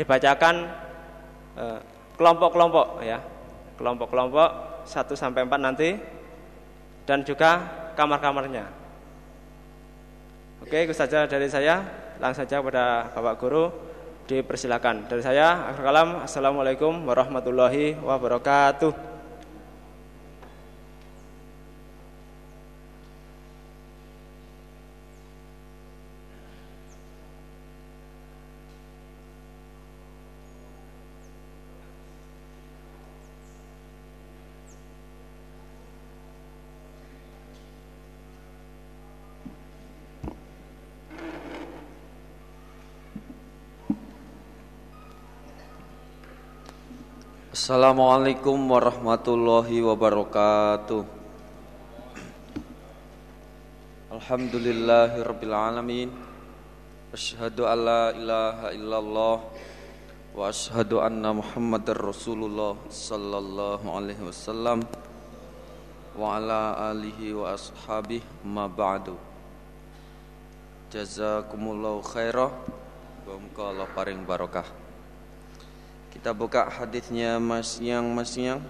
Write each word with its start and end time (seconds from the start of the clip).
dibacakan 0.00 0.64
eh, 1.60 1.80
kelompok-kelompok 2.16 3.04
ya. 3.04 3.20
Kelompok-kelompok 3.76 4.48
1 4.88 5.12
sampai 5.12 5.44
4 5.44 5.60
nanti 5.60 5.96
dan 7.04 7.20
juga 7.24 7.60
kamar-kamarnya. 7.96 8.64
Oke, 10.64 10.84
itu 10.84 10.92
saja 10.96 11.24
dari 11.24 11.48
saya. 11.48 11.80
Langsung 12.20 12.44
saja 12.44 12.60
pada 12.60 13.08
Bapak 13.16 13.34
Guru 13.40 13.72
dipersilakan. 14.28 15.08
Dari 15.08 15.24
saya, 15.24 15.72
Assalamualaikum 16.20 17.08
warahmatullahi 17.08 17.96
wabarakatuh. 17.96 19.09
Assalamualaikum 47.70 48.66
warahmatullahi 48.66 49.78
wabarakatuh. 49.78 51.06
Alhamdulillahirabbil 54.10 55.54
alamin. 55.54 56.10
Asyhadu 57.14 57.70
an 57.70 57.78
la 57.86 58.04
ilaha 58.10 58.74
illallah 58.74 59.36
wa 60.34 60.50
asyhadu 60.50 60.98
anna 60.98 61.30
Muhammadar 61.30 61.94
Rasulullah 61.94 62.74
sallallahu 62.90 63.86
alaihi 63.86 64.26
wasallam 64.26 64.82
wa 66.18 66.42
ala 66.42 66.90
alihi 66.90 67.38
wa 67.38 67.54
ashabihi 67.54 68.50
ma 68.50 68.66
ba'du. 68.66 69.14
Jazakumullahu 70.90 72.02
khairah 72.02 72.50
wa 73.30 73.62
Allah 73.62 73.86
paring 73.94 74.26
barokah 74.26 74.79
kita 76.20 76.36
buka 76.36 76.68
hadisnya 76.68 77.40
Mas 77.40 77.80
Yang 77.80 78.04
Mas 78.12 78.36
Yang. 78.36 78.60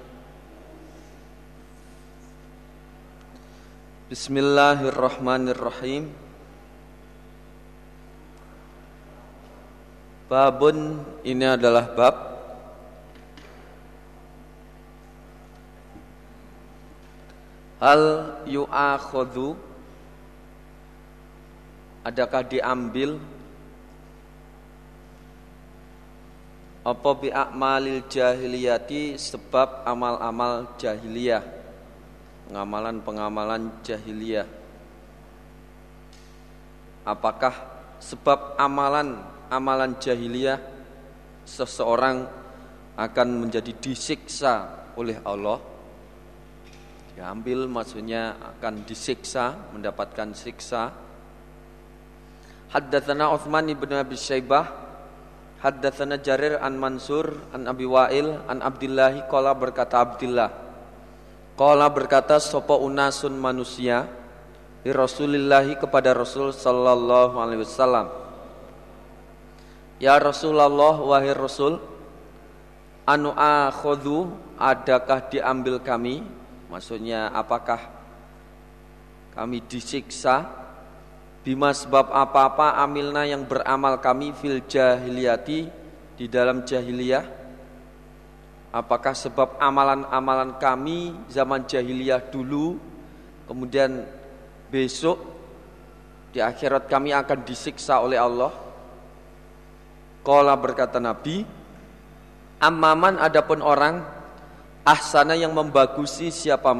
Bismillahirrahmanirrahim. 4.06 6.14
Babun 10.30 11.02
ini 11.26 11.42
adalah 11.42 11.90
bab 11.90 12.38
Hal 17.82 18.02
yu'akhadhu 18.46 19.58
Adakah 22.06 22.46
diambil 22.46 23.18
apa 26.80 27.10
bi 27.12 27.28
akmalil 27.28 28.08
jahiliyati 28.08 29.20
sebab 29.20 29.84
amal-amal 29.84 30.80
jahiliyah? 30.80 31.44
Pengamalan-pengamalan 32.48 33.84
jahiliyah. 33.84 34.48
Apakah 37.04 37.52
sebab 38.00 38.56
amalan-amalan 38.56 40.00
jahiliyah 40.00 40.56
seseorang 41.44 42.24
akan 42.96 43.28
menjadi 43.44 43.76
disiksa 43.76 44.88
oleh 44.96 45.20
Allah? 45.20 45.60
Diambil 47.12 47.68
maksudnya 47.68 48.40
akan 48.56 48.88
disiksa 48.88 49.52
mendapatkan 49.76 50.32
siksa. 50.32 50.96
Haddatsana 52.72 53.28
Utsman 53.36 53.68
bin 53.68 53.92
Abi 53.92 54.16
Syaibah 54.16 54.89
Haddatsana 55.60 56.16
Jarir 56.24 56.56
an 56.56 56.80
Mansur 56.80 57.36
an 57.52 57.68
Abi 57.68 57.84
Wa'il 57.84 58.32
an 58.48 58.64
Abdullah 58.64 59.12
qala 59.28 59.52
berkata 59.52 60.00
Abdullah 60.00 60.70
Qala 61.60 61.92
berkata 61.92 62.40
sapa 62.40 62.72
unasun 62.72 63.36
manusia 63.36 64.08
di 64.80 64.88
Rasulillah 64.88 65.68
kepada 65.76 66.16
Rasul 66.16 66.56
sallallahu 66.56 67.36
alaihi 67.36 67.68
wasallam. 67.68 68.08
Ya 70.00 70.16
Rasulullah 70.16 70.96
wahai 70.96 71.36
Rasul 71.36 71.76
anu 73.04 73.36
akhadhu 73.36 74.32
adakah 74.56 75.28
diambil 75.28 75.76
kami? 75.84 76.24
Maksudnya 76.72 77.28
apakah 77.28 77.92
kami 79.36 79.60
disiksa 79.68 80.48
Bima 81.40 81.72
sebab 81.72 82.12
apa-apa 82.12 82.76
amilna 82.84 83.24
yang 83.24 83.48
beramal 83.48 83.96
kami 83.96 84.36
fil 84.36 84.60
jahiliyati 84.64 85.72
di 86.20 86.26
dalam 86.28 86.68
jahiliyah. 86.68 87.24
Apakah 88.70 89.16
sebab 89.16 89.58
amalan-amalan 89.58 90.60
kami 90.60 91.16
zaman 91.26 91.66
jahiliyah 91.66 92.22
dulu 92.30 92.90
Kemudian 93.50 94.06
besok 94.70 95.18
di 96.30 96.38
akhirat 96.38 96.86
kami 96.86 97.10
akan 97.10 97.42
disiksa 97.42 97.98
oleh 97.98 98.14
Allah? 98.14 98.54
Kala 100.22 100.54
berkata 100.54 101.02
Nabi 101.02 101.42
Ammaman 102.62 103.18
adapun 103.18 103.58
orang 103.58 104.06
Ahsana 104.86 105.34
yang 105.34 105.50
membagusi 105.50 106.30
siapa 106.30 106.70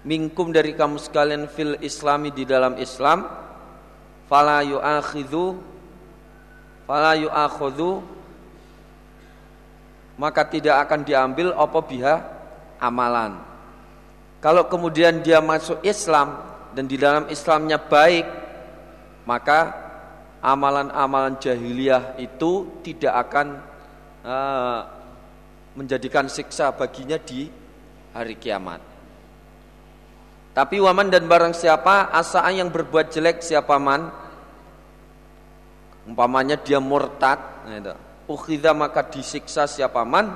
man 0.00 0.08
minkum 0.08 0.48
dari 0.48 0.72
kamu 0.72 0.96
sekalian 0.96 1.44
fil 1.48 1.76
islami 1.84 2.32
di 2.32 2.48
dalam 2.48 2.76
Islam 2.80 3.28
fala 4.28 4.64
yu'akhidhu 4.64 5.60
fala 6.88 7.12
yu'akhudhu 7.20 8.00
maka 10.20 10.44
tidak 10.44 10.84
akan 10.84 11.00
diambil 11.00 11.56
apa 11.56 11.80
biha 11.80 12.14
amalan. 12.76 13.40
Kalau 14.40 14.68
kemudian 14.68 15.20
dia 15.24 15.40
masuk 15.40 15.80
Islam 15.80 16.36
dan 16.76 16.84
di 16.84 16.96
dalam 17.00 17.28
Islamnya 17.28 17.80
baik 17.80 18.24
maka 19.24 19.72
amalan-amalan 20.40 21.36
jahiliyah 21.36 22.16
itu 22.16 22.80
tidak 22.80 23.28
akan 23.28 23.60
uh, 24.24 24.80
menjadikan 25.76 26.28
siksa 26.28 26.72
baginya 26.72 27.20
di 27.20 27.52
hari 28.16 28.36
kiamat 28.40 28.89
tapi 30.56 30.82
waman 30.82 31.08
dan 31.08 31.30
barang 31.30 31.54
siapa 31.54 32.10
asaan 32.10 32.64
yang 32.64 32.70
berbuat 32.72 33.12
jelek 33.12 33.42
siapa 33.44 33.78
man 33.78 34.10
umpamanya 36.08 36.58
dia 36.58 36.82
murtad 36.82 37.38
gitu. 37.70 37.94
ukhidha 38.26 38.74
maka 38.74 39.06
disiksa 39.06 39.70
siapa 39.70 40.02
man 40.02 40.34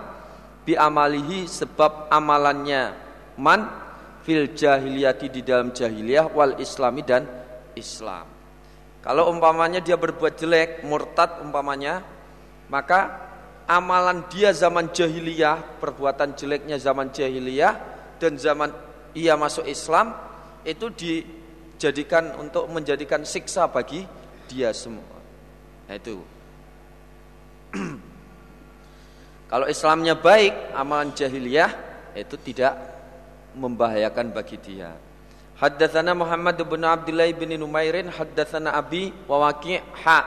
bi 0.62 0.78
amalihi 0.78 1.50
sebab 1.50 2.08
amalannya 2.08 2.94
man 3.36 3.84
fil 4.24 4.56
jahiliyati 4.56 5.28
di 5.28 5.44
dalam 5.44 5.70
jahiliyah 5.70 6.32
wal 6.32 6.56
islami 6.56 7.04
dan 7.04 7.28
Islam. 7.76 8.24
Kalau 9.04 9.28
umpamanya 9.28 9.84
dia 9.84 10.00
berbuat 10.00 10.40
jelek, 10.40 10.80
murtad 10.88 11.44
umpamanya, 11.44 12.00
maka 12.72 13.20
amalan 13.68 14.24
dia 14.32 14.56
zaman 14.56 14.88
jahiliyah, 14.88 15.76
perbuatan 15.76 16.32
jeleknya 16.32 16.80
zaman 16.80 17.12
jahiliyah 17.12 17.76
dan 18.16 18.40
zaman 18.40 18.72
ia 19.14 19.38
masuk 19.38 19.64
Islam 19.64 20.12
itu 20.66 20.90
dijadikan 20.90 22.34
untuk 22.36 22.66
menjadikan 22.68 23.22
siksa 23.22 23.70
bagi 23.70 24.02
dia 24.50 24.74
semua. 24.74 25.14
Nah, 25.86 25.94
itu. 25.94 26.16
Kalau 29.50 29.66
Islamnya 29.70 30.18
baik, 30.18 30.74
amalan 30.74 31.14
jahiliyah 31.14 31.70
itu 32.18 32.34
tidak 32.42 32.74
membahayakan 33.54 34.34
bagi 34.34 34.58
dia. 34.58 34.90
Haddatsana 35.54 36.18
Muhammad 36.18 36.58
bin 36.66 36.82
Abdullah 36.82 37.30
bin 37.30 37.54
Numairin 37.54 38.10
haddatsana 38.10 38.74
Abi 38.74 39.14
wa 39.30 39.46
Waqi' 39.46 39.78
ha 40.02 40.18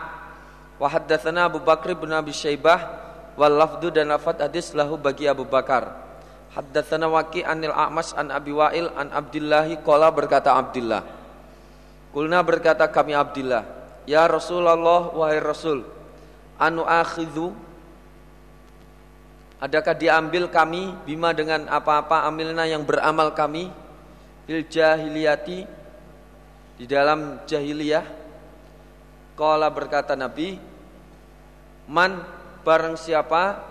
wa 0.79 0.87
haddatsana 0.87 1.51
Abu 1.51 1.59
Bakr 1.59 1.99
bin 1.99 2.15
Abi 2.15 2.31
Syaibah 2.31 2.79
wal 3.35 3.51
lafdu 3.51 3.91
dan 3.91 4.07
lafaz 4.07 4.39
hadis 4.39 4.71
lahu 4.71 4.95
bagi 4.95 5.27
Abu 5.27 5.43
Bakar. 5.43 6.06
Haddatsana 6.57 7.05
Waqi' 7.05 7.45
anil 7.45 7.69
A'mas 7.69 8.17
an 8.17 8.33
Abi 8.33 8.49
Wa'il 8.49 8.89
an 8.97 9.13
Abdillahi 9.13 9.77
qala 9.85 10.09
berkata 10.09 10.57
Abdullah. 10.57 11.05
Kulna 12.09 12.41
berkata 12.41 12.89
kami 12.89 13.13
Abdullah, 13.13 13.61
"Ya 14.09 14.25
Rasulullah 14.25 15.13
wahai 15.13 15.37
Rasul, 15.37 15.85
anu 16.57 16.81
akhidhu 16.81 17.53
Adakah 19.57 19.97
diambil 19.97 20.53
kami 20.53 20.93
bima 21.01 21.33
dengan 21.33 21.65
apa-apa 21.65 22.29
amilna 22.29 22.69
yang 22.69 22.85
beramal 22.85 23.33
kami 23.33 23.73
fil 24.45 24.61
jahiliyati 24.61 25.65
di 26.77 26.85
dalam 26.85 27.41
jahiliyah? 27.49 28.05
Qala 29.33 29.73
berkata 29.73 30.13
Nabi, 30.13 30.61
man 31.89 32.21
barang 32.61 33.01
siapa 33.01 33.65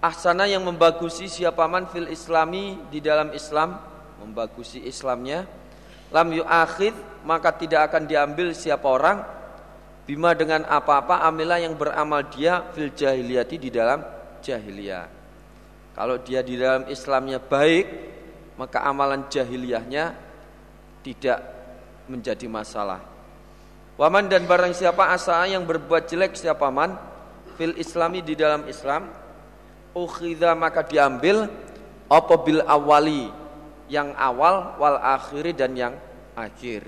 ahsana 0.00 0.44
yang 0.44 0.64
membagusi 0.64 1.28
siapa 1.30 1.64
man 1.66 1.88
fil 1.88 2.08
islami 2.10 2.76
di 2.92 3.00
dalam 3.00 3.32
Islam 3.32 3.80
membagusi 4.20 4.82
Islamnya. 4.84 5.46
Lam 6.10 6.28
yu'akhid 6.32 6.94
maka 7.26 7.54
tidak 7.54 7.92
akan 7.92 8.06
diambil 8.06 8.54
siapa 8.54 8.86
orang. 8.86 9.18
Bima 10.06 10.38
dengan 10.38 10.62
apa-apa 10.62 11.26
amilah 11.26 11.58
yang 11.58 11.74
beramal 11.74 12.22
dia 12.30 12.62
fil 12.70 12.94
jahiliyati 12.94 13.56
di 13.58 13.70
dalam 13.74 13.98
jahiliyah. 14.38 15.06
Kalau 15.98 16.22
dia 16.22 16.46
di 16.46 16.54
dalam 16.54 16.86
Islamnya 16.86 17.42
baik 17.42 17.86
maka 18.54 18.86
amalan 18.86 19.26
jahiliyahnya 19.26 20.14
tidak 21.02 21.38
menjadi 22.06 22.46
masalah. 22.46 23.02
Waman 23.98 24.30
dan 24.30 24.46
barang 24.46 24.76
siapa 24.76 25.10
asa 25.10 25.42
yang 25.48 25.66
berbuat 25.66 26.06
jelek 26.06 26.38
siapa 26.38 26.70
man 26.70 26.94
fil 27.58 27.74
islami 27.80 28.22
di 28.22 28.38
dalam 28.38 28.68
Islam 28.68 29.08
ukhidha 29.96 30.52
maka 30.52 30.84
diambil 30.84 31.48
apa 32.06 32.34
bil 32.44 32.60
awali 32.68 33.32
yang 33.88 34.12
awal 34.12 34.76
wal 34.76 35.00
akhiri 35.00 35.56
dan 35.56 35.72
yang 35.72 35.94
akhir. 36.36 36.84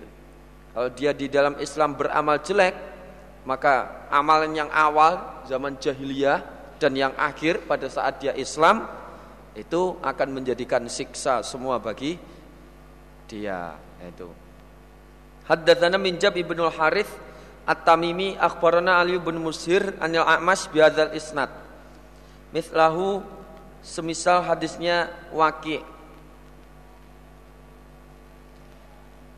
Kalau 0.77 0.93
dia 0.93 1.17
di 1.17 1.27
dalam 1.33 1.57
Islam 1.59 1.97
beramal 1.97 2.39
jelek, 2.45 2.77
maka 3.49 4.07
amalan 4.13 4.53
yang 4.53 4.71
awal 4.71 5.43
zaman 5.49 5.81
jahiliyah 5.81 6.45
dan 6.77 6.93
yang 6.95 7.17
akhir 7.17 7.65
pada 7.65 7.89
saat 7.89 8.21
dia 8.21 8.37
Islam 8.37 8.87
itu 9.57 9.99
akan 10.05 10.29
menjadikan 10.39 10.85
siksa 10.87 11.43
semua 11.43 11.81
bagi 11.83 12.21
dia 13.27 13.75
itu. 14.05 14.31
Haddatsana 15.49 15.97
min 15.97 16.21
Jab 16.21 16.37
ibnu 16.37 16.63
Harith 16.69 17.11
At-Tamimi 17.69 18.37
akhbarana 18.41 19.01
Ali 19.01 19.21
bin 19.21 19.41
Musir 19.41 19.97
anil 20.01 20.25
A'mas 20.25 20.69
bihadzal 20.73 21.13
isnad. 21.13 21.68
Mithlahu 22.51 23.21
semisal 23.85 24.41
hadisnya 24.41 25.13
Waqi' 25.33 25.99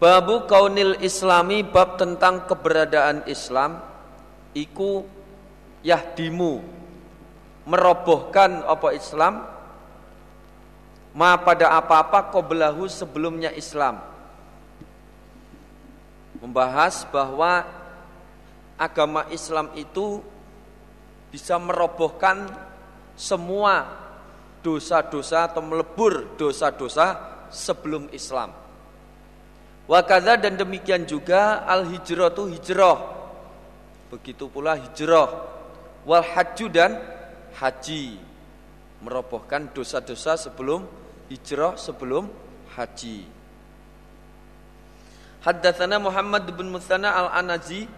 Babu 0.01 0.49
kaunil 0.49 0.97
islami 1.05 1.61
bab 1.61 2.01
tentang 2.01 2.49
keberadaan 2.49 3.21
Islam 3.29 3.85
iku 4.57 5.05
yahdimu 5.85 6.65
merobohkan 7.69 8.65
apa 8.65 8.97
Islam 8.97 9.45
ma 11.13 11.37
pada 11.37 11.77
apa-apa 11.77 12.33
belahu 12.41 12.89
sebelumnya 12.89 13.53
Islam. 13.53 14.01
Membahas 16.41 17.05
bahwa 17.13 17.69
agama 18.81 19.29
Islam 19.29 19.69
itu 19.77 20.25
bisa 21.29 21.61
merobohkan 21.61 22.49
semua 23.21 23.85
dosa-dosa 24.65 25.53
atau 25.53 25.61
melebur 25.61 26.25
dosa-dosa 26.41 27.21
sebelum 27.53 28.09
Islam 28.17 28.57
Wakada 29.91 30.39
dan 30.39 30.55
demikian 30.55 31.03
juga 31.03 31.67
al 31.67 31.83
hijrah 31.83 32.31
itu 32.31 32.47
hijrah. 32.47 33.11
Begitu 34.07 34.47
pula 34.47 34.79
hijrah. 34.79 35.51
Wal 36.07 36.23
haju 36.23 36.67
dan 36.71 36.95
haji. 37.59 38.15
Merobohkan 39.03 39.67
dosa-dosa 39.75 40.39
sebelum 40.39 40.87
hijrah, 41.27 41.75
sebelum 41.75 42.31
haji. 42.79 43.27
Haddatsana 45.43 45.99
Muhammad 45.99 46.47
bin 46.55 46.71
Muthana 46.71 47.11
al-Anazi 47.27 47.91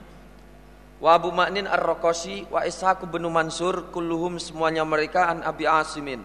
wa 1.02 1.18
Abu 1.18 1.34
Ma'nin 1.34 1.66
ar-Raqasi 1.66 2.46
wa 2.46 2.62
Ishaq 2.62 3.02
bin 3.10 3.26
Mansur 3.26 3.90
kulluhum 3.90 4.38
semuanya 4.38 4.86
mereka 4.86 5.26
an 5.26 5.42
Abi 5.42 5.66
Asimin. 5.66 6.22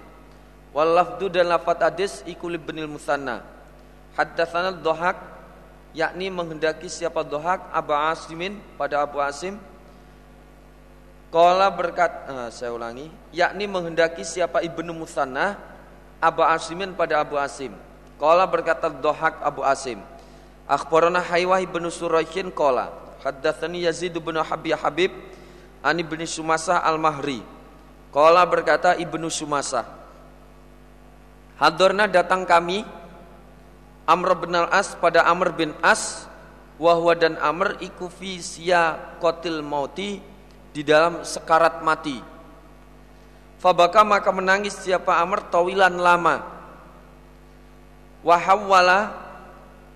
Wal 0.69 0.93
lafdu 0.93 1.33
dan 1.33 1.49
lafat 1.49 1.81
hadis 1.81 2.21
ikul 2.29 2.53
bin 2.61 2.85
Musanna. 2.85 3.41
Haddatsana 4.13 4.77
Dhahak 4.77 5.17
yakni 5.97 6.29
menghendaki 6.29 6.85
siapa 6.93 7.25
dohak 7.25 7.65
Abu 7.73 7.93
Asimin 7.97 8.61
pada 8.77 9.01
Abu 9.01 9.17
Asim 9.17 9.57
Kala 11.33 11.73
berkat 11.73 12.11
uh, 12.29 12.49
saya 12.53 12.69
ulangi 12.73 13.09
yakni 13.33 13.65
menghendaki 13.65 14.21
siapa 14.21 14.61
Ibnu 14.61 14.93
Musanna 14.93 15.57
Abu 16.21 16.45
Asimin 16.45 16.93
pada 16.93 17.21
Abu 17.21 17.37
Asim 17.37 17.73
Kala 18.21 18.45
berkata 18.45 18.89
dohak 18.93 19.41
Abu 19.41 19.65
Asim 19.65 20.01
Akhbarana 20.69 21.21
Haywah 21.23 21.61
ibnu 21.63 21.87
Suraikin 21.89 22.53
Kala 22.53 23.06
Haddathani 23.27 23.83
Yazid 23.83 24.15
ibnu 24.15 24.39
Habib 24.39 24.79
Habib 24.79 25.11
Ani 25.83 26.01
ibnu 26.07 26.23
Sumasa 26.23 26.79
al-Mahri 26.79 27.43
Kala 28.15 28.47
berkata 28.47 28.95
ibnu 28.95 29.27
Sumasa 29.27 29.83
Hadorna 31.59 32.07
datang 32.07 32.47
kami 32.47 32.87
Amr 34.07 34.39
bin 34.39 34.55
al-As 34.55 34.95
pada 34.95 35.27
Amr 35.27 35.51
bin 35.51 35.75
As 35.83 36.31
wahwa 36.77 37.17
dan 37.17 37.35
Amr 37.41 37.75
iku 37.81 38.07
fi 38.07 38.39
kotil 39.17 39.65
mauti 39.65 40.21
di 40.71 40.85
dalam 40.85 41.25
sekarat 41.25 41.81
mati. 41.81 42.21
Fabaka 43.57 44.05
maka 44.05 44.29
menangis 44.29 44.77
siapa 44.77 45.17
Amr 45.17 45.49
tawilan 45.49 45.97
lama. 45.97 46.45
Wahawala 48.21 49.17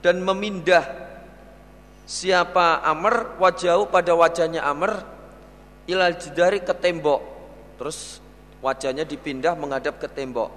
dan 0.01 0.17
memindah 0.25 0.81
siapa 2.11 2.83
Amr 2.83 3.39
wajahu 3.39 3.87
pada 3.87 4.11
wajahnya 4.11 4.67
Amr 4.67 4.99
ilal 5.87 6.19
jidari 6.19 6.59
ke 6.59 6.75
tembok. 6.75 7.23
Terus 7.79 8.19
wajahnya 8.59 9.07
dipindah 9.07 9.55
menghadap 9.55 9.95
ke 9.95 10.11
tembok. 10.11 10.51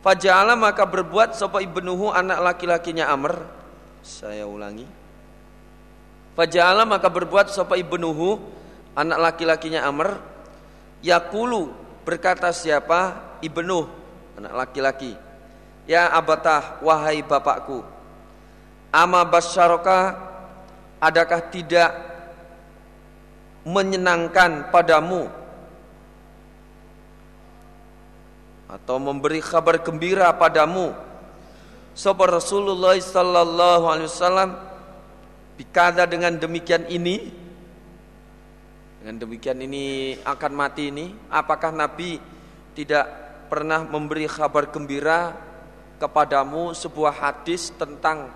Faja'ala 0.00 0.56
maka 0.56 0.88
berbuat 0.88 1.36
sapa 1.36 1.60
ibnuhu 1.60 2.08
anak 2.08 2.40
laki-lakinya 2.40 3.12
Amr. 3.12 3.44
Saya 4.00 4.48
ulangi. 4.48 4.88
Faja'ala 6.32 6.88
maka 6.88 7.12
berbuat 7.12 7.52
sapa 7.52 7.76
ibnuhu 7.76 8.40
anak 8.96 9.18
laki-lakinya 9.20 9.84
Amr. 9.84 10.16
Yakulu 11.04 11.70
berkata 12.08 12.50
siapa 12.56 13.20
ibnuh 13.44 13.84
anak 14.40 14.52
laki-laki. 14.64 15.12
Ya 15.84 16.08
abatah 16.08 16.80
wahai 16.80 17.20
bapakku. 17.20 17.84
Ama 18.88 19.20
basyaroka 19.28 20.28
adakah 20.98 21.40
tidak 21.50 21.90
menyenangkan 23.66 24.70
padamu? 24.70 25.30
Atau 28.68 29.00
memberi 29.00 29.40
kabar 29.40 29.80
gembira 29.80 30.28
padamu? 30.36 30.92
Sapa 31.96 32.30
Rasulullah 32.30 32.94
sallallahu 32.94 33.84
alaihi 33.90 34.06
wasallam 34.06 34.50
bikada 35.58 36.06
dengan 36.06 36.38
demikian 36.38 36.86
ini 36.86 37.34
dengan 39.02 39.26
demikian 39.26 39.58
ini 39.58 40.14
akan 40.22 40.52
mati 40.54 40.94
ini 40.94 41.10
apakah 41.26 41.74
Nabi 41.74 42.22
tidak 42.78 43.10
pernah 43.50 43.82
memberi 43.82 44.30
kabar 44.30 44.70
gembira 44.70 45.34
kepadamu 45.98 46.70
sebuah 46.78 47.18
hadis 47.18 47.74
tentang 47.74 48.30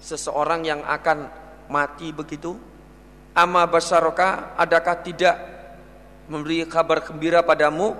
seseorang 0.00 0.64
yang 0.64 0.80
akan 0.80 1.28
mati 1.74 2.14
begitu? 2.14 2.54
Ama 3.34 3.66
basaroka 3.66 4.54
adakah 4.54 5.02
tidak 5.02 5.34
memberi 6.30 6.62
kabar 6.70 7.02
gembira 7.02 7.42
padamu? 7.42 7.98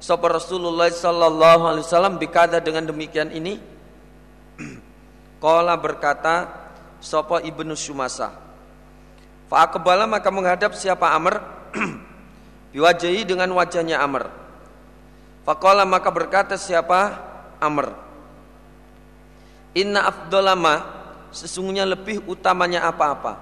Sapa 0.00 0.32
Rasulullah 0.32 0.88
sallallahu 0.88 1.68
alaihi 1.68 1.84
wasallam 1.84 2.16
bikada 2.16 2.56
dengan 2.64 2.88
demikian 2.88 3.28
ini. 3.36 3.60
Qala 5.44 5.76
berkata 5.76 6.48
Sapa 7.02 7.42
Ibnu 7.42 7.74
Sumasa 7.74 8.30
Fa 9.52 9.68
akbala 9.68 10.08
maka 10.08 10.32
menghadap 10.32 10.72
siapa 10.72 11.12
Amr? 11.12 11.44
Biwajahi 12.72 13.28
dengan 13.28 13.52
wajahnya 13.52 14.00
Amr. 14.00 14.32
Faqala 15.44 15.84
maka 15.84 16.08
berkata 16.08 16.56
siapa 16.56 17.20
Amr? 17.60 17.92
Inna 19.76 20.08
afdolama 20.08 21.01
Sesungguhnya 21.32 21.88
lebih 21.88 22.28
utamanya 22.28 22.84
apa-apa. 22.86 23.40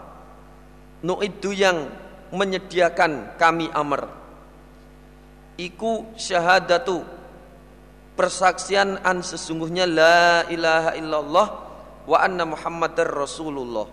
Nu'idu 1.03 1.51
yang 1.51 1.91
menyediakan 2.31 3.35
kami 3.35 3.67
Amr. 3.75 4.07
Iku 5.59 6.15
syahadatu. 6.15 7.03
Persaksian 8.15 9.01
an 9.03 9.25
sesungguhnya 9.25 9.89
la 9.89 10.45
ilaha 10.53 10.93
illallah 10.95 11.49
wa 12.05 12.19
anna 12.21 12.45
muhammadar 12.47 13.09
rasulullah. 13.09 13.89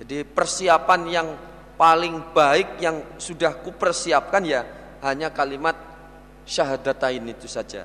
Jadi 0.00 0.24
persiapan 0.26 1.00
yang 1.06 1.28
paling 1.78 2.34
baik 2.34 2.80
yang 2.80 3.02
sudah 3.20 3.60
kupersiapkan 3.60 4.42
ya 4.42 4.64
hanya 5.04 5.30
kalimat 5.30 5.76
syahadatain 6.48 7.24
itu 7.28 7.44
saja. 7.44 7.84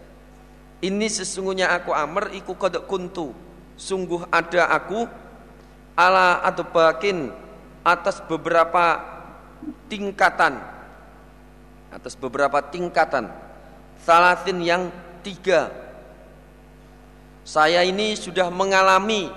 Ini 0.79 1.07
sesungguhnya 1.11 1.75
aku 1.75 1.91
amr 1.91 2.31
iku 2.39 2.55
kodok 2.55 2.87
kuntu 2.87 3.48
sungguh 3.79 4.27
ada 4.27 4.67
aku 4.75 5.07
ala 5.95 6.43
bakin 6.75 7.31
atas 7.87 8.19
beberapa 8.27 8.99
tingkatan 9.87 10.59
atas 11.89 12.13
beberapa 12.13 12.61
tingkatan. 12.61 13.29
Salatin 14.05 14.61
yang 14.61 14.83
tiga. 15.25 15.69
Saya 17.43 17.81
ini 17.81 18.13
sudah 18.13 18.53
mengalami 18.53 19.27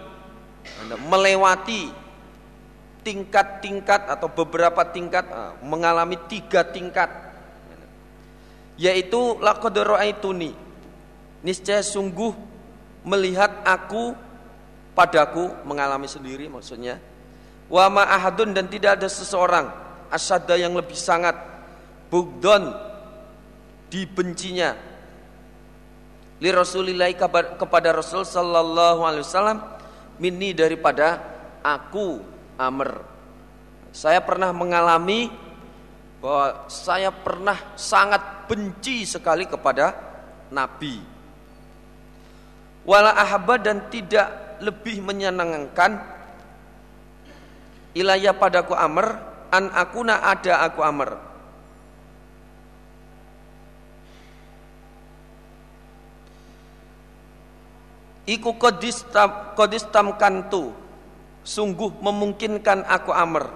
melewati 1.09 1.91
tingkat-tingkat 3.03 4.07
atau 4.07 4.31
beberapa 4.31 4.87
tingkat 4.87 5.27
ah, 5.33 5.57
mengalami 5.65 6.21
tiga 6.29 6.63
tingkat. 6.63 7.09
Yaitu 8.77 9.41
laqad 9.41 9.75
ra'aituni. 9.75 10.55
Niscaya 11.43 11.83
sungguh 11.83 12.31
melihat 13.03 13.51
aku 13.67 14.15
padaku 14.93 15.53
mengalami 15.65 16.07
sendiri 16.09 16.49
maksudnya 16.49 17.01
wa 17.73 17.89
ma 17.89 18.05
ahadun 18.05 18.53
dan 18.53 18.69
tidak 18.69 19.01
ada 19.01 19.09
seseorang 19.09 19.73
asyadda 20.13 20.61
yang 20.61 20.77
lebih 20.77 20.97
sangat 20.97 21.35
bugdon 22.13 22.73
dibencinya 23.89 24.77
li 26.43 26.51
Rasulillah 26.51 27.09
kepada 27.55 27.95
Rasul 27.95 28.27
sallallahu 28.27 29.07
alaihi 29.07 29.23
wasallam 29.23 29.59
minni 30.19 30.51
daripada 30.51 31.23
aku 31.63 32.19
Amr. 32.59 33.07
Saya 33.95 34.19
pernah 34.19 34.51
mengalami 34.51 35.31
bahwa 36.19 36.67
saya 36.67 37.15
pernah 37.15 37.59
sangat 37.79 38.47
benci 38.51 39.07
sekali 39.07 39.47
kepada 39.47 39.95
Nabi. 40.51 40.99
Wala 42.83 43.15
ahabba 43.15 43.63
dan 43.63 43.87
tidak 43.87 44.27
lebih 44.63 45.03
menyenangkan. 45.03 45.99
Ilaya 47.93 48.33
padaku 48.33 48.73
Amr 48.73 49.21
an 49.53 49.69
akuna 49.75 50.23
ada 50.23 50.65
aku 50.65 50.81
Amr. 50.81 51.11
Iku 58.23 58.55
kodistam, 58.55 59.53
kodistam 59.59 60.15
kantu 60.15 60.73
sungguh 61.43 61.91
memungkinkan 62.01 62.87
aku 62.87 63.11
Amr. 63.13 63.51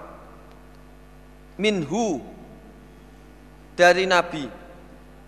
Minhu 1.56 2.20
dari 3.78 4.04
Nabi. 4.04 4.50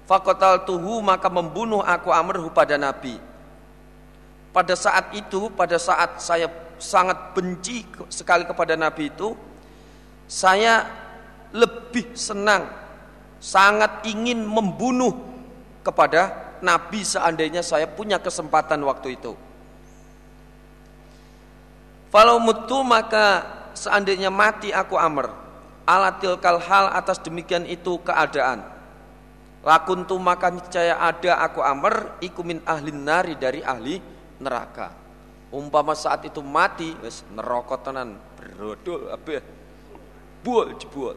Fakotal 0.04 0.68
tuhu 0.68 1.00
maka 1.00 1.32
membunuh 1.32 1.80
aku 1.80 2.12
Amr 2.12 2.44
pada 2.52 2.76
Nabi 2.76 3.27
pada 4.59 4.75
saat 4.75 5.15
itu 5.15 5.55
pada 5.55 5.79
saat 5.79 6.19
saya 6.19 6.50
sangat 6.83 7.31
benci 7.31 7.87
sekali 8.11 8.43
kepada 8.43 8.75
Nabi 8.75 9.07
itu 9.07 9.38
saya 10.27 10.83
lebih 11.55 12.19
senang 12.19 12.67
sangat 13.38 14.03
ingin 14.11 14.43
membunuh 14.43 15.15
kepada 15.87 16.50
Nabi 16.59 17.07
seandainya 17.07 17.62
saya 17.62 17.87
punya 17.87 18.19
kesempatan 18.19 18.83
waktu 18.83 19.15
itu. 19.15 19.38
Falau 22.11 22.43
mutu 22.43 22.83
maka 22.83 23.47
seandainya 23.79 24.27
mati 24.27 24.75
aku 24.75 24.99
Amr 24.99 25.31
alatil 25.87 26.35
hal 26.43 26.91
atas 26.99 27.23
demikian 27.23 27.62
itu 27.62 27.95
keadaan. 28.03 28.67
Lakuntu 29.62 30.19
maka 30.19 30.50
niscaya 30.50 30.99
ada 30.99 31.47
aku 31.47 31.62
Amr 31.62 32.19
ikumin 32.19 32.59
ahli 32.67 32.91
nari 32.91 33.38
dari 33.38 33.62
ahli 33.62 34.18
neraka. 34.38 34.95
Umpama 35.49 35.97
saat 35.97 36.25
itu 36.26 36.42
mati 36.42 36.92
wes 37.02 37.23
neraka 37.33 37.78
tenan. 37.80 38.18
Brodol 38.38 39.12
apa 39.12 39.42
buol 40.42 40.75
jebol. 40.78 41.16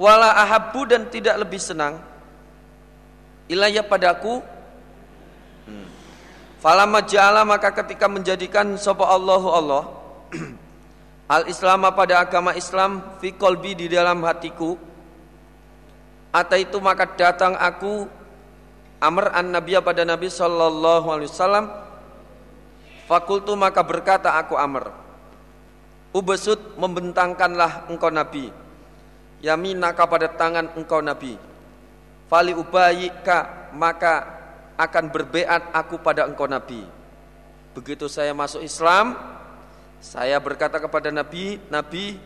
Wala 0.00 0.34
ahabu 0.42 0.82
dan 0.84 1.06
tidak 1.08 1.38
lebih 1.38 1.60
senang. 1.62 2.02
Ilayah 3.46 3.86
padaku. 3.86 4.42
Falamma 6.64 7.04
ja'ala 7.04 7.44
maka 7.44 7.68
ketika 7.76 8.08
menjadikan 8.08 8.80
sapa 8.80 9.04
Allahu 9.04 9.48
Allah 9.52 9.84
al 11.36 11.44
Islam 11.44 11.84
pada 11.92 12.24
agama 12.24 12.56
Islam 12.56 13.04
fi 13.20 13.36
qalbi 13.36 13.76
di 13.76 13.86
dalam 13.92 14.24
hatiku 14.24 14.72
Ata 16.34 16.58
itu 16.58 16.82
maka 16.82 17.06
datang 17.14 17.54
aku 17.54 18.10
Amr 19.04 19.28
an 19.36 19.52
Nabiya 19.52 19.84
pada 19.84 20.08
Nabi 20.08 20.32
sallallahu 20.32 21.12
alaihi 21.12 21.28
wasallam 21.28 21.68
Fakultu 23.04 23.52
maka 23.52 23.84
berkata 23.84 24.32
aku 24.40 24.56
Amr 24.56 24.88
Ubesut 26.16 26.80
membentangkanlah 26.80 27.92
engkau 27.92 28.08
Nabi 28.08 28.48
Yaminaka 29.44 30.08
pada 30.08 30.32
tangan 30.32 30.72
engkau 30.72 31.04
Nabi 31.04 31.36
Fali 32.24 32.56
ubayika 32.56 33.68
maka 33.76 34.34
akan 34.74 35.04
berbeat 35.10 35.70
aku 35.70 36.02
pada 36.02 36.26
engkau 36.26 36.50
Nabi. 36.50 36.82
Begitu 37.74 38.06
saya 38.10 38.34
masuk 38.34 38.62
Islam, 38.62 39.14
saya 39.98 40.38
berkata 40.38 40.78
kepada 40.78 41.10
Nabi, 41.10 41.58
Nabi, 41.70 42.18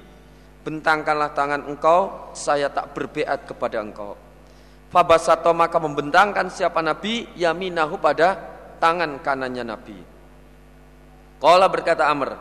bentangkanlah 0.64 1.32
tangan 1.32 1.64
engkau, 1.68 2.32
saya 2.36 2.68
tak 2.68 2.92
berbeat 2.92 3.48
kepada 3.48 3.80
engkau. 3.80 4.16
Fabasato 4.88 5.52
maka 5.52 5.76
membentangkan 5.76 6.48
siapa 6.48 6.80
Nabi, 6.80 7.28
yaminahu 7.36 8.00
pada 8.00 8.40
tangan 8.80 9.20
kanannya 9.20 9.64
Nabi. 9.64 9.98
Kala 11.38 11.68
berkata 11.68 12.08
Amr, 12.08 12.34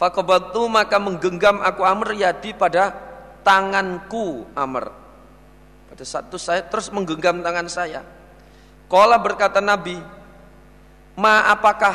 Fakobatu 0.00 0.64
maka 0.72 0.96
menggenggam 0.96 1.60
aku 1.60 1.84
Amr 1.84 2.16
yadi 2.16 2.56
pada 2.56 2.96
tanganku 3.44 4.48
Amr. 4.56 4.88
Pada 5.92 6.04
saat 6.08 6.32
itu 6.32 6.40
saya 6.40 6.64
terus 6.64 6.88
menggenggam 6.88 7.44
tangan 7.44 7.68
saya. 7.68 8.00
Kala 8.88 9.20
berkata 9.20 9.60
Nabi, 9.60 10.00
Ma 11.20 11.52
apakah 11.52 11.94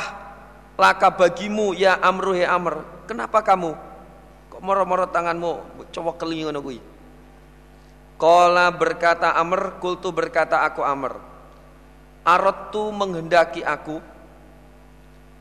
laka 0.78 1.10
bagimu 1.10 1.74
ya 1.74 1.98
amru 1.98 2.36
he 2.36 2.46
amr? 2.46 2.84
Kenapa 3.10 3.42
kamu? 3.42 3.74
Kok 4.54 4.60
moro-moro 4.62 5.10
tanganmu 5.10 5.82
cowok 5.90 6.14
keling 6.22 6.46
ngono 6.46 6.62
Kala 8.16 8.72
berkata 8.72 9.36
Amr, 9.36 9.76
kultu 9.76 10.08
berkata 10.08 10.64
aku 10.64 10.80
Amr. 10.80 11.20
Arotu 12.26 12.90
menghendaki 12.90 13.62
aku 13.62 14.00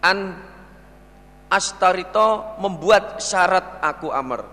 an 0.06 0.38
astarito 1.50 2.60
membuat 2.62 3.24
syarat 3.24 3.80
aku 3.80 4.12
Amr. 4.12 4.44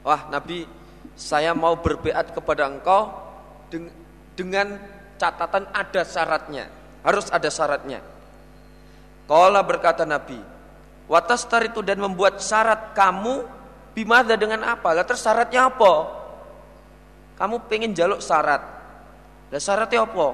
Wah 0.00 0.26
Nabi, 0.32 0.64
saya 1.14 1.52
mau 1.52 1.76
berbeat 1.76 2.32
kepada 2.32 2.66
engkau 2.66 3.14
dengan 4.32 4.80
catatan 5.20 5.68
ada 5.70 6.02
syaratnya. 6.02 6.72
Harus 7.04 7.30
ada 7.30 7.52
syaratnya. 7.52 8.00
Kala 9.28 9.60
berkata 9.60 10.08
Nabi, 10.08 10.40
watas 11.04 11.44
itu 11.44 11.84
dan 11.84 12.00
membuat 12.00 12.40
syarat 12.40 12.96
kamu 12.96 13.44
bimada 13.92 14.34
dengan 14.40 14.64
apa? 14.66 14.96
Lah 14.96 15.04
syaratnya 15.04 15.68
apa? 15.68 16.25
Kamu 17.36 17.68
pengen 17.68 17.92
jaluk 17.92 18.24
syarat. 18.24 18.62
Lah 19.52 19.60
syaratnya 19.60 20.08
apa? 20.08 20.28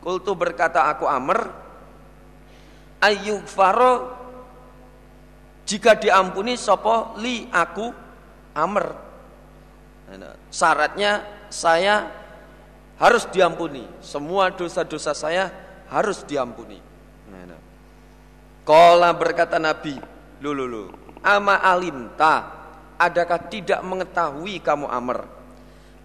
Kultu 0.00 0.32
berkata 0.32 0.88
aku 0.88 1.04
Amr, 1.04 1.52
ayu 3.04 3.44
faro 3.44 4.16
jika 5.68 5.98
diampuni 5.98 6.56
sopo 6.56 7.18
li 7.20 7.44
aku 7.52 7.92
Amr. 8.56 8.86
Nah, 10.10 10.34
syaratnya 10.48 11.22
saya 11.52 12.08
harus 12.96 13.28
diampuni. 13.28 13.84
Semua 14.00 14.48
dosa-dosa 14.48 15.12
saya 15.12 15.52
harus 15.92 16.24
diampuni. 16.24 16.90
Kala 18.70 19.10
berkata 19.16 19.58
Nabi, 19.58 19.98
lu 20.38 20.54
lu 20.54 20.66
lu, 20.68 20.84
ama 21.26 21.58
alimta, 21.58 22.46
adakah 22.94 23.50
tidak 23.50 23.82
mengetahui 23.82 24.62
kamu 24.62 24.86
Amr? 24.86 25.26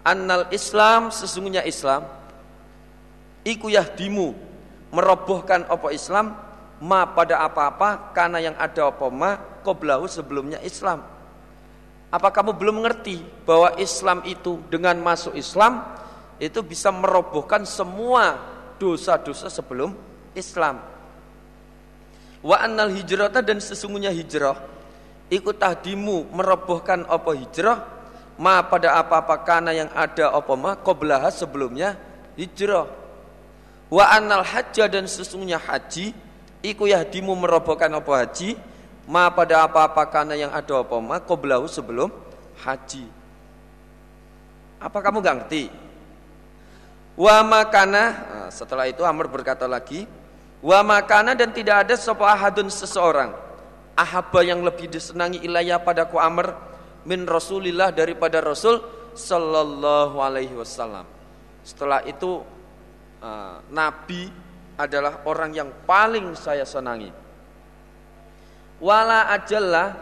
Annal 0.06 0.46
Islam 0.54 1.10
sesungguhnya 1.10 1.66
Islam, 1.66 2.06
iku 3.42 3.66
yahdimu 3.66 4.38
merobohkan 4.94 5.66
apa 5.66 5.90
Islam 5.90 6.30
ma 6.78 7.02
pada 7.10 7.42
apa-apa 7.42 8.14
karena 8.14 8.38
yang 8.38 8.54
ada 8.54 8.86
apa 8.86 9.10
ma 9.10 9.34
koblahu 9.66 10.06
sebelumnya 10.06 10.62
Islam. 10.62 11.02
Apa 12.06 12.30
kamu 12.30 12.54
belum 12.54 12.78
mengerti 12.78 13.18
bahwa 13.42 13.74
Islam 13.82 14.22
itu 14.22 14.62
dengan 14.70 14.94
masuk 15.02 15.34
Islam 15.34 15.82
itu 16.38 16.62
bisa 16.62 16.94
merobohkan 16.94 17.66
semua 17.66 18.38
dosa-dosa 18.78 19.50
sebelum 19.50 19.90
Islam. 20.38 20.78
Wa 22.46 22.62
annal 22.62 22.94
hijrata 22.94 23.42
dan 23.42 23.58
sesungguhnya 23.58 24.14
hijrah 24.14 24.54
ikut 25.34 25.58
tahdimu 25.58 26.30
merobohkan 26.30 27.02
apa 27.10 27.34
hijrah 27.34 27.95
ma 28.36 28.60
pada 28.60 29.00
apa-apa 29.00 29.40
kana 29.42 29.72
yang 29.72 29.90
ada 29.96 30.32
apa 30.32 30.52
ma 30.54 30.76
qoblaha 30.76 31.32
sebelumnya 31.32 31.96
hijrah. 32.36 32.88
Wa 33.88 34.12
annal 34.12 34.44
hajja 34.44 34.86
dan 34.86 35.08
sesungguhnya 35.08 35.56
haji 35.60 36.12
iku 36.60 36.88
yahdimu 36.90 37.32
merobohkan 37.32 37.88
apa 37.92 38.12
haji 38.24 38.58
ma 39.08 39.30
pada 39.32 39.64
apa-apa 39.64 40.02
kana 40.10 40.34
yang 40.36 40.52
ada 40.52 40.84
apa 40.84 40.96
ma 41.00 41.16
qoblahu 41.22 41.64
sebelum 41.70 42.12
haji. 42.62 43.08
Apa 44.76 44.98
kamu 45.00 45.24
nggak 45.24 45.36
ngerti? 45.42 45.64
Wa 47.16 47.40
makana 47.40 48.04
nah, 48.12 48.48
setelah 48.52 48.84
itu 48.92 49.00
Amr 49.00 49.24
berkata 49.24 49.64
lagi, 49.64 50.04
wa 50.60 50.84
makana 50.84 51.32
dan 51.32 51.48
tidak 51.48 51.88
ada 51.88 51.96
sapa 51.96 52.28
ahadun 52.28 52.68
seseorang 52.68 53.32
ahaba 53.96 54.40
yang 54.44 54.60
lebih 54.60 54.92
disenangi 54.92 55.40
ilayah 55.40 55.80
padaku 55.80 56.20
Amr 56.20 56.52
min 57.06 57.22
Rasulillah 57.24 57.94
daripada 57.94 58.42
Rasul 58.42 58.82
sallallahu 59.14 60.18
alaihi 60.18 60.52
wasallam. 60.52 61.06
Setelah 61.62 62.02
itu 62.04 62.42
uh, 63.22 63.62
Nabi 63.70 64.28
adalah 64.76 65.24
orang 65.24 65.54
yang 65.54 65.70
paling 65.86 66.34
saya 66.36 66.66
senangi. 66.66 67.08
Wala 68.82 69.32
ajalla 69.32 69.96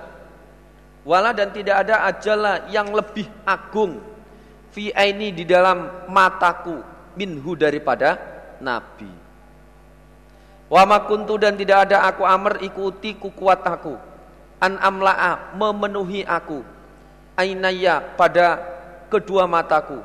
wala 1.07 1.31
dan 1.31 1.55
tidak 1.55 1.87
ada 1.87 2.11
ajalla 2.11 2.67
yang 2.73 2.91
lebih 2.91 3.29
agung 3.47 4.03
fi 4.75 4.91
aini 4.91 5.31
di 5.31 5.47
dalam 5.47 6.11
mataku 6.11 6.83
minhu 7.15 7.55
daripada 7.55 8.19
nabi. 8.59 9.07
Wa 10.67 10.83
makuntu 10.89 11.39
dan 11.39 11.55
tidak 11.55 11.87
ada 11.87 12.09
aku 12.11 12.27
amr 12.27 12.59
ikuti 12.67 13.15
ku 13.15 13.31
kuat 13.31 13.63
aku 13.63 13.95
an 14.59 14.75
amla'a 14.83 15.55
memenuhi 15.55 16.27
aku 16.27 16.74
ainaya 17.35 18.03
pada 18.15 18.63
kedua 19.11 19.47
mataku 19.47 19.99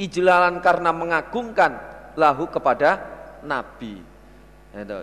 ijlalan 0.00 0.60
karena 0.64 0.90
mengagungkan 0.90 1.72
lahu 2.16 2.48
kepada 2.48 3.00
nabi. 3.44 4.00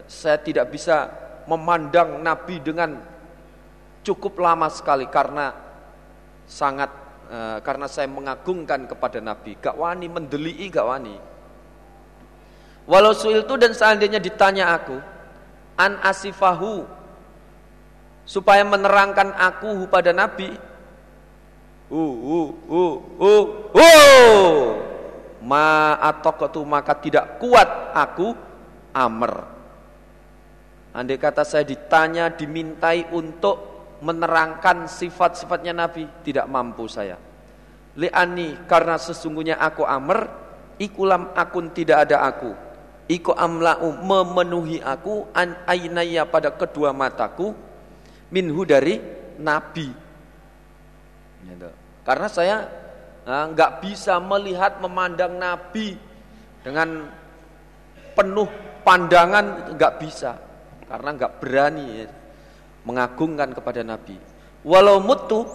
Saya 0.10 0.42
tidak 0.42 0.74
bisa 0.74 1.10
memandang 1.46 2.22
nabi 2.22 2.58
dengan 2.58 2.98
cukup 4.02 4.42
lama 4.42 4.66
sekali 4.70 5.06
karena 5.10 5.54
sangat 6.50 6.90
Eh, 7.30 7.58
karena 7.62 7.86
saya 7.86 8.10
mengagungkan 8.10 8.90
kepada 8.90 9.22
Nabi. 9.22 9.54
Gak 9.62 9.78
wani 9.78 10.10
mendelii 10.10 10.66
gak 10.74 10.82
wani. 10.82 11.14
Walau 12.90 13.14
suil 13.14 13.46
itu 13.46 13.54
dan 13.54 13.70
seandainya 13.70 14.18
ditanya 14.18 14.74
aku 14.74 14.98
an 15.78 16.02
asifahu 16.02 16.90
supaya 18.26 18.66
menerangkan 18.66 19.30
aku 19.38 19.86
pada 19.94 20.10
Nabi. 20.10 20.58
Uh 21.90 22.14
uh 22.14 22.50
uh 22.70 22.96
uh 23.18 23.46
uh 23.74 24.64
ma 25.42 25.98
atokatu 25.98 26.62
maka 26.62 26.94
tidak 26.94 27.42
kuat 27.42 27.96
aku 27.98 28.38
Amr. 28.94 29.34
Andai 30.94 31.22
kata 31.22 31.46
saya 31.46 31.66
ditanya 31.66 32.34
dimintai 32.34 33.10
untuk 33.14 33.58
menerangkan 34.02 34.90
sifat-sifatnya 34.90 35.74
Nabi 35.74 36.06
tidak 36.26 36.50
mampu 36.50 36.90
saya 36.90 37.30
li'ani 38.00 38.64
karena 38.70 38.96
sesungguhnya 38.96 39.60
aku 39.60 39.84
amr 39.84 40.30
ikulam 40.80 41.36
akun 41.36 41.68
tidak 41.76 42.08
ada 42.08 42.24
aku 42.24 42.56
iku 43.12 43.36
amla'u 43.36 44.00
memenuhi 44.00 44.80
aku 44.80 45.28
an 45.36 45.60
ainaya 45.68 46.24
pada 46.24 46.54
kedua 46.56 46.96
mataku 46.96 47.52
minhu 48.32 48.64
dari 48.64 49.02
Nabi 49.36 49.92
gitu. 51.44 51.72
Karena 52.10 52.26
saya 52.26 52.66
ah, 53.30 53.46
nggak 53.54 53.86
bisa 53.86 54.18
melihat 54.18 54.82
memandang 54.82 55.38
Nabi 55.38 55.94
dengan 56.66 57.06
penuh 58.18 58.50
pandangan 58.82 59.78
nggak 59.78 59.94
bisa 60.02 60.34
karena 60.90 61.10
nggak 61.14 61.38
berani 61.38 61.86
ya 62.02 62.08
mengagungkan 62.82 63.54
kepada 63.54 63.86
Nabi. 63.86 64.18
Walau 64.66 64.98
mutu 64.98 65.46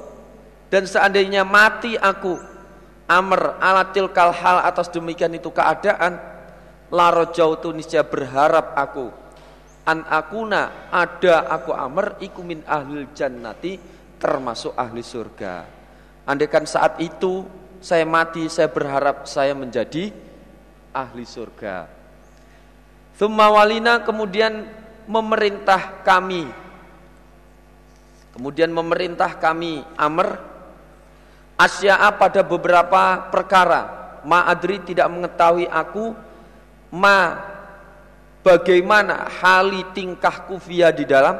dan 0.71 0.87
seandainya 0.87 1.43
mati 1.43 1.99
aku 1.99 2.39
amr 3.11 3.59
alatil 3.59 4.15
kalhal 4.15 4.63
atas 4.63 4.95
demikian 4.95 5.35
itu 5.35 5.51
keadaan 5.51 6.23
laro 6.95 7.35
jauh 7.35 7.59
tu 7.59 7.75
niscaya 7.75 8.07
berharap 8.07 8.79
aku 8.79 9.11
an 9.91 10.07
akuna 10.07 10.87
ada 10.95 11.51
aku 11.51 11.75
amr 11.75 12.23
ikumin 12.23 12.63
ahlil 12.63 13.11
jannati 13.11 13.75
termasuk 14.23 14.79
ahli 14.79 15.03
surga. 15.03 15.74
Andaikan 16.25 16.65
saat 16.65 17.01
itu 17.01 17.45
saya 17.85 18.09
mati 18.09 18.49
saya 18.49 18.69
berharap 18.73 19.29
saya 19.29 19.53
menjadi 19.53 20.13
ahli 20.93 21.25
surga. 21.25 21.89
Thumma 23.21 23.53
walina 23.53 24.01
kemudian 24.03 24.67
memerintah 25.05 26.01
kami 26.01 26.65
Kemudian 28.35 28.75
memerintah 28.75 29.39
kami 29.39 29.87
Amr 29.95 30.43
asya'a 31.55 32.19
pada 32.19 32.43
beberapa 32.43 33.31
perkara. 33.31 33.83
Ma 34.27 34.51
adri 34.51 34.83
tidak 34.83 35.07
mengetahui 35.07 35.71
aku 35.71 36.11
ma 36.91 37.39
bagaimana 38.43 39.31
hali 39.39 39.87
tingkahku 39.95 40.59
via 40.67 40.91
di 40.91 41.07
dalam 41.07 41.39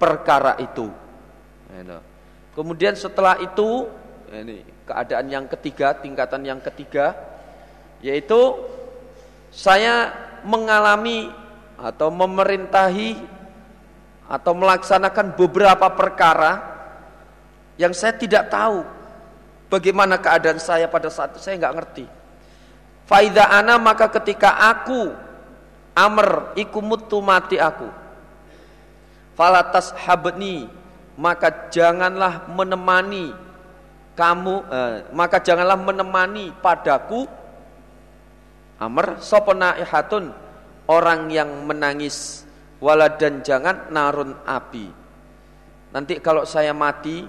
perkara 0.00 0.56
itu. 0.56 0.88
Kemudian 2.56 2.96
setelah 2.96 3.36
itu 3.36 3.92
ini 4.40 4.64
keadaan 4.88 5.28
yang 5.28 5.44
ketiga, 5.44 5.92
tingkatan 5.92 6.42
yang 6.48 6.60
ketiga 6.64 7.12
yaitu 8.00 8.56
saya 9.52 10.10
mengalami 10.42 11.30
atau 11.76 12.08
memerintahi 12.08 13.20
atau 14.26 14.52
melaksanakan 14.56 15.36
beberapa 15.36 15.86
perkara 15.92 16.64
yang 17.76 17.92
saya 17.92 18.16
tidak 18.16 18.48
tahu 18.48 18.80
bagaimana 19.68 20.16
keadaan 20.16 20.56
saya 20.56 20.88
pada 20.88 21.12
saat 21.12 21.36
itu 21.36 21.40
saya 21.44 21.60
nggak 21.60 21.76
ngerti. 21.76 22.06
Faida 23.04 23.50
ana 23.50 23.76
maka 23.76 24.08
ketika 24.08 24.56
aku 24.72 25.12
amr 25.92 26.56
ikumutu 26.56 27.20
mati 27.20 27.60
aku. 27.60 27.88
Falatas 29.36 29.92
habni 30.04 30.68
maka 31.16 31.68
janganlah 31.68 32.48
menemani 32.48 33.51
kamu 34.12 34.54
eh, 34.68 34.96
maka 35.16 35.40
janganlah 35.40 35.78
menemani 35.80 36.52
padaku 36.60 37.24
amr 38.76 39.20
sopona 39.22 39.78
ihatun 39.80 40.32
orang 40.90 41.32
yang 41.32 41.48
menangis 41.64 42.42
Walad 42.82 43.14
dan 43.22 43.46
jangan 43.46 43.94
narun 43.94 44.34
api. 44.42 44.90
Nanti 45.94 46.18
kalau 46.18 46.42
saya 46.42 46.74
mati, 46.74 47.22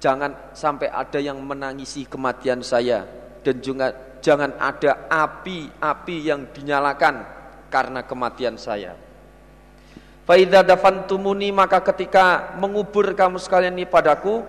jangan 0.00 0.56
sampai 0.56 0.88
ada 0.88 1.20
yang 1.20 1.36
menangisi 1.44 2.08
kematian 2.08 2.64
saya 2.64 3.04
dan 3.44 3.60
juga 3.60 3.92
jangan 4.24 4.56
ada 4.56 5.04
api-api 5.12 6.16
yang 6.24 6.48
dinyalakan 6.48 7.28
karena 7.68 8.08
kematian 8.08 8.56
saya. 8.56 8.96
Faidha 10.24 10.64
dafantumuni 10.64 11.52
maka 11.52 11.84
ketika 11.84 12.56
mengubur 12.56 13.12
kamu 13.12 13.36
sekalian 13.36 13.76
ini 13.76 13.84
padaku, 13.84 14.48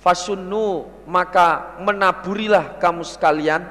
fasunnu 0.00 0.88
maka 1.04 1.76
menaburilah 1.84 2.80
kamu 2.80 3.04
sekalian 3.04 3.64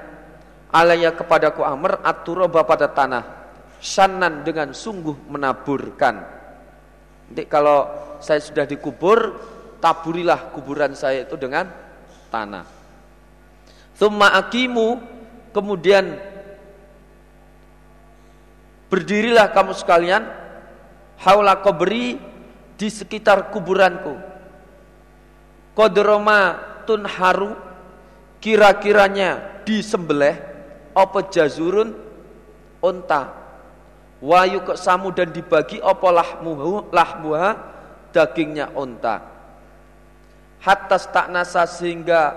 alaya 0.70 1.10
kepadaku 1.14 1.66
amr 1.66 1.98
aturoba 2.06 2.62
pada 2.62 2.86
tanah 2.86 3.40
sanan 3.80 4.44
dengan 4.44 4.76
sungguh 4.76 5.32
menaburkan. 5.32 6.16
Nanti 7.32 7.44
kalau 7.48 7.88
saya 8.20 8.44
sudah 8.44 8.68
dikubur, 8.68 9.40
taburilah 9.80 10.52
kuburan 10.52 10.94
saya 10.94 11.24
itu 11.24 11.40
dengan 11.40 11.72
tanah. 12.28 12.68
Thumma 13.96 14.36
akimu, 14.36 15.00
kemudian 15.56 16.20
berdirilah 18.92 19.52
kamu 19.56 19.72
sekalian 19.76 20.24
haula 21.24 21.60
kubri 21.64 22.20
di 22.76 22.88
sekitar 22.92 23.52
kuburanku. 23.52 24.29
Kodroma 25.80 26.60
tunharu 26.84 27.56
kira-kiranya 28.44 29.64
disembelih 29.64 30.36
apa 30.92 31.32
jazurun 31.32 31.96
unta 32.84 33.40
Wayu 34.20 34.60
samu 34.76 35.16
dan 35.16 35.32
dibagi 35.32 35.80
apa 35.80 36.12
lahmuhu 36.12 36.92
lahmuha 36.92 37.56
dagingnya 38.12 38.68
unta. 38.76 39.24
Hatta 40.60 41.32
nasa 41.32 41.64
sehingga 41.64 42.36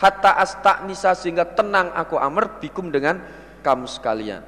hatta 0.00 0.80
nisa 0.88 1.12
sehingga 1.12 1.44
tenang 1.44 1.92
aku 1.92 2.16
amr 2.16 2.56
bikum 2.56 2.88
dengan 2.88 3.20
kamu 3.60 3.84
sekalian. 3.84 4.40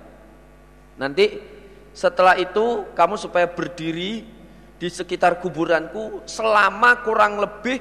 Nanti 0.96 1.44
setelah 1.92 2.40
itu 2.40 2.88
kamu 2.96 3.20
supaya 3.20 3.44
berdiri 3.44 4.24
di 4.82 4.90
sekitar 4.90 5.38
kuburanku 5.38 6.26
selama 6.26 7.06
kurang 7.06 7.38
lebih 7.38 7.78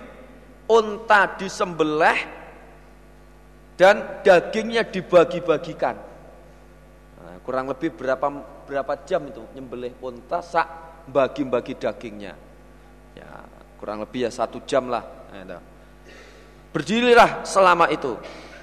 unta 0.69 1.33
disembelih 1.33 2.19
dan 3.73 4.21
dagingnya 4.21 4.85
dibagi-bagikan 4.85 5.97
kurang 7.41 7.73
lebih 7.73 7.97
berapa 7.97 8.29
berapa 8.69 8.93
jam 9.09 9.25
itu 9.25 9.41
nyembelih 9.57 9.97
unta 9.97 10.45
sak 10.45 10.69
bagi-bagi 11.09 11.73
dagingnya 11.73 12.37
ya 13.17 13.49
kurang 13.81 14.05
lebih 14.05 14.29
ya 14.29 14.31
satu 14.31 14.61
jam 14.69 14.85
lah 14.85 15.21
Gitu. 15.31 15.57
Berdirilah 16.71 17.43
selama 17.47 17.87
itu 17.91 18.15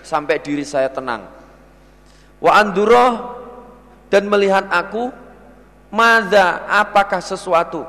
sampai 0.04 0.40
diri 0.40 0.64
saya 0.64 0.88
tenang. 0.88 1.28
Wa 2.40 2.60
anduro 2.60 3.36
dan 4.08 4.28
melihat 4.28 4.68
aku 4.68 5.12
Mada 5.88 6.68
apakah 6.68 7.16
sesuatu 7.24 7.80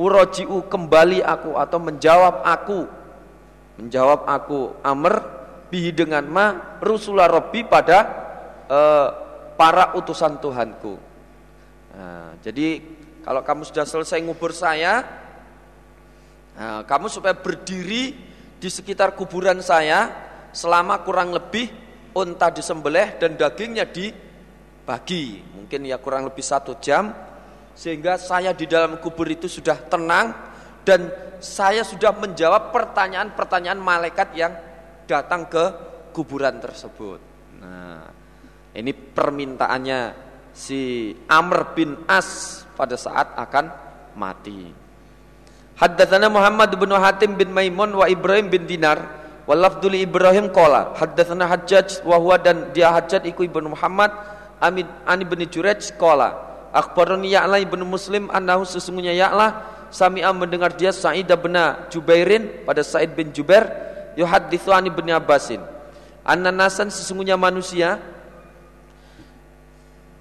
Uroji'u 0.00 0.64
kembali 0.64 1.20
aku 1.20 1.60
atau 1.60 1.76
menjawab 1.76 2.40
aku. 2.40 2.88
Menjawab 3.76 4.24
aku 4.24 4.80
Amr 4.80 5.20
bihi 5.68 5.92
dengan 5.92 6.24
ma 6.24 6.80
Rusulah 6.80 7.28
Robbi 7.28 7.68
pada 7.68 7.98
uh, 8.64 9.08
para 9.60 9.92
utusan 10.00 10.40
Tuhanku. 10.40 10.96
Nah, 11.92 12.32
Jadi 12.40 12.80
kalau 13.20 13.44
kamu 13.44 13.68
sudah 13.68 13.84
selesai 13.84 14.24
ngubur 14.24 14.56
saya 14.56 15.04
nah, 16.56 16.80
Kamu 16.86 17.10
supaya 17.10 17.36
berdiri 17.36 18.16
di 18.56 18.68
sekitar 18.70 19.12
kuburan 19.12 19.60
saya 19.60 20.08
Selama 20.56 21.02
kurang 21.04 21.36
lebih 21.36 21.68
unta 22.14 22.50
disembelih 22.50 23.20
dan 23.22 23.38
dagingnya 23.38 23.86
dibagi. 23.86 25.44
Mungkin 25.54 25.86
ya 25.86 26.00
kurang 26.02 26.26
lebih 26.26 26.42
satu 26.42 26.74
jam 26.82 27.14
sehingga 27.74 28.20
saya 28.20 28.52
di 28.52 28.68
dalam 28.68 29.00
kubur 29.00 29.26
itu 29.30 29.48
sudah 29.48 29.76
tenang 29.88 30.34
dan 30.84 31.08
saya 31.40 31.80
sudah 31.84 32.12
menjawab 32.12 32.72
pertanyaan-pertanyaan 32.72 33.80
malaikat 33.80 34.28
yang 34.36 34.52
datang 35.08 35.48
ke 35.48 35.64
kuburan 36.12 36.60
tersebut. 36.60 37.20
Nah, 37.60 38.04
ini 38.76 38.92
permintaannya 38.92 40.00
si 40.52 41.12
Amr 41.26 41.72
bin 41.72 41.96
As 42.04 42.62
pada 42.76 42.94
saat 42.94 43.32
akan 43.34 43.64
mati. 44.14 44.70
Haddatsana 45.80 46.28
Muhammad 46.28 46.76
bin 46.76 46.92
Hatim 46.92 47.40
bin 47.40 47.56
Maimun 47.56 47.96
wa 47.96 48.04
Ibrahim 48.04 48.52
bin 48.52 48.68
Dinar 48.68 49.00
wa 49.48 49.54
lafdul 49.56 49.96
Ibrahim 49.96 50.52
qala 50.52 50.92
haddatsana 50.92 51.48
Hajjaj 51.48 52.04
wa 52.04 52.20
huwa 52.20 52.36
dan 52.36 52.68
dia 52.76 52.92
Hajjaj 52.92 53.24
iku 53.24 53.48
ibnu 53.48 53.72
Muhammad 53.72 54.12
Amin 54.60 54.84
Ani 55.08 55.24
bin 55.24 55.40
Jurayj 55.48 55.96
qala 55.96 56.49
Akhbarani 56.70 57.34
Ya'la 57.34 57.58
ibn 57.58 57.82
Muslim 57.82 58.30
annahu 58.30 58.62
sesungguhnya 58.62 59.10
Ya'la 59.10 59.66
sami'a 59.90 60.30
mendengar 60.30 60.70
dia 60.78 60.94
Sa'id 60.94 61.26
bin 61.26 61.58
Jubairin 61.90 62.62
pada 62.62 62.86
Sa'id 62.86 63.10
bin 63.10 63.34
Jubair 63.34 63.66
yuhaditsu 64.14 64.70
an 64.70 64.86
ibn 64.86 65.10
Abbasin. 65.10 65.58
Anna 66.22 66.54
nasan 66.54 66.94
sesungguhnya 66.94 67.34
manusia 67.34 67.98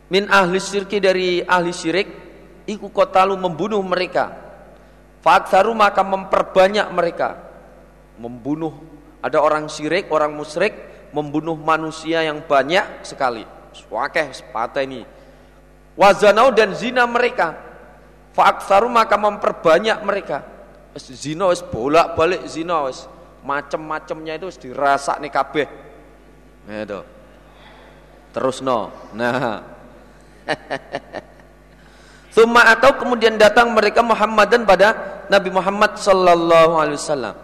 min 0.09 0.25
ahli 0.25 0.57
syirki 0.57 0.97
dari 0.97 1.45
ahli 1.45 1.69
syirik 1.69 2.09
iku 2.65 2.89
kotalu 2.89 3.37
membunuh 3.37 3.81
mereka. 3.85 4.33
Fa'aktsaru 5.21 5.69
maka 5.77 6.01
memperbanyak 6.01 6.89
mereka. 6.89 7.37
Membunuh 8.17 8.73
ada 9.21 9.37
orang 9.37 9.69
syirik, 9.69 10.09
orang 10.09 10.33
musyrik 10.33 10.73
membunuh 11.13 11.53
manusia 11.53 12.25
yang 12.25 12.41
banyak 12.41 13.05
sekali. 13.05 13.45
Wakeh 13.69 14.33
sepatah 14.33 14.81
ini 14.81 15.18
wazanau 15.99 16.55
dan 16.55 16.71
zina 16.71 17.03
mereka. 17.03 17.59
Faaksaru 18.31 18.87
maka 18.87 19.19
memperbanyak 19.19 19.99
mereka. 20.07 20.47
Zina 20.95 21.51
wis 21.51 21.59
bolak-balik 21.59 22.47
zina 22.47 22.87
wis 22.87 23.03
macem-macemnya 23.43 24.39
itu 24.39 24.47
wis 24.47 24.59
dirasa 24.59 25.19
nih 25.19 25.31
kabeh 25.31 25.67
itu. 26.69 27.01
Terus 28.31 28.63
no 28.63 28.93
nah. 29.11 29.59
Suma 32.35 32.61
atau 32.69 32.93
kemudian 32.93 33.41
datang 33.41 33.73
mereka 33.73 34.05
Muhammadan 34.05 34.61
pada 34.61 34.93
Nabi 35.33 35.49
Muhammad 35.49 35.97
sallallahu 35.97 36.77
alaihi 36.77 37.01
wasallam. 37.01 37.35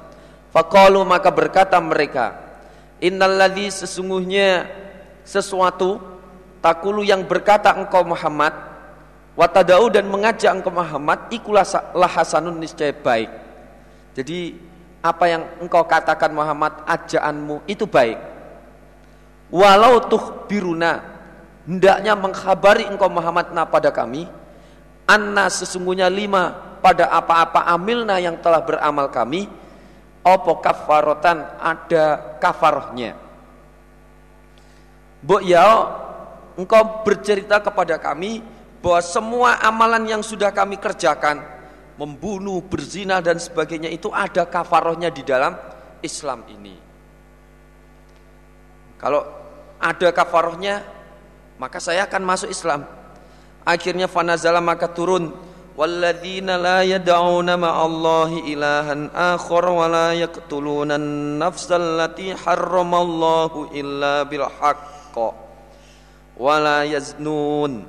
Faqalu 0.54 1.02
maka 1.04 1.34
berkata 1.34 1.76
mereka, 1.82 2.38
Innalladzi 3.02 3.84
sesungguhnya 3.84 4.70
sesuatu 5.26 6.15
Takulu 6.66 7.06
yang 7.06 7.22
berkata 7.30 7.78
engkau 7.78 8.02
Muhammad 8.02 8.50
Watadau 9.38 9.86
dan 9.94 10.10
mengajak 10.10 10.50
engkau 10.50 10.74
Muhammad 10.74 11.30
Ikulah 11.30 11.62
hasanun 12.10 12.58
niscaya 12.58 12.90
baik. 12.90 13.30
Jadi 14.18 14.58
apa 15.06 15.30
yang 15.30 15.46
engkau 15.62 15.86
katakan 15.86 16.34
Muhammad 16.34 16.74
Ajaanmu 16.90 17.70
itu 17.70 17.86
baik. 17.86 18.18
Walau 19.54 20.10
tuh 20.10 20.50
biruna 20.50 21.06
Hendaknya 21.70 22.18
mengkhabari 22.18 22.90
engkau 22.90 23.14
Muhammad 23.14 23.54
na 23.54 23.70
pada 23.70 23.94
kami. 23.94 24.26
Anna 25.06 25.54
sesungguhnya 25.54 26.10
lima 26.10 26.78
Pada 26.82 27.14
apa-apa 27.14 27.70
amilna 27.78 28.18
yang 28.18 28.42
telah 28.42 28.66
beramal 28.66 29.14
kami. 29.14 29.46
Opo 30.26 30.58
kafarotan 30.66 31.46
ada 31.62 32.38
kafarohnya. 32.42 33.14
Bu 35.22 35.42
yao 35.46 36.05
engkau 36.56 37.04
bercerita 37.04 37.60
kepada 37.60 38.00
kami 38.00 38.44
bahwa 38.80 39.02
semua 39.04 39.50
amalan 39.64 40.04
yang 40.08 40.22
sudah 40.24 40.52
kami 40.52 40.80
kerjakan 40.80 41.44
membunuh, 41.96 42.60
berzina 42.60 43.24
dan 43.24 43.40
sebagainya 43.40 43.88
itu 43.88 44.12
ada 44.12 44.44
kafarohnya 44.44 45.08
di 45.12 45.24
dalam 45.24 45.56
Islam 46.04 46.44
ini. 46.52 46.76
Kalau 49.00 49.24
ada 49.80 50.10
kafarohnya 50.12 50.84
maka 51.56 51.80
saya 51.80 52.04
akan 52.08 52.24
masuk 52.24 52.52
Islam. 52.52 52.84
Akhirnya 53.66 54.06
fanazala 54.12 54.60
maka 54.62 54.92
turun 54.92 55.34
walladzina 55.76 56.56
la 56.60 56.80
yad'una 56.86 57.58
ma'allahi 57.60 58.48
ilahan 58.54 59.12
akhar 59.12 59.66
wa 59.66 59.88
la 59.90 60.10
yaqtuluna 60.14 60.96
an-nafsal 60.96 62.00
lati 62.00 62.32
harramallahu 62.32 63.74
illa 63.74 64.24
bil 64.30 64.46
wala 66.40 66.88
yaznun. 66.88 67.88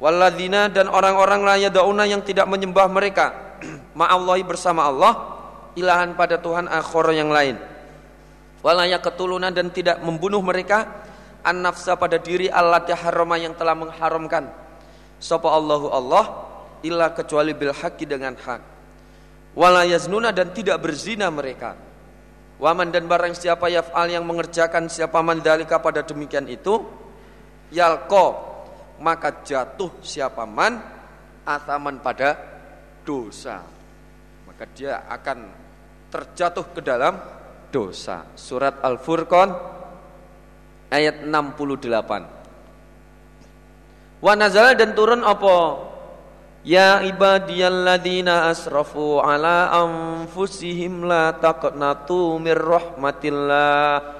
Waladina 0.00 0.68
dan 0.68 0.90
orang-orang 0.90 1.40
la 1.46 1.56
yadauna 1.56 2.04
yang 2.04 2.20
tidak 2.20 2.44
menyembah 2.50 2.88
mereka. 2.90 3.56
Ma'allahi 4.00 4.44
bersama 4.44 4.84
Allah 4.90 5.12
ilahan 5.78 6.12
pada 6.18 6.36
Tuhan 6.38 6.68
akhor 6.68 7.14
yang 7.14 7.30
lain. 7.30 7.56
Wala 8.64 8.88
ketulunan 8.96 9.52
dan 9.52 9.68
tidak 9.68 10.00
membunuh 10.00 10.40
mereka. 10.40 11.04
An 11.44 11.60
nafsa 11.60 11.92
pada 12.00 12.16
diri 12.16 12.48
Allah 12.48 12.80
harrama 12.80 13.36
yang 13.36 13.52
telah 13.52 13.76
mengharamkan. 13.76 14.48
Sapa 15.20 15.52
Allahu 15.52 15.92
Allah 15.92 16.24
illa 16.80 17.12
kecuali 17.12 17.52
bil 17.52 17.76
dengan 18.08 18.32
hak. 18.32 18.60
Wala 19.52 19.84
yaznuna 19.84 20.32
dan 20.32 20.56
tidak 20.56 20.80
berzina 20.80 21.28
mereka. 21.28 21.76
Waman 22.56 22.88
dan 22.88 23.04
barang 23.04 23.36
siapa 23.36 23.68
yaf'al 23.68 24.08
yang 24.08 24.24
mengerjakan 24.24 24.88
siapa 24.88 25.20
man 25.20 25.44
dalika 25.44 25.76
pada 25.82 26.00
demikian 26.00 26.48
itu 26.48 27.03
yalko 27.72 28.54
maka 29.00 29.44
jatuh 29.44 29.90
siapa 30.04 30.44
man? 30.44 30.80
Ataman 31.44 32.00
pada 32.00 32.40
dosa. 33.04 33.60
Maka 34.48 34.64
dia 34.72 35.04
akan 35.08 35.52
terjatuh 36.08 36.72
ke 36.72 36.80
dalam 36.80 37.20
dosa. 37.68 38.24
Surat 38.32 38.80
Al-Furqan 38.80 39.52
ayat 40.88 41.26
68 41.26 42.34
wa 44.24 44.32
nazala 44.32 44.72
dan 44.72 44.96
turun 44.96 45.20
apa? 45.20 45.92
Ya 46.64 47.04
ibadiyalladzina 47.04 48.48
asrafu 48.48 49.20
ala 49.20 49.68
anfusihim 49.68 51.04
la 51.04 51.36
taqnatu 51.36 52.40
mir 52.40 52.56
rahmatillah 52.56 54.13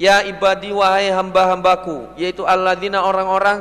Ya 0.00 0.24
ibadi 0.24 0.72
wahai 0.72 1.12
hamba-hambaku 1.12 2.16
Yaitu 2.16 2.48
alladzina 2.48 3.04
orang-orang 3.04 3.60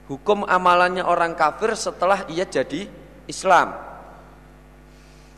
Hukum 0.09 0.49
amalannya 0.49 1.05
orang 1.05 1.37
kafir 1.37 1.77
setelah 1.77 2.25
ia 2.33 2.49
jadi 2.49 2.89
Islam. 3.29 3.77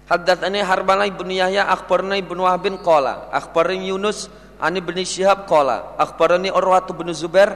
Haddatsani 0.07 0.63
Harmala 0.63 1.11
ibn 1.11 1.27
Yahya 1.27 1.67
akhbarana 1.67 2.15
ibn 2.15 2.39
Wahb 2.39 2.71
bin 2.71 2.79
qala. 2.79 3.27
Akhbarani 3.35 3.91
Yunus 3.91 4.31
an 4.63 4.79
ibn 4.79 4.95
Syihab 5.03 5.51
qala. 5.51 5.99
Akhbarani 5.99 6.55
Urwah 6.55 6.87
bin 6.87 7.11
Zubair 7.11 7.51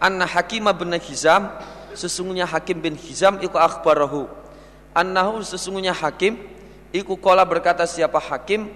anna 0.00 0.24
Hakim 0.24 0.64
bin 0.72 0.96
Hizam 0.96 1.52
sesungguhnya 1.92 2.48
Hakim 2.48 2.80
bin 2.80 2.96
Hizam 2.96 3.36
iku 3.44 3.60
akhbarahu. 3.60 4.24
Annahu 4.96 5.44
sesungguhnya 5.44 5.92
Hakim 5.92 6.40
iku 6.96 7.20
qala 7.20 7.44
berkata 7.44 7.84
siapa 7.84 8.16
Hakim? 8.24 8.72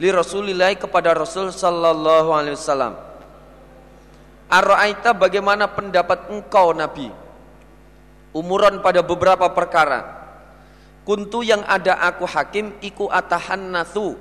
Li 0.00 0.08
Rasulillah 0.08 0.72
kepada 0.72 1.12
Rasul 1.12 1.52
sallallahu 1.52 2.32
alaihi 2.32 2.56
wasallam 2.56 3.09
Ara'aita 4.50 5.14
bagaimana 5.14 5.70
pendapat 5.70 6.26
engkau 6.26 6.74
Nabi 6.74 7.06
umuran 8.34 8.82
pada 8.82 9.00
beberapa 9.06 9.46
perkara 9.54 10.20
Kuntu 11.00 11.40
yang 11.40 11.64
ada 11.64 11.96
aku 11.96 12.28
hakim 12.28 12.76
iku 12.84 13.08
atahan 13.08 13.72
nasu 13.72 14.14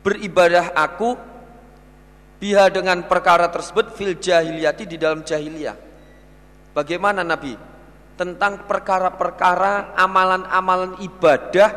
beribadah 0.00 0.72
aku 0.72 1.16
biha 2.40 2.68
dengan 2.68 3.04
perkara 3.04 3.48
tersebut 3.52 3.92
fil 3.96 4.16
jahiliyati 4.20 4.84
di 4.88 4.96
dalam 5.00 5.24
jahiliyah. 5.24 5.76
Bagaimana 6.76 7.24
Nabi? 7.24 7.56
Tentang 8.14 8.66
perkara-perkara 8.66 9.98
amalan-amalan 9.98 11.02
ibadah, 11.02 11.70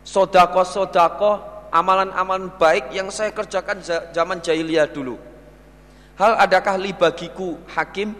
sodako-sodako, 0.00 1.40
amalan-amalan 1.68 2.56
baik 2.56 2.92
yang 2.92 3.12
saya 3.12 3.32
kerjakan 3.32 3.84
zaman 4.12 4.40
jahiliyah 4.40 4.88
dulu. 4.88 5.29
Hal 6.20 6.36
adakah 6.36 6.76
li 6.76 6.92
bagiku 6.92 7.56
hakim? 7.72 8.12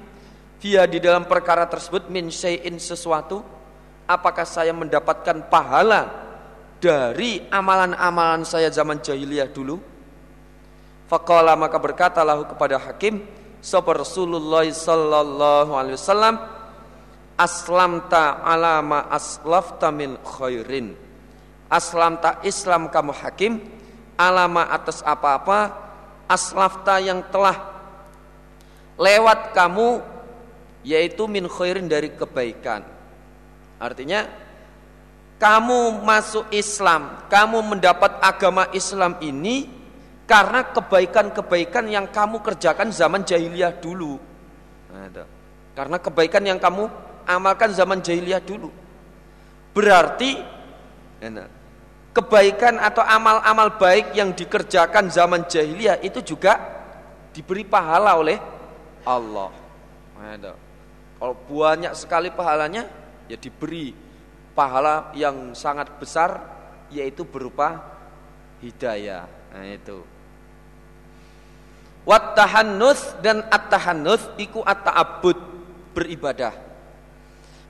Dia 0.57 0.89
di 0.89 0.97
dalam 1.05 1.29
perkara 1.29 1.69
tersebut 1.69 2.09
min 2.09 2.33
syai'in 2.33 2.81
sesuatu. 2.81 3.45
Apakah 4.09 4.49
saya 4.49 4.73
mendapatkan 4.73 5.53
pahala 5.53 6.09
dari 6.81 7.45
amalan-amalan 7.53 8.49
saya 8.49 8.73
zaman 8.73 9.05
jahiliyah 9.05 9.53
dulu? 9.53 9.77
Faqala 11.13 11.53
maka 11.61 11.77
berkatalah 11.77 12.41
kepada 12.49 12.81
hakim 12.81 13.21
sapa 13.61 13.93
Rasulullah 13.93 14.65
sallallahu 14.65 15.77
alaihi 15.77 16.01
wasallam 16.01 16.41
aslamta 17.37 18.41
alama 18.41 19.13
aslafta 19.13 19.93
min 19.93 20.17
khairin 20.25 20.97
aslamta 21.69 22.41
Islam 22.47 22.89
kamu 22.89 23.13
hakim 23.13 23.61
alama 24.17 24.71
atas 24.73 25.05
apa-apa 25.05 25.75
aslafta 26.31 27.03
yang 27.03 27.27
telah 27.29 27.80
lewat 29.01 29.57
kamu 29.57 30.05
yaitu 30.85 31.25
min 31.25 31.49
khairin 31.49 31.89
dari 31.89 32.13
kebaikan 32.13 32.85
Artinya 33.81 34.29
kamu 35.41 36.05
masuk 36.05 36.53
Islam, 36.53 37.17
kamu 37.33 37.65
mendapat 37.65 38.21
agama 38.21 38.69
Islam 38.77 39.17
ini 39.25 39.65
karena 40.29 40.69
kebaikan-kebaikan 40.69 41.89
yang 41.89 42.05
kamu 42.13 42.45
kerjakan 42.45 42.93
zaman 42.93 43.25
jahiliyah 43.25 43.73
dulu. 43.81 44.21
Nah, 44.93 45.25
karena 45.73 45.97
kebaikan 45.97 46.45
yang 46.45 46.61
kamu 46.61 46.93
amalkan 47.25 47.73
zaman 47.73 48.05
jahiliyah 48.05 48.45
dulu. 48.45 48.69
Berarti 49.73 50.37
nah, 51.25 51.49
kebaikan 52.13 52.77
atau 52.77 53.01
amal-amal 53.01 53.81
baik 53.81 54.13
yang 54.13 54.37
dikerjakan 54.37 55.09
zaman 55.09 55.49
jahiliyah 55.49 56.05
itu 56.05 56.21
juga 56.21 56.61
diberi 57.33 57.65
pahala 57.65 58.13
oleh 58.21 58.37
Allah. 59.05 59.51
Kalau 61.21 61.35
banyak 61.49 61.93
sekali 61.97 62.29
pahalanya, 62.33 62.89
ya 63.29 63.37
diberi 63.37 63.93
pahala 64.57 65.15
yang 65.17 65.57
sangat 65.57 65.89
besar 65.97 66.43
yaitu 66.91 67.23
berupa 67.25 67.81
hidayah. 68.61 69.25
Nah 69.55 69.65
itu. 69.65 69.99
Wat 72.05 72.35
dan 73.21 73.45
at-tahannus 73.47 74.35
iku 74.41 74.65
at-ta'abbud 74.65 75.37
beribadah. 75.93 76.53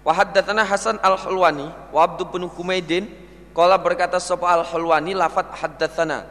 Wa 0.01 0.16
haddatsana 0.16 0.64
Hasan 0.64 0.97
al-Hulwani 1.03 1.93
wa 1.93 2.01
Abdu 2.01 2.25
bin 2.31 2.49
Humaidin 2.49 3.05
qala 3.53 3.77
berkata 3.77 4.16
sapa 4.16 4.49
al-Hulwani 4.49 5.12
lafat 5.12 5.53
haddatsana 5.61 6.25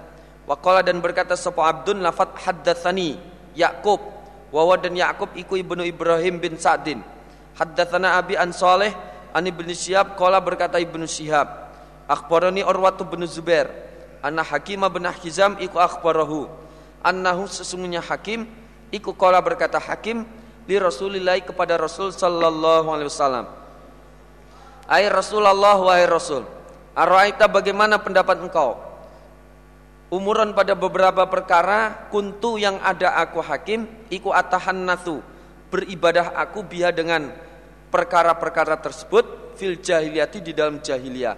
wa 0.49 0.57
qala 0.57 0.81
dan 0.81 0.97
berkata 0.97 1.38
sapa 1.38 1.69
Abdun 1.69 2.01
lafat 2.01 2.33
haddatsani 2.41 3.21
Yakub 3.53 4.01
wa 4.49 4.75
dan 4.77 4.97
Yakub 4.97 5.29
iku 5.38 5.57
ibnu 5.57 5.85
Ibrahim 5.85 6.41
bin 6.41 6.57
Sa'din. 6.57 7.01
Haddatsana 7.59 8.15
Abi 8.15 8.39
an 8.39 8.55
Saleh 8.55 8.95
Ani 9.29 9.53
bin 9.53 9.69
Syihab 9.69 10.17
qala 10.17 10.41
berkata 10.41 10.81
Ibnu 10.81 11.05
Syihab 11.05 11.69
akhbarani 12.09 12.65
Urwatu 12.65 13.05
bin 13.05 13.21
Zubair 13.29 13.69
anna 14.25 14.41
Hakim 14.41 14.81
bin 14.89 15.05
Hizam 15.21 15.53
iku 15.62 15.77
akhbarahu 15.77 16.49
annahu 17.05 17.45
sesungguhnya 17.45 18.01
Hakim 18.01 18.49
iku 18.89 19.13
qala 19.13 19.38
berkata 19.38 19.77
Hakim 19.77 20.25
li 20.65 20.75
Rasulillah 20.81 21.38
kepada 21.45 21.77
Rasul 21.77 22.09
sallallahu 22.09 22.89
alaihi 22.89 23.09
wasallam. 23.12 23.45
Ai 24.89 25.05
Rasulullah 25.05 25.77
wahai 25.77 26.09
Rasul 26.09 26.41
Araita 26.97 27.45
bagaimana 27.45 28.01
pendapat 28.01 28.41
engkau 28.41 28.81
Umuran 30.09 30.57
pada 30.57 30.73
beberapa 30.73 31.29
perkara 31.29 32.09
kuntu 32.09 32.57
yang 32.57 32.81
ada 32.81 33.13
aku 33.21 33.45
hakim 33.45 33.85
iku 34.09 34.33
atahan 34.33 34.81
natu 34.81 35.21
beribadah 35.69 36.33
aku 36.33 36.65
biha 36.65 36.89
dengan 36.89 37.29
perkara-perkara 37.93 38.81
tersebut 38.81 39.53
fil 39.53 39.77
jahiliyati 39.77 40.41
di 40.41 40.57
dalam 40.57 40.81
jahiliyah. 40.81 41.37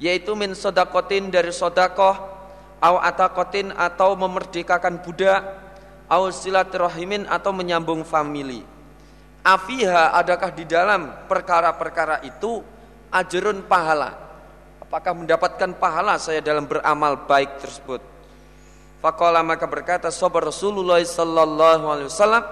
Yaitu 0.00 0.32
min 0.32 0.56
sodakotin 0.56 1.28
dari 1.28 1.52
sodakoh 1.52 2.16
au 2.80 2.96
atakotin 2.96 3.76
atau 3.76 4.16
memerdekakan 4.16 5.04
budak 5.04 5.44
au 6.08 6.32
silaturahim 6.32 7.28
atau 7.28 7.52
menyambung 7.52 8.08
famili. 8.08 8.64
Afiha 9.44 10.16
adakah 10.16 10.48
di 10.48 10.64
dalam 10.64 11.28
perkara-perkara 11.28 12.24
itu 12.24 12.64
ajrun 13.12 13.68
pahala 13.68 14.31
apakah 14.92 15.16
mendapatkan 15.16 15.72
pahala 15.80 16.20
saya 16.20 16.44
dalam 16.44 16.68
beramal 16.68 17.24
baik 17.24 17.64
tersebut 17.64 18.04
Faqala 19.00 19.40
maka 19.40 19.64
berkata 19.64 20.12
sahabat 20.12 20.52
Rasulullah 20.52 21.00
sallallahu 21.00 21.88
alaihi 21.88 22.12
wasallam 22.12 22.44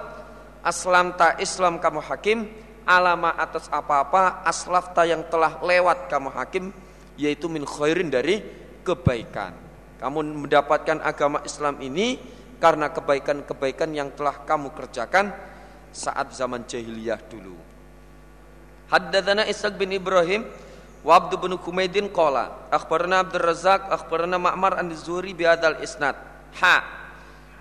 aslam 0.65 1.13
ta 1.13 1.37
Islam 1.37 1.77
kamu 1.77 2.01
hakim 2.01 2.49
alama 2.81 3.37
atas 3.37 3.69
apa-apa 3.69 4.41
aslafta 4.41 5.05
yang 5.05 5.21
telah 5.29 5.61
lewat 5.61 6.09
kamu 6.09 6.33
hakim 6.33 6.73
yaitu 7.13 7.45
min 7.45 7.61
khairin 7.61 8.09
dari 8.09 8.41
kebaikan. 8.81 9.53
Kamu 10.01 10.43
mendapatkan 10.43 10.97
agama 11.05 11.45
Islam 11.45 11.77
ini 11.77 12.17
karena 12.57 12.89
kebaikan-kebaikan 12.89 13.93
yang 13.93 14.09
telah 14.17 14.41
kamu 14.41 14.73
kerjakan 14.73 15.29
saat 15.93 16.33
zaman 16.33 16.65
jahiliyah 16.65 17.21
dulu. 17.29 17.53
Haddatsana 18.89 19.45
Ishaq 19.45 19.77
bin 19.77 19.93
Ibrahim 19.93 20.43
wa 21.01 21.17
Abd 21.17 21.37
bin 21.41 21.57
Humaidin 21.57 22.07
qala 22.13 22.69
akhbarana 22.69 23.25
Abdul 23.25 23.41
Razzaq 23.41 23.89
akhbarana 23.89 24.37
Ma'mar 24.37 24.77
an 24.77 24.93
Zuhri 24.93 25.33
bi 25.33 25.45
hadzal 25.45 25.81
isnad. 25.81 26.17
Ha. 26.61 26.75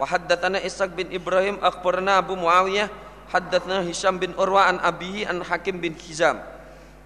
Wa 0.01 0.09
haddatsana 0.09 0.61
Ishaq 0.65 0.97
bin 0.97 1.13
Ibrahim 1.13 1.61
akhbarana 1.61 2.21
Abu 2.21 2.37
Muawiyah 2.37 2.89
haddatsna 3.31 3.85
Hisham 3.87 4.19
bin 4.19 4.33
Urwa 4.35 4.69
an 4.69 4.77
abihi 4.81 5.29
an 5.29 5.41
Hakim 5.45 5.79
bin 5.79 5.95
Hizam. 5.95 6.41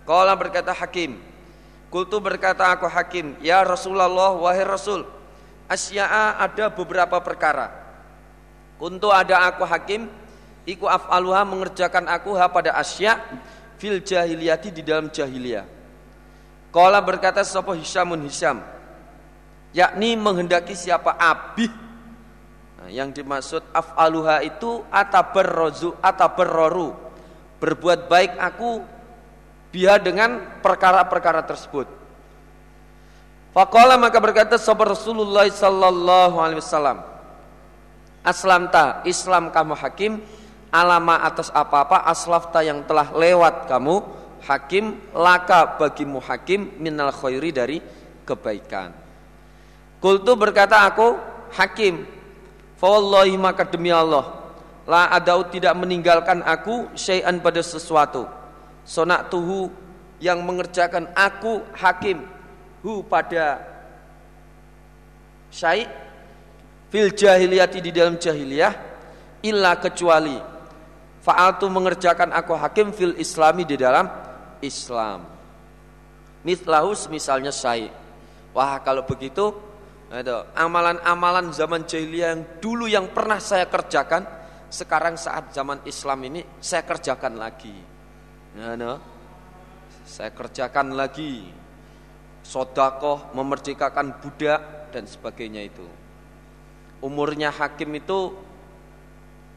Qala 0.04 0.36
berkata 0.36 0.72
Hakim, 0.72 1.16
Kultu 1.88 2.18
berkata 2.20 2.68
aku 2.74 2.90
Hakim, 2.90 3.38
ya 3.40 3.62
Rasulullah 3.64 4.34
wahai 4.34 4.66
Rasul, 4.66 5.06
asya'a 5.70 6.42
ada 6.42 6.68
beberapa 6.68 7.16
perkara. 7.22 7.70
Kuntu 8.76 9.08
ada 9.14 9.48
aku 9.48 9.64
Hakim, 9.64 10.10
iku 10.68 10.90
af'aluha 10.90 11.46
mengerjakan 11.46 12.04
aku 12.10 12.34
ha 12.36 12.50
pada 12.50 12.74
asya 12.76 13.20
fil 13.78 14.02
jahiliyati 14.02 14.74
di 14.74 14.82
dalam 14.84 15.08
jahiliyah. 15.08 15.64
Qala 16.74 16.98
berkata 16.98 17.46
sapa 17.46 17.78
Hishamun 17.78 18.26
Hisham, 18.26 18.58
yakni 19.70 20.18
menghendaki 20.18 20.74
siapa 20.74 21.14
abih 21.14 21.70
Nah, 22.84 22.92
yang 22.92 23.16
dimaksud 23.16 23.64
af'aluha 23.72 24.44
itu 24.44 24.84
atabarrozu 24.92 25.96
atabarroru. 26.04 26.92
Berbuat 27.56 28.12
baik 28.12 28.36
aku 28.36 28.84
biar 29.72 30.04
dengan 30.04 30.60
perkara-perkara 30.60 31.48
tersebut. 31.48 31.88
Faqala 33.56 33.96
maka 33.96 34.20
berkata 34.20 34.60
sahabat 34.60 34.92
Rasulullah 34.92 35.48
sallallahu 35.48 36.36
alaihi 36.36 36.60
wasallam. 36.60 37.00
Aslamta 38.20 39.00
Islam 39.08 39.48
kamu 39.48 39.80
hakim 39.80 40.20
alama 40.68 41.24
atas 41.24 41.48
apa-apa 41.56 42.04
aslafta 42.04 42.60
yang 42.60 42.84
telah 42.84 43.16
lewat 43.16 43.64
kamu 43.64 44.04
hakim 44.44 45.00
laka 45.16 45.80
bagimu 45.80 46.20
hakim 46.20 46.76
minal 46.78 47.10
khairi 47.10 47.50
dari 47.50 47.78
kebaikan. 48.28 49.04
Kultu 50.04 50.36
berkata 50.36 50.84
aku 50.84 51.16
hakim 51.56 52.04
Fawallahi 52.76 53.40
maka 53.40 53.64
demi 53.64 53.88
Allah 53.88 54.36
La 54.84 55.08
adau 55.08 55.48
tidak 55.48 55.72
meninggalkan 55.80 56.44
aku 56.44 56.92
syai'an 56.92 57.40
pada 57.40 57.64
sesuatu 57.64 58.28
Sonak 58.84 59.32
tuhu 59.32 59.72
yang 60.20 60.44
mengerjakan 60.44 61.08
aku 61.16 61.64
hakim 61.72 62.20
Hu 62.84 63.00
pada 63.08 63.64
syai' 65.48 65.88
Fil 66.92 67.08
jahiliyati 67.16 67.80
di 67.80 67.88
dalam 67.88 68.20
jahiliyah 68.20 68.76
Illa 69.40 69.80
kecuali 69.80 70.36
Fa'altu 71.24 71.64
mengerjakan 71.72 72.28
aku 72.36 72.52
hakim 72.60 72.92
fil 72.92 73.16
islami 73.16 73.64
di 73.64 73.80
dalam 73.80 74.04
Islam 74.64 75.28
Mithlahus 76.40 77.06
misalnya 77.12 77.52
syai' 77.52 77.92
Wah 78.56 78.80
kalau 78.80 79.04
begitu 79.04 79.52
amalan-amalan 80.54 81.50
zaman 81.50 81.82
jahiliyah 81.82 82.38
yang 82.38 82.42
dulu 82.62 82.86
yang 82.86 83.10
pernah 83.10 83.42
saya 83.42 83.66
kerjakan 83.66 84.22
sekarang 84.70 85.18
saat 85.18 85.50
zaman 85.50 85.82
Islam 85.86 86.18
ini 86.30 86.42
saya 86.62 86.86
kerjakan 86.86 87.34
lagi. 87.38 87.74
Ya, 88.54 88.78
no? 88.78 89.02
Saya 90.06 90.30
kerjakan 90.30 90.94
lagi. 90.94 91.50
Sodakoh, 92.44 93.32
memerdekakan 93.32 94.20
budak 94.20 94.92
dan 94.92 95.08
sebagainya 95.08 95.64
itu. 95.64 95.86
Umurnya 97.00 97.50
hakim 97.50 97.96
itu 97.96 98.36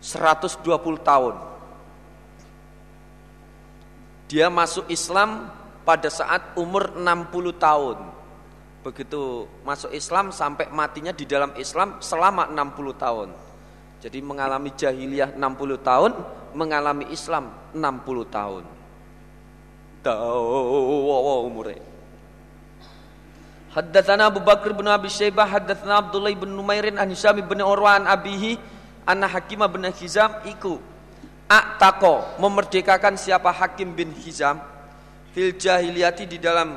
120 0.02 0.64
tahun. 1.04 1.36
Dia 4.28 4.52
masuk 4.52 4.92
Islam 4.92 5.48
pada 5.88 6.12
saat 6.12 6.52
umur 6.60 6.92
60 7.00 7.56
tahun. 7.56 7.98
Begitu 8.84 9.48
masuk 9.64 9.92
Islam 9.96 10.36
sampai 10.36 10.68
matinya 10.68 11.16
di 11.16 11.24
dalam 11.24 11.56
Islam 11.56 12.04
selama 12.04 12.52
60 12.52 12.92
tahun. 13.00 13.30
Jadi 14.04 14.20
mengalami 14.20 14.70
jahiliyah 14.76 15.34
60 15.40 15.80
tahun, 15.80 16.12
mengalami 16.54 17.08
Islam 17.10 17.56
60 17.72 18.28
tahun. 18.28 18.64
Tahu. 20.04 20.44
Haddatsana 23.74 24.28
Abu 24.28 24.42
Bakar 24.44 24.74
bin 24.76 24.88
Abi 24.88 25.08
Syaibah, 25.08 25.48
haddatsana 25.48 26.04
Abdullah 26.04 26.34
bin 26.36 26.52
Numairin 26.52 27.00
an 27.00 27.10
Hisham 27.12 27.40
bin 27.40 27.60
Urwa 27.64 28.00
an 28.00 28.10
abihi 28.10 28.58
anna 29.08 29.28
Hakim 29.30 29.64
bin 29.72 29.88
Hizam 29.88 30.44
iku 30.44 30.84
Aktako 31.48 32.38
memerdekakan 32.44 33.16
siapa 33.16 33.56
Hakim 33.56 33.96
bin 33.96 34.12
Hizam 34.12 34.60
fil 35.32 35.56
jahiliyati 35.56 36.28
di 36.28 36.38
dalam 36.44 36.76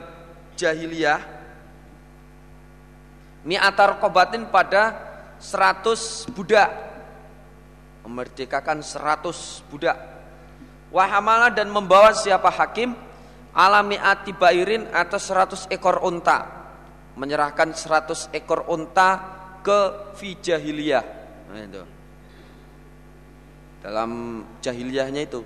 jahiliyah 0.55 1.21
mi'atar 3.43 3.99
kobatin 3.99 4.47
pada 4.47 4.95
100 5.41 6.31
budak 6.37 6.71
memerdekakan 8.05 8.85
100 8.85 9.71
budak. 9.71 9.97
Wahamala 10.91 11.55
dan 11.55 11.71
membawa 11.71 12.11
siapa 12.11 12.51
hakim 12.51 12.99
alami 13.55 13.95
ati 13.95 14.35
bairin 14.35 14.91
atas 14.91 15.31
100 15.31 15.71
ekor 15.71 16.03
unta. 16.03 16.47
Menyerahkan 17.15 17.71
100 17.75 18.35
ekor 18.35 18.67
unta 18.67 19.23
ke 19.63 20.11
fijahiliyah. 20.19 21.05
Nah, 21.51 21.63
itu. 21.63 21.83
Dalam 23.81 24.43
jahiliyahnya 24.61 25.25
itu. 25.25 25.41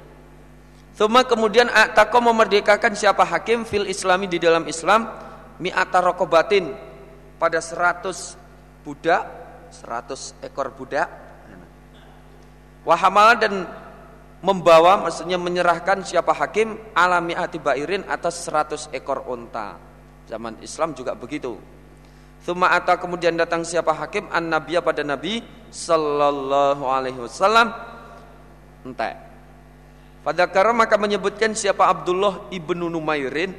Thumma 0.94 1.26
kemudian 1.26 1.66
atako 1.70 2.30
memerdekakan 2.30 2.94
siapa 2.94 3.26
hakim 3.26 3.66
fil 3.66 3.86
islami 3.90 4.30
di 4.30 4.38
dalam 4.38 4.66
Islam 4.70 5.10
mi'ata 5.58 5.98
rokobatin 6.02 6.70
pada 7.38 7.58
100 7.58 8.86
budak, 8.86 9.22
100 9.74 10.38
ekor 10.46 10.70
budak 10.70 11.24
Wahamal 12.84 13.40
dan 13.40 13.64
membawa 14.44 15.00
maksudnya 15.00 15.40
menyerahkan 15.40 16.04
siapa 16.04 16.36
hakim 16.36 16.76
alami 16.92 17.32
ati 17.32 17.56
bairin 17.56 18.04
atas 18.04 18.44
100 18.44 18.92
ekor 18.92 19.24
unta. 19.24 19.80
Zaman 20.28 20.60
Islam 20.60 20.92
juga 20.92 21.16
begitu. 21.16 21.56
Thumma 22.44 22.76
ata 22.76 23.00
kemudian 23.00 23.40
datang 23.40 23.64
siapa 23.64 23.96
hakim 23.96 24.28
an 24.28 24.52
nabiya 24.52 24.84
pada 24.84 25.00
Nabi 25.00 25.40
sallallahu 25.72 26.84
alaihi 26.84 27.24
wasallam 27.24 27.72
entek. 28.84 29.16
Pada 30.24 30.48
maka 30.72 30.96
menyebutkan 30.96 31.52
siapa 31.52 31.84
Abdullah 31.84 32.48
ibnu 32.48 32.88
Numairin 32.88 33.52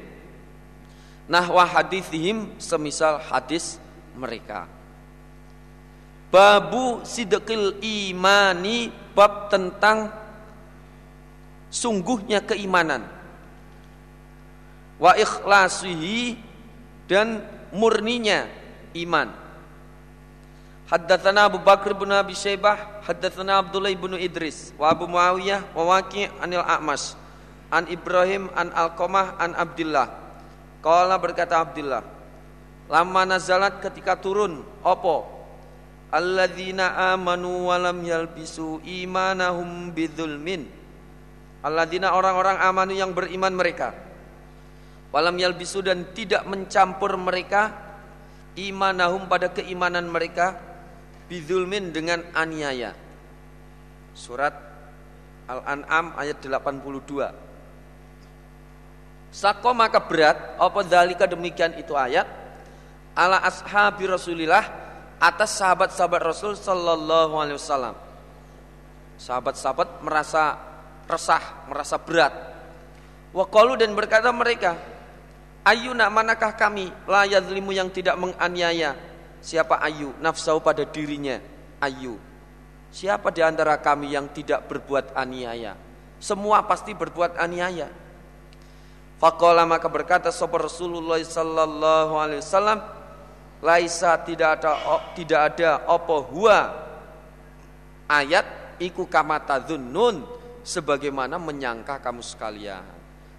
nahwa 1.30 1.66
hadithihim 1.66 2.58
semisal 2.58 3.22
hadis 3.22 3.78
mereka. 4.18 4.66
Babu 6.34 7.06
sidqil 7.06 7.78
imani 7.82 8.90
bab 9.14 9.54
tentang 9.54 10.10
sungguhnya 11.70 12.42
keimanan. 12.42 13.06
Wa 14.98 15.14
ikhlasihi 15.14 16.40
dan 17.06 17.46
murninya 17.76 18.48
iman. 18.96 19.30
Haddatsana 20.88 21.50
Abu 21.50 21.60
Bakar 21.60 21.98
bin 21.98 22.14
Abi 22.14 22.38
Syaibah, 22.38 22.95
haddatsana 23.06 23.62
Abdullah 23.62 23.94
bin 23.94 24.18
Idris, 24.18 24.74
wa 24.82 24.90
Abu 24.90 25.06
Muawiyah 25.06 25.78
wa 25.78 25.96
Waqi' 25.96 26.28
anil 26.42 26.66
A'mas, 26.66 27.14
an 27.70 27.86
Ibrahim 27.86 28.50
an 28.58 28.74
Alqamah 28.74 29.38
an 29.38 29.54
Abdullah. 29.54 30.10
Qala 30.82 31.22
berkata 31.22 31.62
Abdullah, 31.62 32.02
lama 32.90 33.22
nazalat 33.26 33.78
ketika 33.82 34.18
turun 34.18 34.66
opo 34.82 35.26
alladzina 36.14 37.14
amanu 37.14 37.70
walam 37.70 38.02
yalbisu 38.02 38.82
imanahum 38.82 39.94
bidzulmin. 39.94 40.66
Alladzina 41.66 42.14
orang-orang 42.14 42.62
amanu 42.62 42.94
yang 42.94 43.14
beriman 43.14 43.54
mereka. 43.54 43.94
Walam 45.10 45.34
yalbisu 45.38 45.82
dan 45.82 46.06
tidak 46.14 46.46
mencampur 46.46 47.18
mereka 47.18 47.74
imanahum 48.54 49.26
pada 49.26 49.50
keimanan 49.50 50.06
mereka 50.06 50.75
bidzulmin 51.30 51.92
dengan 51.92 52.22
aniaya. 52.34 52.94
Surat 54.16 54.54
Al-An'am 55.46 56.16
ayat 56.18 56.42
82 56.42 57.46
Sako 59.36 59.76
maka 59.76 60.00
berat 60.00 60.56
apa 60.56 60.80
dalika 60.88 61.28
demikian 61.28 61.76
itu 61.76 61.92
ayat? 61.92 62.24
Ala 63.12 63.44
ashabi 63.44 64.08
Rasulillah 64.08 64.64
atas 65.20 65.60
sahabat-sahabat 65.60 66.22
Rasul 66.24 66.56
Sallallahu 66.56 67.36
Alaihi 67.36 67.60
Wasallam. 67.60 67.96
Sahabat-sahabat 69.20 70.04
merasa 70.08 70.56
resah, 71.08 71.68
merasa 71.68 72.00
berat. 72.00 72.32
Wakalu 73.36 73.76
dan 73.84 73.92
berkata 73.92 74.32
mereka, 74.32 74.80
Ayuna 75.68 76.08
manakah 76.08 76.56
kami? 76.56 76.88
Layat 77.04 77.50
limu 77.52 77.76
yang 77.76 77.92
tidak 77.92 78.16
menganiaya 78.16 78.96
Siapa 79.46 79.78
ayu? 79.78 80.10
Nafsau 80.18 80.58
pada 80.58 80.82
dirinya. 80.82 81.38
Ayu. 81.78 82.18
Siapa 82.90 83.30
di 83.30 83.46
antara 83.46 83.78
kami 83.78 84.18
yang 84.18 84.26
tidak 84.34 84.66
berbuat 84.66 85.14
aniaya? 85.14 85.78
Semua 86.18 86.66
pasti 86.66 86.98
berbuat 86.98 87.38
aniaya. 87.38 87.94
Fakola 89.22 89.62
maka 89.70 89.86
berkata 89.86 90.34
Sopo 90.34 90.58
Rasulullah 90.58 91.22
sallallahu 91.22 92.14
alaihi 92.18 92.42
wasallam 92.42 92.84
laisa 93.64 94.18
tidak 94.26 94.60
ada 94.60 94.72
tidak 95.16 95.42
ada 95.56 95.70
apa 95.88 96.16
huwa 96.20 96.60
ayat 98.12 98.44
iku 98.82 99.08
kamata 99.08 99.62
nun 99.78 100.26
sebagaimana 100.66 101.40
menyangka 101.40 102.02
kamu 102.02 102.26
sekalian. 102.26 102.84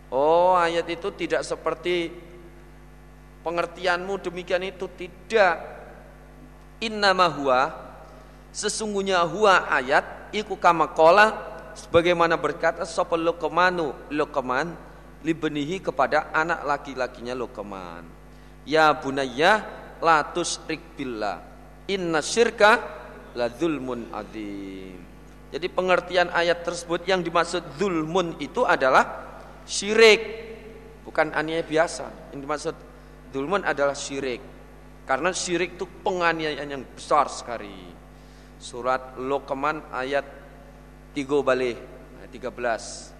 Oh, 0.08 0.54
ayat 0.54 0.86
itu 0.86 1.10
tidak 1.12 1.42
seperti 1.42 2.14
pengertianmu 3.42 4.22
demikian 4.22 4.62
itu 4.64 4.86
tidak. 4.94 5.75
Innama 6.76 7.24
huwa 7.32 7.72
sesungguhnya 8.52 9.24
huwa 9.24 9.64
ayat 9.68 10.32
iku 10.32 10.60
kamakola 10.60 11.32
sebagaimana 11.72 12.36
berkata 12.36 12.84
sapa 12.84 13.16
Luqmanu 13.16 13.96
Luqman 14.12 14.76
libenihi 15.24 15.80
kepada 15.80 16.28
anak 16.36 16.64
laki-lakinya 16.64 17.32
Luqman. 17.32 18.04
Ya 18.68 18.92
bunayya 18.92 19.64
la 20.04 20.20
tusrik 20.36 20.96
billah. 20.98 21.40
Inna 21.88 22.20
syirka 22.20 22.82
la 23.32 23.48
zulmun 23.48 24.10
adzim. 24.12 24.98
Jadi 25.54 25.66
pengertian 25.70 26.28
ayat 26.34 26.66
tersebut 26.66 27.06
yang 27.06 27.22
dimaksud 27.22 27.62
zulmun 27.78 28.34
itu 28.42 28.66
adalah 28.66 29.24
syirik, 29.64 30.20
bukan 31.06 31.30
aniaya 31.32 31.62
biasa. 31.62 32.34
Yang 32.34 32.40
dimaksud 32.42 32.74
zulmun 33.30 33.62
adalah 33.62 33.94
syirik. 33.94 34.42
Karena 35.06 35.30
syirik 35.30 35.78
itu 35.78 35.86
penganiayaan 36.02 36.66
yang 36.66 36.82
besar 36.82 37.30
sekali. 37.30 37.94
Surat 38.58 39.14
Luqman 39.16 39.80
ayat 39.94 40.26
3 41.14 41.46
balik 41.46 41.78
ayat 42.18 42.30
13. 42.34 43.14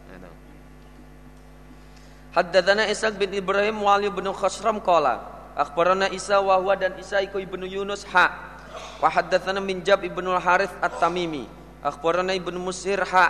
Haddatsana 2.36 2.84
Ishaq 2.92 3.16
bin 3.16 3.32
Ibrahim 3.32 3.80
wa 3.80 3.96
Ali 3.96 4.12
bin 4.12 4.28
Khasram 4.28 4.76
qala 4.84 5.24
Akhbarana 5.56 6.12
Isa 6.12 6.36
wa 6.36 6.60
huwa 6.60 6.76
dan 6.76 6.92
Isa 7.00 7.24
iku 7.24 7.40
ibnu 7.40 7.64
Yunus 7.64 8.04
ha 8.12 8.56
Wa 9.00 9.08
haddatsana 9.08 9.60
Minjab 9.60 10.04
ibnu 10.04 10.36
Harith 10.36 10.72
At-Tamimi. 10.80 11.48
Akhbarana 11.84 12.32
Ibnu 12.36 12.58
Musir 12.60 13.00
ha. 13.12 13.26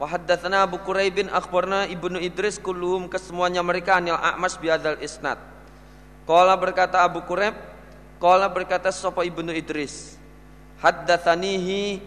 Wa 0.00 0.06
haddatsana 0.10 0.66
Abu 0.66 0.82
Quraibin 0.82 1.30
akhbarana 1.30 1.86
Ibnu 1.86 2.18
Idris 2.18 2.58
kulluhum 2.58 3.06
kesemuanya 3.06 3.62
mereka 3.62 4.00
anil 4.00 4.18
A'mas 4.18 4.58
biadzal 4.58 4.98
isnad. 4.98 5.38
Qala 6.26 6.58
berkata 6.58 7.04
Abu 7.04 7.22
Quraib, 7.22 7.54
qala 8.22 8.50
berkata 8.50 8.90
sapa 8.94 9.22
Ibnu 9.26 9.50
Idris. 9.54 10.18
Haddatsanihi 10.82 12.02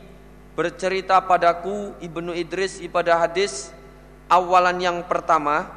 bercerita 0.54 1.22
padaku 1.22 1.94
Ibnu 2.02 2.34
Idris 2.34 2.82
pada 2.90 3.18
hadis 3.18 3.70
awalan 4.30 4.78
yang 4.82 4.98
pertama 5.06 5.70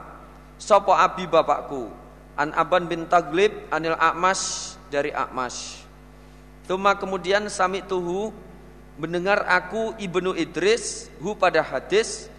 sapa 0.60 1.00
abi 1.00 1.24
bapakku 1.24 1.88
an 2.40 2.56
Aban 2.56 2.88
bin 2.88 3.04
Taglib 3.04 3.52
anil 3.68 3.96
A'mas 4.00 4.74
dari 4.88 5.12
A'mas. 5.12 5.84
Tuma 6.64 6.96
kemudian 6.96 7.50
sami 7.52 7.84
tuhu 7.84 8.32
mendengar 8.96 9.44
aku 9.48 9.92
Ibnu 10.00 10.32
Idris 10.36 11.12
hu 11.20 11.36
pada 11.36 11.60
hadis 11.60 12.32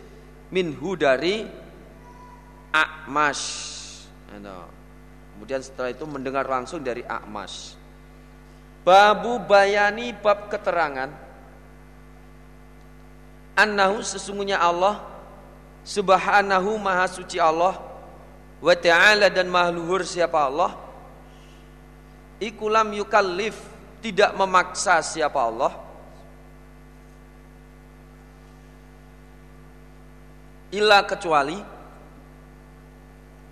minhu 0.50 0.98
dari 0.98 1.46
A'mas. 2.74 3.42
Kemudian 5.38 5.62
setelah 5.62 5.90
itu 5.90 6.06
mendengar 6.06 6.46
langsung 6.46 6.86
dari 6.86 7.02
A'mas. 7.06 7.81
Babu 8.82 9.38
bayani 9.46 10.10
bab 10.18 10.50
keterangan. 10.50 11.14
Annahu 13.54 14.02
sesungguhnya 14.02 14.58
Allah 14.58 15.06
Subhanahu 15.84 16.80
maha 16.80 17.06
suci 17.12 17.36
Allah 17.36 17.78
Wa 18.62 18.78
ta'ala 18.78 19.28
dan 19.34 19.50
maha 19.50 19.74
luhur 19.74 20.06
siapa 20.06 20.38
Allah? 20.38 20.78
Ikulam 22.42 22.94
yukallif 22.94 23.58
Tidak 24.02 24.34
memaksa 24.34 25.02
siapa 25.06 25.38
Allah. 25.38 25.74
Illa 30.74 31.06
kecuali 31.06 31.58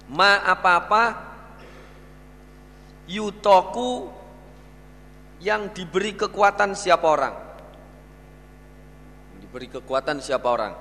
Ma 0.09 0.41
apa-apa 0.41 1.03
Yutoku 3.09 4.18
yang 5.39 5.71
diberi 5.71 6.15
kekuatan 6.15 6.75
siapa 6.75 7.07
orang? 7.07 7.35
Diberi 9.39 9.67
kekuatan 9.71 10.19
siapa 10.19 10.47
orang? 10.47 10.73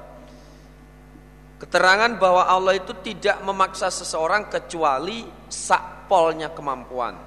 Keterangan 1.59 2.15
bahwa 2.23 2.47
Allah 2.47 2.79
itu 2.79 2.95
tidak 3.03 3.43
memaksa 3.43 3.91
seseorang 3.91 4.47
kecuali 4.47 5.27
sakpolnya 5.51 6.55
kemampuan. 6.55 7.19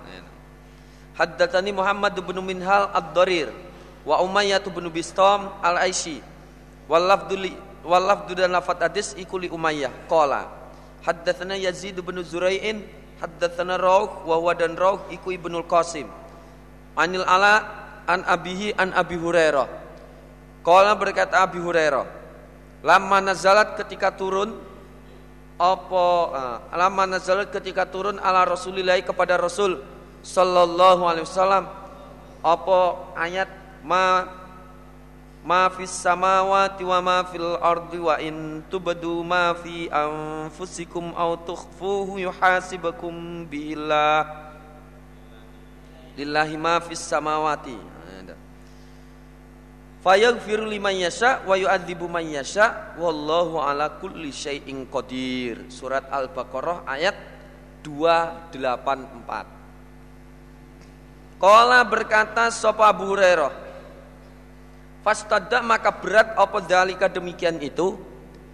Haddatsani 1.15 1.75
Muhammad 1.75 2.15
bin 2.15 2.39
Minhal 2.39 2.87
Ad-Darir 2.95 3.51
wa 4.07 4.23
Umayyah 4.23 4.63
bin 4.71 4.87
Bistam 4.87 5.51
Al-Aisy 5.59 6.23
wal 6.87 7.05
lafdhu 8.07 8.33
dan 8.33 8.55
lafat 8.55 8.87
hadis 8.87 9.13
ikuli 9.19 9.51
Umayyah 9.51 9.91
qala 10.07 10.47
haddatsana 11.03 11.59
Yazid 11.59 11.99
bin 11.99 12.19
Zurai'in 12.23 12.87
haddatsana 13.19 13.77
Rauh 13.77 14.23
wa 14.25 14.35
huwa 14.39 14.55
dan 14.55 14.79
Rauh 14.79 15.05
iku 15.11 15.35
Ibnul 15.35 15.67
Qasim 15.67 16.20
Anil 16.97 17.23
ala 17.23 17.63
an 18.07 18.23
abihi 18.27 18.75
an 18.75 18.91
abi 18.91 19.15
Hurairah. 19.15 19.81
Kala 20.61 20.93
berkata 20.93 21.41
Abi 21.41 21.57
Hurairah, 21.57 22.05
lama 22.85 23.17
nazalat 23.17 23.73
ketika 23.81 24.13
turun 24.13 24.53
apa 25.57 26.05
uh, 26.33 26.57
lama 26.73 27.17
nazalat 27.17 27.49
ketika 27.49 27.85
turun 27.85 28.21
ala 28.21 28.45
Rasulillah 28.45 28.97
kepada 29.01 29.37
Rasul 29.37 29.81
sallallahu 30.21 31.05
alaihi 31.05 31.25
wasallam 31.25 31.65
apa 32.41 32.77
ayat 33.17 33.49
ma 33.85 34.25
ma 35.45 35.69
fis 35.73 35.93
samawati 35.93 36.85
wa 36.85 36.97
ma 37.01 37.17
fil 37.25 37.57
ardi 37.61 37.97
wa 38.01 38.17
in 38.21 38.61
tubdu 38.69 39.21
ma 39.25 39.53
fi 39.57 39.89
anfusikum 39.89 41.13
aw 41.17 41.37
tukhfuhu 41.41 42.21
yuhasibakum 42.21 43.45
billah 43.45 44.50
lillahi 46.17 46.57
ma 46.57 46.79
fis 46.83 47.03
samawati. 47.03 47.77
Fayaghfiru 50.01 50.65
liman 50.65 50.97
yasha 50.97 51.45
wa 51.45 51.53
yu'adzibu 51.53 52.09
man 52.09 52.25
yasha 52.25 52.97
wallahu 52.97 53.61
ala 53.61 54.01
kulli 54.01 54.33
syai'in 54.33 54.89
qadir. 54.89 55.69
Surat 55.69 56.09
al-baqarah 56.09 56.89
ayat 56.89 57.13
284 57.85 59.61
Qala 61.41 61.81
berkata 61.85 62.49
sapa 62.53 62.85
Abu 62.89 63.05
Hurairah 63.13 63.51
Fastadda 65.01 65.65
maka 65.65 65.89
berat 65.89 66.37
apa 66.37 66.61
dalika 66.61 67.09
demikian 67.09 67.57
itu? 67.57 67.97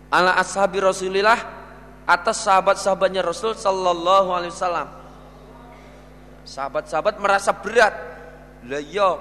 Ala 0.07 0.39
ashabi 0.39 0.79
Rasulillah 0.79 1.35
atas 2.07 2.47
sahabat-sahabatnya 2.47 3.19
Rasul 3.19 3.51
sallallahu 3.51 4.31
alaihi 4.31 4.55
wasallam 4.55 4.87
Sahabat-sahabat 6.47 7.19
merasa 7.19 7.51
berat. 7.51 7.91
Lah 8.63 8.79
iya, 8.79 9.19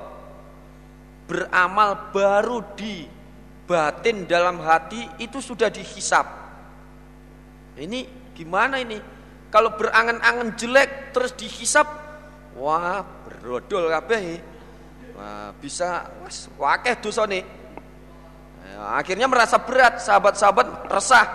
beramal 1.27 2.15
baru 2.15 2.63
di 2.79 3.03
batin 3.67 4.31
dalam 4.31 4.63
hati 4.63 5.03
itu 5.19 5.43
sudah 5.43 5.67
dihisap. 5.67 6.23
Ini 7.75 8.33
gimana 8.33 8.79
ini? 8.79 8.97
Kalau 9.51 9.75
berangan-angan 9.75 10.55
jelek 10.55 11.11
terus 11.11 11.35
dihisap, 11.35 11.87
wah 12.55 13.03
berodol 13.27 13.91
kabeh. 13.91 14.39
Wah, 15.19 15.51
bisa 15.59 16.07
was, 16.23 16.47
wakeh 16.61 16.95
dosa 17.03 17.27
nih. 17.27 17.43
Ya, 18.67 19.01
akhirnya 19.03 19.27
merasa 19.27 19.59
berat, 19.59 19.99
sahabat-sahabat 19.99 20.87
resah. 20.89 21.27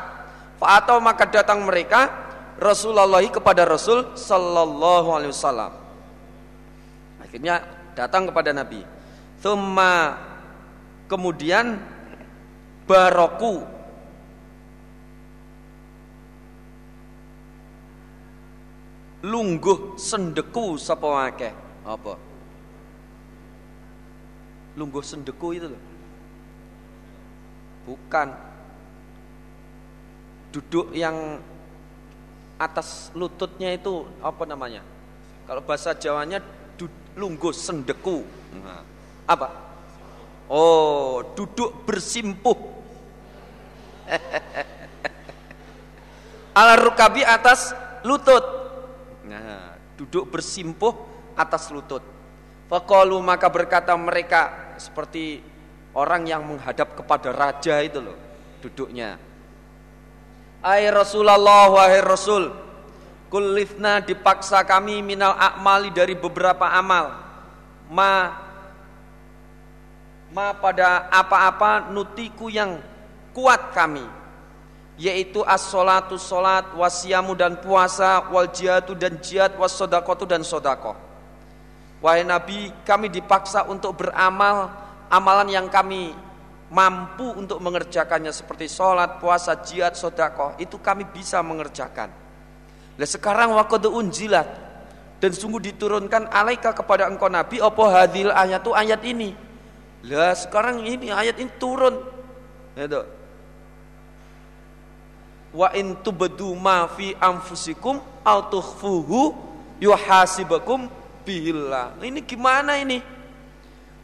Atau 0.61 1.01
maka 1.01 1.25
datang 1.25 1.65
mereka 1.65 2.13
Rasulullah 2.61 3.25
kepada 3.25 3.65
Rasul 3.65 4.13
Sallallahu 4.13 5.09
Alaihi 5.09 5.33
Wasallam. 5.33 5.80
Akhirnya 7.31 7.63
datang 7.95 8.27
kepada 8.27 8.51
Nabi. 8.51 8.83
Thumma 9.39 10.19
kemudian 11.07 11.79
baroku. 12.83 13.63
Lungguh 19.23 19.95
sendeku 19.95 20.75
sapa 20.75 21.07
wake 21.07 21.55
apa? 21.87 22.19
Lungguh 24.75 24.99
sendeku 24.99 25.55
itu 25.55 25.71
loh 25.71 25.91
bukan. 27.85 28.27
Duduk 30.51 30.91
yang 30.91 31.39
atas 32.59 33.09
lututnya 33.15 33.71
itu 33.71 34.03
apa 34.19 34.43
namanya? 34.43 34.83
Kalau 35.47 35.63
bahasa 35.63 35.95
Jawanya 35.95 36.43
lungguh 37.15 37.53
sendeku. 37.55 38.23
Nah, 38.55 38.83
apa? 39.27 39.47
Oh, 40.51 41.23
duduk 41.31 41.87
bersimpuh. 41.87 42.57
Ala 46.51 46.75
rukabi 46.75 47.23
atas 47.23 47.71
lutut. 48.03 48.43
Nah, 49.23 49.79
duduk 49.95 50.27
bersimpuh 50.27 50.91
atas 51.39 51.71
lutut. 51.71 52.03
Fakalu 52.67 53.19
maka 53.23 53.47
berkata 53.47 53.95
mereka 53.95 54.75
seperti 54.75 55.39
orang 55.95 56.27
yang 56.27 56.43
menghadap 56.43 56.95
kepada 56.95 57.31
raja 57.31 57.79
itu 57.83 57.99
loh 57.99 58.15
duduknya. 58.63 59.19
Ai 60.61 60.87
Rasulullah 60.93 61.67
wahai 61.73 61.99
Rasul, 62.05 62.53
Kulifna 63.31 64.03
dipaksa 64.03 64.67
kami 64.67 64.99
minal 64.99 65.31
akmali 65.39 65.87
dari 65.87 66.19
beberapa 66.19 66.67
amal. 66.67 67.15
Ma 67.87 68.35
ma 70.31 70.55
pada 70.55 71.11
apa-apa 71.11 71.91
nutiku 71.91 72.47
yang 72.47 72.79
kuat 73.35 73.71
kami 73.75 74.03
yaitu 74.99 75.43
as-salatu 75.43 76.15
salat 76.15 76.67
wasiamu 76.75 77.35
dan 77.35 77.59
puasa 77.59 78.27
wal 78.31 78.47
jihadu 78.47 78.95
dan 78.95 79.19
jihad 79.19 79.55
was 79.59 79.75
sodakotu 79.75 80.23
dan 80.23 80.43
sodako 80.43 80.95
wahai 81.99 82.23
nabi 82.23 82.71
kami 82.87 83.11
dipaksa 83.11 83.67
untuk 83.67 83.99
beramal 83.99 84.71
amalan 85.11 85.51
yang 85.51 85.67
kami 85.67 86.15
mampu 86.71 87.27
untuk 87.35 87.59
mengerjakannya 87.59 88.31
seperti 88.31 88.71
sholat 88.71 89.19
puasa 89.19 89.59
jihad 89.59 89.95
sodako 89.95 90.55
itu 90.61 90.79
kami 90.79 91.03
bisa 91.11 91.43
mengerjakan 91.43 92.07
Lah 92.99 93.07
sekarang 93.07 93.55
waktu 93.55 93.87
unjilat 93.87 94.47
dan 95.21 95.31
sungguh 95.31 95.61
diturunkan 95.71 96.27
alaika 96.33 96.73
kepada 96.75 97.07
engkau 97.07 97.29
Nabi 97.29 97.61
apa 97.61 97.83
hadil 97.91 98.33
ayat 98.33 98.61
itu 98.63 98.71
ayat 98.73 99.01
ini. 99.05 99.29
Lah 100.09 100.33
sekarang 100.33 100.83
ini 100.83 101.13
ayat 101.13 101.37
ini 101.39 101.51
turun. 101.61 101.95
Itu. 102.75 103.01
Wa 105.51 105.75
in 105.75 105.99
tubdu 105.99 106.55
ma 106.55 106.87
fi 106.87 107.11
anfusikum 107.19 107.99
aw 108.23 108.39
tukhfuhu 108.49 109.35
yuhasibakum 109.83 110.87
billah. 111.27 111.95
Ini 111.99 112.19
gimana 112.23 112.79
ini? 112.79 113.21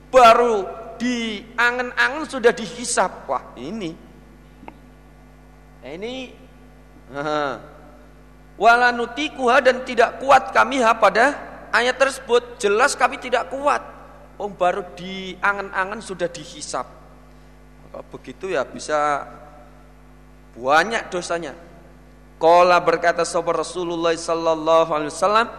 baru 0.08 0.66
di 0.98 1.44
angen-angen 1.54 2.26
sudah 2.26 2.52
dihisap. 2.56 3.28
Wah, 3.30 3.44
ini. 3.60 3.94
Ini 5.84 6.14
wala 7.14 7.77
nutikuha 8.58 9.62
dan 9.62 9.86
tidak 9.86 10.18
kuat 10.18 10.50
kami 10.50 10.82
ha 10.82 10.98
pada 10.98 11.38
ayat 11.70 11.96
tersebut. 11.98 12.58
Jelas 12.58 12.98
kami 12.98 13.22
tidak 13.22 13.54
kuat. 13.54 13.82
Oh, 14.38 14.50
baru 14.50 14.86
di 14.94 15.34
angen-angen 15.42 16.02
sudah 16.02 16.30
dihisap. 16.30 16.86
Kalau 17.90 18.06
begitu 18.14 18.54
ya 18.54 18.66
bisa 18.66 19.26
banyak 20.58 21.10
dosanya. 21.10 21.54
Kala 22.38 22.78
berkata 22.82 23.26
sahabat 23.26 23.66
Rasulullah 23.66 24.14
sallallahu 24.14 24.94
alaihi 24.94 25.10
wasallam, 25.10 25.50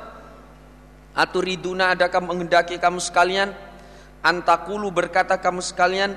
Aturiduna 1.19 1.99
adakah 1.99 2.23
menghendaki 2.23 2.79
kamu 2.79 3.03
sekalian 3.03 3.51
Antakulu 4.23 4.95
berkata 4.95 5.35
kamu 5.35 5.59
sekalian 5.59 6.15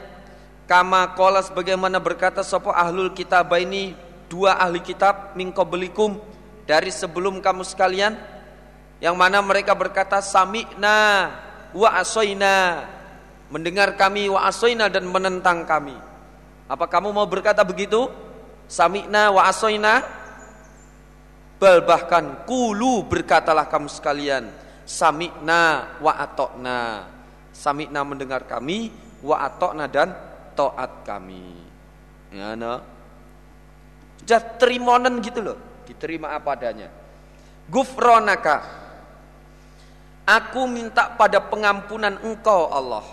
Kama 0.70 1.18
kolas 1.18 1.50
bagaimana 1.50 1.98
berkata 1.98 2.46
Sopo 2.46 2.70
ahlul 2.70 3.10
kitab 3.18 3.50
ini 3.58 3.98
Dua 4.30 4.62
ahli 4.62 4.78
kitab 4.86 5.34
Mingko 5.34 5.66
belikum 5.66 6.22
Dari 6.72 6.88
sebelum 6.88 7.43
kamu 7.43 7.67
sekalian 7.67 8.15
Yang 9.03 9.15
mana 9.19 9.43
mereka 9.43 9.76
berkata 9.76 10.24
Sami'na 10.24 11.28
wa 11.76 11.89
asoina 11.99 12.88
Mendengar 13.51 13.99
kami 13.99 14.32
wa 14.32 14.47
asoina 14.47 14.88
dan 14.88 15.03
menentang 15.11 15.67
kami. 15.67 15.91
Apa 16.72 16.88
kamu 16.88 17.11
mau 17.11 17.28
berkata 17.28 17.67
begitu? 17.67 18.07
Sami'na 18.72 19.36
wa 19.36 19.43
asoina 19.43 19.99
Bal 21.59 21.84
bahkan 21.84 22.47
kulu 22.47 23.03
berkatalah 23.11 23.67
kamu 23.67 23.91
sekalian. 23.91 24.47
Sami'na 24.88 25.99
wa 25.99 26.15
atokna. 26.15 27.11
Sami'na 27.51 28.07
mendengar 28.07 28.47
kami 28.47 28.95
Wa 29.19 29.51
atokna 29.51 29.91
dan 29.91 30.15
to'at 30.55 31.03
kami. 31.03 31.51
Ya 32.32 32.55
no? 32.55 32.80
Terimonen 34.55 35.19
gitu 35.19 35.43
loh 35.43 35.70
Diterima 36.02 36.34
apa 36.34 36.58
adanya 36.58 36.89
Gufronaka 37.70 38.66
Aku 40.26 40.66
minta 40.66 41.14
pada 41.14 41.38
pengampunan 41.38 42.18
engkau 42.26 42.74
Allah 42.74 43.06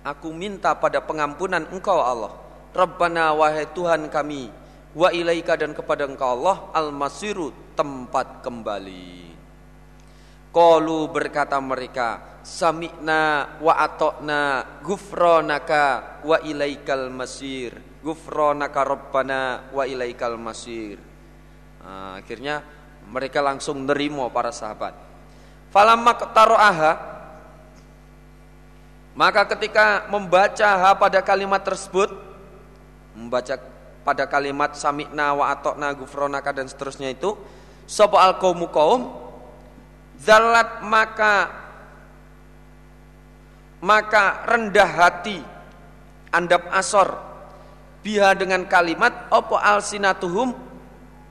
Aku 0.00 0.32
minta 0.32 0.72
pada 0.72 1.04
pengampunan 1.04 1.68
engkau 1.68 2.00
Allah 2.00 2.32
Rabbana 2.72 3.36
wahai 3.36 3.68
Tuhan 3.76 4.08
kami 4.08 4.48
Wa 4.96 5.12
ilaika 5.12 5.60
dan 5.60 5.76
kepada 5.76 6.08
engkau 6.08 6.40
Allah 6.40 6.72
Al-masiru 6.72 7.52
tempat 7.76 8.40
kembali 8.40 9.36
Qalu 10.56 11.12
berkata 11.12 11.60
mereka, 11.60 12.40
Sami'na 12.44 13.56
wa 13.60 13.72
atokna 13.72 14.40
gufronaka 14.84 16.20
wa 16.24 16.36
ilaikal 16.44 17.08
masir. 17.08 17.72
Gufronaka 18.04 18.84
rabbana 18.84 19.72
wa 19.72 19.88
ilaikal 19.88 20.36
masir. 20.36 21.11
Nah, 21.82 22.22
akhirnya 22.22 22.62
mereka 23.10 23.42
langsung 23.42 23.82
nerimo 23.82 24.30
para 24.30 24.54
sahabat. 24.54 24.94
Falamma 25.74 26.12
aha 26.12 26.92
maka 29.12 29.44
ketika 29.56 30.08
membaca 30.08 30.68
ha 30.72 30.96
pada 30.96 31.20
kalimat 31.20 31.60
tersebut 31.60 32.08
membaca 33.12 33.60
pada 34.02 34.24
kalimat 34.24 34.72
sami'na 34.72 35.36
wa 35.36 35.52
atokna 35.52 35.92
gufronaka 35.92 36.48
dan 36.56 36.64
seterusnya 36.64 37.12
itu 37.12 37.36
sapa 37.84 38.16
al 38.20 38.40
qaumu 38.40 38.72
qaum 38.72 39.20
Zalat 40.22 40.86
maka 40.86 41.50
maka 43.82 44.46
rendah 44.46 44.86
hati 44.86 45.42
andap 46.30 46.70
asor 46.70 47.18
biha 48.06 48.30
dengan 48.38 48.62
kalimat 48.70 49.26
opo 49.34 49.58
alsinatuhum 49.58 50.54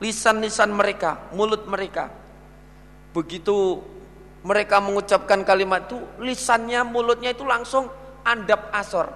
lisan-lisan 0.02 0.74
mereka 0.74 1.32
mulut 1.32 1.70
mereka. 1.70 2.10
Begitu 3.14 3.80
mereka 4.42 4.82
mengucapkan 4.82 5.46
kalimat 5.46 5.86
itu 5.86 6.02
lisannya 6.18 6.82
mulutnya 6.82 7.32
itu 7.32 7.46
langsung 7.46 7.88
andap 8.26 8.74
asor. 8.74 9.08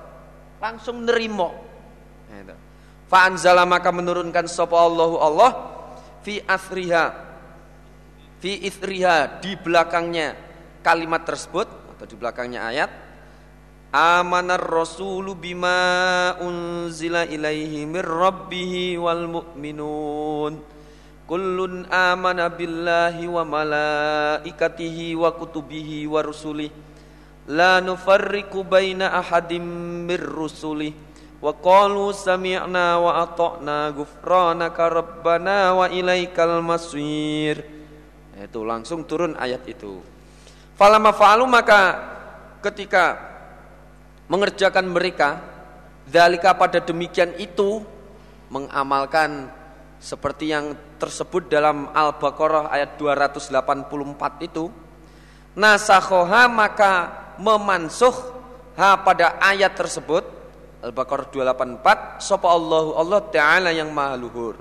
Langsung 0.61 1.03
nerimo. 1.03 1.51
Fa'anzala 3.09 3.65
maka 3.65 3.89
menurunkan 3.89 4.45
sapa 4.49 4.77
Allahu 4.77 5.17
Allah 5.21 5.51
fi 6.25 6.41
asriha 6.41 7.13
fi 8.41 8.65
ithriha 8.65 9.41
di 9.41 9.53
belakangnya 9.57 10.33
kalimat 10.81 11.21
tersebut 11.21 11.69
atau 11.95 12.05
di 12.05 12.17
belakangnya 12.17 12.65
ayat 12.65 12.89
amanar 13.93 14.59
rasulu 14.59 15.37
bima 15.37 16.33
unzila 16.41 17.29
ilaihi 17.29 17.85
mir 17.85 18.03
rabbih 18.03 18.99
wal 18.99 19.25
mu'minun 19.29 20.74
kullun 21.25 21.89
amana 21.89 22.53
billahi 22.53 23.25
wa 23.25 23.41
malaikatihi 23.41 25.17
wa 25.17 25.33
kutubihi 25.33 26.05
wa 26.05 26.21
rusulih 26.21 26.69
la 27.49 27.81
nufarriqu 27.81 28.61
baina 28.61 29.13
ahadim 29.17 29.65
mir 30.05 30.21
rusulih 30.21 30.93
wa 31.41 31.53
qalu 31.53 32.13
sami'na 32.13 33.01
wa 33.01 33.21
ata'na 33.25 33.93
ghufranaka 33.93 34.89
rabbana 34.89 35.77
wa 35.77 35.85
ilaikal 35.89 36.61
masir. 36.65 37.61
Itu 38.35 38.65
langsung 38.65 39.05
turun 39.05 39.37
ayat 39.37 39.61
itu. 39.69 40.01
Falama 40.75 41.15
fa'alu 41.15 41.45
maka 41.47 41.81
ketika 42.65 43.15
mengerjakan 44.27 44.89
mereka 44.89 45.39
dalika 46.09 46.57
pada 46.57 46.81
demikian 46.81 47.31
itu 47.37 47.85
mengamalkan 48.49 49.49
seperti 49.99 50.51
yang 50.53 50.75
tersebut 51.01 51.49
dalam 51.49 51.89
Al-Baqarah 51.91 52.69
ayat 52.69 52.99
284 52.99 54.45
itu 54.45 54.69
nasakhoha 55.55 56.51
maka 56.51 56.93
memansuh 57.39 58.13
ha 58.75 58.99
pada 58.99 59.39
ayat 59.41 59.73
tersebut. 59.73 60.23
Al-Baqarah 60.85 61.33
284 61.33 62.21
sapa 62.21 62.45
Allahu 62.45 62.93
Allah 62.93 63.21
taala 63.33 63.69
yang 63.73 63.89
maha 63.89 64.13
luhur. 64.13 64.55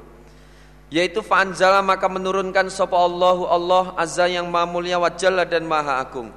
Yaitu 0.89 1.21
fa'anzala 1.21 1.85
maka 1.85 2.09
menurunkan 2.09 2.73
sapa 2.73 2.97
Allahu 2.97 3.45
Allah 3.51 3.93
azza 3.99 4.25
yang 4.25 4.49
maha 4.49 4.65
mulia 4.65 4.97
wa 4.97 5.13
jalla 5.13 5.45
dan 5.45 5.69
maha 5.69 6.01
agung. 6.01 6.33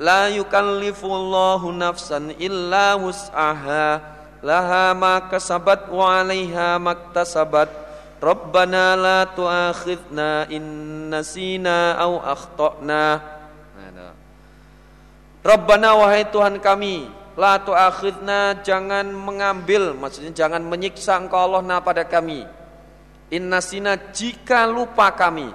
La 0.00 0.32
yukallifullahu 0.32 1.68
nafsan 1.76 2.32
illa 2.40 2.96
wus'aha 2.96 4.00
laha 4.40 4.96
ma 4.96 5.28
kasabat 5.28 5.92
wa 5.92 6.08
'alaiha 6.08 6.80
maktasabat 6.80 7.89
rabbana 8.20 8.94
la 8.94 9.20
tu'akhidna 9.26 10.52
in 10.52 10.64
nasina 11.08 11.96
aw 11.98 12.12
akhtana 12.36 13.04
Rabbana 15.40 15.96
wahai 15.96 16.28
Tuhan 16.28 16.60
kami 16.60 17.08
la 17.32 17.56
tu'akhidna 17.56 18.60
jangan 18.60 19.08
mengambil 19.08 19.96
maksudnya 19.96 20.36
jangan 20.36 20.60
menyiksa 20.60 21.16
engkau 21.16 21.48
Allah 21.48 21.64
na 21.64 21.80
pada 21.80 22.04
kami 22.04 22.44
Innasina 23.30 23.94
jika 24.10 24.66
lupa 24.66 25.14
kami 25.14 25.46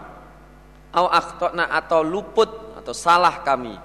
au 0.96 1.06
akhtona 1.12 1.68
atau 1.68 2.00
luput 2.08 2.48
atau 2.80 2.96
salah 2.96 3.44
kami. 3.44 3.76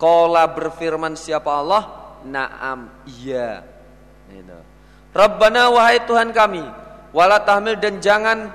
Kola 0.00 0.48
berfirman 0.48 1.12
siapa 1.12 1.52
Allah? 1.52 1.84
Naam, 2.24 2.88
iya. 3.04 3.60
Rabbana 5.12 5.68
wahai 5.68 6.00
Tuhan 6.08 6.32
kami, 6.32 6.64
wala 7.14 7.38
tahmil 7.46 7.78
dan 7.78 8.02
jangan 8.02 8.50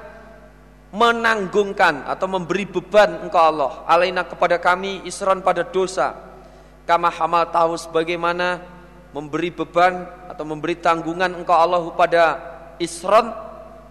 menanggungkan 0.92 2.04
atau 2.04 2.28
memberi 2.28 2.68
beban 2.68 3.24
engkau 3.24 3.40
Allah 3.40 3.72
alaina 3.88 4.28
kepada 4.28 4.60
kami 4.60 5.06
isron 5.08 5.40
pada 5.40 5.64
dosa 5.64 6.18
kama 6.84 7.08
hamal 7.08 7.48
tahu 7.48 7.78
sebagaimana 7.80 8.60
memberi 9.16 9.50
beban 9.54 10.06
atau 10.30 10.44
memberi 10.46 10.78
tanggungan 10.78 11.34
engkau 11.40 11.56
Allah 11.56 11.82
pada 11.94 12.24
isron 12.82 13.30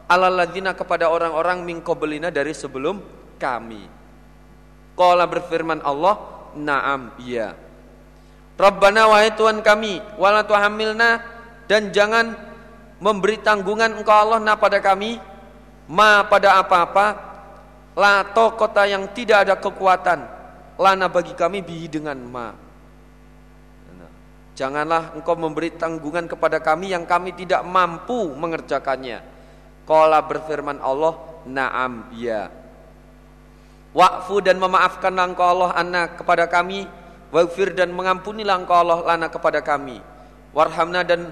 alaladzina 0.08 0.72
kepada 0.72 1.12
orang-orang 1.12 1.62
mingkobelina 1.62 2.32
dari 2.32 2.56
sebelum 2.56 2.98
kami. 3.36 3.84
Qala 4.98 5.30
berfirman 5.30 5.84
Allah, 5.84 6.18
"Na'am, 6.58 7.14
iya." 7.22 7.54
Rabbana 8.58 9.06
wahai 9.06 9.30
Tuhan 9.38 9.62
kami, 9.62 10.02
wala 10.18 10.42
tuhamilna 10.42 11.22
dan 11.70 11.94
jangan 11.94 12.34
memberi 12.99 13.38
tanggungan 13.38 13.99
Engkau 14.03 14.14
Allah 14.14 14.38
na 14.42 14.55
pada 14.59 14.82
kami 14.82 15.18
ma 15.88 16.26
pada 16.26 16.61
apa-apa 16.61 17.07
la 17.99 18.26
kota 18.32 18.86
yang 18.86 19.11
tidak 19.11 19.49
ada 19.49 19.55
kekuatan 19.59 20.22
lana 20.78 21.07
bagi 21.11 21.34
kami 21.34 21.64
bihi 21.64 21.86
dengan 21.90 22.18
ma. 22.22 22.49
Janganlah 24.59 25.14
engkau 25.14 25.38
memberi 25.38 25.70
tanggungan 25.78 26.26
kepada 26.26 26.59
kami 26.59 26.90
yang 26.90 27.07
kami 27.07 27.30
tidak 27.30 27.62
mampu 27.62 28.34
mengerjakannya 28.34 29.22
Qala 29.86 30.18
berfirman 30.26 30.82
Allah, 30.82 31.14
"Na'am, 31.46 32.11
ya." 32.18 32.51
Wa'fu 33.94 34.42
dan 34.42 34.59
memaafkan 34.59 35.14
engkau 35.14 35.46
Allah 35.46 35.78
anak 35.78 36.20
kepada 36.20 36.51
kami 36.51 36.90
Waghfir 37.28 37.76
dan 37.76 37.92
mengampunilah 37.92 38.57
engkau 38.64 38.72
Allah 38.72 39.05
lana 39.05 39.28
kepada 39.28 39.61
kami. 39.61 40.01
Warhamna 40.57 41.05
dan 41.05 41.28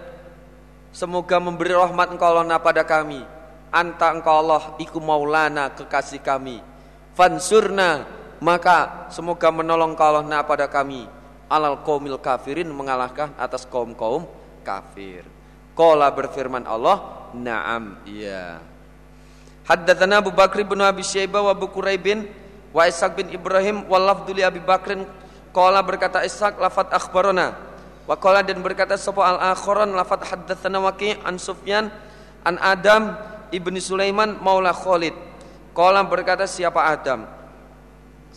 semoga 0.96 1.36
memberi 1.36 1.76
rahmat 1.76 2.16
engkau 2.16 2.32
lana 2.32 2.56
pada 2.56 2.80
kami. 2.80 3.20
Anta 3.68 4.16
engkau 4.16 4.40
Allah 4.40 4.72
iku 4.80 4.96
maulana 4.96 5.68
kekasih 5.76 6.24
kami. 6.24 6.64
Fansurna 7.12 8.08
maka 8.40 9.08
semoga 9.12 9.52
menolong 9.52 9.92
engkau 9.92 10.16
Allah 10.16 10.40
pada 10.48 10.64
kami. 10.64 11.04
Alal 11.52 11.84
kaumil 11.84 12.16
kafirin 12.16 12.72
mengalahkan 12.72 13.36
atas 13.36 13.68
kaum-kaum 13.68 14.24
kafir. 14.64 15.22
Qala 15.76 16.08
berfirman 16.10 16.64
Allah, 16.64 17.28
"Na'am." 17.36 18.00
Iya. 18.08 18.58
Haddatsana 19.68 20.24
Abu 20.24 20.32
Bakr 20.32 20.64
bin 20.64 20.80
Abi 20.80 21.04
Syaibah 21.04 21.44
wa 21.44 21.52
Abu 21.52 21.68
Quraibin 21.70 22.26
wa 22.72 22.82
Ishaq 22.88 23.14
bin 23.14 23.28
Ibrahim 23.30 23.84
wa 23.86 23.98
lafdhu 24.00 24.34
Abi 24.42 24.58
Bakrin 24.62 25.06
Qala 25.54 25.80
berkata 25.84 26.24
Ishaq 26.26 26.58
lafat 26.58 26.90
akhbarona. 26.92 27.75
Wa 28.06 28.14
qala 28.14 28.46
dan 28.46 28.62
berkata 28.62 28.94
sapa 28.94 29.26
al 29.26 29.38
akharon 29.50 29.90
lafat 29.98 30.22
haddatsana 30.30 30.78
Waqi' 30.78 31.18
an 31.26 31.42
Sufyan 31.42 31.90
an 32.46 32.56
Adam 32.62 33.18
ibni 33.50 33.82
Sulaiman 33.82 34.38
maula 34.38 34.70
Khalid. 34.70 35.14
Qala 35.74 36.06
berkata 36.06 36.46
siapa 36.46 36.86
Adam? 36.86 37.26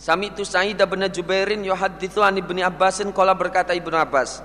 Sami 0.00 0.32
itu 0.32 0.48
Sa'id 0.48 0.80
bin 0.80 1.04
Jubairin 1.12 1.60
yuhaditsu 1.60 2.24
an 2.24 2.32
Ibni 2.32 2.64
Abbasin 2.64 3.12
qala 3.12 3.36
berkata 3.36 3.76
Ibnu 3.76 3.92
Abbas. 3.92 4.40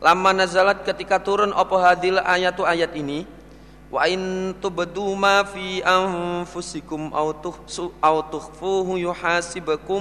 Lama 0.00 0.32
nazalat 0.32 0.88
ketika 0.88 1.20
turun 1.20 1.52
apa 1.52 1.76
hadil 1.80 2.16
ayatu 2.20 2.64
ayat 2.64 2.96
ini 2.96 3.28
wa 3.92 4.08
in 4.08 4.52
tubdu 4.56 5.12
ma 5.16 5.44
fi 5.44 5.84
anfusikum 5.84 7.12
aw 7.12 7.32
tuhsu 7.44 7.92
aw 8.00 8.24
tukhfuhu 8.28 8.96
yuhasibukum 9.00 10.00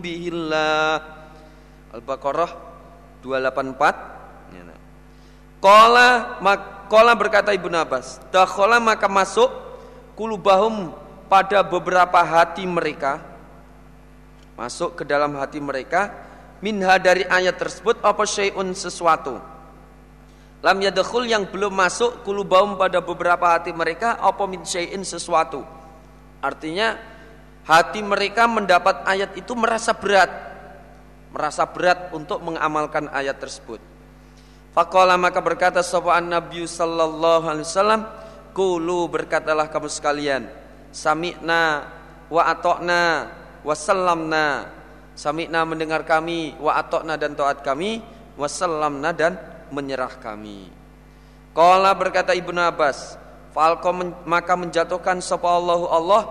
bihillah 0.00 1.00
Al-Baqarah 1.92 2.73
284. 3.24 4.52
Kola 5.64 6.36
kola 6.92 7.16
berkata 7.16 7.56
Ibnu 7.56 7.72
Abbas, 7.72 8.20
dakhala 8.28 8.76
maka 8.76 9.08
masuk 9.08 9.48
kulubahum 10.12 10.92
pada 11.32 11.64
beberapa 11.64 12.20
hati 12.20 12.68
mereka. 12.68 13.24
Masuk 14.54 15.00
ke 15.00 15.08
dalam 15.08 15.34
hati 15.40 15.58
mereka 15.58 16.12
minha 16.60 17.00
dari 17.00 17.24
ayat 17.26 17.56
tersebut 17.58 17.98
apa 18.04 18.22
syai'un 18.28 18.70
sesuatu? 18.76 19.40
Lam 20.60 20.78
yadkhul 20.80 21.26
yang 21.26 21.48
belum 21.48 21.74
masuk 21.74 22.22
kulubahum 22.22 22.76
pada 22.78 23.00
beberapa 23.02 23.56
hati 23.56 23.72
mereka 23.72 24.20
apa 24.20 24.44
min 24.44 24.62
syai'in 24.62 25.02
sesuatu? 25.02 25.64
Artinya 26.44 27.00
hati 27.64 28.04
mereka 28.04 28.44
mendapat 28.44 29.02
ayat 29.08 29.32
itu 29.34 29.56
merasa 29.56 29.96
berat 29.96 30.53
merasa 31.34 31.66
berat 31.66 32.14
untuk 32.14 32.38
mengamalkan 32.46 33.10
ayat 33.10 33.42
tersebut. 33.42 33.82
Faqala 34.70 35.18
maka 35.18 35.42
berkata 35.42 35.82
sapa 35.82 36.22
Nabi 36.22 36.62
sallallahu 36.62 37.50
alaihi 37.50 37.66
wasallam, 37.66 38.06
"Qulu 38.54 39.10
berkatalah 39.10 39.66
kamu 39.66 39.90
sekalian, 39.90 40.46
sami'na 40.94 41.90
wa 42.30 42.42
atokna 42.46 43.02
wa 43.66 43.74
sallamna." 43.74 44.46
Sami'na 45.14 45.62
mendengar 45.62 46.02
kami, 46.02 46.58
wa 46.58 46.74
atokna 46.74 47.14
dan 47.14 47.38
taat 47.38 47.62
kami, 47.62 48.02
wa 48.34 48.50
sallamna 48.50 49.14
dan 49.14 49.38
menyerah 49.70 50.10
kami. 50.18 50.66
Qala 51.54 51.94
berkata 51.94 52.34
Ibnu 52.34 52.58
Abbas, 52.58 53.14
Falko 53.54 53.94
maka 54.26 54.58
menjatuhkan 54.58 55.22
sapa 55.22 55.46
Allahu 55.46 55.86
Allah 55.86 56.22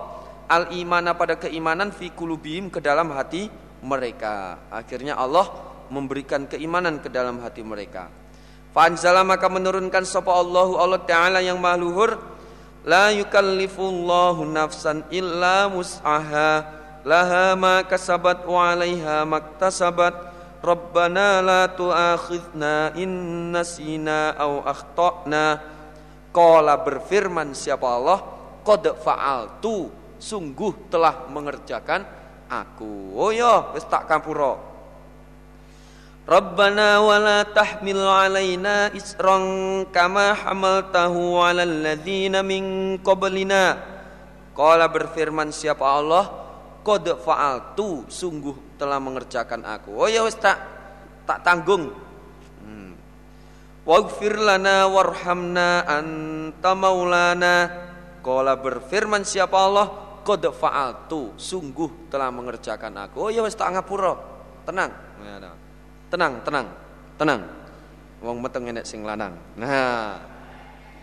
al 0.44 0.76
imana 0.76 1.16
pada 1.16 1.40
keimanan 1.40 1.88
fi 1.88 2.12
kulubihim 2.12 2.68
ke 2.68 2.84
dalam 2.84 3.08
hati 3.16 3.48
mereka. 3.84 4.56
Akhirnya 4.72 5.20
Allah 5.20 5.52
memberikan 5.92 6.48
keimanan 6.48 7.04
ke 7.04 7.12
dalam 7.12 7.44
hati 7.44 7.60
mereka. 7.60 8.08
Fanzala 8.74 9.22
maka 9.22 9.46
menurunkan 9.46 10.02
sapa 10.02 10.34
Allahu 10.34 10.74
Allah 10.82 10.98
Ta'ala 11.06 11.38
yang 11.38 11.62
mahluhur 11.62 12.18
La 12.82 13.14
yukallifullahu 13.14 14.50
nafsan 14.50 15.06
illa 15.14 15.70
mus'aha 15.70 16.82
Laha 17.06 17.54
ma 17.54 17.86
kasabat 17.86 18.42
wa 18.42 18.74
alaiha 18.74 19.22
maktasabat 19.22 20.34
Rabbana 20.58 21.38
la 21.38 21.70
tu'akhidna 21.70 22.98
in 22.98 23.54
nasina 23.54 24.34
au 24.42 24.66
akhtana 24.66 25.62
Qala 26.34 26.74
berfirman 26.82 27.54
siapa 27.54 27.86
Allah 27.86 28.18
Qad 28.66 28.90
fa'altu 28.90 29.86
Sungguh 30.18 30.90
telah 30.90 31.30
mengerjakan 31.30 32.23
aku. 32.48 33.16
Oh 33.16 33.30
ya, 33.34 33.72
wis 33.72 33.84
tak 33.88 34.08
kampura. 34.08 34.74
Rabbana 36.24 37.04
wa 37.04 37.20
la 37.20 37.44
tahmil 37.44 38.00
alaina 38.00 38.88
isran 38.96 39.84
kama 39.92 40.32
hamaltahu 40.32 41.36
'alal 41.36 41.84
ladzina 41.84 42.40
min 42.40 42.96
qablina. 43.04 43.76
Qala 44.56 44.88
berfirman 44.88 45.52
siapa 45.52 45.84
Allah, 45.84 46.24
qad 46.80 47.04
fa'altu, 47.20 48.08
sungguh 48.08 48.80
telah 48.80 48.96
mengerjakan 49.02 49.68
aku. 49.68 50.00
Oh 50.00 50.08
ya 50.08 50.24
wis 50.24 50.40
tak 50.40 50.56
tak 51.28 51.44
tanggung. 51.44 51.92
Hmm. 52.64 52.96
Waghfir 53.84 54.40
lana 54.40 54.88
warhamna 54.88 55.84
anta 55.84 56.72
maulana. 56.72 57.54
Qala 58.24 58.56
berfirman 58.56 59.28
siapa 59.28 59.56
Allah, 59.60 59.88
qad 60.24 60.42
fa'altu 60.48 61.36
sungguh 61.36 62.08
telah 62.08 62.32
mengerjakan 62.32 62.96
aku. 63.04 63.28
Oh 63.28 63.30
ya 63.30 63.44
wis 63.44 63.54
tak 63.54 63.76
ngapura. 63.76 64.16
Tenang. 64.64 64.90
Tenang 66.08 66.40
tenang 66.40 66.66
tenang. 67.20 67.40
Wong 68.24 68.40
meteng 68.40 68.64
enek 68.72 68.88
sing 68.88 69.04
lanang. 69.04 69.36
Nah. 69.60 70.16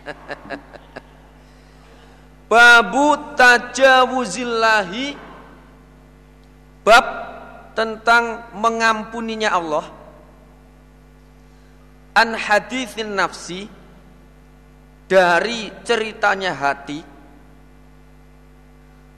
Babu 2.50 3.16
tajawuzillahi 3.38 5.16
bab 6.84 7.06
tentang 7.78 8.50
mengampuninya 8.52 9.54
Allah. 9.54 9.86
An 12.12 12.36
hadithin 12.36 13.16
nafsi 13.16 13.70
dari 15.08 15.72
ceritanya 15.80 16.52
hati 16.52 17.11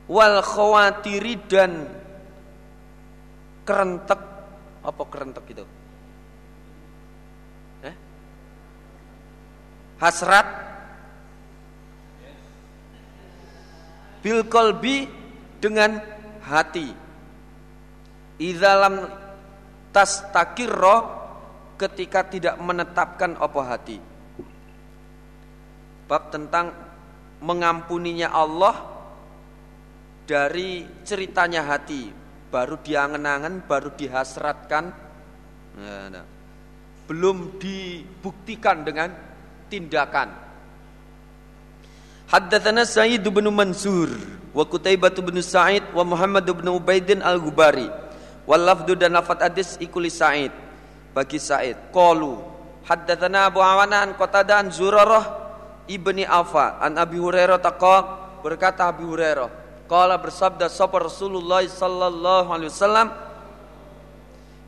wal 0.09 0.41
khawatiri 0.45 1.35
dan 1.49 1.89
kerentek. 3.65 4.21
Apa 4.85 5.03
kerentek 5.09 5.45
itu? 5.49 5.65
Eh? 7.89 7.95
hasrat. 9.97 10.47
Bil 14.21 14.45
kolbi 14.49 15.09
dengan 15.61 16.01
hati. 16.45 16.89
Idalam 18.41 19.09
tas 19.93 20.25
takirro 20.33 21.25
ketika 21.81 22.25
tidak 22.29 22.57
menetapkan 22.61 23.37
apa 23.37 23.61
hati. 23.65 23.99
Bab 26.05 26.29
tentang 26.29 26.73
mengampuninya 27.41 28.33
Allah 28.33 28.94
dari 30.25 30.89
ceritanya 31.05 31.69
hati 31.69 32.09
baru 32.49 32.81
diangen-angen 32.81 33.67
baru 33.69 33.93
dihasratkan 33.93 34.95
nah. 35.77 36.25
belum 37.05 37.61
dibuktikan 37.61 38.87
dengan 38.87 39.13
tindakan. 39.69 40.29
Haddatsana 42.25 42.89
Sa'id 42.89 43.21
bin 43.21 43.51
Mansur 43.53 44.09
wa 44.57 44.65
Qutaibah 44.65 45.13
bin 45.13 45.37
Sa'id 45.45 45.85
wa 45.93 46.07
Muhammad 46.09 46.49
bin 46.49 46.67
Ubaidin 46.73 47.21
Al-Gubari 47.21 47.91
wal 48.49 48.65
lafdu 48.65 48.97
dan 48.97 49.13
lafat 49.13 49.51
hadis 49.51 49.77
ikuli 49.77 50.09
Sa'id 50.09 50.55
bagi 51.13 51.37
Sa'id. 51.37 51.77
Qalu 51.93 52.41
haddatsana 52.89 53.53
Abu 53.53 53.61
Awana 53.61 54.09
an 54.09 54.17
Qatadah 54.17 54.65
an 54.65 54.69
Zurarah 54.73 55.25
ibni 55.85 56.25
Afa 56.25 56.81
an 56.81 56.97
Abi 56.97 57.21
Hurairah 57.21 57.61
taqa 57.61 57.97
berkata 58.41 58.89
Abi 58.89 59.05
Hurairah 59.05 59.64
Kala 59.85 60.17
bersabda 60.17 60.73
sapa 60.73 60.97
Rasulullah 60.97 61.61
sallallahu 61.61 62.49
alaihi 62.49 62.73
wasallam 62.73 63.09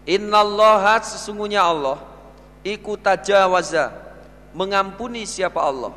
Innallaha 0.06 1.02
sesungguhnya 1.02 1.66
Allah 1.66 1.98
iku 2.62 2.94
tajawaza 2.94 3.90
mengampuni 4.54 5.26
siapa 5.26 5.58
Allah 5.58 5.90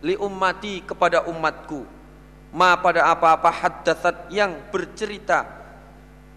li 0.00 0.16
ummati 0.16 0.80
kepada 0.80 1.28
umatku 1.28 1.84
ma 2.56 2.72
pada 2.80 3.12
apa-apa 3.12 3.50
haddatsat 3.52 4.32
yang 4.32 4.56
bercerita 4.72 5.44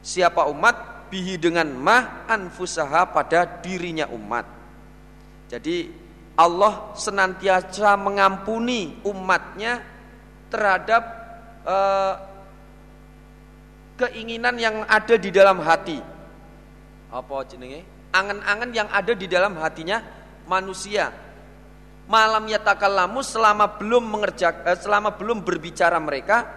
siapa 0.04 0.52
umat 0.52 1.08
bihi 1.08 1.40
dengan 1.40 1.72
ma 1.72 2.28
anfusaha 2.28 3.08
pada 3.08 3.48
dirinya 3.64 4.12
umat. 4.12 4.44
Jadi 5.48 5.88
Allah 6.36 6.92
senantiasa 6.92 7.96
mengampuni 7.96 9.00
umatnya 9.08 9.80
terhadap 10.52 11.17
uh, 11.68 12.14
keinginan 14.00 14.56
yang 14.56 14.88
ada 14.88 15.20
di 15.20 15.30
dalam 15.30 15.60
hati. 15.60 16.00
apa 17.08 17.34
jenenge? 17.48 17.84
Angan-angan 18.12 18.70
yang 18.72 18.88
ada 18.92 19.14
di 19.16 19.28
dalam 19.28 19.56
hatinya 19.60 20.04
manusia. 20.48 21.12
Malam 22.08 22.48
yatakallamu 22.48 23.20
selama 23.20 23.68
belum 23.76 24.00
mengerjakan 24.00 24.64
eh, 24.64 24.80
selama 24.80 25.12
belum 25.20 25.44
berbicara 25.44 26.00
mereka 26.00 26.48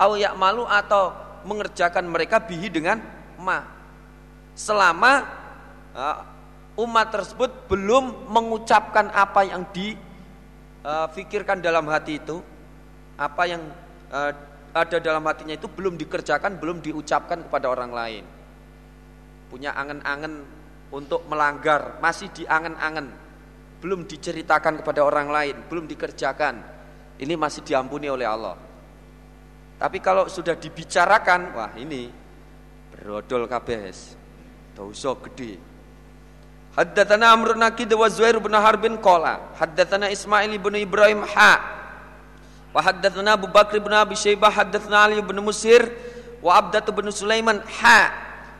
au 0.00 0.16
malu 0.32 0.64
atau 0.64 1.12
mengerjakan 1.44 2.08
mereka 2.08 2.40
bihi 2.40 2.72
dengan 2.72 3.04
ma. 3.36 3.68
Selama 4.56 5.28
uh, 5.92 6.24
umat 6.80 7.12
tersebut 7.12 7.68
belum 7.68 8.32
mengucapkan 8.32 9.12
apa 9.12 9.44
yang 9.44 9.68
difikirkan 9.76 11.60
uh, 11.60 11.64
dalam 11.64 11.84
hati 11.90 12.16
itu, 12.16 12.40
apa 13.20 13.42
yang 13.44 13.60
uh, 14.08 14.32
ada 14.74 14.98
dalam 14.98 15.22
hatinya 15.22 15.54
itu 15.54 15.70
belum 15.70 15.94
dikerjakan, 15.94 16.58
belum 16.58 16.82
diucapkan 16.82 17.46
kepada 17.46 17.70
orang 17.70 17.94
lain. 17.94 18.24
Punya 19.46 19.70
angen-angen 19.78 20.42
untuk 20.90 21.22
melanggar, 21.30 22.02
masih 22.02 22.26
diangen-angen, 22.34 23.14
belum 23.78 24.10
diceritakan 24.10 24.82
kepada 24.82 25.06
orang 25.06 25.30
lain, 25.30 25.56
belum 25.70 25.86
dikerjakan. 25.86 26.58
Ini 27.22 27.38
masih 27.38 27.62
diampuni 27.62 28.10
oleh 28.10 28.26
Allah. 28.26 28.58
Tapi 29.78 30.02
kalau 30.02 30.26
sudah 30.26 30.58
dibicarakan, 30.58 31.54
wah 31.54 31.70
ini 31.78 32.10
berodol 32.90 33.46
kabes. 33.46 34.18
Dosa 34.74 35.14
gede. 35.22 35.54
Haddatsana 36.74 37.30
Amr 37.30 37.54
Nakid 37.54 37.94
wa 37.94 38.10
Zuhair 38.10 38.42
bin 38.42 38.50
Harbin 38.50 38.98
qala 38.98 39.54
haddatsana 39.54 40.10
Ismail 40.10 40.58
bin 40.58 40.74
Ibrahim 40.74 41.22
ha 41.22 41.83
wa 42.74 42.82
haddatsana 42.82 43.38
Abu 43.38 43.46
Bakr 43.46 43.78
bin 43.78 43.94
Abi 43.94 44.18
Syaibah 44.18 44.50
haddatsana 44.50 45.06
Ali 45.06 45.22
bin 45.22 45.38
Musir 45.38 45.86
wa 46.42 46.58
Abdah 46.58 46.82
bin 46.90 47.06
Sulaiman 47.14 47.62
ha 47.62 48.10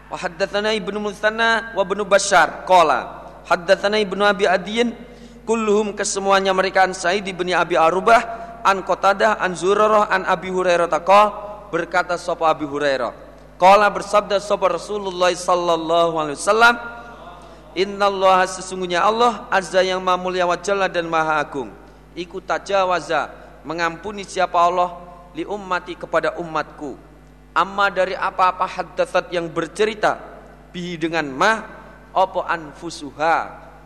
wa 0.06 0.14
haddatsana 0.14 0.70
ibnu 0.78 1.02
Mutsanna 1.02 1.74
wa 1.74 1.82
ibnu 1.82 2.06
Bashar 2.06 2.62
qala 2.62 3.26
haddatsana 3.50 3.98
ibnu 3.98 4.22
Abi 4.22 4.46
Adiyin 4.46 4.94
kulluhum 5.42 5.98
kesemuanya 5.98 6.54
mereka 6.54 6.86
an 6.86 6.94
Sa'id 6.94 7.26
bin 7.26 7.50
Abi 7.50 7.74
Arubah 7.74 8.62
an 8.62 8.86
Qatadah 8.86 9.42
an 9.42 9.58
Zurarah 9.58 10.06
an 10.06 10.22
Abi 10.30 10.48
Hurairah 10.48 10.86
taqal 10.86 11.34
berkata 11.74 12.14
sapa 12.14 12.54
Abi 12.54 12.70
Hurairah 12.70 13.10
qala 13.58 13.90
bersabda 13.90 14.38
sapa 14.38 14.70
Rasulullah 14.70 15.34
sallallahu 15.34 16.14
alaihi 16.22 16.38
wasallam 16.38 16.76
Innallaha 17.74 18.46
sesungguhnya 18.46 19.02
Allah 19.02 19.50
azza 19.50 19.82
yang 19.82 19.98
maha 19.98 20.14
mulia 20.14 20.46
wa 20.46 20.54
jalla 20.54 20.86
dan 20.86 21.10
maha 21.10 21.42
agung. 21.42 21.74
Iku 22.14 22.38
tajawaza 22.38 23.43
mengampuni 23.64 24.22
siapa 24.22 24.60
Allah 24.60 25.00
li 25.34 25.42
ummati 25.42 25.98
kepada 25.98 26.38
umatku. 26.38 26.94
Amma 27.54 27.90
dari 27.90 28.14
apa-apa 28.14 28.66
haddatsat 28.66 29.30
yang 29.30 29.50
bercerita 29.50 30.18
bihi 30.70 30.98
dengan 30.98 31.26
ma 31.30 31.52
opo 32.14 32.44
anfusuha 32.44 33.34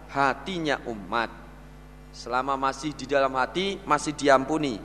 hatinya 0.09 0.81
umat. 0.89 1.31
Selama 2.13 2.57
masih 2.59 2.97
di 2.97 3.05
dalam 3.05 3.33
hati 3.37 3.79
masih 3.85 4.17
diampuni. 4.17 4.81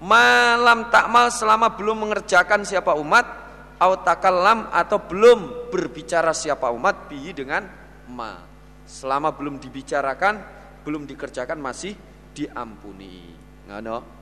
Malam 0.00 0.88
takmal 0.88 1.28
selama 1.28 1.76
belum 1.76 2.08
mengerjakan 2.08 2.64
siapa 2.64 2.96
umat 2.96 3.28
au 3.76 4.00
takallam 4.00 4.64
atau 4.72 4.96
belum 4.96 5.68
berbicara 5.68 6.32
siapa 6.32 6.72
umat 6.72 7.06
bihi 7.12 7.36
dengan 7.36 7.68
ma. 8.08 8.40
Selama 8.88 9.30
belum 9.36 9.60
dibicarakan 9.60 10.40
belum 10.80 11.04
dikerjakan 11.04 11.60
masih 11.60 11.92
diampuni 12.32 13.29
ngono 13.70 14.20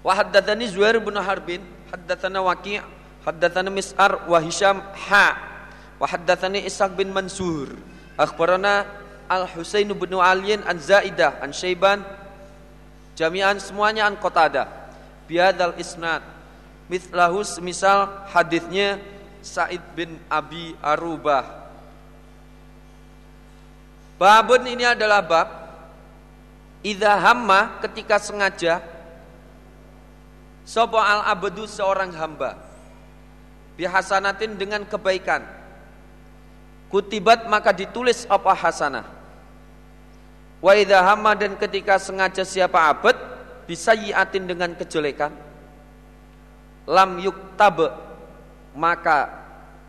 Wa 0.00 0.16
haddatsani 0.16 0.64
Zuhair 0.64 0.96
bin 0.96 1.12
Harbin, 1.12 1.60
haddatsana 1.92 2.40
Waqi', 2.40 2.80
haddatsana 3.20 3.68
Mis'ar 3.68 4.24
wa 4.24 4.40
Hisham 4.40 4.80
ha. 4.80 5.36
Wa 6.00 6.08
haddatsani 6.08 6.64
Ishaq 6.64 6.96
bin 6.96 7.12
Mansur. 7.12 7.68
Akhbarana 8.16 8.88
Al-Husain 9.28 9.92
bin 9.92 10.12
Ali 10.16 10.56
an 10.56 10.76
Zaidah 10.80 11.44
an 11.44 11.52
Syaiban 11.52 12.00
jami'an 13.12 13.60
semuanya 13.60 14.08
an 14.08 14.16
Qatadah. 14.16 14.66
Biadal 15.28 15.76
isnad. 15.76 16.24
Mithlahu 16.88 17.44
misal 17.60 18.26
hadisnya 18.32 18.98
Said 19.44 19.84
bin 19.92 20.16
Abi 20.32 20.72
Arubah. 20.80 21.44
Babun 24.16 24.64
ini 24.68 24.84
adalah 24.84 25.20
bab 25.24 25.48
Idza 26.80 27.12
hamma 27.20 27.80
ketika 27.84 28.16
sengaja 28.16 28.80
Sopo 30.70 31.02
al 31.02 31.26
abdu 31.26 31.66
seorang 31.66 32.14
hamba. 32.14 32.54
Bihasanatin 33.74 34.54
dengan 34.54 34.86
kebaikan. 34.86 35.42
Kutibat 36.86 37.50
maka 37.50 37.74
ditulis 37.74 38.22
apa 38.30 38.54
hasanah. 38.54 39.06
Wa 40.62 40.78
idha 40.78 41.02
hamma 41.02 41.34
dan 41.34 41.58
ketika 41.58 41.98
sengaja 41.98 42.46
siapa 42.46 42.86
abad 42.86 43.18
Bisa 43.66 43.98
yiatin 43.98 44.46
dengan 44.46 44.78
kejelekan. 44.78 45.34
Lam 46.86 47.18
yuktab 47.18 47.90
Maka 48.70 49.26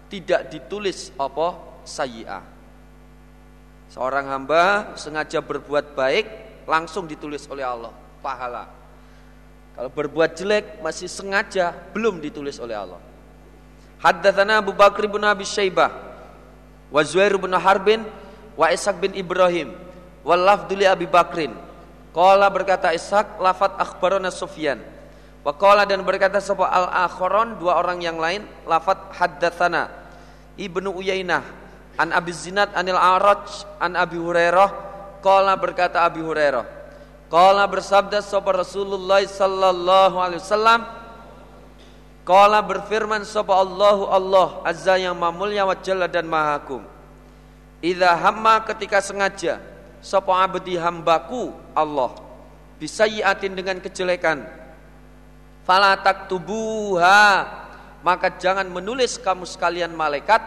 tidak 0.10 0.50
ditulis 0.50 1.14
apa 1.14 1.62
sayyi'ah. 1.86 2.42
Seorang 3.94 4.26
hamba 4.34 4.94
sengaja 4.98 5.46
berbuat 5.46 5.94
baik 5.94 6.51
Langsung 6.70 7.10
ditulis 7.10 7.46
oleh 7.50 7.66
Allah 7.66 7.94
Pahala 8.22 8.82
kalau 9.72 9.88
berbuat 9.88 10.36
jelek 10.36 10.84
masih 10.84 11.08
sengaja 11.08 11.72
belum 11.96 12.20
ditulis 12.20 12.60
oleh 12.60 12.76
Allah. 12.76 13.00
Haddatsana 14.04 14.60
Abu 14.60 14.76
Bakr 14.76 15.08
bin 15.08 15.24
Abi 15.24 15.48
Syaibah 15.48 15.90
wa 16.92 17.02
Zuhair 17.08 17.40
bin 17.40 17.56
Harbin 17.56 18.04
wa 18.60 18.68
Ishaq 18.68 19.00
bin 19.00 19.16
Ibrahim 19.16 19.72
wa 20.28 20.36
lafduli 20.36 20.84
Abi 20.84 21.08
Bakrin. 21.08 21.56
Qala 22.12 22.52
berkata 22.52 22.92
Ishaq 22.92 23.40
lafat 23.40 23.80
akhbarana 23.80 24.28
Sufyan. 24.28 24.84
Wa 25.42 25.56
qala 25.56 25.88
dan 25.88 26.04
berkata 26.04 26.38
sapa 26.44 26.68
al-akharon 26.68 27.58
dua 27.58 27.80
orang 27.80 28.04
yang 28.04 28.20
lain 28.20 28.46
lafat 28.68 29.16
haddatsana 29.18 29.90
Ibnu 30.60 30.94
Uyainah 30.94 31.42
an 31.96 32.12
Abi 32.12 32.36
Zinad 32.36 32.76
anil 32.76 33.00
Araj 33.00 33.66
an 33.80 33.96
Abi 33.98 34.20
Hurairah 34.20 34.91
qala 35.22 35.56
berkata 35.56 36.04
Abi 36.04 36.20
Hurairah. 36.20 36.82
Kala 37.32 37.64
bersabda 37.64 38.20
sapa 38.20 38.52
Rasulullah 38.52 39.24
sallallahu 39.24 40.20
alaihi 40.20 40.44
wasallam. 40.44 40.84
Kala 42.28 42.60
berfirman 42.60 43.24
sapa 43.24 43.56
Allahu 43.56 44.12
Allah 44.12 44.60
azza 44.68 45.00
yang 45.00 45.16
mamulya 45.16 45.64
wa 45.64 45.72
jalla 45.80 46.12
dan 46.12 46.28
maha 46.28 46.60
agung. 46.60 46.84
Idza 47.80 48.12
hamma 48.20 48.60
ketika 48.68 49.00
sengaja 49.00 49.64
sapa 50.04 50.44
abdi 50.44 50.76
hambaku 50.76 51.56
Allah 51.72 52.20
bisayiatin 52.84 53.56
dengan 53.56 53.80
kejelekan. 53.80 54.44
Fala 55.64 55.96
taktubuha 56.04 57.48
maka 58.04 58.28
jangan 58.36 58.68
menulis 58.68 59.16
kamu 59.16 59.48
sekalian 59.48 59.96
malaikat 59.96 60.44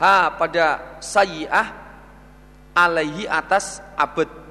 ha 0.00 0.32
pada 0.40 0.98
sayiah 1.04 1.83
alaihi 2.74 3.30
atas 3.30 3.80
abd 3.94 4.44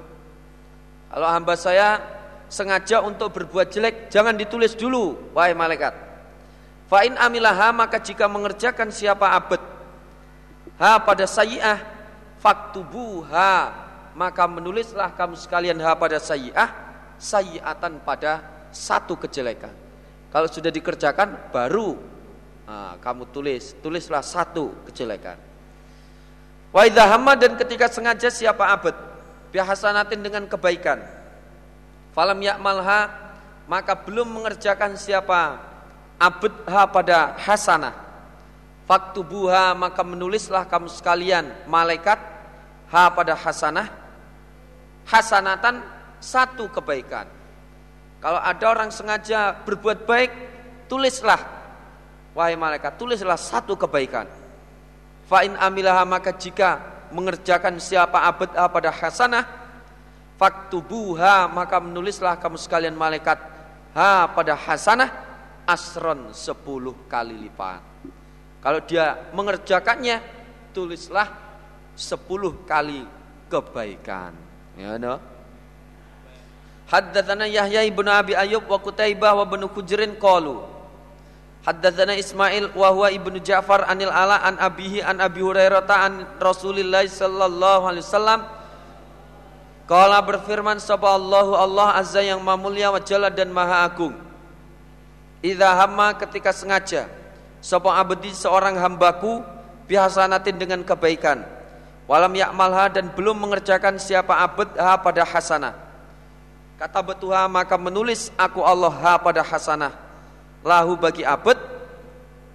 kalau 1.14 1.30
hamba 1.30 1.54
saya 1.54 2.02
sengaja 2.50 2.98
untuk 2.98 3.30
berbuat 3.30 3.70
jelek, 3.70 4.10
jangan 4.10 4.34
ditulis 4.34 4.74
dulu, 4.74 5.30
wahai 5.30 5.54
malaikat. 5.54 5.94
Fa'in 6.90 7.14
amilaha 7.14 7.70
maka 7.70 8.02
jika 8.02 8.26
mengerjakan 8.26 8.90
siapa 8.90 9.30
abad 9.30 9.62
ha 10.74 10.98
pada 11.00 11.22
sayi'ah 11.24 11.78
faktubuha 12.42 13.72
maka 14.18 14.44
menulislah 14.50 15.14
kamu 15.14 15.38
sekalian 15.38 15.78
ha 15.80 15.94
pada 15.94 16.18
sayi'ah 16.18 16.66
sayi'atan 17.14 18.02
pada 18.02 18.42
satu 18.74 19.14
kejelekan. 19.14 19.70
Kalau 20.34 20.50
sudah 20.50 20.74
dikerjakan 20.74 21.54
baru 21.54 21.94
nah, 22.66 22.98
kamu 22.98 23.30
tulis, 23.30 23.78
tulislah 23.78 24.20
satu 24.20 24.82
kejelekan. 24.90 25.53
Wa 26.74 26.82
idza 26.90 27.06
dan 27.38 27.54
ketika 27.54 27.86
sengaja 27.86 28.34
siapa 28.34 28.66
abad 28.66 28.98
bihasanatin 29.54 30.18
dengan 30.18 30.50
kebaikan. 30.50 30.98
Falam 32.10 32.42
yakmalha 32.42 33.14
maka 33.70 33.94
belum 33.94 34.26
mengerjakan 34.26 34.98
siapa 34.98 35.62
abdha 36.18 36.82
pada 36.90 37.38
hasanah. 37.38 37.94
Faktubuha 38.90 39.72
maka 39.78 40.02
menulislah 40.02 40.66
kamu 40.66 40.90
sekalian 40.90 41.46
malaikat 41.70 42.18
ha 42.90 43.08
pada 43.14 43.38
hasanah 43.38 43.88
hasanatan 45.06 45.78
satu 46.18 46.66
kebaikan. 46.74 47.30
Kalau 48.18 48.40
ada 48.40 48.64
orang 48.66 48.90
sengaja 48.90 49.52
berbuat 49.62 50.08
baik, 50.08 50.32
tulislah 50.90 51.38
wahai 52.34 52.58
malaikat, 52.58 52.98
tulislah 52.98 53.38
satu 53.38 53.78
kebaikan. 53.78 54.26
Fa 55.24 55.42
in 55.42 55.56
amilaha 55.56 56.04
maka 56.04 56.32
jika 56.36 56.80
mengerjakan 57.14 57.80
siapa 57.80 58.24
abad 58.28 58.50
pada 58.52 58.90
hasanah 58.92 59.44
faktubuha 60.34 61.46
maka 61.46 61.78
menulislah 61.78 62.34
kamu 62.36 62.58
sekalian 62.58 62.92
malaikat 62.98 63.38
ha 63.94 64.26
pada 64.34 64.58
hasanah 64.58 65.08
asron 65.64 66.34
sepuluh 66.34 66.92
kali 67.06 67.38
lipat 67.38 67.80
kalau 68.58 68.82
dia 68.82 69.30
mengerjakannya 69.30 70.18
ditulislah 70.74 71.30
10 71.94 72.66
kali 72.66 73.06
kebaikan. 73.46 74.34
Ya 74.74 74.98
no? 74.98 75.22
Haddatsana 76.90 77.46
Yahya 77.46 77.86
ibn 77.86 78.10
Abi 78.10 78.34
Ayyub 78.34 78.66
wa 78.66 78.82
Qutaibah 78.82 79.38
wa 79.38 79.46
ibn 79.46 79.62
Hujrin 79.70 80.18
qalu 80.18 80.66
Haddatsana 81.64 82.12
Ismail 82.20 82.76
wa 82.76 82.92
huwa 82.92 83.08
ibnu 83.08 83.40
Ja'far 83.40 83.88
anil 83.88 84.12
Ala 84.12 84.36
an 84.44 84.60
abihi 84.60 85.00
an 85.00 85.16
Abi 85.16 85.40
Hurairah 85.40 85.88
an 85.88 86.28
Rasulillah 86.36 87.08
sallallahu 87.08 87.88
alaihi 87.88 88.04
wasallam. 88.04 88.40
Kala 89.88 90.20
berfirman 90.20 90.76
sapa 90.76 91.08
Allahu 91.16 91.56
Allah 91.56 91.96
azza 91.96 92.20
yang 92.20 92.44
maha 92.44 92.60
mulia 92.60 92.92
wa 92.92 93.00
jalla 93.00 93.32
dan 93.32 93.48
maha 93.48 93.80
agung. 93.80 94.12
Idza 95.40 95.72
hamma 95.72 96.12
ketika 96.20 96.52
sengaja 96.52 97.08
sapa 97.64 97.96
abdi 97.96 98.36
seorang 98.36 98.76
hambaku 98.76 99.40
bihasanatin 99.88 100.60
dengan 100.60 100.84
kebaikan. 100.84 101.48
Walam 102.04 102.36
yakmalha 102.36 102.92
dan 102.92 103.08
belum 103.16 103.40
mengerjakan 103.40 103.96
siapa 103.96 104.36
abd 104.36 104.76
ha 104.76 105.00
pada 105.00 105.24
hasanah. 105.24 105.72
Kata 106.76 107.00
betuha 107.00 107.48
maka 107.48 107.80
menulis 107.80 108.28
aku 108.36 108.60
Allah 108.60 108.92
ha 108.92 109.16
pada 109.16 109.40
hasanah 109.40 110.04
lahu 110.64 110.96
bagi 110.96 111.22
abd 111.22 111.60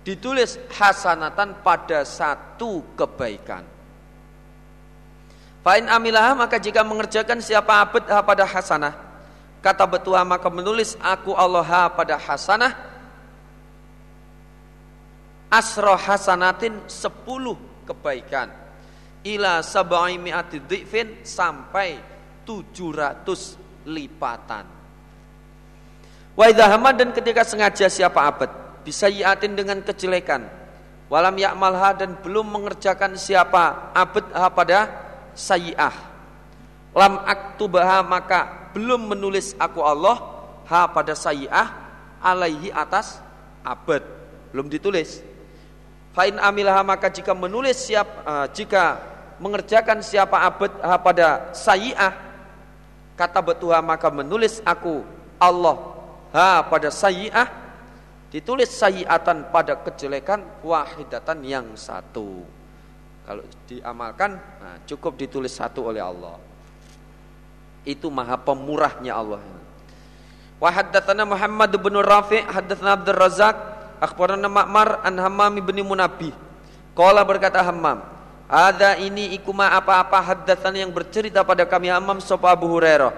ditulis 0.01 0.57
hasanatan 0.73 1.61
pada 1.61 2.01
satu 2.01 2.81
kebaikan. 2.97 3.61
Fa'in 5.61 5.85
amilah 5.85 6.33
maka 6.33 6.57
jika 6.57 6.81
mengerjakan 6.81 7.37
siapa 7.39 7.85
abd 7.85 8.09
ha 8.09 8.25
pada 8.25 8.43
hasanah. 8.49 8.93
Kata 9.61 9.85
betuha 9.85 10.25
maka 10.25 10.49
menulis 10.49 10.97
aku 10.97 11.37
Allah 11.37 11.61
ha 11.61 11.83
pada 11.93 12.17
hasanah. 12.17 12.73
Asro 15.53 15.93
hasanatin 15.93 16.89
sepuluh 16.89 17.57
kebaikan. 17.85 18.49
Ila 19.21 19.61
sabai 19.61 20.15
mi'ati 20.17 20.63
sampai 21.27 21.99
tujuh 22.47 22.89
ratus 22.95 23.59
lipatan 23.83 24.78
wa 26.39 26.91
dan 26.95 27.11
ketika 27.11 27.43
sengaja 27.43 27.91
siapa 27.91 28.23
abad. 28.23 28.47
Bisa 28.87 29.11
yatin 29.11 29.59
dengan 29.59 29.83
kejelekan. 29.83 30.47
Walam 31.11 31.35
yakmalha 31.35 31.99
dan 31.99 32.15
belum 32.23 32.47
mengerjakan 32.47 33.19
siapa 33.19 33.91
abad 33.91 34.25
ha 34.31 34.47
pada 34.47 34.79
sayi'ah 35.33 35.91
lam 36.93 37.21
aktubaha 37.25 38.05
maka 38.05 38.71
belum 38.77 39.09
menulis 39.09 39.57
aku 39.57 39.81
Allah 39.81 40.21
ha 40.69 40.85
pada 40.87 41.17
sayi'ah 41.17 41.67
alaihi 42.23 42.71
atas 42.71 43.19
abad. 43.65 44.05
Belum 44.53 44.69
ditulis. 44.71 45.19
Fa'in 46.15 46.39
amilah 46.39 46.81
maka 46.87 47.11
jika 47.11 47.35
menulis 47.35 47.83
siap 47.83 48.07
uh, 48.23 48.47
jika 48.49 49.01
mengerjakan 49.43 49.99
siapa 49.99 50.39
abad 50.39 50.71
uh, 50.79 50.99
pada 51.03 51.51
sayi'ah 51.51 52.15
kata 53.19 53.43
betuha 53.43 53.83
maka 53.83 54.07
menulis 54.07 54.63
aku 54.63 55.03
Allah 55.35 55.98
ha 56.33 56.65
pada 56.65 56.89
sayi'ah 56.93 57.47
ditulis 58.29 58.69
sayi'atan 58.69 59.49
pada 59.49 59.77
kejelekan 59.81 60.45
wahidatan 60.61 61.41
yang 61.45 61.67
satu. 61.73 62.45
Kalau 63.25 63.45
diamalkan 63.69 64.37
nah, 64.37 64.77
cukup 64.89 65.17
ditulis 65.17 65.53
satu 65.53 65.89
oleh 65.89 66.01
Allah. 66.01 66.37
Itu 67.85 68.09
maha 68.09 68.37
pemurahnya 68.37 69.13
Allah. 69.13 69.41
Wa 70.59 70.69
Muhammad 71.23 71.71
bin 71.77 71.95
Rafi' 72.01 72.43
haddatsana 72.43 72.99
Abdul 72.99 73.15
Razak 73.15 73.55
akhbarana 74.01 74.49
Ma'mar 74.49 75.05
an 75.05 75.15
Hammam 75.15 75.61
bin 75.61 75.77
Munabih. 75.85 76.33
Qala 76.97 77.23
berkata 77.23 77.63
Hammam, 77.63 78.03
ada 78.49 78.97
ini 78.97 79.37
ikuma 79.37 79.71
apa-apa 79.77 80.19
haddatan 80.19 80.73
yang 80.73 80.91
bercerita 80.91 81.45
pada 81.45 81.63
kami 81.63 81.87
Hammam 81.87 82.19
sapa 82.19 82.51
Abu 82.51 82.67
Hurairah. 82.67 83.13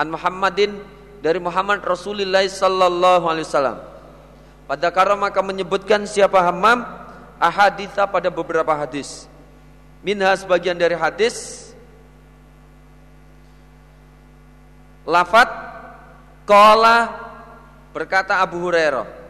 An 0.00 0.08
Muhammadin 0.08 0.80
dari 1.20 1.38
Muhammad 1.40 1.84
Rasulullah 1.84 2.44
sallallahu 2.44 3.24
alaihi 3.28 3.46
wasallam. 3.46 3.78
Pada 4.68 4.88
kara 4.92 5.14
maka 5.16 5.40
menyebutkan 5.40 6.04
siapa 6.08 6.40
Hammam 6.40 6.84
ahaditha 7.40 8.08
pada 8.08 8.28
beberapa 8.28 8.72
hadis. 8.76 9.28
Minha 10.00 10.32
sebagian 10.32 10.76
dari 10.76 10.96
hadis 10.96 11.68
lafat 15.04 15.48
Qala 16.48 17.12
berkata 17.92 18.40
Abu 18.40 18.64
Hurairah 18.64 19.20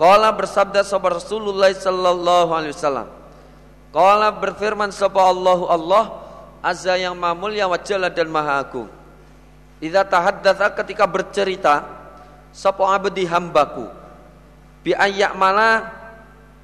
Kala 0.00 0.32
bersabda 0.32 0.80
sahabat 0.80 1.20
Rasulullah 1.20 1.68
sallallahu 1.68 2.56
alaihi 2.56 2.72
wasallam. 2.72 3.12
Kala 3.92 4.32
berfirman 4.32 4.88
sapa 4.96 5.20
Allahu 5.20 5.68
Allah 5.68 6.24
azza 6.64 6.96
yang 6.96 7.12
maha 7.12 7.36
mulia 7.36 7.68
wa 7.68 7.76
dan 7.76 8.28
maha 8.32 8.64
agung. 8.64 8.88
Idza 9.80 10.04
tahaddatsa 10.04 10.76
ketika 10.76 11.08
bercerita 11.08 11.88
sapa 12.52 12.84
abdi 12.84 13.24
hambaku 13.24 13.88
bi 14.84 14.92
mana 15.36 15.88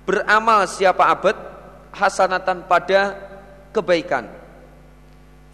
beramal 0.05 0.69
siapa 0.69 1.09
abad 1.09 1.37
hasanatan 1.97 2.65
pada 2.69 3.17
kebaikan. 3.73 4.29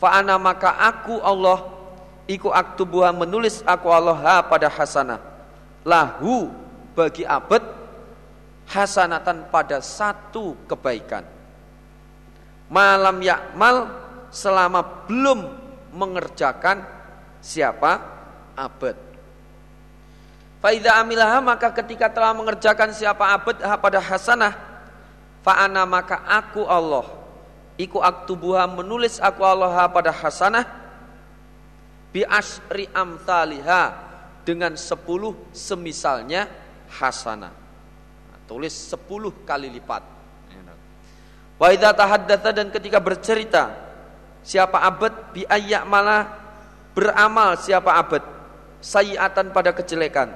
Fa 0.02 0.18
ana 0.18 0.34
maka 0.42 0.74
aku 0.74 1.22
Allah 1.22 1.70
iku 2.26 2.50
aktubuha 2.50 3.14
menulis 3.14 3.62
aku 3.62 3.86
Allah 3.86 4.18
ha 4.18 4.36
pada 4.42 4.66
hasanah 4.66 5.22
lahu 5.86 6.50
bagi 6.98 7.22
abad 7.22 7.62
hasanatan 8.66 9.46
pada 9.50 9.78
satu 9.78 10.58
kebaikan. 10.66 11.22
Malam 12.66 13.22
yakmal 13.22 13.90
selama 14.32 15.06
belum 15.06 15.44
mengerjakan 15.92 16.82
siapa 17.42 17.98
abad. 18.54 18.94
Faida 20.62 20.94
amilah 21.02 21.42
maka 21.42 21.74
ketika 21.74 22.06
telah 22.06 22.30
mengerjakan 22.32 22.94
siapa 22.94 23.34
abad 23.34 23.58
pada 23.82 23.98
hasanah, 23.98 24.54
faana 25.42 25.82
maka 25.82 26.22
aku 26.22 26.62
Allah, 26.70 27.02
iku 27.74 27.98
aktubuha 27.98 28.70
menulis 28.70 29.18
aku 29.18 29.42
Allah 29.42 29.90
pada 29.90 30.14
hasanah, 30.14 30.62
bi 32.14 32.22
asri 32.22 32.86
amthaliha 32.94 33.90
dengan 34.46 34.78
sepuluh 34.78 35.34
semisalnya 35.50 36.46
hasanah. 36.94 37.50
Nah, 38.30 38.40
tulis 38.46 38.70
10 38.70 39.42
kali 39.42 39.66
lipat. 39.66 40.02
Wa 41.62 41.70
idza 41.70 41.94
tahaddatsa 41.94 42.50
dan 42.50 42.74
ketika 42.74 42.98
bercerita 42.98 43.70
siapa 44.42 44.82
abad 44.82 45.30
bi 45.30 45.46
malah 45.86 46.41
beramal 46.92 47.56
siapa 47.58 47.96
abad? 47.96 48.22
Sayiatan 48.82 49.54
pada 49.54 49.70
kejelekan. 49.72 50.32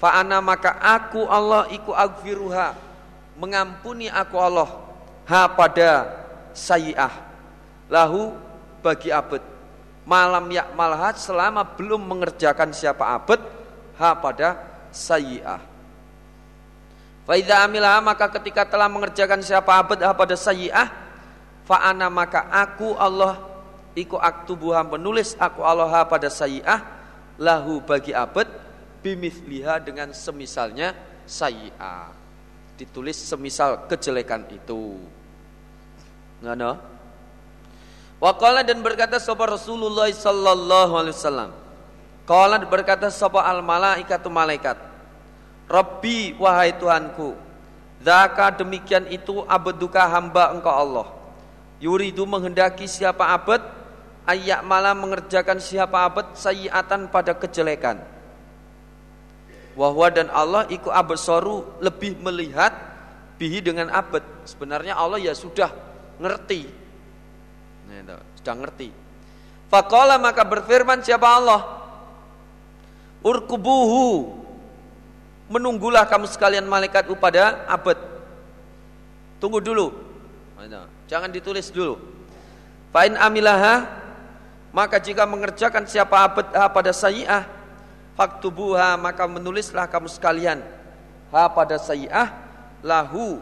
Fa 0.00 0.18
ana 0.18 0.42
maka 0.42 0.78
aku 0.82 1.28
Allah 1.30 1.70
iku 1.70 1.94
agfiruha 1.94 2.74
mengampuni 3.38 4.10
aku 4.10 4.36
Allah. 4.38 4.70
Ha 5.28 5.46
pada 5.52 6.10
sayiah. 6.56 7.12
Lahu 7.86 8.34
bagi 8.82 9.14
abad. 9.14 9.40
Malam 10.02 10.50
yakmalhat 10.50 11.22
selama 11.22 11.62
belum 11.62 12.02
mengerjakan 12.02 12.74
siapa 12.74 13.06
abad 13.14 13.38
ha 14.00 14.10
pada 14.18 14.58
sayyi'ah. 14.90 15.62
Faidha 17.22 17.62
amilah 17.62 18.02
maka 18.02 18.26
ketika 18.26 18.66
telah 18.66 18.90
mengerjakan 18.90 19.40
siapa 19.46 19.78
abad 19.78 20.02
pada 20.02 20.34
sayyi'ah, 20.34 20.90
fa'ana 21.62 22.10
maka 22.10 22.50
aku 22.50 22.98
Allah 22.98 23.51
iku 23.96 24.16
aktubuha 24.16 24.84
menulis 24.84 25.36
aku 25.36 25.60
Allah 25.64 26.04
pada 26.08 26.28
sayyi'ah 26.28 26.80
lahu 27.40 27.80
bagi 27.84 28.12
abad 28.12 28.48
bimithliha 29.04 29.82
dengan 29.82 30.12
semisalnya 30.14 30.96
sayyi'ah. 31.28 32.12
Ditulis 32.76 33.20
semisal 33.20 33.86
kejelekan 33.86 34.48
itu. 34.48 34.96
Ngana? 36.42 36.80
Waqala 38.22 38.62
dan 38.62 38.80
berkata 38.80 39.18
sapa 39.18 39.50
Rasulullah 39.50 40.06
sallallahu 40.06 40.94
alaihi 40.94 41.14
wasallam 41.14 41.50
Qala 42.22 42.62
berkata 42.62 43.10
sapa 43.10 43.42
al 43.42 43.60
malaikatu 43.66 44.30
malaikat. 44.30 44.78
Rabbi 45.66 46.38
wahai 46.38 46.70
Tuhanku. 46.78 47.34
Zaka 48.02 48.62
demikian 48.62 49.10
itu 49.10 49.42
abduka 49.46 50.06
hamba 50.06 50.54
engkau 50.54 50.70
Allah. 50.70 51.06
Yuridu 51.82 52.22
menghendaki 52.22 52.86
siapa 52.86 53.26
abad 53.26 53.58
ayak 54.26 54.60
malah 54.62 54.94
mengerjakan 54.94 55.58
siapa 55.58 56.06
abad 56.06 56.34
sayiatan 56.34 57.10
pada 57.10 57.34
kejelekan. 57.34 58.00
Wahwa 59.72 60.12
dan 60.12 60.28
Allah 60.28 60.68
iku 60.68 60.92
absaru 60.92 61.64
lebih 61.80 62.20
melihat 62.20 62.76
bihi 63.40 63.64
dengan 63.64 63.88
abad. 63.88 64.20
Sebenarnya 64.44 64.98
Allah 64.98 65.16
ya 65.16 65.32
sudah 65.32 65.72
ngerti. 66.20 66.68
Nah, 67.88 68.20
sudah 68.36 68.54
ngerti. 68.60 68.88
Fakola 69.72 70.20
maka 70.20 70.44
berfirman 70.44 71.00
siapa 71.00 71.28
Allah? 71.28 71.82
urkubuhu 73.22 74.34
menunggulah 75.46 76.02
kamu 76.10 76.26
sekalian 76.26 76.66
malaikat 76.66 77.06
pada 77.22 77.62
abad 77.70 77.94
tunggu 79.38 79.62
dulu 79.62 79.94
Jangan 81.12 81.28
ditulis 81.28 81.68
dulu. 81.68 82.00
Fa'in 82.88 83.20
amilaha 83.20 83.84
maka 84.72 84.96
jika 84.98 85.28
mengerjakan 85.28 85.84
siapa 85.84 86.16
abad 86.26 86.46
ha 86.56 86.66
pada 86.72 86.90
sayi'ah 86.96 87.44
faktubuha 88.16 88.96
maka 88.96 89.28
menulislah 89.28 89.86
kamu 89.86 90.08
sekalian 90.08 90.64
ha 91.28 91.48
pada 91.52 91.76
sayi'ah 91.76 92.32
lahu 92.82 93.40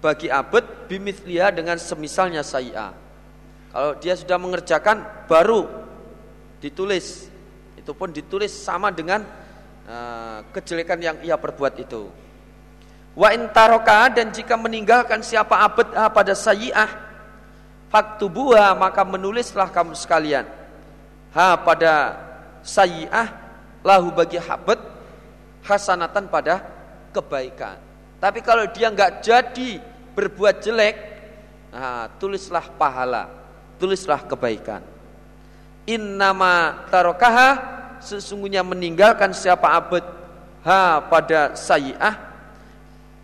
bagi 0.00 0.32
abad 0.32 0.88
bimithliha 0.88 1.52
dengan 1.52 1.76
semisalnya 1.76 2.40
sayi'ah. 2.40 2.96
Kalau 3.70 3.92
dia 4.00 4.16
sudah 4.16 4.40
mengerjakan 4.40 5.04
baru 5.28 5.68
ditulis. 6.58 7.28
Itu 7.76 7.92
pun 7.92 8.10
ditulis 8.10 8.50
sama 8.50 8.90
dengan 8.90 9.22
uh, 9.86 10.40
kejelekan 10.56 10.98
yang 10.98 11.16
ia 11.20 11.36
perbuat 11.36 11.78
itu. 11.78 12.08
Wa 13.14 13.36
intaroka 13.36 14.08
dan 14.10 14.32
jika 14.32 14.56
meninggalkan 14.56 15.20
siapa 15.20 15.60
abad 15.60 15.88
ha 15.94 16.08
pada 16.08 16.32
sayi'ah 16.32 17.09
faktubuha 17.90 18.72
maka 18.78 19.02
menulislah 19.02 19.68
kamu 19.68 19.98
sekalian. 19.98 20.46
Ha 21.34 21.58
pada 21.60 22.16
sayyi'ah 22.62 23.28
lahu 23.82 24.14
bagi 24.14 24.38
habat 24.38 24.78
hasanatan 25.66 26.30
pada 26.30 26.64
kebaikan. 27.10 27.76
Tapi 28.22 28.40
kalau 28.40 28.64
dia 28.70 28.88
nggak 28.88 29.20
jadi 29.20 29.70
berbuat 30.14 30.62
jelek 30.62 30.96
nah, 31.74 32.06
tulislah 32.16 32.64
pahala 32.78 33.26
tulislah 33.80 34.22
kebaikan. 34.22 34.84
Innama 35.88 36.86
tarokaha 36.92 37.48
sesungguhnya 37.98 38.62
meninggalkan 38.62 39.34
siapa 39.34 39.66
abad 39.74 40.04
ha 40.62 41.02
pada 41.08 41.56
sayyi'ah 41.56 42.14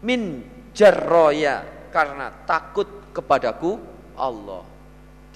min 0.02 0.42
jarroya 0.72 1.64
karena 1.92 2.32
takut 2.44 2.88
kepadaku 3.12 3.95
Allah. 4.16 4.64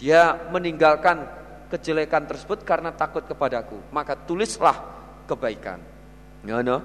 Dia 0.00 0.34
meninggalkan 0.48 1.28
kejelekan 1.70 2.26
tersebut 2.26 2.64
karena 2.66 2.90
takut 2.90 3.22
kepadaku. 3.22 3.78
Maka 3.92 4.16
tulislah 4.16 4.76
kebaikan. 5.28 5.78
Ngono. 6.42 6.82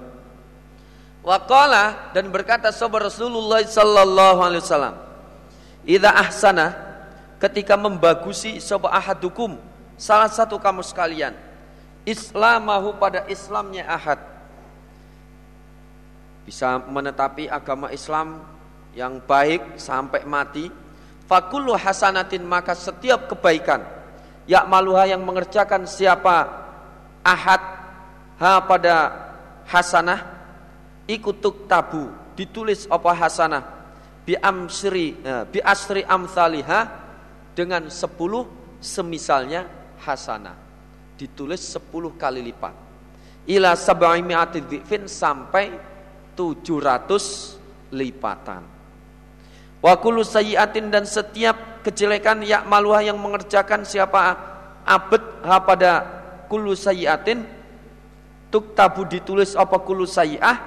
Waqala 1.25 2.13
dan 2.13 2.29
berkata 2.29 2.69
sahabat 2.69 3.09
Rasulullah 3.09 3.65
sallallahu 3.65 4.39
alaihi 4.45 4.61
wasallam, 4.61 4.95
"Idza 5.81 6.13
ahsana 6.13 6.85
ketika 7.41 7.73
membagusi 7.73 8.61
sapa 8.61 8.93
ahadukum 8.93 9.57
salah 9.97 10.29
satu 10.29 10.61
kamu 10.61 10.85
sekalian 10.85 11.33
islamahu 12.07 12.95
pada 13.01 13.25
Islamnya 13.27 13.89
ahad 13.89 14.21
bisa 16.45 16.77
menetapi 16.77 17.49
agama 17.49 17.89
Islam 17.89 18.45
yang 18.93 19.17
baik 19.17 19.81
sampai 19.81 20.21
mati 20.23 20.69
Fakullu 21.25 21.73
hasanatin 21.73 22.45
maka 22.45 22.77
setiap 22.77 23.25
kebaikan 23.25 23.81
maluha 24.69 25.09
yang 25.09 25.25
mengerjakan 25.25 25.89
siapa 25.89 26.45
ahad 27.25 27.61
ha 28.37 28.61
pada 28.61 28.95
hasanah 29.65 30.21
ikutuk 31.09 31.65
tabu 31.65 32.13
ditulis 32.37 32.85
apa 32.85 33.09
hasanah 33.09 33.63
bi 34.21 34.37
amsri 34.37 35.17
eh, 35.17 35.43
bi 35.49 35.57
asri 35.65 36.05
amsalihah 36.05 36.85
dengan 37.57 37.89
sepuluh 37.89 38.45
semisalnya 38.77 39.65
hasanah 40.05 40.53
ditulis 41.15 41.63
sepuluh 41.63 42.13
kali 42.19 42.43
lipat. 42.43 42.75
Ila 43.45 43.77
sab'i 43.77 44.19
mi'ati 44.25 44.61
sampai 45.07 45.65
tujuh 46.35 46.81
ratus 46.81 47.55
lipatan 47.93 48.74
Wa 49.83 49.99
kullu 49.99 50.25
sayyi'atin 50.25 50.89
dan 50.89 51.05
setiap 51.05 51.75
kejelekan 51.85 52.41
ya 52.41 52.65
maluah 52.65 53.05
yang 53.05 53.21
mengerjakan 53.21 53.85
siapa 53.85 54.33
abad 54.81 55.23
ha 55.45 55.61
pada 55.61 55.91
kullu 56.49 56.73
sayyi'atin 56.73 57.45
tuk 58.49 58.73
tabu 58.73 59.05
ditulis 59.05 59.53
apa 59.53 59.77
kullu 59.77 60.09
sayyi'ah 60.09 60.57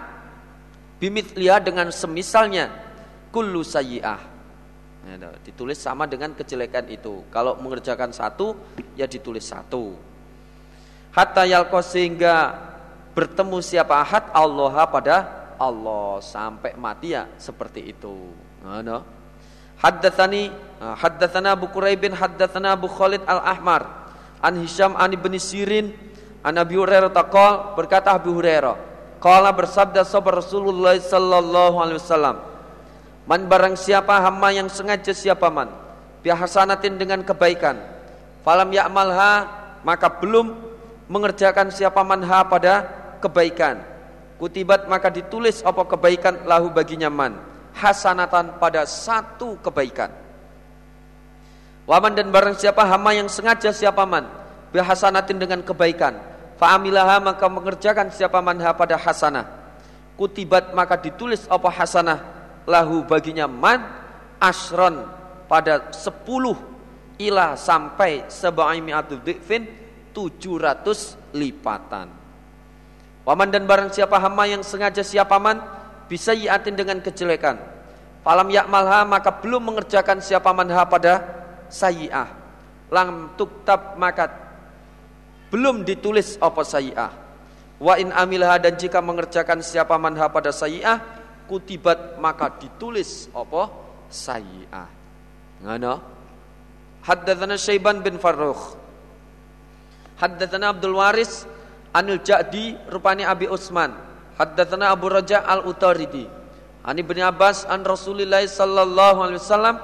bimithliha 1.03 1.59
dengan 1.59 1.91
semisalnya 1.91 2.71
kullu 3.35 3.67
sayyi'ah. 3.67 4.39
Ya, 5.09 5.31
ditulis 5.41 5.81
sama 5.81 6.05
dengan 6.05 6.37
kejelekan 6.37 6.85
itu. 6.93 7.25
Kalau 7.33 7.57
mengerjakan 7.57 8.13
satu 8.13 8.55
ya 8.93 9.09
ditulis 9.09 9.47
satu. 9.47 9.97
Hatta 11.17 11.49
yalqa 11.49 11.81
sehingga 11.81 12.55
bertemu 13.17 13.59
siapa 13.65 13.99
ahad 13.99 14.29
Allah 14.37 14.75
pada 14.87 15.17
Allah. 15.57 16.21
Sampai 16.21 16.77
mati 16.77 17.17
ya 17.17 17.25
seperti 17.41 17.89
itu 17.89 18.48
Ana. 18.69 19.01
Haddatsani 19.81 20.53
ah, 20.77 20.93
haddatsana 20.93 21.57
Abu 21.57 21.73
Quraib 21.73 22.05
bin 22.05 22.13
haddatsana 22.13 22.77
Abu 22.77 22.85
Khalid 22.85 23.25
Al-Ahmar 23.25 24.13
an 24.45 24.61
Hisham 24.61 24.93
an 24.93 25.09
Ibnu 25.09 25.41
Sirin 25.41 25.97
an 26.45 26.61
Abi 26.61 26.77
Hurairah 26.77 27.09
taqal 27.09 27.79
berkata 27.79 28.13
Abu 28.13 28.37
Hurairah 28.37 28.77
qala 29.25 29.55
bersabda 29.57 30.05
sahabat 30.05 30.45
Rasulullah 30.45 30.95
sallallahu 31.01 31.77
alaihi 31.81 31.99
wasallam 32.03 32.37
man 33.25 33.41
barang 33.49 33.79
siapa 33.79 34.21
hamba 34.21 34.53
yang 34.53 34.69
sengaja 34.69 35.17
siapa 35.17 35.49
man 35.49 35.73
bihasanatin 36.21 37.01
dengan 37.01 37.25
kebaikan 37.25 37.81
falam 38.45 38.69
ya'malha 38.69 39.49
maka 39.87 40.13
belum 40.13 40.55
mengerjakan 41.09 41.73
siapa 41.73 42.05
manha 42.05 42.45
pada 42.45 42.85
kebaikan 43.25 43.81
kutibat 44.43 44.91
maka 44.91 45.09
ditulis 45.09 45.63
apa 45.65 45.87
kebaikan 45.87 46.45
lahu 46.45 46.69
baginya 46.69 47.09
man 47.09 47.48
hasanatan 47.79 48.59
pada 48.59 48.83
satu 48.83 49.55
kebaikan. 49.63 50.11
Waman 51.87 52.13
dan 52.19 52.29
barang 52.29 52.59
siapa 52.59 52.85
hama 52.85 53.17
yang 53.17 53.31
sengaja 53.31 53.73
siapa 53.73 54.05
man 54.05 54.29
bihasanatin 54.75 55.39
dengan 55.41 55.65
kebaikan. 55.65 56.19
Fa'amilaha 56.59 57.23
maka 57.23 57.47
mengerjakan 57.47 58.11
siapa 58.11 58.43
manha 58.43 58.75
pada 58.75 58.99
hasanah. 58.99 59.47
Kutibat 60.19 60.75
maka 60.75 60.99
ditulis 60.99 61.47
apa 61.47 61.71
hasanah 61.71 62.19
lahu 62.67 63.07
baginya 63.07 63.47
man 63.47 63.81
asron 64.43 65.07
pada 65.47 65.95
sepuluh 65.95 66.59
ila 67.17 67.55
sampai 67.55 68.27
seba'i 68.29 68.83
mi'atu 68.83 69.23
tujuh 70.13 70.57
ratus 70.59 71.15
lipatan. 71.33 72.11
Waman 73.23 73.49
dan 73.49 73.65
barang 73.65 73.95
siapa 73.95 74.19
hama 74.19 74.45
yang 74.51 74.61
sengaja 74.67 75.01
siapa 75.01 75.39
man 75.41 75.61
bisa 76.09 76.33
yatin 76.33 76.75
dengan 76.75 76.99
kejelekan. 77.05 77.61
Falam 78.25 78.49
yakmalha 78.51 79.05
maka 79.05 79.31
belum 79.31 79.73
mengerjakan 79.73 80.19
siapa 80.25 80.51
manha 80.51 80.83
pada 80.89 81.23
sayi'ah. 81.69 82.29
Lam 82.89 83.37
tuktab 83.37 83.95
maka 84.01 84.33
belum 85.53 85.85
ditulis 85.85 86.41
apa 86.41 86.65
sayi'ah. 86.65 87.13
Wa 87.79 87.95
in 88.01 88.11
amilha 88.11 88.59
dan 88.59 88.75
jika 88.75 88.99
mengerjakan 88.99 89.63
siapa 89.63 89.95
manha 90.01 90.27
pada 90.33 90.51
sayi'ah, 90.51 90.99
kutibat 91.47 92.19
maka 92.19 92.51
ditulis 92.59 93.31
apa 93.37 93.71
sayi'ah. 94.11 94.89
Ngana? 95.63 96.01
Haddatsana 97.05 97.57
Syaiban 97.57 98.03
bin 98.03 98.19
Farrukh. 98.19 98.75
Haddatsana 100.19 100.75
Abdul 100.75 100.99
Waris 100.99 101.47
Anil 101.95 102.21
Ja'di 102.21 102.75
rupani 102.91 103.23
Abi 103.23 103.47
Utsman 103.47 104.08
Haddatsana 104.39 104.95
Abu 104.95 105.11
Raja 105.11 105.43
Al-Utaridi. 105.43 106.31
Ani 106.87 107.03
bin 107.03 107.19
Abbas 107.19 107.67
an 107.67 107.83
Rasulillah 107.83 108.47
sallallahu 108.47 109.19
alaihi 109.27 109.43
wasallam 109.43 109.77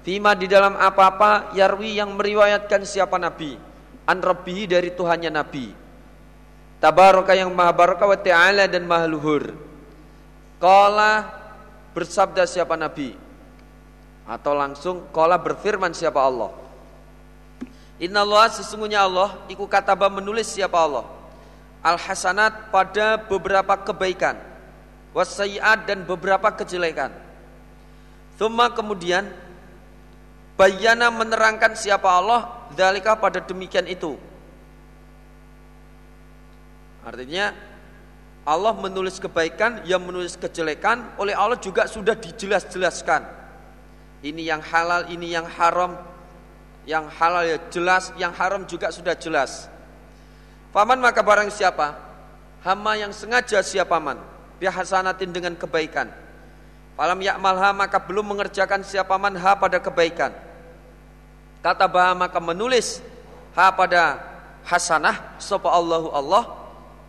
Fima 0.00 0.32
di 0.32 0.48
dalam 0.48 0.80
apa-apa 0.80 1.52
yarwi 1.52 2.00
yang 2.00 2.16
meriwayatkan 2.16 2.88
siapa 2.88 3.20
Nabi. 3.20 3.60
An 4.08 4.24
Rabbihi 4.24 4.64
dari 4.64 4.96
Tuhannya 4.96 5.28
Nabi. 5.28 5.76
Tabaraka 6.80 7.36
yang 7.36 7.52
maha 7.52 7.68
baraka 7.76 8.08
wa 8.08 8.16
ta'ala 8.16 8.64
dan 8.64 8.88
maha 8.88 9.04
luhur. 9.04 9.52
Kala 10.56 11.28
bersabda 11.92 12.48
siapa 12.48 12.80
Nabi? 12.80 13.12
Atau 14.24 14.56
langsung 14.56 15.04
Kala 15.12 15.36
berfirman 15.36 15.92
siapa 15.92 16.24
Allah? 16.24 16.48
Inna 18.00 18.24
Allah 18.24 18.48
sesungguhnya 18.48 19.04
Allah 19.04 19.36
Iku 19.52 19.68
kataba 19.68 20.08
menulis 20.08 20.48
siapa 20.48 20.80
Allah 20.80 21.19
al-hasanat 21.80 22.68
pada 22.68 23.16
beberapa 23.16 23.76
kebaikan, 23.80 24.36
wasayiat 25.16 25.88
dan 25.88 26.04
beberapa 26.04 26.52
kejelekan. 26.52 27.12
Thumma 28.36 28.72
kemudian 28.72 29.28
bayana 30.56 31.12
menerangkan 31.12 31.76
siapa 31.76 32.08
Allah 32.08 32.68
dalika 32.76 33.16
pada 33.16 33.40
demikian 33.40 33.88
itu. 33.88 34.16
Artinya 37.00 37.56
Allah 38.44 38.72
menulis 38.76 39.20
kebaikan, 39.20 39.84
yang 39.84 40.00
menulis 40.00 40.36
kejelekan 40.36 41.16
oleh 41.20 41.36
Allah 41.36 41.60
juga 41.60 41.84
sudah 41.84 42.16
dijelas-jelaskan. 42.16 43.24
Ini 44.20 44.52
yang 44.56 44.60
halal, 44.64 45.08
ini 45.12 45.32
yang 45.32 45.48
haram. 45.48 45.96
Yang 46.88 47.06
halal 47.20 47.44
ya 47.44 47.58
jelas, 47.68 48.04
yang 48.16 48.32
haram 48.32 48.64
juga 48.64 48.88
sudah 48.88 49.12
jelas. 49.16 49.68
Faman 50.70 51.02
maka 51.02 51.20
barang 51.22 51.50
siapa 51.50 51.98
hama 52.62 52.94
yang 52.94 53.10
sengaja 53.10 53.58
siapa 53.64 53.98
man 53.98 54.20
bihasanatin 54.62 55.34
dengan 55.34 55.54
kebaikan. 55.58 56.06
Falam 56.94 57.18
ya'malha 57.18 57.72
maka 57.72 57.98
belum 57.98 58.36
mengerjakan 58.36 58.84
siapa 58.84 59.16
man 59.16 59.34
ha 59.34 59.56
pada 59.56 59.80
kebaikan. 59.82 60.30
Kata 61.64 61.88
bah 61.90 62.14
maka 62.14 62.38
menulis 62.38 63.02
ha 63.56 63.72
pada 63.74 64.20
hasanah 64.68 65.40
sapa 65.40 65.68
Allahu 65.72 66.12
Allah 66.12 66.44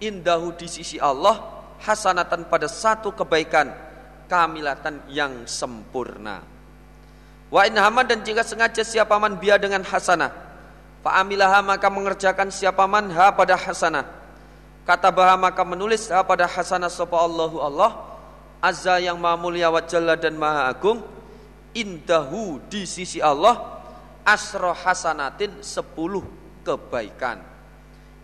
indahu 0.01 0.55
di 0.57 0.65
sisi 0.65 0.97
Allah 0.97 1.37
hasanatan 1.83 2.47
pada 2.47 2.65
satu 2.65 3.13
kebaikan 3.13 3.69
kamilatan 4.31 5.03
yang 5.11 5.45
sempurna. 5.45 6.41
Wa 7.51 7.67
in 7.67 7.75
dan 7.75 8.23
jika 8.23 8.47
sengaja 8.47 8.81
siapa 8.81 9.19
man 9.19 9.35
biya 9.35 9.59
dengan 9.59 9.83
hasanah 9.83 10.50
fa 11.01 11.21
amilaha 11.21 11.61
maka 11.65 11.89
mengerjakan 11.89 12.49
siapa 12.53 12.85
man 12.85 13.09
ha 13.13 13.33
pada 13.33 13.57
hasanah. 13.57 14.05
Kata 14.81 15.13
bah 15.13 15.37
maka 15.37 15.61
menulis 15.61 16.09
ha 16.09 16.25
pada 16.25 16.49
hasanah 16.49 16.89
sapa 16.89 17.17
Allahu 17.17 17.61
Allah. 17.61 17.91
Azza 18.61 19.01
yang 19.01 19.17
maha 19.17 19.37
mulia 19.41 19.73
wa 19.73 19.81
jalla 19.81 20.13
dan 20.13 20.37
maha 20.37 20.69
agung. 20.69 21.01
Indahu 21.73 22.61
di 22.69 22.85
sisi 22.85 23.17
Allah. 23.21 23.81
Asro 24.21 24.69
hasanatin 24.73 25.65
sepuluh 25.65 26.21
kebaikan. 26.61 27.41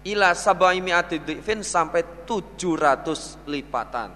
Ila 0.06 0.38
sabai 0.38 0.78
mi'ati 0.78 1.20
sampai 1.66 2.26
tujuh 2.26 2.78
ratus 2.78 3.42
lipatan. 3.50 4.14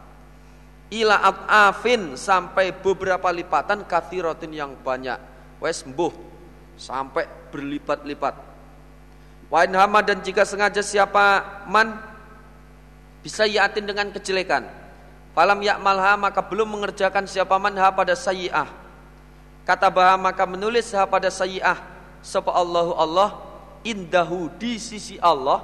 Ila 0.91 1.15
afin 1.47 2.19
sampai 2.19 2.75
beberapa 2.75 3.31
lipatan 3.33 3.87
kathirotin 3.89 4.53
yang 4.53 4.77
banyak. 4.77 5.17
Wes 5.57 5.87
mbuh 5.87 6.13
sampai 6.77 7.25
berlipat-lipat 7.49 8.50
wain 9.51 9.75
hama 9.75 9.99
dan 9.99 10.23
jika 10.23 10.47
sengaja 10.47 10.79
siapa 10.79 11.43
man 11.67 11.99
bisa 13.21 13.45
yatin 13.45 13.85
dengan 13.85 14.09
kejelekan 14.09 14.81
Falam 15.31 15.63
yakmalha 15.63 16.19
maka 16.19 16.43
belum 16.43 16.75
mengerjakan 16.75 17.23
siapa 17.23 17.55
manha 17.55 17.87
pada 17.95 18.11
sayyi'ah. 18.15 18.67
Kata 19.63 19.87
baha 19.87 20.19
maka 20.19 20.43
menulis 20.43 20.91
ha 20.91 21.07
pada 21.07 21.31
sayyi'ah. 21.31 21.79
Sapa 22.19 22.51
Allahu 22.51 22.93
Allah 22.99 23.39
indahu 23.87 24.51
di 24.59 24.75
sisi 24.75 25.15
Allah 25.23 25.63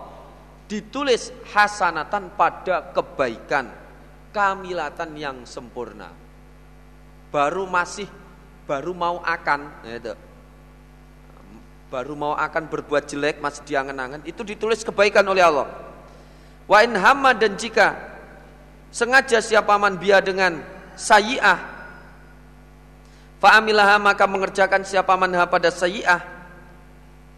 ditulis 0.71 1.29
hasanatan 1.51 2.33
pada 2.33 2.95
kebaikan 2.95 3.67
kamilatan 4.31 5.11
yang 5.19 5.37
sempurna. 5.43 6.15
Baru 7.27 7.67
masih 7.67 8.07
baru 8.63 8.95
mau 8.95 9.19
akan 9.19 9.83
itu. 9.83 10.15
Baru 11.87 12.19
mau 12.19 12.35
akan 12.35 12.67
berbuat 12.67 13.07
jelek 13.07 13.39
masih 13.39 13.63
diangan-angan 13.63 14.27
itu 14.27 14.43
ditulis 14.43 14.83
kebaikan 14.83 15.23
oleh 15.23 15.39
Allah. 15.39 15.71
Wa 16.67 16.83
in 16.83 16.91
hamma 16.99 17.31
dan 17.31 17.55
jika 17.55 17.95
sengaja 18.91 19.39
siapa 19.39 19.71
man 19.79 19.95
biya 19.95 20.19
dengan 20.19 20.59
sayi'ah 20.99 21.59
fa'amilaha 23.39 24.03
maka 24.03 24.27
mengerjakan 24.27 24.83
siapa 24.83 25.15
man 25.15 25.31
ha 25.31 25.47
pada 25.47 25.71
sayi'ah. 25.71 26.35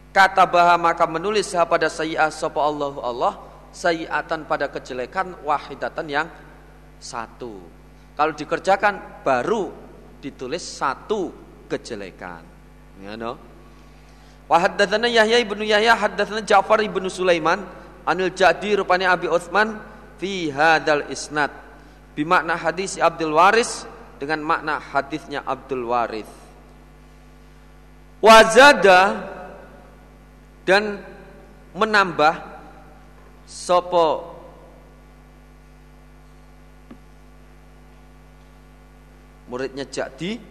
Kata 0.09 0.49
baha 0.49 0.81
maka 0.81 1.05
menulis 1.05 1.53
ha 1.53 1.69
pada 1.69 1.85
sayi'ah 1.85 2.33
sapa 2.33 2.57
Allah 2.57 2.93
Allah 3.05 3.33
sayi'atan 3.69 4.49
pada 4.49 4.65
kejelekan 4.73 5.45
wahidatan 5.45 6.05
yang 6.09 6.27
satu. 6.97 7.61
Kalau 8.17 8.33
dikerjakan 8.33 9.21
baru 9.21 9.69
ditulis 10.17 10.65
satu 10.65 11.29
kejelekan. 11.69 12.41
Ya 12.99 13.13
no 13.13 13.48
Wa 14.49 14.57
Yahya 15.05 15.37
ibnu 15.45 15.61
Yahya 15.61 15.93
haddatsana 15.93 16.41
Ja'far 16.41 16.81
ibnu 16.81 17.05
Sulaiman 17.05 17.61
anil 18.01 18.33
Jadi 18.33 18.81
rupanya 18.81 19.13
Abi 19.13 19.29
Utsman 19.29 19.77
fi 20.17 20.49
hadal 20.49 21.05
isnad. 21.13 21.53
Bimakna 22.17 22.57
hadis 22.57 22.97
Abdul 22.97 23.37
Waris 23.37 23.85
dengan 24.17 24.41
makna 24.41 24.81
hadisnya 24.81 25.45
Abdul 25.45 25.85
Waris. 25.85 26.27
Wazada 28.19 29.21
dan 30.65 30.97
menambah 31.77 32.35
sopo 33.45 34.33
muridnya 39.45 39.85
Jadi 39.85 40.41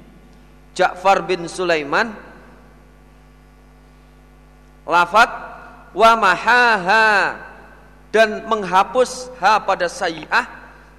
Ja'far 0.72 1.26
bin 1.26 1.50
Sulaiman 1.50 2.27
lafat 4.88 5.30
wa 5.92 6.10
mahaha 6.16 7.36
dan 8.08 8.48
menghapus 8.48 9.28
ha 9.36 9.60
pada 9.60 9.84
sayi'ah 9.86 10.48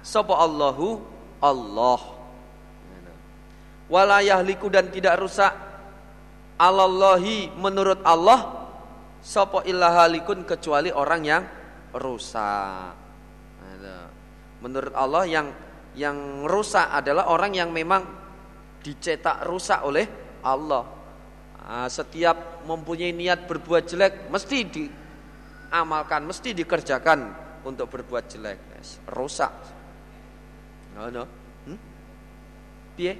sapa 0.00 0.32
Allahu 0.32 1.02
Allah. 1.42 2.00
Wala 3.90 4.22
yahliku 4.22 4.70
dan 4.70 4.86
tidak 4.94 5.18
rusak 5.18 5.50
alallahi 6.54 7.50
menurut 7.58 7.98
Allah 8.06 8.70
sapa 9.18 9.66
halikun 9.66 10.46
kecuali 10.46 10.94
orang 10.94 11.22
yang 11.26 11.42
rusak. 11.96 12.94
Menurut 14.60 14.92
Allah 14.92 15.24
yang 15.24 15.46
yang 15.96 16.46
rusak 16.46 16.86
adalah 16.86 17.32
orang 17.32 17.56
yang 17.56 17.72
memang 17.74 18.04
dicetak 18.84 19.42
rusak 19.48 19.82
oleh 19.82 20.06
Allah. 20.46 20.86
Setiap 21.90 22.59
mempunyai 22.66 23.12
niat 23.14 23.46
berbuat 23.46 23.84
jelek 23.86 24.28
mesti 24.28 24.58
di 24.66 24.84
amalkan, 25.70 26.26
mesti 26.26 26.52
dikerjakan 26.52 27.20
untuk 27.64 27.88
berbuat 27.92 28.24
jelek. 28.26 28.58
Rusak. 29.12 29.52
No, 30.96 31.08
no. 31.12 31.24
Hmm? 31.68 31.78
Piye? 32.96 33.14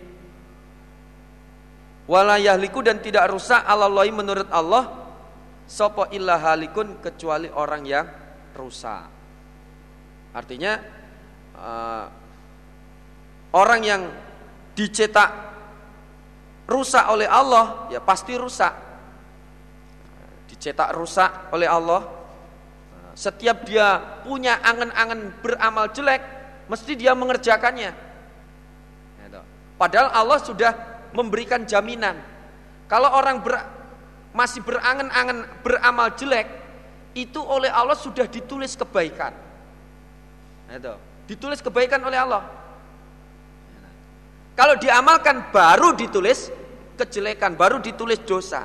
Dan 2.10 2.98
tidak 2.98 3.30
rusak 3.30 3.62
alallahi 3.62 4.10
menurut 4.10 4.50
Allah 4.50 4.90
sopo 5.70 6.10
illa 6.10 6.42
halikun 6.42 6.98
kecuali 6.98 7.46
orang 7.46 7.82
yang 7.86 8.06
rusak. 8.58 9.06
Artinya 10.34 10.72
uh, 11.54 12.06
orang 13.54 13.80
yang 13.86 14.02
dicetak 14.74 15.30
rusak 16.66 17.06
oleh 17.10 17.30
Allah 17.30 17.86
ya 17.94 18.02
pasti 18.02 18.34
rusak. 18.34 18.89
Dicetak 20.60 20.92
rusak 20.92 21.48
oleh 21.56 21.64
Allah 21.64 22.20
setiap 23.20 23.66
dia 23.66 24.00
punya 24.24 24.62
angan-angan 24.62 25.44
beramal 25.44 25.90
jelek, 25.92 26.22
mesti 26.72 26.96
dia 26.96 27.12
mengerjakannya. 27.12 27.92
Gitu. 29.26 29.40
Padahal 29.76 30.08
Allah 30.14 30.38
sudah 30.40 30.72
memberikan 31.12 31.66
jaminan. 31.66 32.16
Kalau 32.88 33.12
orang 33.12 33.42
ber, 33.42 33.60
masih 34.32 34.62
berangan-angan 34.62 35.46
beramal 35.60 36.14
jelek, 36.14 36.48
itu 37.12 37.42
oleh 37.42 37.68
Allah 37.68 37.98
sudah 37.98 38.24
ditulis 38.24 38.72
kebaikan. 38.78 39.34
Itu. 40.70 40.94
Ditulis 41.28 41.60
kebaikan 41.60 42.00
oleh 42.00 42.18
Allah. 42.18 42.42
Kalau 44.56 44.80
diamalkan 44.80 45.52
baru 45.52 45.92
ditulis 45.92 46.48
kejelekan, 46.96 47.52
baru 47.52 47.84
ditulis 47.84 48.16
dosa. 48.24 48.64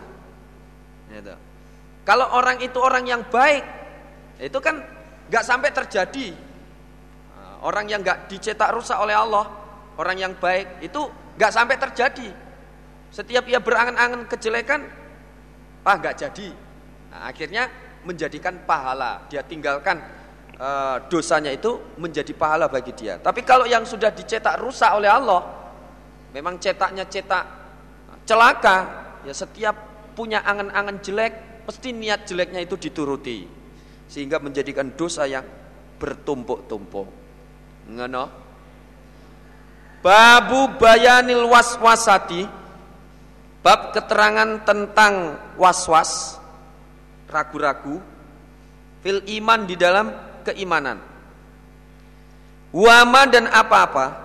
Kalau 2.05 2.37
orang 2.37 2.61
itu 2.61 2.77
orang 2.77 3.09
yang 3.09 3.25
baik, 3.25 3.65
itu 4.37 4.59
kan 4.61 4.77
nggak 5.25 5.41
sampai 5.41 5.73
terjadi. 5.73 6.37
Nah, 7.33 7.65
orang 7.65 7.89
yang 7.89 8.05
nggak 8.05 8.29
dicetak 8.29 8.69
rusak 8.77 8.93
oleh 9.01 9.17
Allah, 9.17 9.49
orang 9.97 10.17
yang 10.21 10.33
baik 10.37 10.85
itu 10.85 11.01
nggak 11.35 11.51
sampai 11.51 11.75
terjadi. 11.81 12.29
Setiap 13.09 13.49
ia 13.49 13.57
berangan-angan 13.57 14.29
kejelekan, 14.29 14.85
ah 15.81 15.95
nggak 15.97 16.15
jadi. 16.21 16.49
Nah, 17.09 17.21
akhirnya 17.25 17.63
menjadikan 18.05 18.61
pahala. 18.69 19.25
Dia 19.25 19.41
tinggalkan 19.41 19.97
uh, 20.61 21.01
dosanya 21.09 21.49
itu 21.49 21.97
menjadi 21.97 22.37
pahala 22.37 22.69
bagi 22.69 22.93
dia. 22.93 23.17
Tapi 23.17 23.41
kalau 23.41 23.65
yang 23.65 23.81
sudah 23.81 24.13
dicetak 24.13 24.61
rusak 24.61 24.93
oleh 24.93 25.09
Allah, 25.09 25.41
memang 26.37 26.61
cetaknya 26.61 27.09
cetak 27.09 27.45
celaka. 28.29 28.77
Ya 29.25 29.33
setiap 29.33 29.73
punya 30.13 30.45
angan-angan 30.45 31.01
jelek, 31.01 31.33
pasti 31.65 31.89
niat 31.91 32.29
jeleknya 32.29 32.61
itu 32.61 32.77
dituruti 32.77 33.49
sehingga 34.05 34.37
menjadikan 34.37 34.93
dosa 34.93 35.25
yang 35.25 35.43
bertumpuk-tumpuk. 35.97 37.07
Ngono. 37.89 38.25
Babu 40.05 40.69
bayanil 40.77 41.49
waswasati 41.49 42.45
bab 43.65 43.89
keterangan 43.97 44.61
tentang 44.61 45.41
waswas 45.57 46.37
ragu-ragu 47.25 47.97
fil 49.01 49.25
iman 49.41 49.65
di 49.65 49.73
dalam 49.73 50.13
keimanan. 50.45 51.01
Wama 52.69 53.25
dan 53.25 53.49
apa-apa 53.49 54.21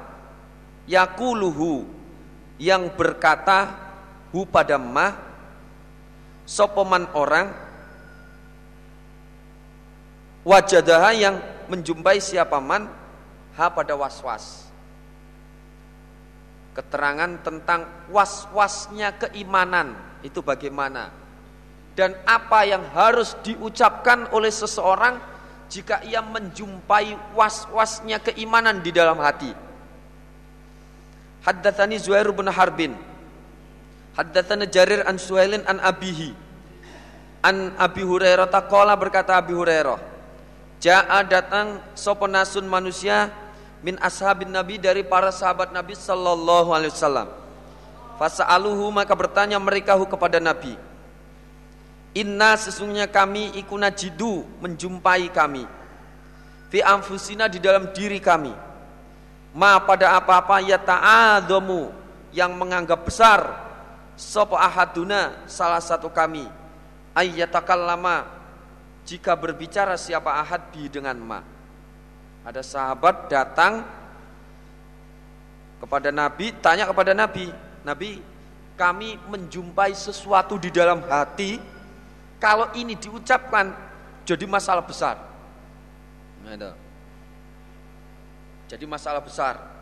yakuluhu 0.85 1.89
yang 2.61 2.93
berkata 2.93 3.73
hu 4.29 4.45
pada 4.45 4.77
ma 4.77 5.30
sopoman 6.51 7.07
orang 7.15 7.55
wajadaha 10.43 11.15
yang 11.15 11.39
menjumpai 11.71 12.19
siapa 12.19 12.59
man 12.59 12.91
ha 13.55 13.71
pada 13.71 13.95
waswas 13.95 14.67
keterangan 16.75 17.39
tentang 17.47 17.87
was-wasnya 18.11 19.15
keimanan 19.15 19.95
itu 20.27 20.43
bagaimana 20.43 21.15
dan 21.95 22.19
apa 22.27 22.67
yang 22.67 22.83
harus 22.91 23.39
diucapkan 23.47 24.27
oleh 24.35 24.51
seseorang 24.51 25.19
jika 25.71 26.03
ia 26.03 26.19
menjumpai 26.19 27.37
was-wasnya 27.39 28.19
keimanan 28.19 28.83
di 28.83 28.91
dalam 28.91 29.23
hati. 29.23 29.55
Haddatsani 31.47 31.97
Zuhair 32.03 32.27
bin 32.35 32.51
Harbin. 32.51 32.93
Haddatsana 34.19 34.67
Jarir 34.67 35.07
an 35.07 35.17
Suhailin 35.17 35.63
an 35.67 35.79
Abihi. 35.79 36.35
An 37.41 37.73
Abi 37.79 38.03
Hurairah 38.03 38.51
taqala 38.51 38.99
berkata 38.99 39.39
Abi 39.39 39.55
Hurairah. 39.55 39.97
Ja'a 40.81 41.21
datang 41.29 41.79
soponasun 41.93 42.65
manusia 42.65 43.29
min 43.85 44.01
ashabin 44.01 44.49
Nabi 44.49 44.81
dari 44.81 45.05
para 45.05 45.29
sahabat 45.31 45.71
Nabi 45.71 45.93
sallallahu 45.95 46.73
alaihi 46.73 46.93
wasallam. 46.93 47.29
Fasa'aluhu 48.21 48.93
maka 48.93 49.17
bertanya 49.17 49.57
mereka 49.57 49.97
kepada 49.97 50.37
Nabi. 50.37 50.77
Inna 52.13 52.59
sesungguhnya 52.59 53.07
kami 53.07 53.55
ikuna 53.63 53.89
jidu 53.89 54.43
menjumpai 54.61 55.31
kami. 55.31 55.65
Fi 56.69 56.83
anfusina 56.83 57.47
di 57.47 57.63
dalam 57.63 57.95
diri 57.95 58.19
kami. 58.19 58.53
Ma 59.55 59.79
pada 59.83 60.19
apa-apa 60.19 60.61
ya 60.61 60.77
ta'adhamu 60.77 61.91
yang 62.35 62.55
menganggap 62.55 63.07
besar 63.07 63.70
sapa 64.21 64.61
ahaduna 64.61 65.49
salah 65.49 65.81
satu 65.81 66.13
kami 66.13 66.45
lama 67.17 68.29
jika 69.09 69.33
berbicara 69.33 69.97
siapa 69.97 70.29
ahad 70.37 70.69
bi 70.69 70.93
dengan 70.93 71.17
ma 71.17 71.41
ada 72.45 72.61
sahabat 72.61 73.33
datang 73.33 73.85
kepada 75.81 76.13
Nabi, 76.13 76.53
tanya 76.61 76.85
kepada 76.85 77.17
Nabi, 77.17 77.49
Nabi, 77.81 78.21
kami 78.77 79.17
menjumpai 79.29 79.97
sesuatu 79.97 80.61
di 80.61 80.69
dalam 80.69 81.01
hati, 81.09 81.57
kalau 82.37 82.69
ini 82.77 82.97
diucapkan 82.97 83.73
jadi 84.29 84.45
masalah 84.45 84.85
besar. 84.85 85.17
Nah, 86.45 86.77
jadi 88.69 88.85
masalah 88.85 89.21
besar. 89.25 89.80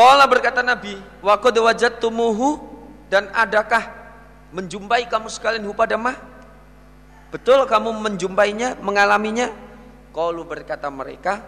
Kala 0.00 0.24
berkata 0.24 0.64
Nabi, 0.64 0.96
wa 1.20 1.36
qad 1.36 1.52
wajadtumuhu 1.60 2.56
dan 3.12 3.28
adakah 3.36 3.84
menjumpai 4.48 5.04
kamu 5.04 5.28
sekalian 5.28 5.68
hu 5.68 5.76
pada 5.76 6.00
mah? 6.00 6.16
Betul 7.28 7.68
kamu 7.68 8.00
menjumpainya, 8.08 8.80
mengalaminya? 8.80 9.52
Qalu 10.08 10.48
berkata 10.48 10.88
mereka, 10.88 11.44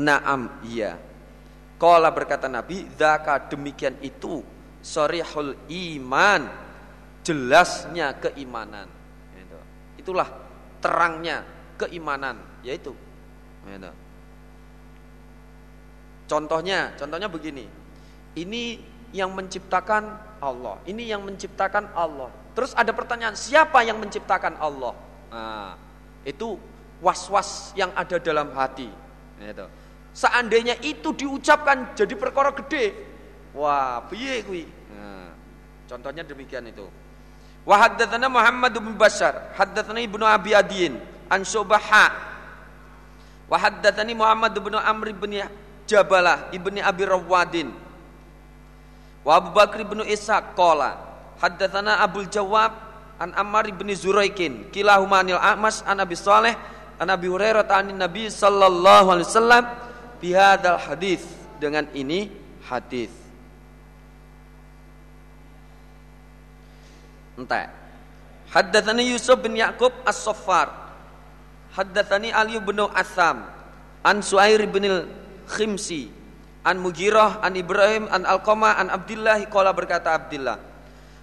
"Na'am, 0.00 0.64
iya." 0.64 0.96
Qala 1.76 2.08
berkata 2.08 2.48
Nabi, 2.48 2.88
"Dzaka 2.88 3.52
demikian 3.52 4.00
itu 4.00 4.40
sorihul 4.80 5.60
iman." 5.68 6.48
Jelasnya 7.20 8.16
keimanan. 8.16 8.88
Itu. 9.36 9.60
Itulah 10.00 10.28
terangnya 10.80 11.44
keimanan, 11.76 12.64
yaitu 12.64 12.96
itu. 13.68 13.92
Contohnya, 16.24 16.96
contohnya 16.96 17.28
begini. 17.28 17.79
Ini 18.40 18.80
yang 19.12 19.36
menciptakan 19.36 20.02
Allah. 20.40 20.80
Ini 20.88 21.12
yang 21.12 21.20
menciptakan 21.20 21.92
Allah. 21.92 22.32
Terus 22.56 22.72
ada 22.72 22.90
pertanyaan, 22.96 23.36
siapa 23.36 23.84
yang 23.84 24.00
menciptakan 24.00 24.56
Allah? 24.56 24.96
Nah, 25.28 25.76
itu 26.24 26.56
was-was 27.04 27.76
yang 27.76 27.92
ada 27.92 28.16
dalam 28.16 28.48
hati. 28.56 28.88
Itu. 29.40 29.66
Seandainya 30.10 30.74
itu 30.82 31.14
diucapkan 31.14 31.94
jadi 31.94 32.16
perkara 32.18 32.50
gede, 32.50 32.96
wah 33.54 34.02
piye 34.10 34.42
kuwi. 34.42 34.64
Nah, 34.90 35.30
contohnya 35.86 36.26
demikian 36.26 36.66
itu. 36.66 36.84
Wa 37.62 37.76
haddatsana 37.86 38.26
Muhammad 38.26 38.74
bin 38.74 38.96
Bashar, 38.98 39.54
haddatsana 39.54 40.00
Ibnu 40.02 40.24
Abi 40.26 40.56
Adin 40.56 40.98
an 41.30 41.46
Subaha. 41.46 42.10
Wa 43.46 43.56
haddatsani 43.60 44.16
Muhammad 44.16 44.56
bin 44.58 44.74
Amr 44.74 45.14
bin 45.14 45.38
Jabalah 45.86 46.50
ibni 46.54 46.78
Abi 46.78 47.02
Rawadin. 47.02 47.70
Wa 49.24 49.36
Abu 49.36 49.52
Bakr 49.52 49.84
bin 49.84 50.00
Ishaq 50.04 50.56
qala 50.56 50.96
haddatsana 51.40 52.00
Abdul 52.00 52.28
Jawab 52.32 52.72
an 53.20 53.36
Ammar 53.36 53.68
bin 53.72 53.92
Zuraikin 53.92 54.72
kilahuma 54.72 55.20
anil 55.20 55.36
A'mas 55.36 55.84
an 55.84 56.00
Abi 56.00 56.16
Saleh 56.16 56.56
An 57.00 57.08
Nabi 57.08 57.32
Hurairah 57.32 57.64
ta'anin 57.64 57.96
Nabi 57.96 58.28
sallallahu 58.28 59.08
alaihi 59.08 59.24
wasallam 59.24 59.64
bihadal 60.20 60.76
hadis 60.76 61.24
dengan 61.56 61.88
ini 61.96 62.28
hadis. 62.68 63.08
Entah. 67.40 67.72
Haddatsani 68.52 69.08
Yusuf 69.08 69.40
bin 69.40 69.56
Yaqub 69.56 69.96
As-Saffar. 70.04 70.68
Haddatsani 71.72 72.36
Ali 72.36 72.60
bin 72.60 72.84
Asam 72.92 73.48
an 74.04 74.16
Suair 74.20 74.60
bin 74.68 75.08
Khimsi 75.48 76.12
an 76.66 76.76
Mugirah 76.78 77.40
an 77.40 77.56
Ibrahim 77.56 78.08
an 78.12 78.28
Alqamah 78.28 78.80
an 78.80 78.92
Abdullah 78.92 79.40
qala 79.48 79.72
berkata 79.72 80.12
Abdullah 80.12 80.60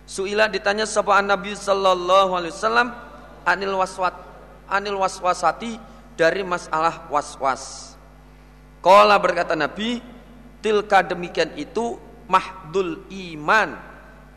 Suila 0.08 0.48
ditanya 0.48 0.88
sapa 0.88 1.20
Nabi 1.20 1.52
sallallahu 1.52 2.32
alaihi 2.32 2.56
wasallam 2.56 2.96
anil 3.44 3.76
waswat 3.76 4.16
anil 4.72 5.04
waswasati 5.04 5.76
dari 6.18 6.42
masalah 6.48 7.06
waswas. 7.12 7.94
Kala 8.82 9.20
berkata 9.22 9.54
Nabi, 9.54 10.02
tilka 10.64 11.06
demikian 11.06 11.54
itu 11.60 12.00
mahdul 12.26 13.06
iman, 13.12 13.78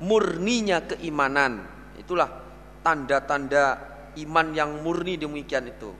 murninya 0.02 0.84
keimanan. 0.84 1.64
Itulah 1.96 2.28
tanda-tanda 2.84 3.78
iman 4.20 4.46
yang 4.52 4.84
murni 4.84 5.16
demikian 5.16 5.70
itu. 5.70 5.94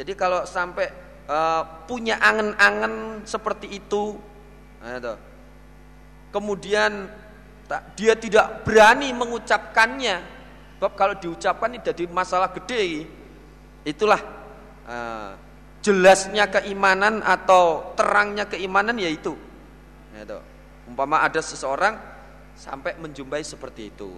Jadi 0.00 0.12
kalau 0.16 0.48
sampai 0.48 0.88
uh, 1.28 1.84
punya 1.84 2.18
angen-angen 2.18 3.22
seperti 3.28 3.68
itu, 3.68 4.16
nah 4.80 5.16
kemudian 6.32 7.06
dia 7.94 8.18
tidak 8.18 8.66
berani 8.66 9.14
mengucapkannya, 9.14 10.16
sebab 10.80 10.92
kalau 10.98 11.14
diucapkan 11.20 11.70
ini 11.70 11.84
jadi 11.84 12.10
masalah 12.10 12.50
gede. 12.50 13.06
Itulah 13.86 14.20
uh, 14.90 15.32
jelasnya 15.78 16.50
keimanan 16.50 17.22
atau 17.22 17.94
terangnya 17.94 18.50
keimanan 18.50 18.98
yaitu 18.98 19.38
itu. 20.18 20.38
Umpama 20.90 21.22
ada 21.22 21.38
seseorang 21.38 21.94
sampai 22.58 22.98
menjumpai 22.98 23.46
seperti 23.46 23.94
itu. 23.94 24.10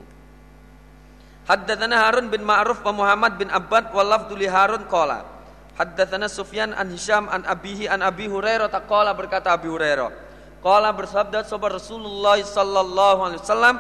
Haddatsana 1.45 2.09
Harun 2.09 2.33
bin 2.33 2.41
Ma'ruf 2.47 2.81
wa 2.87 3.05
Muhammad 3.05 3.37
bin 3.37 3.53
Abbad 3.53 3.93
wa 3.93 4.01
lafdhu 4.01 4.39
li 4.39 4.49
Harun 4.49 4.89
qala. 4.89 5.29
Haddatsana 5.77 6.33
Sufyan 6.33 6.73
an 6.73 6.89
Hisham 6.89 7.29
an 7.29 7.45
Abihi 7.45 7.91
an 7.91 8.01
Abi 8.01 8.31
Hurairah 8.33 8.73
taqala 8.73 9.13
berkata 9.13 9.53
Abi 9.53 9.69
Hurairah. 9.69 10.32
Qala 10.63 10.95
bersabda 10.95 11.43
sahabat 11.43 11.83
Rasulullah 11.83 12.39
sallallahu 12.39 13.19
alaihi 13.27 13.43
wasallam 13.43 13.77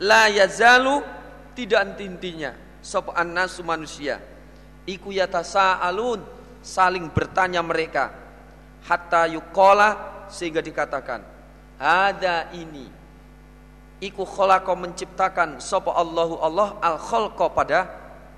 la 0.00 0.32
yazalu 0.32 1.04
tidak 1.52 2.00
intinya 2.00 2.56
sop 2.80 3.12
annasu 3.12 3.60
manusia 3.60 4.16
iku 4.88 5.12
alun 5.12 6.24
saling 6.64 7.12
bertanya 7.12 7.60
mereka 7.60 8.16
hatta 8.88 9.28
yukola 9.28 10.24
sehingga 10.32 10.64
dikatakan 10.64 11.20
ada 11.76 12.48
ini 12.56 12.88
iku 14.00 14.24
khalaqa 14.24 14.72
menciptakan 14.72 15.60
sapa 15.60 15.92
Allahu 15.92 16.40
Allah 16.40 16.80
al 16.80 16.96
khalqa 16.96 17.46
pada 17.52 17.80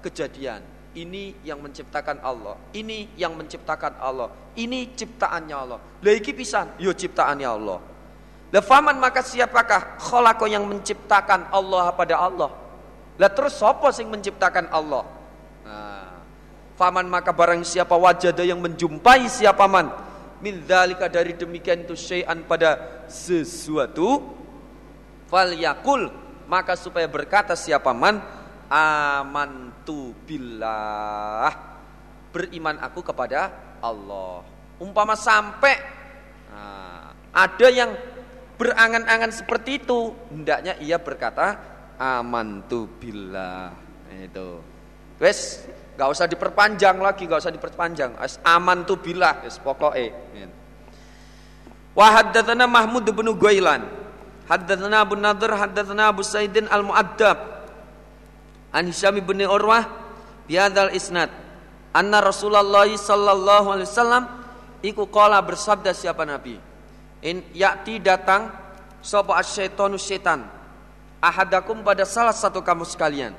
kejadian 0.02 0.77
ini 0.96 1.36
yang 1.44 1.60
menciptakan 1.60 2.22
Allah. 2.24 2.56
Ini 2.72 3.12
yang 3.20 3.36
menciptakan 3.36 4.00
Allah. 4.00 4.32
Ini 4.56 4.96
ciptaannya 4.96 5.56
Allah. 5.56 5.78
Lha 6.00 6.12
iki 6.16 6.32
pisan? 6.32 6.72
Yo 6.80 6.94
ciptaannya 6.96 7.48
Allah. 7.48 7.78
Lefaman 8.48 8.96
maka 8.96 9.20
siapakah 9.20 10.00
khalaqa 10.00 10.48
yang 10.48 10.64
menciptakan 10.64 11.52
Allah 11.52 11.92
pada 11.92 12.16
Allah? 12.16 12.48
Lah 13.20 13.30
terus 13.34 13.60
siapa 13.60 13.92
sing 13.92 14.08
menciptakan 14.08 14.72
Allah? 14.72 15.04
Nah, 15.68 16.22
faman 16.80 17.04
maka 17.10 17.34
barang 17.34 17.60
siapa 17.66 17.92
wajada 17.92 18.40
yang 18.46 18.62
menjumpai 18.62 19.28
siapa 19.28 19.68
man? 19.68 19.92
Min 20.38 20.64
dzalika 20.64 21.10
dari 21.10 21.34
demikian 21.34 21.82
itu 21.82 21.98
syai'an 21.98 22.46
pada 22.46 23.02
sesuatu 23.10 24.22
fal 25.26 25.50
yakul 25.50 26.08
maka 26.48 26.78
supaya 26.78 27.10
berkata 27.10 27.52
siapa 27.58 27.90
man 27.90 28.22
amantu 28.68 30.12
billah. 30.28 31.50
Beriman 32.32 32.76
aku 32.80 33.00
kepada 33.00 33.50
Allah. 33.80 34.44
Umpama 34.78 35.18
sampai 35.18 35.74
nah, 36.52 37.10
ada 37.34 37.68
yang 37.72 37.90
berangan-angan 38.54 39.34
seperti 39.34 39.82
itu 39.82 40.14
hendaknya 40.30 40.78
ia 40.78 41.00
berkata 41.00 41.58
amantu 41.98 42.86
billah. 43.00 43.74
Itu. 44.12 44.62
Wes 45.18 45.66
gak 45.98 46.14
usah 46.14 46.30
diperpanjang 46.30 46.94
lagi 47.02 47.26
gak 47.26 47.42
usah 47.42 47.50
diperpanjang. 47.50 48.14
As 48.20 48.38
amantu 48.46 49.00
billah 49.02 49.42
wes 49.42 49.58
pokoknya 49.58 50.14
Wa 51.98 52.22
haddatsana 52.22 52.70
Mahmud 52.70 53.02
bin 53.10 53.26
Ghailan. 53.34 53.82
Haddatsana 54.46 55.02
Abu 55.02 55.18
Nadhr, 55.18 55.50
haddatsana 55.50 56.14
Abu 56.14 56.22
Saidin 56.22 56.70
Al-Mu'addab. 56.70 57.57
An 58.72 58.88
Hisham 58.88 59.16
bin 59.20 59.40
Urwah 59.44 59.88
bihadzal 60.44 60.92
isnad. 60.92 61.32
Anna 61.92 62.20
Rasulullah 62.20 62.84
sallallahu 62.84 63.66
alaihi 63.72 63.88
wasallam 63.88 64.24
iku 64.84 65.08
qala 65.08 65.40
bersabda 65.40 65.96
siapa 65.96 66.22
Nabi? 66.28 66.60
In 67.24 67.42
yakti 67.56 67.98
datang 67.98 68.52
sapa 69.02 69.40
asyaitonu 69.40 69.98
setan 69.98 70.46
ahadakum 71.18 71.82
pada 71.82 72.06
salah 72.06 72.36
satu 72.36 72.62
kamu 72.62 72.86
sekalian. 72.86 73.34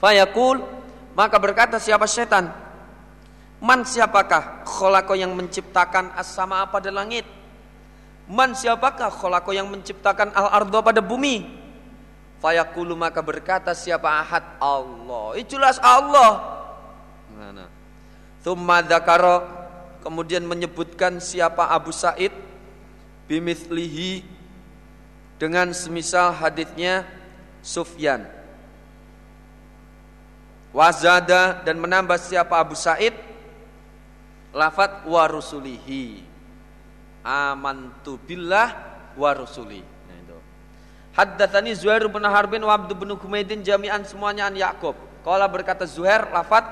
Fayaqul 0.00 0.64
maka 1.12 1.36
berkata 1.36 1.76
siapa 1.76 2.08
setan? 2.08 2.48
Man 3.60 3.84
siapakah 3.84 4.64
kholako 4.64 5.12
yang 5.12 5.36
menciptakan 5.36 6.16
as-sama 6.16 6.64
pada 6.72 6.88
langit? 6.88 7.28
Man 8.24 8.56
siapakah 8.56 9.12
kholako 9.12 9.52
yang 9.52 9.68
menciptakan 9.68 10.32
al-ardo 10.32 10.80
pada 10.80 11.04
bumi? 11.04 11.59
Fayaqulu 12.40 12.96
maka 12.96 13.20
berkata 13.20 13.76
siapa 13.76 14.08
ahad? 14.08 14.44
Allah. 14.56 15.36
Itu 15.36 15.60
jelas 15.60 15.76
Allah. 15.84 16.60
Thumma 18.40 18.80
dzakara 18.80 19.44
kemudian 20.00 20.48
menyebutkan 20.48 21.20
siapa 21.20 21.68
Abu 21.68 21.92
Said 21.92 22.32
bimithlihi 23.28 24.24
dengan 25.36 25.76
semisal 25.76 26.32
hadisnya 26.32 27.04
Sufyan. 27.60 28.24
Wazada 30.72 31.60
dan 31.60 31.76
menambah 31.76 32.16
siapa 32.16 32.56
Abu 32.56 32.72
Said 32.72 33.12
lafat 34.56 35.04
wa 35.04 35.28
rusulihi. 35.28 36.24
Amantu 37.20 38.16
billah 38.16 38.72
wa 39.12 39.30
rusuli. 39.36 39.84
Itu. 39.84 39.99
Haddatsani 41.20 41.76
Zuhair 41.76 42.08
bin 42.08 42.24
Harbin 42.24 42.64
wa 42.64 42.72
Abdul 42.72 42.96
bin 42.96 43.12
Humaidin 43.12 43.60
jami'an 43.60 44.00
semuanya 44.08 44.48
an 44.48 44.56
Yakub. 44.56 44.96
Qala 45.20 45.44
berkata 45.52 45.84
Zuhair 45.84 46.24
lafat 46.32 46.64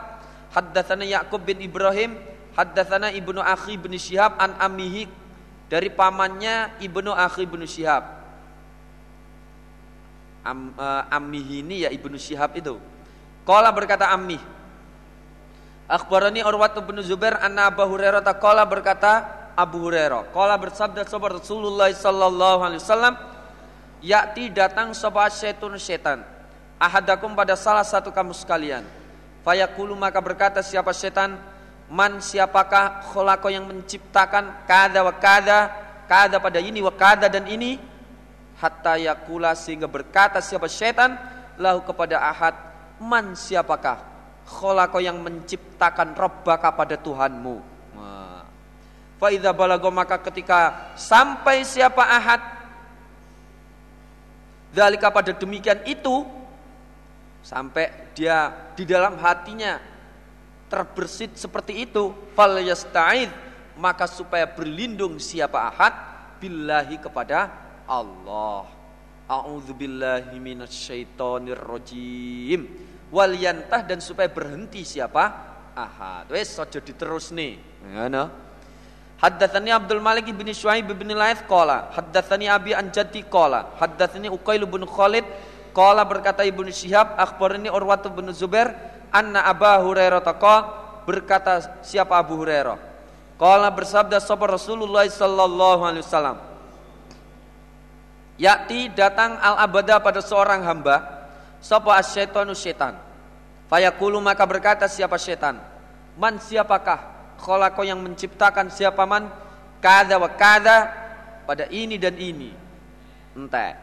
haddatsana 0.56 1.04
Yakub 1.04 1.44
bin 1.44 1.60
Ibrahim 1.60 2.16
haddatsana 2.56 3.12
Ibnu 3.12 3.44
Akhi 3.44 3.76
bin 3.76 3.92
Syihab 4.00 4.40
an 4.40 4.56
amihi 4.56 5.04
dari 5.68 5.92
pamannya 5.92 6.80
Ibnu 6.80 7.12
Akhi 7.12 7.44
bin 7.44 7.60
Syihab. 7.68 8.08
Am, 10.48 10.72
uh, 10.80 11.04
ammihi 11.12 11.60
ini 11.60 11.84
ya 11.84 11.92
Ibnu 11.92 12.16
Syihab 12.16 12.56
itu. 12.56 12.80
Qala 13.44 13.68
berkata 13.68 14.08
ammi. 14.08 14.40
Akhbarani 15.92 16.40
Urwat 16.40 16.72
bin 16.88 16.96
Zubair 17.04 17.36
anna 17.36 17.68
Abu 17.68 17.84
Hurairah 17.84 18.24
taqala 18.24 18.64
berkata 18.64 19.28
Abu 19.52 19.84
Hurairah. 19.84 20.32
Qala 20.32 20.56
bersabda 20.56 21.04
sahabat 21.04 21.36
Rasulullah 21.36 21.92
sallallahu 21.92 22.64
alaihi 22.64 22.80
wasallam 22.80 23.27
yakti 24.02 24.50
datang 24.52 24.94
sebuah 24.94 25.30
setan 25.30 25.74
setan. 25.78 26.18
Ahadakum 26.78 27.34
pada 27.34 27.58
salah 27.58 27.82
satu 27.82 28.14
kamu 28.14 28.30
sekalian. 28.34 28.86
Fayaqulu 29.42 29.98
maka 29.98 30.22
berkata 30.22 30.62
siapa 30.62 30.94
setan? 30.94 31.38
Man 31.88 32.20
siapakah 32.20 33.10
kholako 33.10 33.48
yang 33.48 33.64
menciptakan 33.64 34.68
kada 34.68 35.00
wa 35.00 35.14
kada 35.16 35.72
kada 36.04 36.36
pada 36.36 36.60
ini 36.60 36.84
wa 36.84 36.92
kada 36.92 37.26
dan 37.26 37.48
ini? 37.48 37.80
Hatta 38.58 38.98
yakula 38.98 39.54
sehingga 39.54 39.88
berkata 39.90 40.38
siapa 40.38 40.68
setan? 40.70 41.16
Lahu 41.58 41.82
kepada 41.82 42.22
ahad 42.22 42.54
man 43.02 43.34
siapakah 43.34 43.98
kholako 44.46 45.02
yang 45.02 45.18
menciptakan 45.18 46.14
robbaka 46.14 46.70
pada 46.74 46.94
Tuhanmu? 46.94 47.78
Faidha 49.18 49.50
balago 49.50 49.90
maka 49.90 50.14
ketika 50.22 50.94
sampai 50.94 51.66
siapa 51.66 52.06
ahad 52.06 52.57
Dalika 54.68 55.08
pada 55.08 55.32
demikian 55.32 55.80
itu 55.88 56.24
sampai 57.40 58.12
dia 58.12 58.52
di 58.76 58.84
dalam 58.84 59.16
hatinya 59.16 59.80
terbersit 60.68 61.40
seperti 61.40 61.88
itu 61.88 62.12
fal 62.36 62.52
maka 63.78 64.10
supaya 64.10 64.44
berlindung 64.44 65.16
siapa 65.22 65.70
ahad? 65.70 65.94
Billahi 66.42 66.98
kepada 66.98 67.50
Allah. 67.86 68.66
A'udzubillahi 69.30 70.34
minasyaitonir 70.38 71.62
rajim. 71.62 72.66
Wal 73.08 73.38
yantah 73.38 73.86
dan 73.86 74.02
supaya 74.02 74.26
berhenti 74.28 74.82
siapa? 74.82 75.24
Ahad. 75.78 76.28
Wes 76.34 76.58
aja 76.58 76.82
diterus 76.82 77.30
nih. 77.30 77.56
Ngono 77.86 78.47
Haddatsani 79.18 79.74
Abdul 79.74 79.98
Malik 79.98 80.30
bin 80.30 80.46
Syuaib 80.54 80.94
bin 80.94 81.10
Laith 81.10 81.42
qala 81.50 81.90
haddatsani 81.90 82.46
Abi 82.46 82.70
an 82.70 82.94
Jaddi 82.94 83.26
qala 83.26 83.74
haddatsani 83.82 84.30
Uqail 84.30 84.62
bin 84.62 84.86
Khalid 84.86 85.26
qala 85.74 86.06
berkata 86.06 86.46
Ibnu 86.46 86.70
Syihab 86.70 87.18
akhbarani 87.18 87.66
Urwah 87.66 87.98
bin 88.14 88.30
Zubair 88.30 88.70
anna 89.10 89.42
Aba 89.42 89.82
Hurairah 89.82 90.22
taqa 90.22 90.56
berkata 91.02 91.82
siapa 91.82 92.14
Abu 92.14 92.38
Hurairah? 92.38 92.78
Qala 93.42 93.74
bersabda 93.74 94.22
sapa 94.22 94.46
Rasulullah 94.46 95.06
sallallahu 95.06 95.82
alaihi 95.82 96.06
wasallam? 96.06 96.38
Yakti 98.38 98.94
datang 98.94 99.34
al-abada 99.42 99.98
pada 99.98 100.22
seorang 100.22 100.62
hamba 100.62 101.26
sapa 101.58 101.98
asyaitonu 101.98 102.54
setan 102.54 102.94
fayaqulu 103.66 104.22
maka 104.22 104.46
berkata 104.46 104.86
siapa 104.86 105.18
setan 105.18 105.58
man 106.14 106.38
siapakah 106.38 107.17
kholako 107.38 107.86
yang 107.86 108.02
menciptakan 108.02 108.68
siapa 108.68 109.06
man? 109.06 109.30
Kada 109.78 110.18
wa 110.18 110.26
kada 110.34 110.90
pada 111.46 111.70
ini 111.70 111.96
dan 111.96 112.18
ini. 112.18 112.50
Entah. 113.38 113.78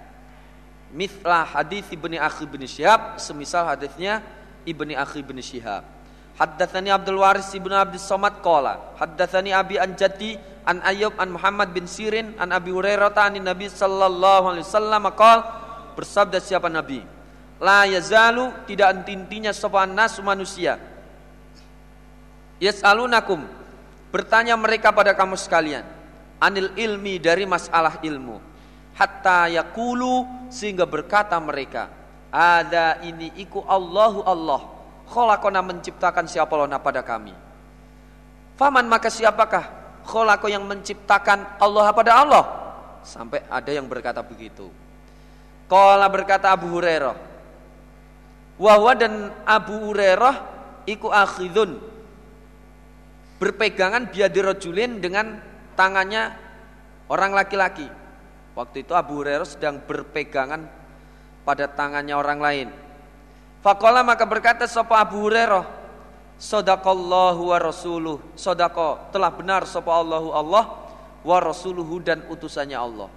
Mithlah 0.91 1.47
hadis 1.47 1.87
ibni 1.89 2.19
akhi 2.19 2.45
bin 2.45 2.61
syihab 2.67 3.17
semisal 3.17 3.65
hadisnya 3.65 4.21
ibni 4.67 4.93
akhi 4.93 5.23
bin 5.23 5.39
syihab. 5.39 5.81
Haddatsani 6.35 6.91
abdul 6.91 7.23
waris 7.23 7.47
ibnu 7.55 7.71
abdus 7.71 8.03
somad 8.03 8.43
qala 8.43 8.95
haddatsani 8.99 9.55
abi 9.55 9.79
an 9.79 9.95
jaddi 9.95 10.35
an 10.67 10.83
ayyub 10.83 11.15
an 11.15 11.31
muhammad 11.31 11.71
bin 11.71 11.87
sirin 11.87 12.35
an 12.35 12.51
abi 12.51 12.75
hurairah 12.75 13.15
an 13.15 13.39
nabi 13.39 13.71
sallallahu 13.71 14.51
alaihi 14.51 14.67
wasallam 14.67 15.03
qala 15.15 15.43
bersabda 15.95 16.43
siapa 16.43 16.67
nabi? 16.67 16.99
La 17.63 17.87
yazalu 17.87 18.51
tidak 18.67 18.99
entintinya 18.99 19.55
sopan 19.55 19.95
nas 19.95 20.19
manusia 20.19 20.75
Yas'alunakum. 22.59 23.43
Bertanya 24.11 24.55
mereka 24.55 24.95
pada 24.95 25.11
kamu 25.11 25.35
sekalian 25.35 25.83
anil 26.39 26.71
ilmi 26.75 27.19
dari 27.19 27.43
masalah 27.43 27.99
ilmu. 27.99 28.39
Hatta 28.95 29.51
yakulu 29.51 30.23
sehingga 30.47 30.87
berkata 30.87 31.35
mereka 31.35 31.91
ada 32.31 33.03
ini 33.03 33.31
iku 33.35 33.59
Allahu 33.67 34.23
Allah 34.23 34.61
kholakona 35.11 35.59
menciptakan 35.59 36.31
siapa 36.31 36.55
lona 36.55 36.79
pada 36.79 37.03
kami. 37.03 37.35
Faman 38.55 38.87
maka 38.87 39.11
siapakah 39.11 39.67
kholako 40.07 40.47
yang 40.47 40.63
menciptakan 40.63 41.59
Allah 41.59 41.91
pada 41.91 42.11
Allah? 42.23 42.43
Sampai 43.03 43.43
ada 43.51 43.67
yang 43.67 43.83
berkata 43.85 44.23
begitu. 44.23 44.71
Kala 45.67 46.05
berkata 46.07 46.53
Abu 46.53 46.69
Hurairah 46.77 47.17
Wahwa 48.55 48.93
dan 48.95 49.33
Abu 49.43 49.91
Hurairah 49.91 50.35
iku 50.87 51.11
akhidun 51.11 51.75
berpegangan 53.37 54.09
biadirojulin 54.09 55.03
dengan 55.03 55.39
tangannya 55.75 56.31
orang 57.11 57.35
laki-laki. 57.35 57.87
Waktu 58.55 58.87
itu 58.87 58.95
Abu 58.95 59.19
Hurairah 59.19 59.47
sedang 59.47 59.83
berpegangan 59.83 60.63
pada 61.43 61.67
tangannya 61.67 62.15
orang 62.15 62.39
lain. 62.39 62.67
Fakola 63.59 63.99
maka 64.05 64.23
berkata 64.23 64.63
sopa 64.69 65.03
Abu 65.03 65.27
Hurairah, 65.27 65.65
Sodakallahu 66.35 67.51
wa 67.51 67.57
rasuluh. 67.59 68.19
Sodako 68.35 69.11
telah 69.11 69.31
benar 69.31 69.63
sopa 69.67 69.95
Allahu 69.95 70.35
Allah 70.35 70.65
wa 71.23 71.37
rasuluhu 71.39 71.99
dan 72.03 72.23
utusannya 72.27 72.75
Allah. 72.75 73.09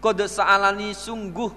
Kode 0.00 0.24
sa'alani 0.24 0.96
sungguh 0.96 1.52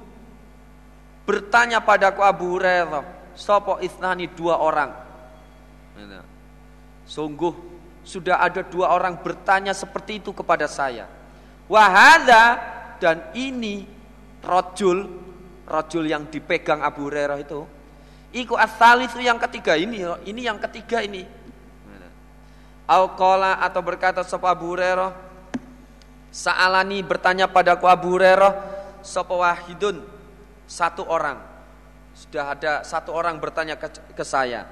bertanya 1.23 1.79
padaku 1.79 2.19
Abu 2.23 2.59
Hurairah, 2.59 3.35
sopo 3.35 3.79
isnani 3.79 4.27
dua 4.31 4.59
orang. 4.59 5.02
Sungguh 7.13 7.53
sudah 8.01 8.41
ada 8.41 8.65
dua 8.65 8.89
orang 8.89 9.21
bertanya 9.21 9.69
seperti 9.69 10.17
itu 10.17 10.33
kepada 10.33 10.65
saya. 10.65 11.05
Wahada 11.69 12.57
dan 12.97 13.29
ini 13.37 13.85
rojul, 14.41 15.13
rojul 15.69 16.09
yang 16.09 16.25
dipegang 16.25 16.81
Abu 16.81 17.05
Hurairah 17.05 17.37
itu. 17.37 17.69
Iku 18.33 18.57
asal 18.57 19.05
itu 19.05 19.21
yang 19.21 19.37
ketiga 19.37 19.77
ini, 19.77 20.01
ini 20.25 20.41
yang 20.41 20.57
ketiga 20.57 21.05
ini. 21.05 21.21
Alkola 22.89 23.61
atau 23.61 23.85
berkata 23.85 24.25
sopa 24.25 24.49
Abu 24.49 24.73
Hurairah, 24.73 25.13
Sa'alani 26.33 27.05
bertanya 27.05 27.45
padaku 27.45 27.85
Abu 27.85 28.17
Hurairah, 28.17 28.57
sopa 29.05 29.37
wahidun, 29.37 30.01
satu 30.65 31.05
orang. 31.05 31.37
Sudah 32.17 32.57
ada 32.57 32.81
satu 32.81 33.13
orang 33.13 33.37
bertanya 33.37 33.77
ke 33.77 34.25
saya. 34.25 34.65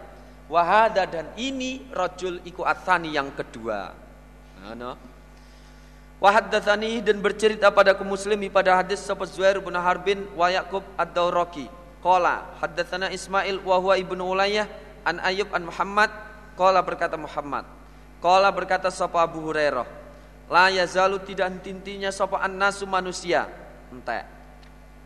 Wahada 0.52 1.08
dan 1.08 1.32
ini 1.40 1.88
rojul 1.96 2.44
iku 2.44 2.68
athani 2.68 3.16
yang 3.16 3.32
kedua. 3.32 3.96
Ano? 4.68 5.00
Wahaddatsani 6.20 7.00
dan 7.00 7.24
bercerita 7.24 7.72
pada 7.72 7.96
kaum 7.96 8.12
muslimi 8.12 8.52
pada 8.52 8.76
hadis 8.76 9.00
sapa 9.00 9.24
Zuhair 9.24 9.64
bin 9.64 9.74
Harbin 9.74 10.28
wa 10.36 10.52
Yaqub 10.52 10.84
ad-Dawraqi. 11.00 11.72
Qala 12.04 12.52
haddatsana 12.60 13.16
Ismail 13.16 13.64
wa 13.64 13.80
huwa 13.80 13.96
ibnu 13.96 14.20
Ulayyah 14.20 14.68
an 15.08 15.24
Ayyub 15.24 15.50
an 15.56 15.72
Muhammad 15.72 16.12
qala 16.60 16.84
berkata 16.84 17.16
Muhammad. 17.16 17.64
Qala 18.20 18.52
berkata 18.52 18.92
sapa 18.92 19.24
Abu 19.24 19.40
Hurairah. 19.42 19.88
La 20.52 20.68
yazalu 20.68 21.24
tidak 21.24 21.48
henti-hentinya 21.48 22.12
sapa 22.12 22.44
annasu 22.44 22.84
manusia. 22.84 23.48
Entek. 23.88 24.28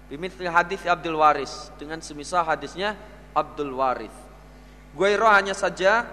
Bimithli 0.10 0.50
hadis 0.50 0.82
Abdul 0.90 1.22
Waris 1.22 1.70
dengan 1.78 2.02
semisal 2.02 2.42
hadisnya 2.42 2.98
Abdul 3.38 3.78
Waris. 3.78 4.24
Guairah 4.96 5.44
hanya 5.44 5.54
saja 5.54 6.08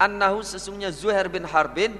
annahu 0.00 0.40
sesungguhnya 0.40 0.90
Zuhair 0.90 1.28
bin 1.28 1.44
Harbin 1.44 1.94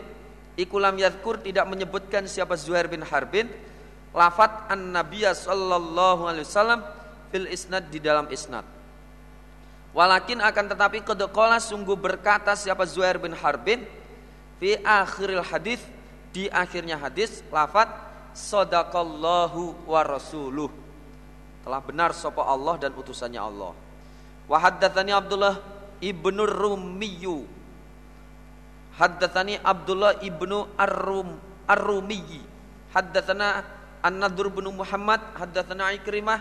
Ikulam 0.57 0.97
yadkur 0.97 1.37
tidak 1.45 1.69
menyebutkan 1.69 2.25
siapa 2.25 2.57
Zuhair 2.57 2.89
bin 2.89 3.05
Harbin 3.05 3.45
lafat 4.17 4.73
an 4.73 4.97
Nabiya 4.97 5.37
sallallahu 5.37 6.25
alaihi 6.25 6.49
wasallam 6.49 6.81
fil 7.29 7.45
isnad 7.53 7.93
di 7.93 8.01
dalam 8.01 8.25
isnad. 8.33 8.65
Walakin 9.93 10.41
akan 10.41 10.65
tetapi 10.73 11.05
kedekola 11.05 11.61
sungguh 11.61 11.93
berkata 11.93 12.57
siapa 12.57 12.89
Zuhair 12.89 13.21
bin 13.21 13.37
Harbin 13.37 13.85
fi 14.57 14.81
akhiril 14.81 15.45
hadis 15.45 15.85
di 16.33 16.49
akhirnya 16.49 16.97
hadis 16.97 17.45
lafat 17.53 17.93
sadakallahu 18.33 19.77
wa 19.85 20.01
rasuluh 20.01 20.73
telah 21.69 21.85
benar 21.85 22.17
sapa 22.17 22.41
Allah 22.41 22.81
dan 22.81 22.97
utusannya 22.97 23.41
Allah. 23.45 23.77
Wa 24.49 24.57
haddatsani 24.57 25.13
Abdullah 25.13 25.61
ibnu 26.01 26.43
Rumiyu 26.47 27.47
Haddatsani 28.97 29.60
Abdullah 29.60 30.24
ibnu 30.24 30.73
Ar-Rum 30.81 31.36
Ar-Rumiyyi. 31.68 32.40
Haddatsana 32.97 33.60
An-Nadhr 34.01 34.48
bin 34.48 34.73
Muhammad, 34.73 35.20
haddatsana 35.36 35.93
Ikrimah 35.93 36.40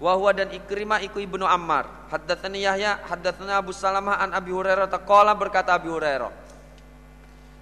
wa 0.00 0.16
huwa 0.16 0.32
dan 0.32 0.48
Ikrimah 0.48 1.04
iku 1.04 1.20
ibnu 1.20 1.44
Ammar. 1.44 2.08
Haddatsani 2.08 2.64
Yahya, 2.64 3.04
haddatsana 3.04 3.60
Abu 3.60 3.76
Salamah 3.76 4.16
an 4.16 4.32
Abi 4.32 4.48
Hurairah 4.48 4.88
taqala 4.88 5.36
berkata 5.36 5.76
Abi 5.76 5.92
Hurairah. 5.92 6.32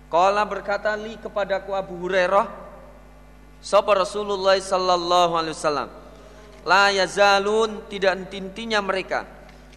Qala 0.08 0.40
berkata 0.48 0.96
li 0.96 1.20
kepadaku 1.20 1.76
Abu 1.76 2.00
Hurairah 2.00 2.48
Sapa 3.60 3.92
Rasulullah 3.92 4.56
sallallahu 4.56 5.36
alaihi 5.36 5.52
wasallam 5.52 5.88
La 6.64 6.88
yazalun 6.88 7.84
tidak 7.92 8.16
intinya 8.32 8.80
mereka 8.80 9.28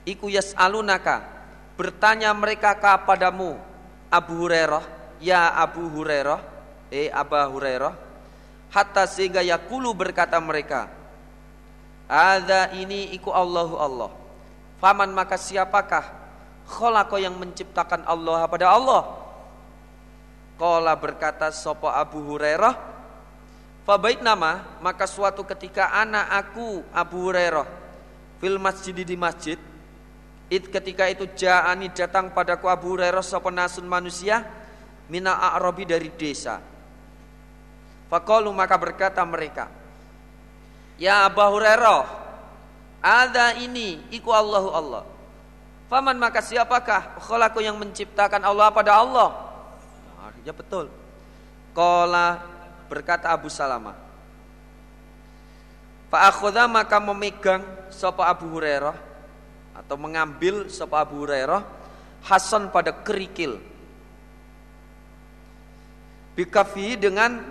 Iku 0.07 0.31
yas'alunaka 0.31 1.40
Bertanya 1.81 2.29
mereka 2.37 2.77
kepadamu 2.77 3.57
Abu 4.13 4.45
Hurairah, 4.45 4.85
ya 5.17 5.49
Abu 5.49 5.89
Hurairah, 5.89 6.37
eh 6.93 7.09
Abu 7.09 7.33
Hurairah, 7.33 7.97
hatta 8.69 9.09
sehingga 9.09 9.41
yakulu 9.41 9.89
berkata 9.97 10.37
mereka, 10.37 10.85
ada 12.05 12.69
ini 12.77 13.09
iku 13.17 13.33
Allahu 13.33 13.81
Allah. 13.81 14.13
Faman 14.77 15.09
maka 15.09 15.41
siapakah 15.41 16.05
kholako 16.69 17.17
yang 17.17 17.33
menciptakan 17.41 18.05
Allah 18.05 18.45
pada 18.45 18.77
Allah? 18.77 19.01
Kola 20.61 20.93
berkata 20.93 21.49
sopo 21.49 21.89
Abu 21.89 22.21
Hurairah, 22.29 22.77
Fabait 23.89 24.21
nama 24.21 24.77
maka 24.85 25.09
suatu 25.09 25.41
ketika 25.49 25.89
anak 25.97 26.29
aku 26.29 26.85
Abu 26.93 27.25
Hurairah 27.25 27.65
fil 28.37 28.61
masjid 28.61 28.93
di 28.93 29.17
masjid 29.17 29.57
It 30.51 30.67
ketika 30.67 31.07
itu 31.07 31.31
ja'ani 31.31 31.95
datang 31.95 32.27
padaku 32.35 32.67
Abu 32.67 32.99
Hurairah 32.99 33.23
sapa 33.23 33.47
nasun 33.47 33.87
manusia 33.87 34.43
mina 35.07 35.31
a'rabi 35.31 35.87
dari 35.87 36.11
desa. 36.11 36.59
Faqalu 38.11 38.51
maka 38.51 38.75
berkata 38.75 39.23
mereka, 39.23 39.71
Ya 40.99 41.23
Abu 41.23 41.39
Hurairah, 41.39 42.03
ada 42.99 43.55
ini 43.63 44.03
iku 44.11 44.35
Allahu 44.35 44.69
Allah. 44.75 45.03
Faman 45.87 46.19
maka 46.19 46.43
siapakah 46.43 47.23
khalaku 47.23 47.63
yang 47.63 47.79
menciptakan 47.79 48.43
Allah 48.43 48.75
pada 48.75 48.99
Allah? 48.99 49.31
Ya 50.43 50.51
betul. 50.51 50.91
Qala 51.71 52.43
berkata 52.91 53.31
Abu 53.31 53.47
Salamah. 53.47 53.95
Fa 56.11 56.27
maka 56.67 56.99
memegang 56.99 57.63
sapa 57.87 58.27
Abu 58.27 58.51
Hurairah 58.51 59.10
atau 59.75 59.95
mengambil 59.95 60.67
sapa 60.67 61.03
Abu 61.03 61.23
Hurairah 61.23 61.63
Hasan 62.21 62.69
pada 62.69 62.93
kerikil 63.01 63.57
bikafi 66.37 66.95
dengan 66.95 67.41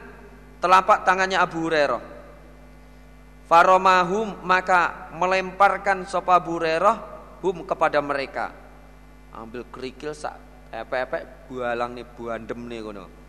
telapak 0.62 1.02
tangannya 1.02 1.40
Abu 1.40 1.66
Hurairah 1.66 2.02
faromahum 3.51 4.38
maka 4.47 5.10
melemparkan 5.16 6.06
sapa 6.06 6.38
Abu 6.38 6.60
Hurairah 6.60 6.97
hum 7.42 7.66
kepada 7.66 7.98
mereka 7.98 8.55
ambil 9.34 9.66
kerikil 9.68 10.14
sak 10.14 10.38
epe-epe 10.70 11.51
bualang 11.51 11.98
nih 11.98 12.06
buandem 12.06 12.60
nih 12.70 12.80
kono 12.84 13.20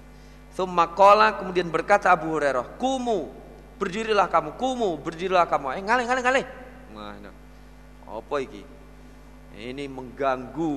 Thumma 0.51 0.91
kola 0.91 1.39
kemudian 1.39 1.71
berkata 1.71 2.11
Abu 2.11 2.35
Hurairah, 2.35 2.75
"Kumu, 2.75 3.31
berdirilah 3.79 4.27
kamu, 4.27 4.59
kumu, 4.59 4.99
berdirilah 4.99 5.47
kamu." 5.47 5.79
Eh 5.79 5.83
ngalih 5.83 6.05
ngalih 6.11 6.23
ngalih. 6.27 6.45
Nah, 6.91 7.15
apa 8.19 8.35
iki? 8.43 8.61
Ini 9.55 9.85
mengganggu 9.91 10.71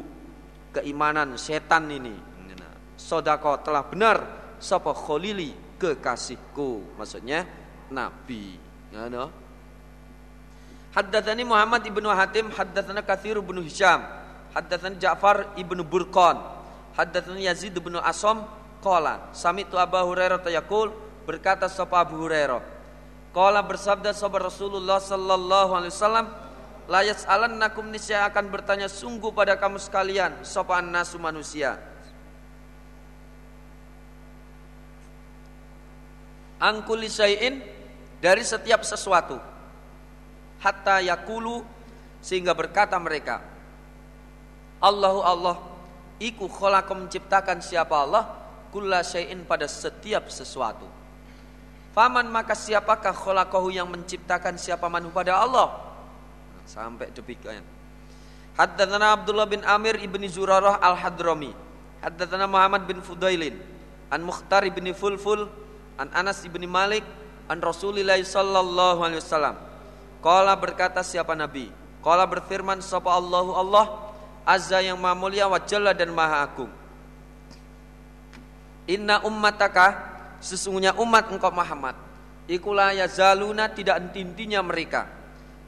keimanan 0.74 1.38
setan 1.38 1.90
ini. 1.90 2.14
Sodako 2.94 3.60
telah 3.60 3.84
benar 3.84 4.16
sapa 4.58 4.94
kholili 4.96 5.52
kekasihku. 5.76 6.96
Maksudnya 6.98 7.44
Nabi. 7.92 8.56
Ya? 8.94 9.28
Haddatsani 10.94 11.42
Muhammad 11.42 11.82
ibnu 11.84 12.06
Hatim, 12.06 12.54
haddatsana 12.54 13.02
Katsir 13.02 13.34
ibnu 13.42 13.58
Hisham, 13.66 13.98
haddatsani 14.54 15.02
Ja'far 15.02 15.58
ibnu 15.58 15.82
Burqan, 15.82 16.38
haddatsani 16.94 17.50
Yazid 17.50 17.74
ibnu 17.74 17.98
Asom, 17.98 18.46
qala 18.84 19.32
sami'tu 19.32 19.80
Abu 19.80 19.96
Hurairah 19.96 20.44
tayakul 20.44 20.92
berkata 21.24 21.72
sapa 21.72 22.04
Abu 22.04 22.20
Hurairah 22.20 22.60
qala 23.32 23.64
bersabda 23.64 24.12
sapa 24.12 24.36
Rasulullah 24.36 25.00
sallallahu 25.00 25.72
alaihi 25.72 25.92
wasallam 25.96 26.28
Layas 26.84 27.24
alan 27.24 27.56
nakum 27.56 27.88
nisya 27.88 28.28
akan 28.28 28.52
bertanya 28.52 28.92
sungguh 28.92 29.32
pada 29.32 29.56
kamu 29.56 29.80
sekalian 29.80 30.44
sopan 30.44 30.92
nasu 30.92 31.16
manusia. 31.16 31.80
Angkuli 36.60 37.08
sayin 37.08 37.64
dari 38.20 38.44
setiap 38.44 38.84
sesuatu. 38.84 39.40
Hatta 40.60 41.00
yakulu 41.00 41.64
sehingga 42.20 42.52
berkata 42.52 43.00
mereka. 43.00 43.40
Allahu 44.80 45.20
Allah 45.24 45.56
iku 46.20 46.48
kholakum 46.48 47.08
menciptakan 47.08 47.64
siapa 47.64 47.96
Allah 47.96 48.28
kulla 48.68 49.00
syai'in 49.00 49.48
pada 49.48 49.64
setiap 49.64 50.28
sesuatu. 50.28 50.84
Faman 51.96 52.28
maka 52.28 52.52
siapakah 52.52 53.16
kholakohu 53.16 53.72
yang 53.72 53.88
menciptakan 53.88 54.60
siapa 54.60 54.84
manu 54.92 55.08
pada 55.14 55.40
Allah? 55.40 55.93
Sampai 56.64 57.12
demikian. 57.12 57.62
Haddatsana 58.54 59.14
Abdullah 59.18 59.48
bin 59.48 59.62
Amir 59.66 59.98
ibni 59.98 60.30
Zurarah 60.30 60.78
al-Hadrami. 60.78 61.50
Haddatsana 62.00 62.46
Muhammad 62.46 62.86
bin 62.86 63.00
Fudailin 63.00 63.58
an 64.12 64.20
Mukhtar 64.22 64.62
ibni 64.68 64.92
Fulful 64.94 65.48
an 65.98 66.10
Anas 66.14 66.44
ibni 66.46 66.68
Malik 66.68 67.02
an 67.50 67.58
Rasulillah 67.58 68.18
sallallahu 68.20 69.02
alaihi 69.02 69.20
wasallam. 69.20 69.56
Qala 70.22 70.54
berkata 70.56 71.04
siapa 71.04 71.34
Nabi? 71.36 71.68
Qala 72.04 72.24
berfirman 72.28 72.80
sapa 72.84 73.12
Allahu 73.12 73.52
Allah 73.56 73.86
azza 74.44 74.80
yang 74.80 75.00
maha 75.00 75.16
mulia 75.16 75.48
wa 75.48 75.58
jalla 75.60 75.96
dan 75.96 76.12
maha 76.12 76.44
agung. 76.44 76.72
Inna 78.84 79.24
ummataka 79.24 80.12
sesungguhnya 80.44 80.92
umat 81.00 81.32
engkau 81.32 81.48
Muhammad 81.48 81.96
ikulah 82.44 82.92
yazaluna 82.92 83.72
tidak 83.72 84.12
intinya 84.12 84.60
mereka 84.60 85.08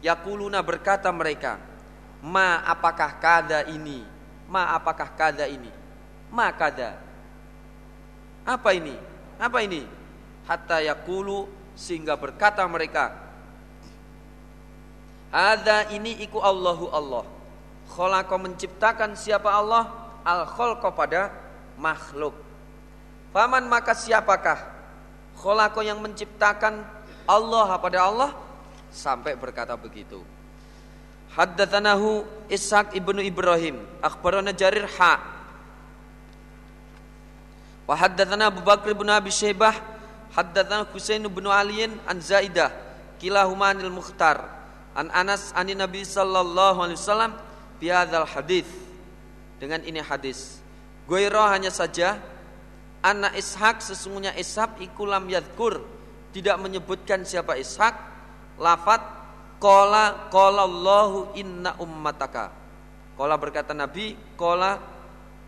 Yakuluna 0.04 0.60
berkata 0.60 1.08
mereka, 1.08 1.56
Ma 2.20 2.64
apakah 2.64 3.16
kada 3.20 3.64
ini? 3.68 4.02
Ma 4.48 4.74
apakah 4.74 5.08
kada 5.14 5.46
ini? 5.46 5.70
Ma 6.32 6.50
kada. 6.52 6.98
Apa 8.46 8.74
ini? 8.74 8.94
Apa 9.36 9.62
ini? 9.62 9.84
Hatta 10.46 10.78
yakulu 10.78 11.50
sehingga 11.74 12.14
berkata 12.14 12.62
mereka, 12.70 13.14
Ada 15.34 15.90
ini 15.92 16.22
iku 16.22 16.40
Allahu 16.40 16.86
Allah. 16.94 17.24
Khalaqa 17.92 18.34
menciptakan 18.38 19.18
siapa 19.18 19.50
Allah? 19.50 19.90
Al 20.26 20.46
khalqa 20.46 20.90
pada 20.90 21.30
makhluk. 21.78 22.34
Faman 23.30 23.68
maka 23.68 23.92
siapakah? 23.92 24.58
Khalaqa 25.36 25.84
yang 25.84 26.00
menciptakan 26.00 26.82
Allah 27.28 27.68
pada 27.76 28.06
Allah? 28.06 28.45
Sampai 28.96 29.36
berkata 29.36 29.76
begitu. 29.76 30.24
Haddatsanahu 31.36 32.24
Ishaq 32.48 32.96
ibnu 32.96 33.20
Ibrahim, 33.20 33.84
akhbarana 34.00 34.56
Jarir 34.56 34.88
ha. 34.96 35.20
Wa 37.84 37.92
haddatsana 37.92 38.48
Abu 38.48 38.64
Bakr 38.64 38.96
bin 38.96 39.12
Abi 39.12 39.28
Syaibah 39.28 39.76
haddatsana 40.32 40.88
Husain 40.90 41.22
bin 41.28 41.44
Ali 41.44 41.84
an 41.84 42.18
Zaidah 42.24 42.72
kilahuma 43.20 43.76
anil 43.76 43.92
Mukhtar 43.92 44.48
an 44.96 45.12
Anas 45.12 45.52
an 45.52 45.68
Nabi 45.68 46.02
sallallahu 46.02 46.88
alaihi 46.88 46.98
wasallam 46.98 47.32
bi 47.76 47.92
hadzal 47.92 48.24
hadis. 48.24 48.66
Dengan 49.56 49.80
ini 49.84 50.00
hadis. 50.00 50.60
Goiro 51.08 51.40
hanya 51.44 51.72
saja 51.72 52.20
anak 53.04 53.36
Ishak 53.36 53.84
sesungguhnya 53.84 54.34
Ishak 54.36 54.80
ikulam 54.82 55.28
yadkur 55.28 55.84
tidak 56.32 56.56
menyebutkan 56.60 57.24
siapa 57.24 57.56
Ishak 57.56 58.15
lafat 58.56 59.02
kola 59.56 60.28
kola 60.32 60.64
Allahu 60.64 61.36
inna 61.36 61.76
ummataka. 61.80 62.52
Kola 63.16 63.34
berkata 63.40 63.72
Nabi 63.72 64.16
kola 64.36 64.76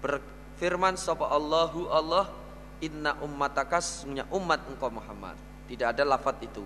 berfirman 0.01 0.97
sapa 0.97 1.29
Allahu 1.29 1.89
Allah 1.93 2.33
inna 2.81 3.19
ummataka 3.21 3.83
sesungguhnya 3.83 4.25
umat 4.33 4.61
engkau 4.69 4.89
Muhammad. 4.89 5.37
Tidak 5.69 5.85
ada 5.85 6.05
lafat 6.05 6.41
itu. 6.49 6.65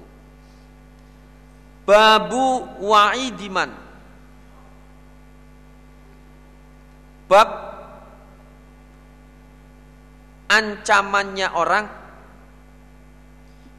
Babu 1.83 2.63
wa'idiman. 2.79 3.75
Bab 7.27 7.49
ancamannya 10.53 11.49
orang 11.57 11.89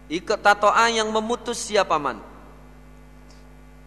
ikut 0.09 0.41
tatoa 0.41 0.89
yang 0.89 1.13
memutus 1.13 1.61
siapa 1.61 2.01
man 2.01 2.32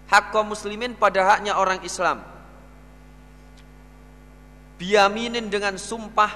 hak 0.07 0.31
kaum 0.31 0.55
muslimin 0.55 0.95
pada 0.95 1.27
haknya 1.27 1.59
orang 1.59 1.83
Islam. 1.83 2.23
Biaminin 4.77 5.49
dengan 5.51 5.75
sumpah 5.81 6.31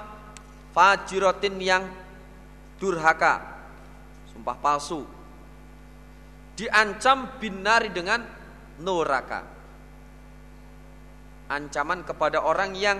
fajirotin 0.74 1.56
yang 1.60 1.84
durhaka. 2.80 3.62
Sumpah 4.32 4.56
palsu. 4.58 5.04
Diancam 6.56 7.36
binari 7.38 7.92
dengan 7.92 8.24
neraka. 8.80 9.44
Ancaman 11.50 12.06
kepada 12.06 12.40
orang 12.40 12.72
yang 12.78 12.98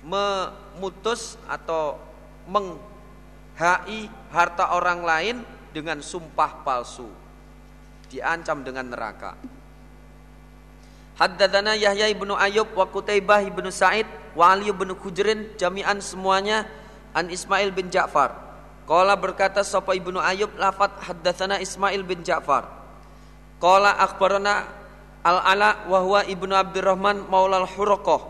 memutus 0.00 1.36
atau 1.44 1.98
menghai 2.48 4.08
harta 4.32 4.72
orang 4.72 5.04
lain 5.04 5.36
dengan 5.74 6.00
sumpah 6.00 6.64
palsu 6.64 7.19
diancam 8.10 8.66
dengan 8.66 8.90
neraka 8.90 9.38
Haddatsana 11.20 11.76
Yahya 11.76 12.08
ibnu 12.16 12.32
Ayub 12.32 12.72
wa 12.72 12.88
Qutaibah 12.88 13.44
ibnu 13.44 13.68
Sa'id 13.68 14.08
wa 14.32 14.56
Ali 14.56 14.72
ibnu 14.72 14.96
Hujrin 14.96 15.52
jami'an 15.60 16.00
semuanya 16.00 16.64
an 17.12 17.28
Ismail 17.28 17.76
bin 17.76 17.92
Ja'far. 17.92 18.32
Qala 18.88 19.20
berkata 19.20 19.60
sapa 19.60 19.92
ibnu 19.92 20.16
Ayub 20.16 20.48
lafat 20.56 20.96
haddatsana 21.04 21.60
Ismail 21.60 22.08
bin 22.08 22.24
Ja'far. 22.24 22.64
Qala 23.60 24.00
akhbarana 24.00 24.64
Al-Ala 25.20 25.84
wa 25.92 26.00
huwa 26.00 26.24
ibnu 26.24 26.56
Abdurrahman 26.56 27.28
maula 27.28 27.60
al-Huraqah 27.68 28.20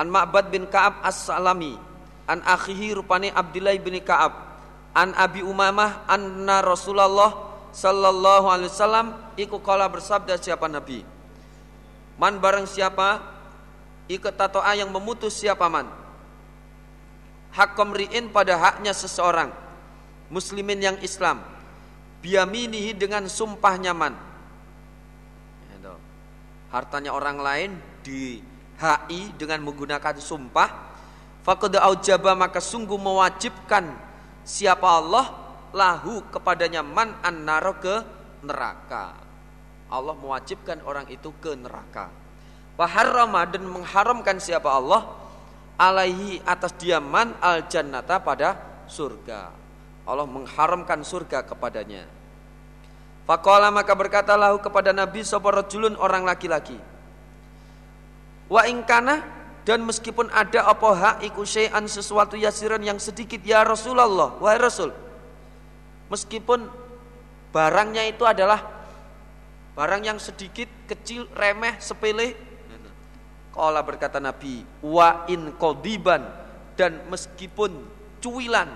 an 0.00 0.08
Ma'bad 0.08 0.48
bin 0.48 0.64
Ka'ab 0.64 1.04
as-Salami 1.04 1.76
an 2.24 2.40
akhihi 2.40 2.96
rupane 2.96 3.28
Abdullah 3.28 3.76
bin 3.76 4.00
Ka'ab 4.00 4.32
an 4.96 5.12
Abi 5.12 5.44
Umamah 5.44 6.08
anna 6.08 6.64
Rasulullah 6.64 7.49
sallallahu 7.70 8.46
alaihi 8.50 8.70
wasallam 8.70 9.06
iku 9.38 9.62
kala 9.62 9.86
bersabda 9.86 10.36
siapa 10.38 10.66
Nabi? 10.66 11.02
Man 12.20 12.36
barang 12.42 12.68
siapa 12.68 13.22
ikat 14.10 14.34
tatoa 14.36 14.74
yang 14.76 14.92
memutus 14.92 15.38
siapa 15.38 15.66
man? 15.70 15.88
Hak 17.50 17.74
komriin 17.74 18.30
pada 18.30 18.54
haknya 18.60 18.94
seseorang 18.94 19.50
muslimin 20.30 20.78
yang 20.78 20.96
Islam 21.02 21.42
biaminihi 22.22 22.94
dengan 22.94 23.26
sumpah 23.26 23.74
nyaman 23.80 24.14
ya, 25.82 25.94
hartanya 26.70 27.10
orang 27.10 27.38
lain 27.40 27.70
di 28.04 28.38
HI 28.80 29.36
dengan 29.36 29.60
menggunakan 29.60 30.16
sumpah. 30.16 30.88
Faqad 31.40 31.76
aujaba 31.80 32.36
maka 32.36 32.60
sungguh 32.60 33.00
mewajibkan 33.00 33.96
siapa 34.44 34.84
Allah 34.84 35.39
lahu 35.74 36.22
kepadanya 36.30 36.82
man 36.82 37.14
annaro 37.22 37.78
ke 37.78 38.02
neraka. 38.42 39.14
Allah 39.90 40.14
mewajibkan 40.14 40.78
orang 40.86 41.06
itu 41.10 41.34
ke 41.42 41.54
neraka. 41.58 42.10
Waharrama 42.78 43.44
dan 43.50 43.66
mengharamkan 43.66 44.38
siapa 44.38 44.70
Allah 44.70 45.10
alaihi 45.76 46.40
atas 46.46 46.72
dia 46.78 47.02
man 47.02 47.34
al 47.42 47.66
jannata 47.66 48.22
pada 48.22 48.56
surga. 48.86 49.50
Allah 50.06 50.26
mengharamkan 50.26 51.02
surga 51.02 51.44
kepadanya. 51.44 52.06
Fakola 53.28 53.70
maka 53.70 53.94
berkata 53.94 54.34
lahu 54.34 54.58
kepada 54.58 54.90
Nabi 54.90 55.22
sapa 55.22 55.54
orang 56.00 56.26
laki-laki. 56.26 56.78
Wa 58.50 58.66
ingkana 58.66 59.22
dan 59.62 59.84
meskipun 59.86 60.32
ada 60.32 60.66
apa 60.66 60.88
hak 60.90 61.16
iku 61.30 61.46
sesuatu 61.86 62.34
yasiran 62.34 62.80
yang 62.80 62.98
sedikit 62.98 63.38
ya 63.44 63.62
Rasulullah 63.62 64.34
wahai 64.40 64.58
Rasul 64.58 64.90
meskipun 66.10 66.66
barangnya 67.54 68.04
itu 68.10 68.26
adalah 68.26 68.60
barang 69.78 70.02
yang 70.04 70.18
sedikit 70.18 70.68
kecil 70.90 71.30
remeh 71.32 71.78
sepele 71.80 72.50
Kala 73.50 73.82
berkata 73.82 74.22
Nabi 74.22 74.62
wa 74.78 75.26
in 75.26 75.58
kodiban 75.58 76.22
dan 76.78 77.02
meskipun 77.10 77.82
cuilan 78.22 78.70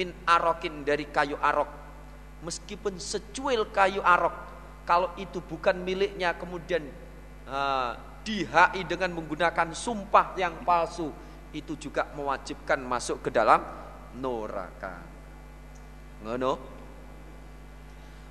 min 0.00 0.16
arokin 0.24 0.80
dari 0.80 1.04
kayu 1.12 1.36
arok 1.36 1.68
meskipun 2.40 2.96
secuil 2.96 3.68
kayu 3.68 4.00
arok 4.00 4.32
kalau 4.88 5.12
itu 5.20 5.44
bukan 5.44 5.76
miliknya 5.76 6.36
kemudian 6.40 6.88
uh, 7.44 7.96
dihai 8.24 8.80
dengan 8.88 9.12
menggunakan 9.12 9.76
sumpah 9.76 10.32
yang 10.40 10.64
palsu 10.64 11.12
itu 11.52 11.76
juga 11.76 12.08
mewajibkan 12.16 12.80
masuk 12.82 13.28
ke 13.28 13.30
dalam 13.30 13.62
neraka. 14.18 14.98
Ngono. 16.24 16.73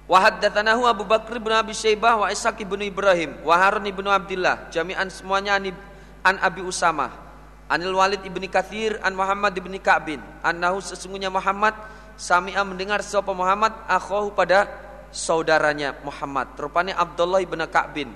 Wa 0.03 0.19
haddatsanahu 0.19 0.83
Abu 0.83 1.03
Bakr 1.07 1.39
bin 1.39 1.55
Abi 1.55 1.71
Syaibah 1.71 2.19
wa 2.19 2.27
Ishaq 2.27 2.59
bin 2.67 2.83
Ibrahim 2.83 3.39
wa 3.41 3.55
Harun 3.55 3.87
bin 3.87 4.03
Abdullah 4.03 4.67
jami'an 4.67 5.07
semuanya 5.07 5.55
an, 5.55 5.71
an 6.27 6.35
Abi 6.43 6.59
Usamah. 6.59 7.23
Anil 7.71 7.95
Walid 7.95 8.19
ibni 8.27 8.51
Kathir 8.51 8.99
an 8.99 9.15
Muhammad 9.15 9.55
ibni 9.55 9.79
Ka'bin 9.79 10.19
annahu 10.43 10.83
sesungguhnya 10.83 11.31
Muhammad 11.31 11.73
sami'a 12.19 12.61
mendengar 12.67 12.99
siapa 12.99 13.31
Muhammad 13.31 13.71
akhahu 13.87 14.35
pada 14.35 14.67
saudaranya 15.09 15.95
Muhammad. 16.03 16.51
Rupanya 16.59 16.99
Abdullah 16.99 17.39
ibn 17.39 17.63
Ka'bin 17.71 18.11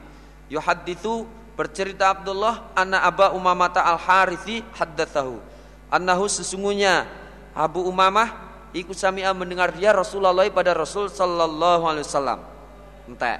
yuhadithu 0.51 1.25
Bercerita 1.57 2.13
Abdullah 2.13 2.69
anna 2.77 3.01
Aba 3.01 3.33
Umamah 3.33 3.73
al-Harithi 3.73 4.61
haddatsahu 4.77 5.41
annahu 5.89 6.29
sesungguhnya 6.29 7.09
Abu 7.57 7.81
Umamah 7.81 8.46
ikut 8.75 8.95
sami'a 8.95 9.31
mendengar 9.31 9.71
dia 9.71 9.95
Rasulullah 9.95 10.47
pada 10.51 10.75
Rasul 10.75 11.07
sallallahu 11.07 11.83
alaihi 11.87 12.05
wasallam. 12.07 12.39
Ente. 13.07 13.35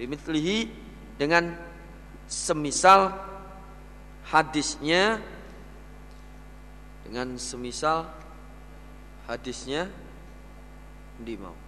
Bimithlihi 0.00 0.66
dengan 1.20 1.54
semisal 2.26 3.12
hadisnya 4.32 5.20
dengan 7.04 7.36
semisal 7.36 8.08
hadisnya 9.28 9.92
di 11.20 11.36
mau 11.36 11.61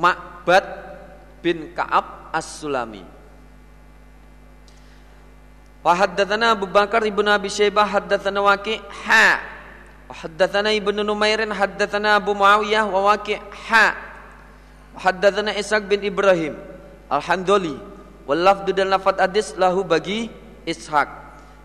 Ma'bad 0.00 0.64
bin 1.44 1.76
Ka'ab 1.76 2.32
As-Sulami. 2.32 3.04
Wa 5.80 5.92
haddatsana 5.96 6.56
Abu 6.56 6.68
Bakar 6.68 7.04
ibn 7.04 7.24
Abi 7.28 7.48
Syaibah 7.48 7.88
haddatsana 7.88 8.40
Waqi' 8.44 8.80
ha. 9.08 9.40
Wa 10.08 10.14
haddatsana 10.16 10.72
Ibnu 10.76 11.00
Numairin 11.04 11.52
haddatsana 11.52 12.20
Abu 12.20 12.36
Muawiyah 12.36 12.84
wa 12.88 13.12
Waqi' 13.12 13.40
ha. 13.68 13.96
Wa 14.96 15.00
haddatsana 15.00 15.56
Ishaq 15.56 15.88
bin 15.88 16.04
Ibrahim 16.04 16.56
Al-Handoli 17.08 17.80
wal 18.28 18.40
lafdu 18.44 18.76
dan 18.76 18.92
lafaz 18.92 19.16
hadis 19.16 19.56
lahu 19.56 19.80
bagi 19.80 20.28
Ishaq. 20.68 21.08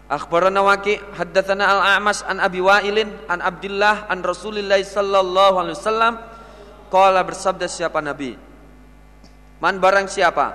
Akhbarana 0.08 0.64
Waqi' 0.64 1.02
haddatsana 1.20 1.68
Al-A'mas 1.68 2.24
an 2.24 2.40
Abi 2.40 2.64
Wa'ilin 2.64 3.12
an 3.28 3.44
Abdullah 3.44 4.08
an 4.08 4.24
Rasulillah 4.24 4.80
sallallahu 4.80 5.60
alaihi 5.60 5.76
wasallam 5.76 6.14
Qala 6.90 7.22
bersabda 7.26 7.66
siapa 7.66 8.00
Nabi? 8.00 8.38
Man 9.60 9.82
barang 9.82 10.08
siapa? 10.12 10.54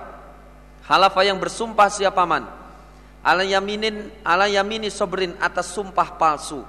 Halafa 0.87 1.21
yang 1.23 1.39
bersumpah 1.39 1.89
siapa 1.91 2.23
man? 2.27 2.47
Ala 3.21 3.45
yaminin 3.45 4.09
ala 4.25 4.49
yamini 4.49 4.89
sobrin 4.89 5.37
atas 5.39 5.71
sumpah 5.77 6.17
palsu. 6.17 6.65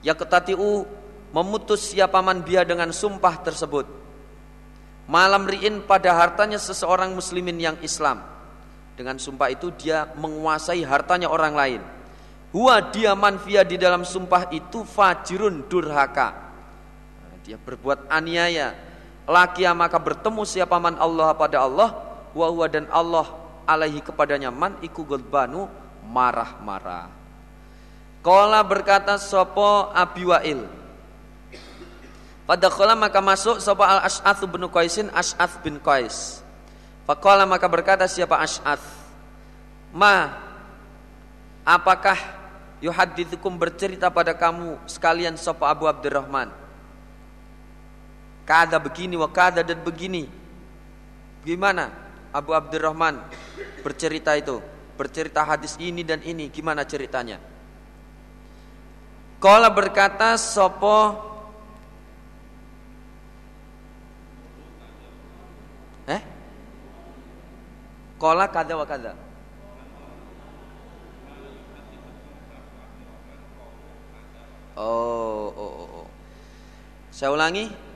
Ya 0.00 0.16
ketatiu 0.16 0.88
memutus 1.30 1.92
siapa 1.92 2.18
man 2.24 2.40
dia 2.42 2.64
dengan 2.64 2.90
sumpah 2.90 3.38
tersebut. 3.40 4.00
malam 5.02 5.44
riin 5.44 5.82
pada 5.82 6.14
hartanya 6.14 6.56
seseorang 6.56 7.12
muslimin 7.12 7.58
yang 7.58 7.76
Islam. 7.82 8.22
Dengan 8.94 9.18
sumpah 9.18 9.50
itu 9.50 9.74
dia 9.74 10.08
menguasai 10.14 10.80
hartanya 10.86 11.26
orang 11.28 11.52
lain. 11.52 11.80
Huwa 12.52 12.78
dia 12.92 13.16
manfia 13.16 13.64
di 13.64 13.80
dalam 13.80 14.04
sumpah 14.04 14.52
itu 14.52 14.84
fajirun 14.84 15.66
durhaka. 15.66 16.52
Dia 17.42 17.58
berbuat 17.58 18.06
aniaya. 18.12 18.91
Laki 19.26 19.62
maka 19.70 19.98
bertemu 20.02 20.42
siapa 20.42 20.76
man 20.82 20.98
Allah 20.98 21.30
pada 21.38 21.62
Allah. 21.62 21.90
Wa 22.32 22.66
dan 22.66 22.88
Allah 22.88 23.28
alaihi 23.68 24.02
kepadanya 24.02 24.50
man 24.50 24.80
iku 24.82 25.06
godbanu 25.06 25.68
marah-marah. 26.06 27.12
Kola 28.22 28.62
berkata 28.62 29.18
sopo 29.18 29.90
Abi 29.90 30.22
Wa'il. 30.22 30.62
Pada 32.46 32.66
kola 32.70 32.94
maka 32.94 33.18
masuk 33.18 33.58
sopo 33.58 33.82
al 33.82 34.02
Ash'ath 34.02 34.42
bin 34.46 34.66
Qaisin 34.70 35.10
Ash'ath 35.10 35.58
bin 35.62 35.78
Qais. 35.82 36.42
Fakola 37.02 37.42
maka 37.42 37.66
berkata 37.66 38.06
siapa 38.06 38.38
Ash'ath. 38.38 38.82
Ma, 39.90 40.38
apakah 41.66 42.14
yuhadithukum 42.78 43.58
bercerita 43.58 44.10
pada 44.10 44.34
kamu 44.34 44.78
sekalian 44.86 45.34
sopo 45.34 45.66
Abu 45.66 45.90
Abdurrahman. 45.90 46.61
Kada 48.42 48.82
begini 48.82 49.14
wa 49.14 49.30
kada 49.30 49.62
dan 49.62 49.78
begini. 49.82 50.26
Gimana 51.46 51.90
Abu 52.34 52.54
Abdurrahman 52.54 53.22
bercerita 53.86 54.34
itu? 54.34 54.58
Bercerita 54.98 55.42
hadis 55.42 55.74
ini 55.82 56.02
dan 56.06 56.22
ini, 56.22 56.50
gimana 56.52 56.86
ceritanya? 56.86 57.40
Kala 59.42 59.70
berkata 59.74 60.38
sopo 60.38 61.32
Eh? 66.06 66.22
Kala 68.18 68.46
kada 68.50 68.74
wa 68.74 68.86
kada. 68.86 69.14
Oh, 74.72 75.52
oh, 75.52 75.72
oh, 75.84 75.88
oh. 76.02 76.08
Saya 77.12 77.30
ulangi. 77.30 77.91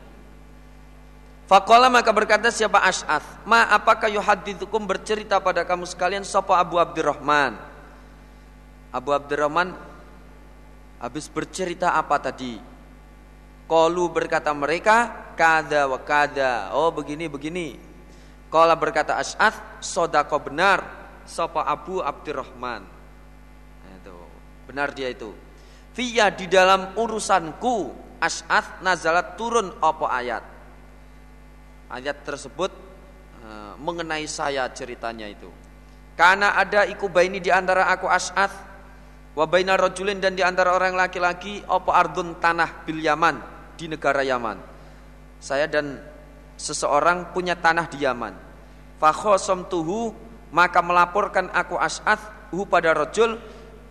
Fakola 1.47 1.87
maka 1.87 2.11
berkata 2.11 2.51
siapa 2.51 2.83
Ash'ath 2.83 3.47
Ma 3.47 3.71
apakah 3.71 4.11
yuhadithukum 4.11 4.83
bercerita 4.83 5.39
pada 5.39 5.63
kamu 5.63 5.87
sekalian? 5.87 6.27
Sapa 6.27 6.59
Abu 6.59 6.75
Abdurrahman 6.75 7.55
Abu 8.91 9.15
Abdurrahman 9.15 9.71
Habis 10.99 11.31
bercerita 11.31 11.95
apa 11.95 12.19
tadi? 12.19 12.59
Kolu 13.71 14.11
berkata 14.11 14.51
mereka 14.51 15.27
Kada 15.39 15.87
wa 15.87 16.01
kada. 16.01 16.73
Oh 16.73 16.89
begini 16.91 17.29
begini. 17.29 17.77
Kala 18.49 18.73
berkata 18.73 19.21
Ash'ath 19.21 19.85
Sodako 19.85 20.41
benar. 20.41 20.81
Sapa 21.29 21.63
Abu 21.69 22.01
Abdurrahman 22.01 22.89
itu. 24.01 24.17
Benar 24.65 24.97
dia 24.97 25.13
itu. 25.13 25.29
Fiyah 25.93 26.33
di 26.33 26.49
dalam 26.49 26.97
urusanku 26.97 27.93
Ash'ath 28.17 28.81
nazalat 28.81 29.37
turun 29.37 29.77
apa 29.85 30.09
ayat 30.09 30.56
Ayat 31.87 32.27
tersebut 32.27 32.75
uh, 33.47 33.75
mengenai 33.79 34.27
saya 34.27 34.67
ceritanya 34.75 35.31
itu. 35.31 35.47
Karena 36.17 36.57
ada 36.57 36.89
iku 36.89 37.13
baini 37.13 37.39
di 37.39 37.53
antara 37.53 37.93
aku 37.93 38.09
as'ath 38.09 38.57
wa 39.37 39.45
baina 39.45 39.77
rajulin 39.77 40.17
dan 40.17 40.33
di 40.33 40.41
antara 40.41 40.73
orang 40.73 40.97
laki-laki 40.97 41.61
apa 41.69 41.91
ardun 41.93 42.41
tanah 42.41 42.83
bil 42.89 42.99
Yaman 42.99 43.37
di 43.77 43.87
negara 43.87 44.25
Yaman. 44.25 44.57
Saya 45.39 45.69
dan 45.69 46.01
seseorang 46.57 47.37
punya 47.37 47.55
tanah 47.55 47.87
di 47.87 48.01
Yaman. 48.03 48.35
tuhu 49.69 50.17
maka 50.51 50.81
melaporkan 50.81 51.53
aku 51.53 51.77
as'ath 51.77 52.49
hu 52.49 52.65
pada 52.65 52.97
rajul 52.97 53.37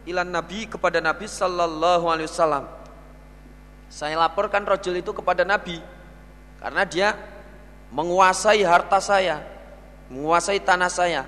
ilan 0.09 0.29
nabi 0.29 0.65
kepada 0.65 0.97
nabi 0.97 1.29
sallallahu 1.29 2.09
alaihi 2.09 2.25
wasallam. 2.25 2.65
Saya 3.85 4.17
laporkan 4.17 4.65
rajul 4.65 4.97
itu 4.97 5.13
kepada 5.13 5.45
nabi 5.45 5.77
karena 6.57 6.83
dia 6.89 7.13
menguasai 7.95 8.59
harta 8.67 8.99
saya, 8.99 9.39
menguasai 10.11 10.59
tanah 10.59 10.91
saya. 10.91 11.23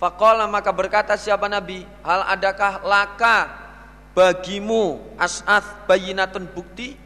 Fakola 0.00 0.48
maka 0.48 0.72
berkata 0.72 1.12
siapa 1.20 1.52
Nabi, 1.52 1.84
hal 2.00 2.24
adakah 2.32 2.80
laka 2.84 3.36
bagimu 4.16 5.04
as'ath 5.20 5.84
bayinatun 5.84 6.48
bukti? 6.48 6.96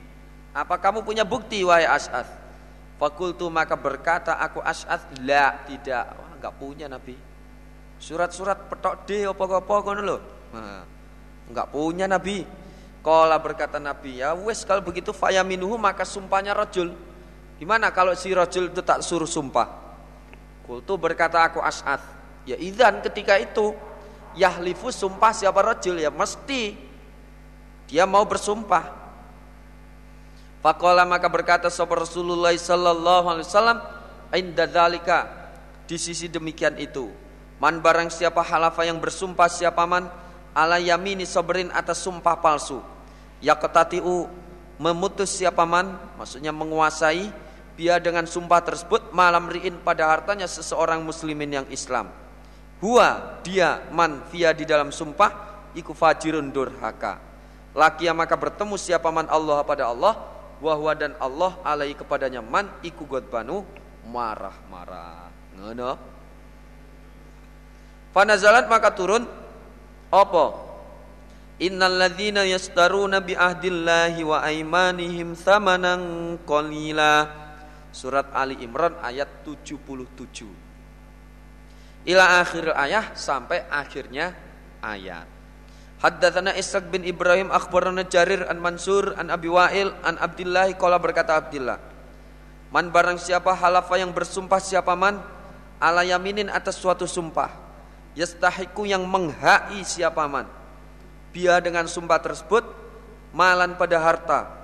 Apa 0.54 0.78
kamu 0.78 1.02
punya 1.02 1.26
bukti 1.26 1.66
wahai 1.66 1.86
as'ath? 1.86 2.30
Fakultu 2.98 3.50
maka 3.50 3.74
berkata 3.74 4.38
aku 4.38 4.62
as'ath, 4.62 5.02
la 5.26 5.66
tidak, 5.66 6.14
Wah, 6.14 6.30
enggak 6.38 6.54
punya 6.54 6.86
Nabi. 6.86 7.18
Surat-surat 7.98 8.70
petok 8.70 9.06
de 9.06 9.26
apa-apa 9.26 9.74
ngono 9.82 10.00
lho. 10.02 10.18
Enggak 11.50 11.66
punya 11.74 12.06
Nabi. 12.06 12.46
Kala 13.00 13.40
berkata 13.40 13.80
Nabi, 13.80 14.20
ya 14.20 14.36
wes 14.36 14.60
kalau 14.60 14.84
begitu 14.84 15.16
fayaminuhu 15.16 15.80
maka 15.80 16.04
sumpahnya 16.04 16.52
rojul 16.52 16.92
Gimana 17.60 17.92
kalau 17.92 18.16
si 18.16 18.32
rojul 18.32 18.72
itu 18.72 18.80
tak 18.80 19.04
suruh 19.04 19.28
sumpah? 19.28 19.68
Kultu 20.64 20.96
berkata 20.96 21.44
aku 21.44 21.60
as'ad. 21.60 22.00
Ya 22.48 22.56
idan 22.56 23.04
ketika 23.04 23.36
itu 23.36 23.76
Yahlifu 24.32 24.88
sumpah 24.88 25.36
siapa 25.36 25.60
rojul 25.60 26.00
ya 26.00 26.08
mesti 26.08 26.72
dia 27.84 28.08
mau 28.08 28.24
bersumpah. 28.24 28.96
Fakola 30.64 31.04
maka 31.04 31.28
berkata 31.28 31.68
sahabat 31.68 32.08
Rasulullah 32.08 32.56
sallallahu 32.56 33.26
alaihi 33.28 33.48
wasallam 33.48 33.78
inda 34.32 34.64
dzalika 34.64 35.28
di 35.84 36.00
sisi 36.00 36.32
demikian 36.32 36.80
itu 36.80 37.12
man 37.60 37.80
barang 37.80 38.08
siapa 38.08 38.40
halafa 38.44 38.88
yang 38.88 39.00
bersumpah 39.00 39.48
siapa 39.48 39.84
man 39.88 40.08
ala 40.52 40.76
yamini 40.76 41.24
sabrin 41.24 41.72
atas 41.72 42.04
sumpah 42.04 42.38
palsu 42.38 42.78
yaqtatiu 43.40 44.28
memutus 44.76 45.32
siapa 45.32 45.64
man 45.64 45.96
maksudnya 46.20 46.52
menguasai 46.52 47.32
dia 47.80 47.96
dengan 47.96 48.28
sumpah 48.28 48.60
tersebut 48.60 49.08
malam 49.16 49.48
riin 49.48 49.80
pada 49.80 50.04
hartanya 50.12 50.44
seseorang 50.44 51.00
muslimin 51.00 51.64
yang 51.64 51.66
Islam. 51.72 52.12
Huwa 52.84 53.40
dia 53.40 53.80
man 53.88 54.20
via 54.28 54.52
di 54.52 54.68
dalam 54.68 54.92
sumpah 54.92 55.64
iku 55.72 55.96
fajirun 55.96 56.52
durhaka. 56.52 57.16
Laki 57.72 58.04
yang 58.04 58.20
maka 58.20 58.36
bertemu 58.36 58.76
siapa 58.76 59.08
man 59.08 59.24
Allah 59.32 59.64
pada 59.64 59.88
Allah 59.88 60.12
wahwa 60.60 60.92
dan 60.92 61.16
Allah 61.16 61.56
alai 61.64 61.96
kepadanya 61.96 62.44
man 62.44 62.68
iku 62.84 63.08
godbanu 63.08 63.64
marah-marah. 64.04 65.32
Ngono. 65.56 65.96
Fanazalat 68.12 68.68
maka 68.68 68.92
turun 68.92 69.24
apa? 70.12 70.68
Innal 71.64 71.96
ladzina 71.96 72.44
yastaruna 72.44 73.24
bi 73.24 73.32
ahdillahi 73.36 74.20
wa 74.24 74.44
aimanihim 74.44 75.32
thamanan 75.32 76.36
qalila 76.44 77.40
Surat 77.90 78.30
Ali 78.30 78.54
Imran 78.62 78.94
ayat 79.02 79.42
77 79.42 80.70
Ila 82.06 82.40
akhir 82.40 82.72
ayat 82.72 83.18
sampai 83.18 83.66
akhirnya 83.68 84.32
ayat. 84.80 85.28
Haddatsana 86.00 86.56
Ishaq 86.56 86.88
bin 86.88 87.04
Ibrahim 87.04 87.52
akhbarana 87.52 88.08
Jarir 88.08 88.48
an 88.48 88.56
Mansur 88.56 89.12
an 89.20 89.28
Abi 89.28 89.52
Wa'il 89.52 89.92
an 90.00 90.16
Abdullah 90.16 90.72
qala 90.80 90.96
berkata 90.96 91.36
Abdullah 91.36 91.76
Man 92.72 92.88
barang 92.88 93.20
siapa 93.20 93.52
halafa 93.52 93.98
yang 93.98 94.14
bersumpah 94.14 94.62
siapa 94.62 94.94
man? 94.94 95.20
Ala 95.82 96.06
yaminin 96.06 96.48
atas 96.48 96.78
suatu 96.78 97.04
sumpah. 97.04 97.50
Yastahiku 98.14 98.86
yang 98.86 99.02
menghai 99.04 99.82
siapa 99.82 100.24
man? 100.30 100.46
Biar 101.34 101.60
dengan 101.60 101.90
sumpah 101.90 102.22
tersebut 102.22 102.62
malan 103.34 103.74
pada 103.74 103.98
harta 103.98 104.59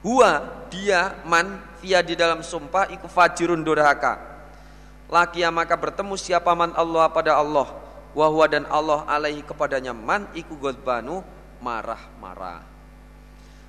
Huwa 0.00 0.64
dia 0.72 1.20
man 1.28 1.60
via 1.84 2.00
di 2.00 2.16
dalam 2.16 2.40
sumpah 2.40 2.88
iku 2.88 3.04
fajirun 3.04 3.60
durhaka. 3.60 4.16
Laki 5.10 5.42
yang 5.44 5.52
maka 5.52 5.76
bertemu 5.76 6.14
siapa 6.16 6.54
man 6.56 6.72
Allah 6.72 7.10
pada 7.12 7.36
Allah 7.36 7.68
wahwa 8.16 8.46
dan 8.48 8.64
Allah 8.70 9.04
alaihi 9.06 9.42
kepadanya 9.44 9.92
man 9.92 10.24
iku 10.32 10.56
godbanu 10.56 11.20
marah-marah. 11.60 12.64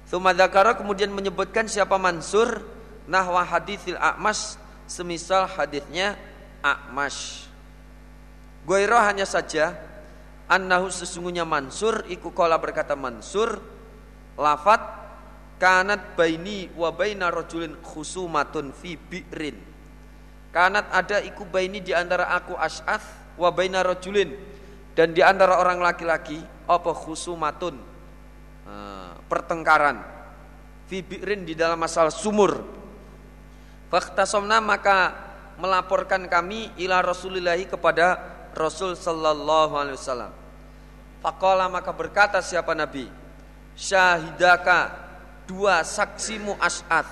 Sumadakara 0.08 0.76
kemudian 0.76 1.12
menyebutkan 1.12 1.72
siapa 1.72 1.96
Mansur 1.96 2.64
nahwa 3.08 3.44
hadithil 3.48 3.96
A'mas 3.96 4.60
semisal 4.88 5.48
hadithnya 5.48 6.20
A'mash. 6.60 7.48
Goiro 8.68 9.00
hanya 9.00 9.26
saja 9.26 9.74
annahu 10.52 10.92
sesungguhnya 10.92 11.48
Mansur 11.48 12.06
iku 12.12 12.30
kola 12.36 12.60
berkata 12.60 12.94
Mansur 12.94 13.58
lafat 14.38 15.01
kanat 15.62 16.18
baini 16.18 16.74
wa 16.74 16.90
baina 16.90 17.30
rajulin 17.30 17.78
khusumatun 17.86 18.74
fi 18.74 18.98
bi'rin. 18.98 19.54
Kanat 20.50 20.90
ada 20.90 21.22
iku 21.22 21.46
baini 21.46 21.86
di 21.86 21.94
antara 21.94 22.34
aku 22.34 22.58
as'ath 22.58 23.38
wa 23.38 23.54
baina 23.54 23.86
rajulin. 23.86 24.34
Dan 24.98 25.14
di 25.14 25.22
antara 25.22 25.62
orang 25.62 25.78
laki-laki 25.78 26.42
apa 26.66 26.92
khusumatun? 26.98 27.78
Uh, 28.66 29.14
pertengkaran. 29.30 30.02
Fi 30.90 31.06
bi'rin 31.06 31.46
di 31.46 31.54
dalam 31.54 31.78
masalah 31.78 32.12
sumur. 32.12 32.66
Faktasomna 33.94 34.58
maka 34.58 35.14
melaporkan 35.62 36.26
kami 36.26 36.74
ila 36.82 37.06
Rasulillahi 37.06 37.70
kepada 37.70 38.18
Rasul 38.58 38.98
sallallahu 38.98 39.78
alaihi 39.78 39.96
wasallam. 39.96 40.34
Fakola 41.22 41.70
maka 41.70 41.94
berkata 41.94 42.42
siapa 42.42 42.74
Nabi? 42.74 43.06
Syahidaka 43.78 45.01
dua 45.52 45.84
saksimu 45.84 46.56
as'ad. 46.56 47.04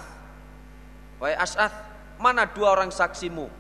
Wahai 1.20 1.36
as'ad, 1.36 1.76
mana 2.16 2.48
dua 2.48 2.72
orang 2.72 2.88
saksimu? 2.88 3.52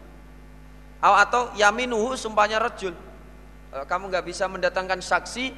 Atau 1.03 1.51
yaminuhu 1.59 2.15
sumpahnya 2.15 2.63
rajul. 2.63 2.95
Kamu 3.75 4.07
nggak 4.07 4.23
bisa 4.23 4.47
mendatangkan 4.47 5.03
saksi, 5.03 5.51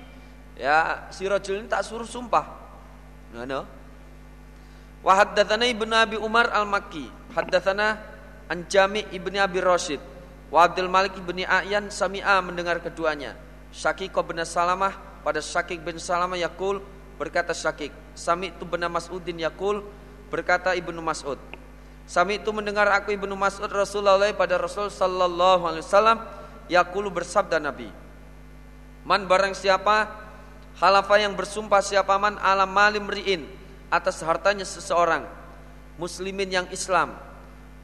ya 0.58 1.06
si 1.14 1.30
rajul 1.30 1.62
ini 1.62 1.70
tak 1.70 1.86
suruh 1.86 2.10
sumpah. 2.10 2.46
Nah, 3.38 3.46
no. 3.46 3.62
Wa 5.06 5.22
Ibnu 5.22 5.94
Abi 5.94 6.18
Umar 6.18 6.54
Al-Makki 6.54 7.10
Haddatsana 7.34 7.98
an 8.52 8.70
Jami' 8.70 9.06
Abi 9.14 9.60
Rashid 9.62 9.98
wa 10.52 10.68
Abdul 10.68 10.92
Malik 10.92 11.16
ibni 11.16 11.48
A'yan 11.48 11.88
sami'a 11.88 12.44
mendengar 12.44 12.84
keduanya. 12.84 13.34
Syakik 13.72 14.12
bin 14.28 14.38
Salamah 14.44 15.24
pada 15.24 15.40
Syakik 15.40 15.80
bin 15.80 15.96
Salamah 15.96 16.36
yakul 16.36 16.84
berkata 17.22 17.54
Syakik, 17.54 17.94
sami 18.18 18.50
itu 18.50 18.66
bin 18.66 18.82
Mas'udin 18.90 19.38
yakul 19.38 19.86
berkata 20.34 20.74
Ibnu 20.74 20.98
Mas'ud. 21.06 21.38
Sami 22.10 22.42
itu 22.42 22.50
mendengar 22.50 22.90
aku 22.90 23.14
Ibnu 23.14 23.38
Mas'ud 23.38 23.70
Rasulullah 23.70 24.26
pada 24.34 24.58
Rasul 24.58 24.90
sallallahu 24.90 25.70
alaihi 25.70 25.86
wasallam 25.86 26.18
yakul 26.66 27.06
bersabda 27.14 27.62
Nabi. 27.62 27.94
Man 29.06 29.30
barang 29.30 29.54
siapa 29.54 30.10
halafa 30.82 31.22
yang 31.22 31.38
bersumpah 31.38 31.86
siapa 31.86 32.18
man 32.18 32.42
alam 32.42 32.74
malim 32.74 33.06
ri'in 33.06 33.46
atas 33.94 34.18
hartanya 34.26 34.66
seseorang 34.66 35.30
muslimin 36.02 36.50
yang 36.50 36.68
Islam 36.74 37.14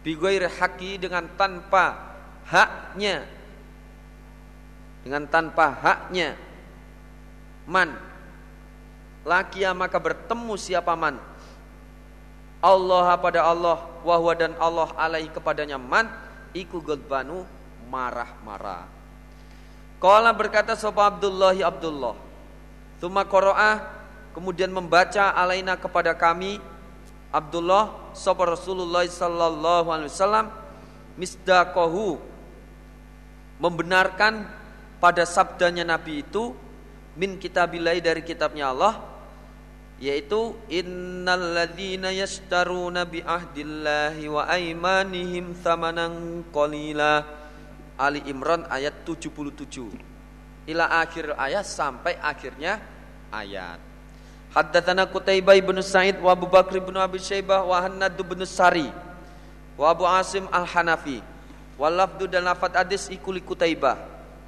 bigoir 0.01 0.49
haki 0.49 0.97
dengan 0.97 1.29
tanpa 1.37 2.15
haknya 2.49 3.27
dengan 5.05 5.29
tanpa 5.29 5.77
haknya 5.77 6.39
man 7.67 8.06
laki 9.27 9.67
maka 9.75 9.99
bertemu 9.99 10.55
siapa 10.55 10.95
man? 10.95 11.19
Allah 12.63 13.13
pada 13.19 13.43
Allah 13.43 13.83
wahwa 14.01 14.33
dan 14.33 14.55
Allah 14.57 14.89
alaihi 14.95 15.27
kepadanya 15.27 15.75
man? 15.75 16.07
Iku 16.55 16.79
godbanu 16.79 17.43
marah-marah. 17.91 18.87
Kala 19.99 20.31
berkata 20.31 20.77
sapa 20.77 21.09
Abdullahi 21.09 21.65
Abdullah 21.65 22.13
Tuma 23.01 23.25
qaraah 23.25 23.81
kemudian 24.33 24.69
membaca 24.69 25.33
alaina 25.33 25.73
kepada 25.73 26.13
kami 26.13 26.61
Abdullah 27.33 28.13
sapa 28.13 28.45
Rasulullah 28.45 29.05
sallallahu 29.05 29.89
alaihi 29.89 30.09
wasallam 30.13 30.49
misdaqahu 31.17 32.21
membenarkan 33.57 34.45
pada 35.01 35.25
sabdanya 35.25 35.85
Nabi 35.85 36.21
itu 36.21 36.53
min 37.17 37.41
kitabillahi 37.41 38.01
dari 38.01 38.21
kitabnya 38.21 38.69
Allah 38.73 39.16
yaitu 39.97 40.53
innalladzina 40.69 42.13
yashtaruna 42.13 43.05
bi 43.09 43.25
ahdillahi 43.25 44.29
wa 44.29 44.45
aimanihim 44.45 45.57
thamanan 45.57 46.45
qalila. 46.53 47.25
Ali 47.97 48.21
Imran 48.29 48.61
ayat 48.69 48.93
77 49.09 49.89
ila 50.69 50.85
akhir 51.01 51.33
ayat 51.33 51.65
sampai 51.65 52.13
akhirnya 52.21 52.77
ayat. 53.33 53.81
Haddatsana 54.53 55.09
Qutaibah 55.09 55.57
bin 55.57 55.81
Sa'id 55.81 56.21
wa 56.21 56.29
Abu 56.29 56.45
Bakr 56.45 56.77
bin 56.77 56.93
Abi 56.93 57.17
Syaibah 57.17 57.65
wa 57.65 57.81
Hannad 57.81 58.13
bin 58.13 58.37
Sari 58.45 58.93
wa 59.73 59.89
Abu 59.89 60.05
Asim 60.05 60.45
Al-Hanafi. 60.53 61.25
Wa 61.73 61.89
lafdu 61.89 62.29
dan 62.29 62.45
lafad 62.45 62.77
hadis 62.77 63.09
ikuli 63.09 63.41
Qutaibah 63.41 63.97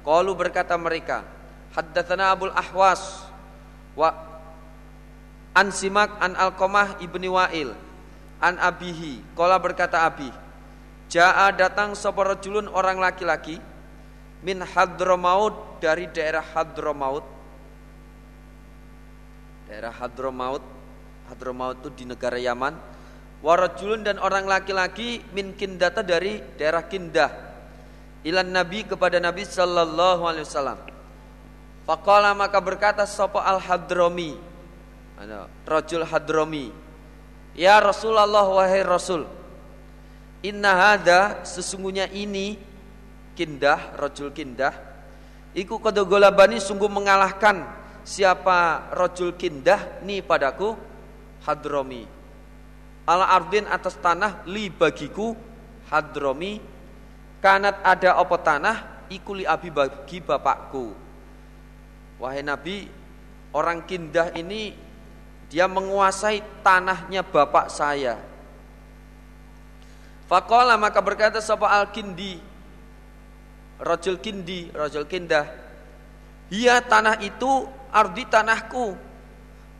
qalu 0.06 0.30
berkata 0.30 0.78
mereka 0.78 1.26
haddatsana 1.74 2.30
Abul 2.30 2.54
Ahwas 2.54 3.26
wa 3.98 4.29
an 5.56 5.74
Simak 5.74 6.20
an 6.22 6.36
Alqamah 6.36 7.02
ibni 7.02 7.26
Wa'il. 7.30 7.72
An 8.40 8.56
abihi 8.56 9.20
qala 9.36 9.60
berkata 9.60 10.08
abi 10.08 10.32
Ja'a 11.10 11.52
datang 11.52 11.92
sapa 11.92 12.22
rajulun 12.22 12.70
orang 12.70 12.96
laki-laki 12.96 13.58
min 14.40 14.62
Hadramaut 14.62 15.82
dari 15.82 16.06
daerah 16.08 16.40
Hadramaut. 16.40 17.26
Daerah 19.66 19.90
Hadramaut 19.90 20.62
Hadramaut 21.26 21.78
itu 21.82 21.90
di 21.94 22.04
negara 22.06 22.38
Yaman. 22.38 22.74
Warajulun 23.40 24.06
dan 24.06 24.16
orang 24.22 24.46
laki-laki 24.46 25.22
min 25.34 25.56
kindata 25.56 26.04
dari 26.04 26.38
daerah 26.60 26.84
Kindah 26.84 27.50
ilan 28.24 28.48
Nabi 28.52 28.84
kepada 28.84 29.16
Nabi 29.16 29.48
sallallahu 29.48 30.22
alaihi 30.28 30.44
wasallam. 30.44 30.78
Faqala 31.88 32.36
maka 32.36 32.60
berkata 32.60 33.08
sapa 33.08 33.40
al 33.40 33.60
Hadrami 35.20 35.52
rajul 35.68 36.04
Hadrami 36.08 36.66
Ya 37.52 37.76
Rasulullah 37.82 38.46
wahai 38.46 38.80
Rasul. 38.80 39.26
Inna 40.40 40.72
hada 40.72 41.44
sesungguhnya 41.44 42.08
ini 42.08 42.56
kindah 43.36 44.00
rajul 44.00 44.32
kindah. 44.32 44.72
Iku 45.52 45.82
kodogolabani 45.82 46.62
sungguh 46.62 46.88
mengalahkan 46.88 47.66
siapa 48.06 48.88
rojul 48.96 49.36
kindah 49.36 50.00
ni 50.06 50.24
padaku 50.24 50.78
hadromi. 51.44 52.06
Ala 53.04 53.34
ardin 53.34 53.66
atas 53.68 53.98
tanah 53.98 54.46
li 54.48 54.72
bagiku 54.72 55.36
hadromi. 55.90 56.62
Kanat 57.44 57.82
ada 57.84 58.16
opo 58.22 58.40
tanah 58.40 59.04
ikuli 59.12 59.44
abi 59.44 59.68
bagi 59.68 60.22
bapakku. 60.22 60.96
Wahai 62.16 62.40
nabi 62.46 62.88
orang 63.52 63.84
kindah 63.84 64.32
ini 64.38 64.88
dia 65.50 65.66
menguasai 65.66 66.46
tanahnya 66.62 67.26
bapak 67.26 67.74
saya. 67.74 68.22
Fakola 70.30 70.78
maka 70.78 71.02
berkata 71.02 71.42
sapa 71.42 71.66
al 71.66 71.90
kindi 71.90 72.38
rojul 73.82 74.22
kindi 74.22 74.70
rojul 74.70 75.10
kindah. 75.10 75.50
Ia 76.54 76.78
tanah 76.86 77.18
itu 77.18 77.66
ardi 77.90 78.30
tanahku. 78.30 78.94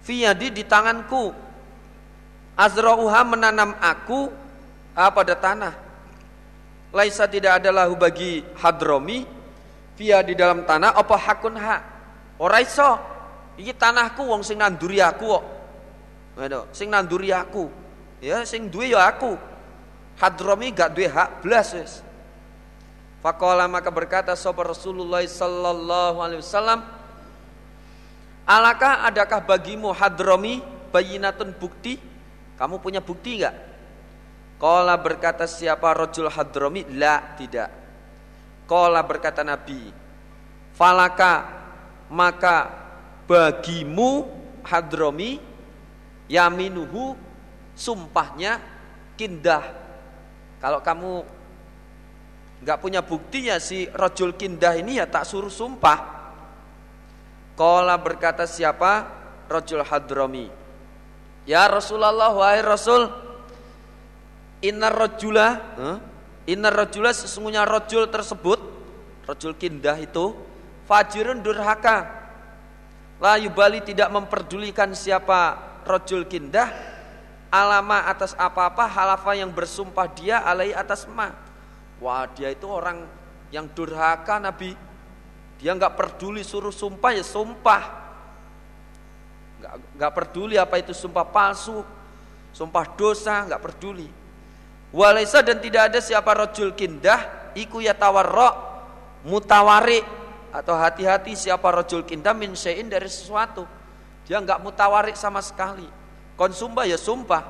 Fiyadi 0.02 0.50
di 0.50 0.66
tanganku. 0.66 1.30
Azra'uha 2.58 3.22
menanam 3.22 3.78
aku 3.78 4.26
ah, 4.98 5.14
pada 5.14 5.38
tanah. 5.38 5.74
Laisa 6.90 7.30
tidak 7.30 7.62
ada 7.62 7.70
lahu 7.70 7.94
bagi 7.94 8.42
hadromi. 8.58 9.22
Via 9.94 10.24
di 10.24 10.32
dalam 10.32 10.64
tanah 10.64 10.96
apa 10.96 11.14
hakun 11.14 11.54
hak 11.54 11.80
ora 12.42 12.58
iso. 12.58 12.90
Iki 13.54 13.76
tanahku 13.76 14.26
wong 14.26 14.42
sing 14.42 14.58
nanduri 14.58 14.98
aku 14.98 15.28
kok 15.28 15.59
ngono 16.38 16.70
sing 16.70 16.92
nanduri 16.92 17.34
aku 17.34 17.66
ya 18.22 18.44
sing 18.46 18.68
duwe 18.68 18.92
ya 18.92 19.08
aku 19.10 19.34
hadromi 20.20 20.70
gak 20.70 20.94
duwe 20.94 21.08
hak 21.08 21.42
blas 21.42 21.74
wis 21.74 22.04
Faqala 23.20 23.68
maka 23.68 23.92
berkata 23.92 24.32
sapa 24.32 24.64
Rasulullah 24.64 25.20
sallallahu 25.20 26.24
alaihi 26.24 26.40
wasallam 26.40 26.80
Alakah 28.48 29.06
adakah 29.06 29.44
bagimu 29.46 29.94
hadromi 29.94 30.58
bayinatun 30.90 31.54
bukti? 31.54 32.02
Kamu 32.58 32.82
punya 32.82 32.98
bukti 32.98 33.38
enggak? 33.38 33.54
Kala 34.58 34.98
berkata 34.98 35.46
siapa 35.46 35.94
rojul 35.94 36.26
hadromi? 36.26 36.82
La, 36.98 37.38
tidak. 37.38 37.70
Kala 38.66 39.06
berkata 39.06 39.46
Nabi, 39.46 39.94
falaka 40.74 41.46
maka 42.10 42.74
bagimu 43.30 44.26
hadromi 44.66 45.38
yaminuhu 46.30 47.18
sumpahnya 47.74 48.62
kindah. 49.18 49.66
Kalau 50.62 50.78
kamu 50.78 51.26
nggak 52.62 52.78
punya 52.78 53.02
buktinya 53.02 53.58
si 53.58 53.90
rojul 53.90 54.38
kindah 54.38 54.78
ini 54.78 55.02
ya 55.02 55.10
tak 55.10 55.26
suruh 55.26 55.50
sumpah. 55.50 56.22
Kola 57.58 57.98
berkata 57.98 58.46
siapa? 58.46 59.18
Rajul 59.50 59.82
Hadrami. 59.82 60.46
Ya 61.44 61.66
Rasulullah, 61.66 62.30
wahai 62.30 62.62
Rasul, 62.62 63.10
Inna 64.62 64.92
rajula, 64.92 65.48
huh? 65.74 65.98
Inna 66.46 66.70
rajula 66.70 67.10
sesungguhnya 67.10 67.66
rajul 67.66 68.06
tersebut, 68.06 68.60
rajul 69.26 69.56
kindah 69.58 69.98
itu, 69.98 70.36
fajirun 70.86 71.42
durhaka. 71.42 72.06
La 73.18 73.36
yubali 73.36 73.84
tidak 73.84 74.08
memperdulikan 74.08 74.94
siapa 74.96 75.69
rajul 75.86 76.26
kindah, 76.26 76.70
alama 77.50 78.06
atas 78.06 78.32
apa-apa 78.38 78.86
halafa 78.86 79.34
yang 79.34 79.50
bersumpah 79.50 80.06
dia 80.10 80.40
alai 80.40 80.70
atas 80.70 81.04
ma. 81.10 81.34
Wah 82.00 82.24
dia 82.32 82.48
itu 82.48 82.64
orang 82.64 83.04
yang 83.50 83.68
durhaka 83.70 84.38
Nabi 84.38 84.72
dia 85.60 85.76
nggak 85.76 85.92
peduli 85.92 86.40
suruh 86.40 86.72
sumpah 86.72 87.12
ya 87.12 87.20
sumpah. 87.20 87.82
Nggak 89.60 89.74
nggak 90.00 90.12
peduli 90.16 90.56
apa 90.56 90.80
itu 90.80 90.96
sumpah 90.96 91.28
palsu, 91.28 91.84
sumpah 92.56 92.84
dosa, 92.96 93.44
nggak 93.44 93.60
peduli. 93.60 94.08
Walaisa 94.90 95.44
dan 95.44 95.60
tidak 95.60 95.92
ada 95.92 96.00
siapa 96.00 96.32
rojul 96.32 96.72
kindah 96.72 97.52
iku 97.54 97.84
ya 97.84 97.92
tawarro 97.92 98.50
mutawari 99.22 100.00
atau 100.50 100.74
hati-hati 100.74 101.36
siapa 101.36 101.68
rojul 101.68 102.08
kindah 102.08 102.32
min 102.32 102.56
dari 102.88 103.06
sesuatu. 103.06 103.79
Dia 104.30 104.38
enggak 104.38 104.62
mutawarik 104.62 105.18
sama 105.18 105.42
sekali. 105.42 105.90
Konsumba 106.38 106.86
ya 106.86 106.94
sumpah. 106.94 107.42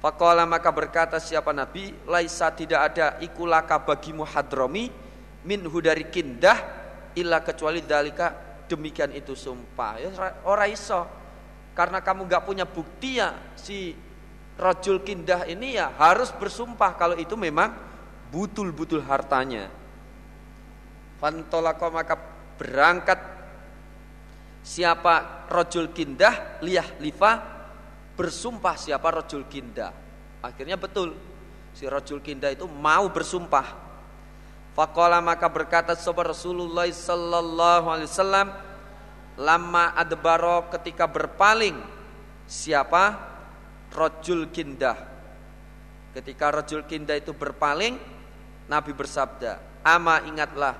Fakola 0.00 0.48
maka 0.48 0.72
berkata 0.72 1.20
siapa 1.20 1.52
Nabi, 1.52 1.92
laisa 2.08 2.48
tidak 2.48 2.80
ada 2.88 3.20
ikulaka 3.20 3.76
bagimu 3.76 4.24
hadromi 4.24 4.88
minhu 5.44 5.84
dari 5.84 6.08
kindah 6.08 6.56
illa 7.12 7.44
kecuali 7.44 7.84
dalika 7.84 8.32
demikian 8.72 9.12
itu 9.12 9.36
sumpah. 9.36 10.00
Ya 10.00 10.08
ora 10.48 10.64
iso. 10.64 11.04
Karena 11.76 12.00
kamu 12.00 12.24
enggak 12.24 12.48
punya 12.48 12.64
bukti 12.64 13.20
ya 13.20 13.36
si 13.52 13.92
rojul 14.56 15.04
kindah 15.04 15.44
ini 15.44 15.76
ya 15.76 15.92
harus 16.00 16.32
bersumpah 16.32 16.96
kalau 16.96 17.20
itu 17.20 17.36
memang 17.36 17.76
butul-butul 18.32 19.04
hartanya. 19.04 19.68
Fantolako 21.20 21.92
maka 21.92 22.16
berangkat 22.56 23.34
siapa 24.64 25.44
rojul 25.52 25.92
kindah 25.92 26.64
liyah 26.64 26.96
lifa 27.04 27.54
bersumpah 28.16 28.74
siapa 28.80 29.12
rojul 29.12 29.44
kindah. 29.44 29.92
Akhirnya 30.40 30.80
betul 30.80 31.12
si 31.76 31.84
rojul 31.84 32.24
kindah 32.24 32.56
itu 32.56 32.64
mau 32.64 33.06
bersumpah. 33.12 33.84
Fakola 34.74 35.22
maka 35.22 35.46
berkata 35.46 35.94
sobat 35.94 36.34
Rasulullah 36.34 36.88
Sallallahu 36.90 37.86
Alaihi 37.86 38.10
Wasallam 38.10 38.48
lama 39.38 39.94
adbaro 39.94 40.66
ketika 40.74 41.06
berpaling 41.06 41.78
siapa 42.48 43.18
rojul 43.94 44.50
kindah. 44.50 44.98
Ketika 46.14 46.50
rojul 46.50 46.86
kindah 46.86 47.18
itu 47.18 47.34
berpaling, 47.34 47.98
Nabi 48.70 48.94
bersabda, 48.94 49.58
Ama 49.82 50.22
ingatlah, 50.30 50.78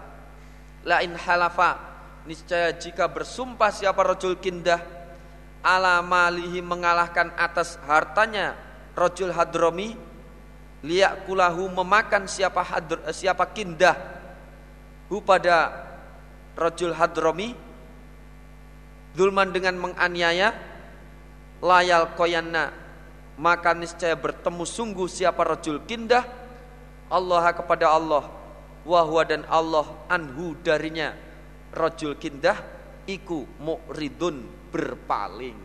lain 0.86 1.19
halafa, 1.19 1.93
niscaya 2.24 2.72
jika 2.72 3.09
bersumpah 3.09 3.72
siapa 3.72 4.01
rojul 4.01 4.36
kindah, 4.40 4.80
ala 5.64 6.01
malihi 6.05 6.60
mengalahkan 6.60 7.32
atas 7.36 7.80
hartanya 7.84 8.56
rojul 8.96 9.32
hadromi, 9.32 9.96
liak 10.84 11.24
kulahu 11.28 11.68
memakan 11.72 12.28
siapa 12.28 12.60
hadr, 12.60 13.01
siapa 13.12 13.48
kindah, 13.52 13.96
hu 15.09 15.20
pada 15.20 15.72
rojul 16.56 16.92
hadromi, 16.92 17.56
zulman 19.16 19.52
dengan 19.52 19.76
menganiaya, 19.80 20.52
layal 21.64 22.12
koyanna 22.12 22.84
maka 23.40 23.74
niscaya 23.74 24.14
bertemu 24.14 24.62
sungguh 24.62 25.09
siapa 25.10 25.42
rajul 25.42 25.82
kindah 25.82 26.22
Allah 27.09 27.51
kepada 27.56 27.90
Allah 27.90 28.30
wahwa 28.84 29.22
dan 29.26 29.42
Allah 29.48 29.88
anhu 30.06 30.55
darinya 30.60 31.16
rajul 31.74 32.14
kindah 32.14 32.56
iku 33.05 33.44
mu'ridun 33.59 34.70
berpaling. 34.70 35.59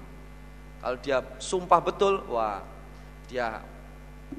Kalau 0.79 0.97
dia 0.99 1.21
sumpah 1.37 1.79
betul 1.79 2.25
wah 2.27 2.63
dia 3.29 3.61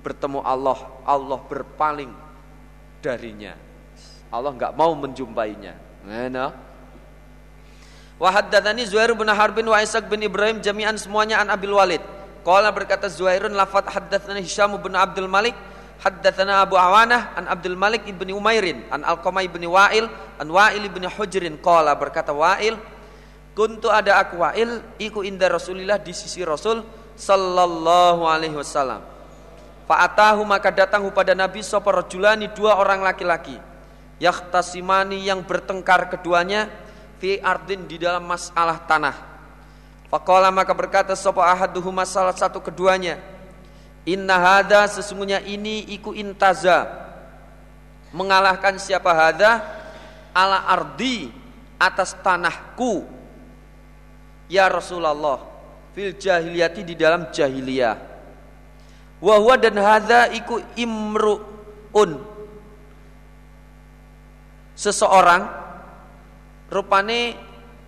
bertemu 0.03 0.43
Allah 0.43 0.79
Allah 1.07 1.41
berpaling 1.47 2.11
darinya. 2.99 3.55
Allah 4.31 4.51
nggak 4.55 4.75
mau 4.75 4.95
menjumpainya. 4.95 5.75
Nah, 6.07 6.51
Wa 8.21 8.29
haddatsani 8.29 8.85
Zuhair 8.85 9.17
bin 9.17 9.33
Harbin 9.33 9.65
wa 9.65 9.81
Ishaq 9.81 10.05
bin 10.13 10.21
Ibrahim 10.21 10.61
jami'an 10.61 10.93
semuanya 11.01 11.41
an 11.41 11.49
Abil 11.49 11.73
Walid. 11.73 12.05
Qala 12.45 12.69
berkata 12.69 13.09
Zuhairun 13.09 13.57
lafat 13.57 13.89
haddatsana 13.89 14.45
Hisham 14.45 14.77
bin 14.77 14.93
Abdul 14.93 15.25
Malik 15.25 15.57
haddatsana 16.01 16.65
Abu 16.65 16.81
Awanah 16.81 17.37
an 17.37 17.45
Abdul 17.47 17.77
Malik 17.77 18.09
ibni 18.09 18.33
Umairin 18.33 18.89
an 18.89 19.05
Alqamah 19.05 19.45
ibni 19.45 19.69
Wa'il 19.69 20.09
an 20.41 20.49
Wa'il 20.49 20.89
ibni 20.89 21.05
Hujrin. 21.07 21.61
Qala 21.61 21.93
berkata 21.95 22.33
Wa'il 22.33 22.75
kuntu 23.53 23.93
ada 23.93 24.17
aku 24.17 24.41
Wa'il 24.41 24.81
iku 24.97 25.21
inda 25.21 25.47
Rasulillah 25.53 26.01
di 26.01 26.17
sisi 26.17 26.41
Rasul 26.41 26.81
sallallahu 27.21 28.25
alaihi 28.25 28.57
wasallam. 28.57 29.05
Fa'atahu 29.85 30.41
maka 30.47 30.73
datang 30.73 31.05
kepada 31.11 31.37
Nabi 31.37 31.61
sapa 31.61 31.93
rajulani 31.93 32.49
dua 32.57 32.81
orang 32.81 33.05
laki-laki. 33.05 33.59
Yahtasimani 34.21 35.21
yang 35.25 35.45
bertengkar 35.45 36.09
keduanya 36.13 36.69
fi 37.21 37.41
ardin 37.41 37.85
di 37.85 38.01
dalam 38.01 38.25
masalah 38.25 38.81
tanah. 38.89 39.17
Faqala 40.09 40.49
maka 40.49 40.73
berkata 40.73 41.13
sapa 41.13 41.45
ahaduhuma 41.45 42.07
salah 42.09 42.35
satu 42.35 42.59
keduanya 42.63 43.21
Inna 44.09 44.41
hada 44.41 44.89
sesungguhnya 44.89 45.45
ini 45.45 45.85
iku 45.93 46.17
intaza. 46.17 46.89
Mengalahkan 48.11 48.81
siapa 48.81 49.13
hada 49.13 49.61
ala 50.33 50.65
ardi 50.67 51.29
atas 51.77 52.17
tanahku. 52.25 53.05
Ya 54.51 54.67
Rasulullah 54.67 55.47
fil 55.95 56.17
jahiliyati 56.17 56.83
di 56.83 56.95
dalam 56.97 57.29
jahiliyah. 57.31 57.97
Wa 59.21 59.37
dan 59.61 59.77
hada 59.77 60.33
iku 60.33 60.59
imruun. 60.75 62.25
Seseorang 64.73 65.45
rupane 66.73 67.37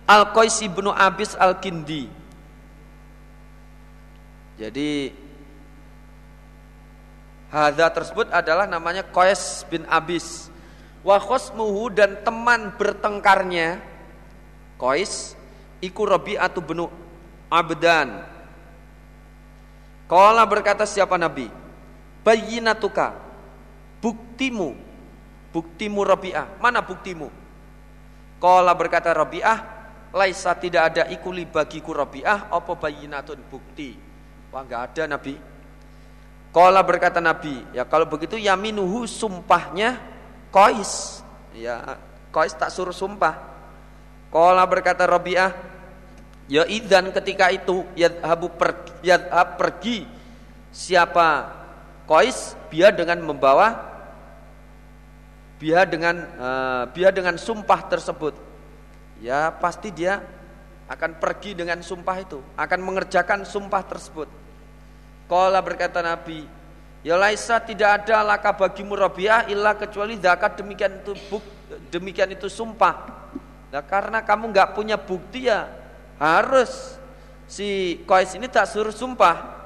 Al-Qais 0.05 0.61
ibnu 0.61 0.93
Abis 0.93 1.33
Al-Kindi. 1.33 2.05
Jadi 4.61 5.09
hadza 7.53 7.85
tersebut 7.93 8.33
adalah 8.33 8.65
namanya 8.65 9.05
Qais 9.05 9.61
bin 9.69 9.85
Abis. 9.85 10.49
Wa 11.05 11.21
khosmuhu 11.21 11.93
dan 11.93 12.17
teman 12.25 12.73
bertengkarnya 12.73 13.77
Qais 14.81 15.37
iku 15.77 16.09
Rabi'atu 16.09 16.59
bin 16.65 16.89
Abdan. 17.53 18.25
Kala 20.09 20.43
berkata 20.49 20.89
siapa 20.89 21.13
Nabi? 21.21 21.53
Bayinatuka 22.25 23.13
buktimu 24.01 24.93
buktimu 25.53 26.01
Rabi'ah. 26.01 26.57
Mana 26.57 26.81
buktimu? 26.81 27.29
Kala 28.41 28.73
berkata 28.73 29.13
Rabi'ah 29.13 29.59
laisa 30.09 30.57
tidak 30.57 30.91
ada 30.91 31.03
ikuli 31.13 31.45
bagiku 31.45 31.93
Rabi'ah 31.93 32.49
apa 32.49 32.73
bayinatun 32.73 33.39
bukti. 33.47 33.95
Wah 34.49 34.65
enggak 34.65 34.81
ada 34.91 35.15
Nabi. 35.15 35.52
Kala 36.53 36.85
berkata 36.85 37.17
Nabi, 37.17 37.65
ya 37.73 37.81
kalau 37.81 38.05
begitu 38.05 38.37
yaminuhu 38.37 39.09
sumpahnya 39.09 39.97
kois. 40.53 41.25
Ya, 41.57 41.97
kois 42.29 42.53
tak 42.53 42.69
suruh 42.69 42.93
sumpah. 42.93 43.41
Kala 44.29 44.61
berkata 44.69 45.09
Rabi'ah, 45.09 45.49
ya 46.45 46.63
idan 46.69 47.09
ketika 47.09 47.49
itu 47.49 47.81
yadhabu 47.97 48.53
per, 48.53 48.85
yadhab 49.01 49.57
pergi 49.57 50.05
siapa 50.69 51.49
kois 52.05 52.53
biar 52.69 52.93
dengan 52.93 53.21
membawa 53.21 53.93
biar 55.57 55.85
dengan 55.89 56.15
uh, 56.37 56.83
biar 56.89 57.13
dengan 57.13 57.37
sumpah 57.37 57.87
tersebut 57.87 58.33
ya 59.21 59.53
pasti 59.53 59.93
dia 59.93 60.19
akan 60.83 61.17
pergi 61.17 61.55
dengan 61.55 61.79
sumpah 61.79 62.17
itu, 62.19 62.39
akan 62.59 62.79
mengerjakan 62.83 63.47
sumpah 63.47 63.81
tersebut. 63.87 64.27
Kala 65.33 65.65
berkata 65.65 66.05
Nabi, 66.05 66.45
Ya 67.01 67.17
laisa 67.17 67.57
tidak 67.57 68.05
ada 68.05 68.21
laka 68.21 68.53
bagimu 68.53 68.93
Rabi'ah 68.93 69.49
illa 69.49 69.73
kecuali 69.73 70.13
zakat 70.21 70.61
demikian 70.61 71.01
itu 71.01 71.17
buk, 71.25 71.41
demikian 71.89 72.29
itu 72.29 72.45
sumpah. 72.45 73.25
Nah, 73.73 73.81
karena 73.81 74.21
kamu 74.21 74.53
nggak 74.53 74.77
punya 74.77 74.93
bukti 74.93 75.49
ya 75.49 75.73
harus 76.21 77.01
si 77.49 77.97
Qais 78.05 78.37
ini 78.37 78.45
tak 78.45 78.69
suruh 78.69 78.93
sumpah. 78.93 79.57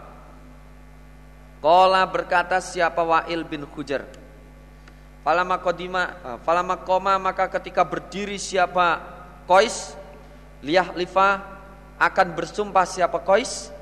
Kala 1.60 2.08
berkata 2.08 2.64
siapa 2.64 3.04
Wa'il 3.04 3.44
bin 3.44 3.68
Hujar. 3.68 4.08
Falama 5.20 5.60
kodima, 5.60 6.16
eh, 6.16 6.38
falama 6.48 6.80
koma 6.80 7.20
maka 7.20 7.52
ketika 7.60 7.84
berdiri 7.84 8.40
siapa 8.40 9.04
Kois 9.44 10.00
liyah 10.64 10.96
lifa 10.96 11.44
akan 12.00 12.28
bersumpah 12.40 12.88
siapa 12.88 13.20
Kois 13.20 13.76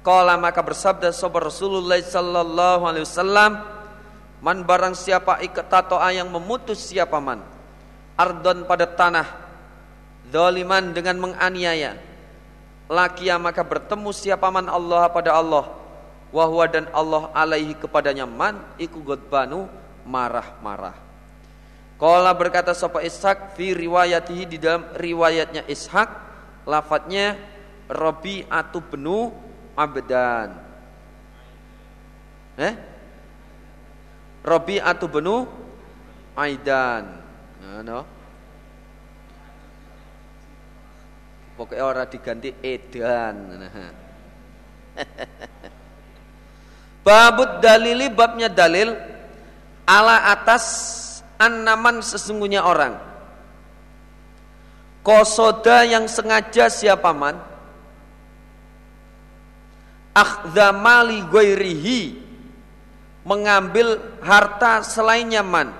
Kala 0.00 0.40
maka 0.40 0.64
bersabda 0.64 1.12
sahabat 1.12 1.52
Rasulullah 1.52 2.00
sallallahu 2.00 2.82
alaihi 2.88 3.04
wasallam 3.04 3.60
Man 4.40 4.64
barang 4.64 4.96
siapa 4.96 5.44
iketatoa 5.44 6.08
yang 6.16 6.32
memutus 6.32 6.80
siapa 6.80 7.20
man 7.20 7.44
Ardon 8.16 8.64
pada 8.64 8.88
tanah 8.88 9.28
Doliman 10.32 10.96
dengan 10.96 11.20
menganiaya 11.20 12.00
Lakia 12.88 13.36
maka 13.36 13.60
bertemu 13.60 14.08
siapa 14.16 14.48
man 14.48 14.72
Allah 14.72 15.12
pada 15.12 15.36
Allah 15.36 15.68
Wahwa 16.32 16.64
dan 16.64 16.88
Allah 16.96 17.28
alaihi 17.36 17.76
kepadanya 17.76 18.24
man 18.24 18.56
Iku 18.80 19.04
godbanu 19.04 19.68
marah-marah. 20.10 20.96
Kala 22.00 22.32
berkata 22.32 22.72
sapa 22.72 23.04
Ishak 23.04 23.52
fi 23.52 23.76
riwayatihi 23.76 24.44
di 24.48 24.56
dalam 24.56 24.88
riwayatnya 24.96 25.68
Ishak 25.68 26.08
lafadznya 26.64 27.36
Robi 27.92 28.46
atu 28.48 28.80
benu 28.80 29.28
Abdan. 29.80 30.48
Eh? 32.60 32.74
Rabi'atu 34.44 35.08
benu 35.08 35.48
Aidan. 36.36 37.04
Nah, 37.64 37.80
no. 37.80 38.00
Pokoknya 41.56 41.84
orang 41.84 42.08
diganti 42.08 42.56
Edan. 42.64 43.36
Babut 47.04 47.60
dalili 47.60 48.08
babnya 48.08 48.48
dalil 48.48 48.96
ala 49.84 50.32
atas 50.32 50.64
annaman 51.36 52.00
sesungguhnya 52.00 52.64
orang. 52.64 52.96
Kosoda 55.04 55.84
yang 55.84 56.08
sengaja 56.08 56.68
siapa 56.72 57.12
man? 57.12 57.49
Akhdamali 60.20 61.24
ghairihi 61.32 62.00
mengambil 63.24 63.96
harta 64.20 64.84
selainnya 64.84 65.40
man. 65.40 65.72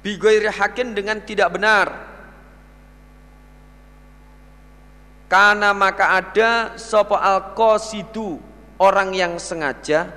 Bigoiri 0.00 0.48
hakin 0.48 0.96
dengan 0.96 1.20
tidak 1.20 1.60
benar 1.60 2.10
Karena 5.30 5.70
maka 5.70 6.18
ada 6.18 6.50
sopo 6.80 7.14
al 7.14 7.52
qasidu 7.54 8.40
orang 8.80 9.14
yang 9.14 9.36
sengaja 9.38 10.10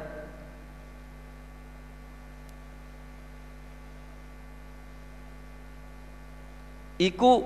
iku 6.97 7.45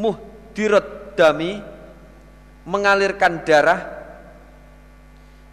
muhdirat 0.00 1.18
dami 1.18 1.60
mengalirkan 2.62 3.42
darah 3.42 3.80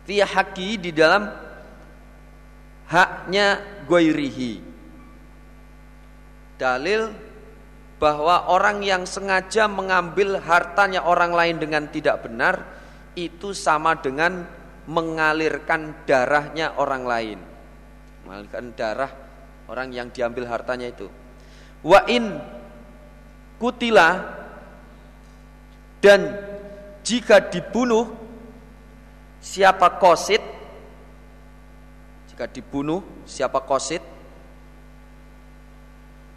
fi 0.06 0.26
di 0.78 0.90
dalam 0.90 1.30
haknya 2.90 3.62
goirihi 3.86 4.54
dalil 6.60 7.14
bahwa 8.00 8.48
orang 8.52 8.84
yang 8.84 9.04
sengaja 9.04 9.68
mengambil 9.68 10.40
hartanya 10.44 11.04
orang 11.04 11.36
lain 11.36 11.56
dengan 11.60 11.88
tidak 11.92 12.24
benar 12.26 12.64
itu 13.16 13.52
sama 13.52 14.00
dengan 14.00 14.48
mengalirkan 14.88 15.94
darahnya 16.08 16.74
orang 16.80 17.04
lain. 17.04 17.40
Mengalirkan 18.26 18.66
darah 18.74 19.12
orang 19.68 19.92
yang 19.92 20.08
diambil 20.10 20.48
hartanya 20.48 20.90
itu. 20.90 21.12
Wa 21.84 22.08
in 22.08 22.40
kutila 23.60 24.24
dan 26.00 26.34
jika 27.10 27.42
dibunuh 27.42 28.14
siapa 29.42 29.98
kosit 29.98 30.46
jika 32.30 32.46
dibunuh 32.46 33.02
siapa 33.26 33.66
kosit 33.66 34.06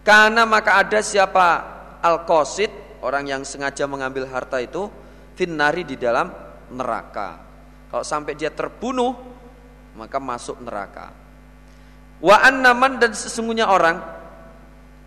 karena 0.03 0.43
maka 0.43 0.83
ada 0.83 0.99
siapa 0.99 1.47
al-qasid, 2.03 2.71
orang 3.07 3.31
yang 3.31 3.43
sengaja 3.47 3.87
mengambil 3.87 4.27
harta 4.27 4.59
itu 4.59 4.91
finnari 5.39 5.87
di 5.87 5.95
dalam 5.95 6.27
neraka. 6.75 7.39
Kalau 7.87 8.03
sampai 8.03 8.35
dia 8.35 8.51
terbunuh, 8.51 9.15
maka 9.95 10.19
masuk 10.19 10.59
neraka. 10.59 11.15
Wa 12.19 12.43
annaman 12.43 12.99
dan 12.99 13.15
sesungguhnya 13.15 13.71
orang 13.71 14.03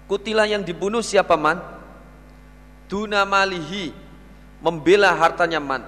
kutilah 0.07 0.47
yang 0.47 0.63
dibunuh 0.63 1.03
siapa 1.03 1.35
man? 1.35 1.59
Duna 2.87 3.27
malihi 3.27 3.91
membela 4.63 5.15
hartanya 5.15 5.59
man. 5.59 5.83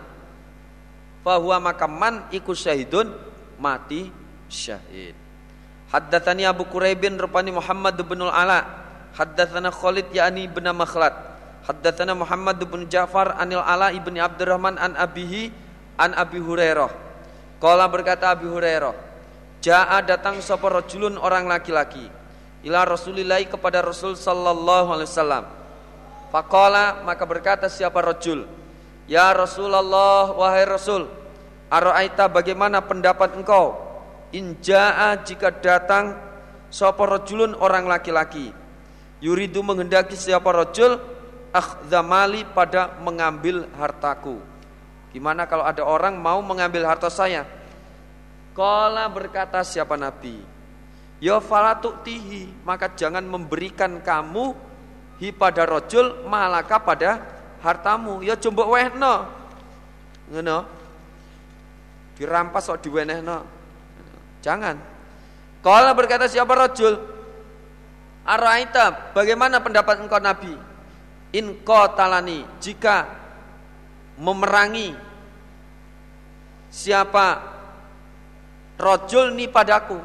Fahuwa 1.21 1.59
maka 1.59 1.85
man 1.85 2.27
ikut 2.31 2.55
syahidun 2.55 3.11
mati 3.59 4.11
syahid. 4.47 5.15
Haddatsani 5.91 6.43
Abu 6.43 6.67
Quraibin 6.67 7.15
rupani 7.15 7.51
Muhammad 7.51 7.95
bin 8.03 8.19
Ala 8.23 8.87
Haddatsana 9.15 9.73
Khalid 9.73 10.13
yakni 10.13 10.45
bin 10.45 10.67
Makhlad. 10.71 11.15
Haddatsana 11.65 12.13
Muhammad 12.13 12.61
bin 12.63 12.85
Ja'far 12.85 13.33
anil 13.39 13.59
Ala 13.59 13.89
ibni 13.91 14.21
Abdurrahman 14.21 14.77
an 14.77 14.93
abihi 14.93 15.49
an 15.97 16.13
Abi 16.13 16.37
Hurairah. 16.37 16.91
Kala 17.57 17.89
berkata 17.89 18.29
Abi 18.29 18.45
Hurairah, 18.45 18.93
Ja'a 19.65 20.05
datang 20.05 20.37
sapa 20.45 20.69
rajulun 20.69 21.17
orang 21.17 21.49
laki-laki 21.49 22.05
ila 22.61 22.85
Rasulillah 22.85 23.41
kepada 23.49 23.81
Rasul 23.81 24.13
sallallahu 24.13 24.93
alaihi 24.93 25.09
wasallam. 25.09 25.45
Faqala 26.27 27.03
maka 27.07 27.23
berkata 27.23 27.71
siapa 27.71 28.03
rajul, 28.03 28.43
Ya 29.07 29.31
Rasulullah 29.31 30.35
wahai 30.35 30.67
Rasul, 30.67 31.07
Ara'aita 31.71 32.27
bagaimana 32.27 32.83
pendapat 32.83 33.35
engkau? 33.39 33.79
Inja'a 34.35 35.23
jika 35.23 35.55
datang 35.55 36.19
sapa 36.67 37.07
rajulun 37.07 37.55
orang 37.55 37.87
laki-laki 37.87 38.51
Yuridu 39.17 39.65
menghendaki 39.65 40.13
siapa 40.13 40.45
rojul 40.53 41.01
akhdamali 41.49 42.45
pada 42.53 43.01
mengambil 43.01 43.65
hartaku. 43.73 44.37
Gimana 45.09 45.49
kalau 45.49 45.65
ada 45.65 45.81
orang 45.81 46.13
mau 46.21 46.37
mengambil 46.45 46.85
harta 46.85 47.09
saya? 47.09 47.49
Kala 48.53 49.09
berkata 49.09 49.65
siapa 49.65 49.97
Nabi? 49.97 50.37
Ya 51.17 51.41
tihi 52.05 52.53
maka 52.61 52.93
jangan 52.93 53.25
memberikan 53.25 53.97
kamu 54.05 54.53
hi 55.17 55.33
pada 55.33 55.65
rojul 55.65 56.25
malaka 56.29 56.77
pada 56.81 57.21
hartamu. 57.61 58.21
Ya 58.21 58.37
coba 58.37 58.69
wehno. 58.69 59.25
Ngono. 60.33 60.57
Dirampas 62.17 62.65
kok 62.65 62.81
diwenehno. 62.81 63.45
Jangan. 64.41 64.77
Kala 65.61 65.91
berkata 65.93 66.25
siapa 66.29 66.53
rojul? 66.53 66.97
Araita, 68.27 69.15
bagaimana 69.15 69.63
pendapat 69.63 70.03
engkau 70.03 70.19
Nabi? 70.19 70.51
In 71.31 71.59
talani, 71.63 72.43
jika 72.59 73.07
memerangi 74.19 74.95
siapa 76.71 77.39
rojul 78.79 79.31
ni 79.35 79.47
padaku, 79.47 79.99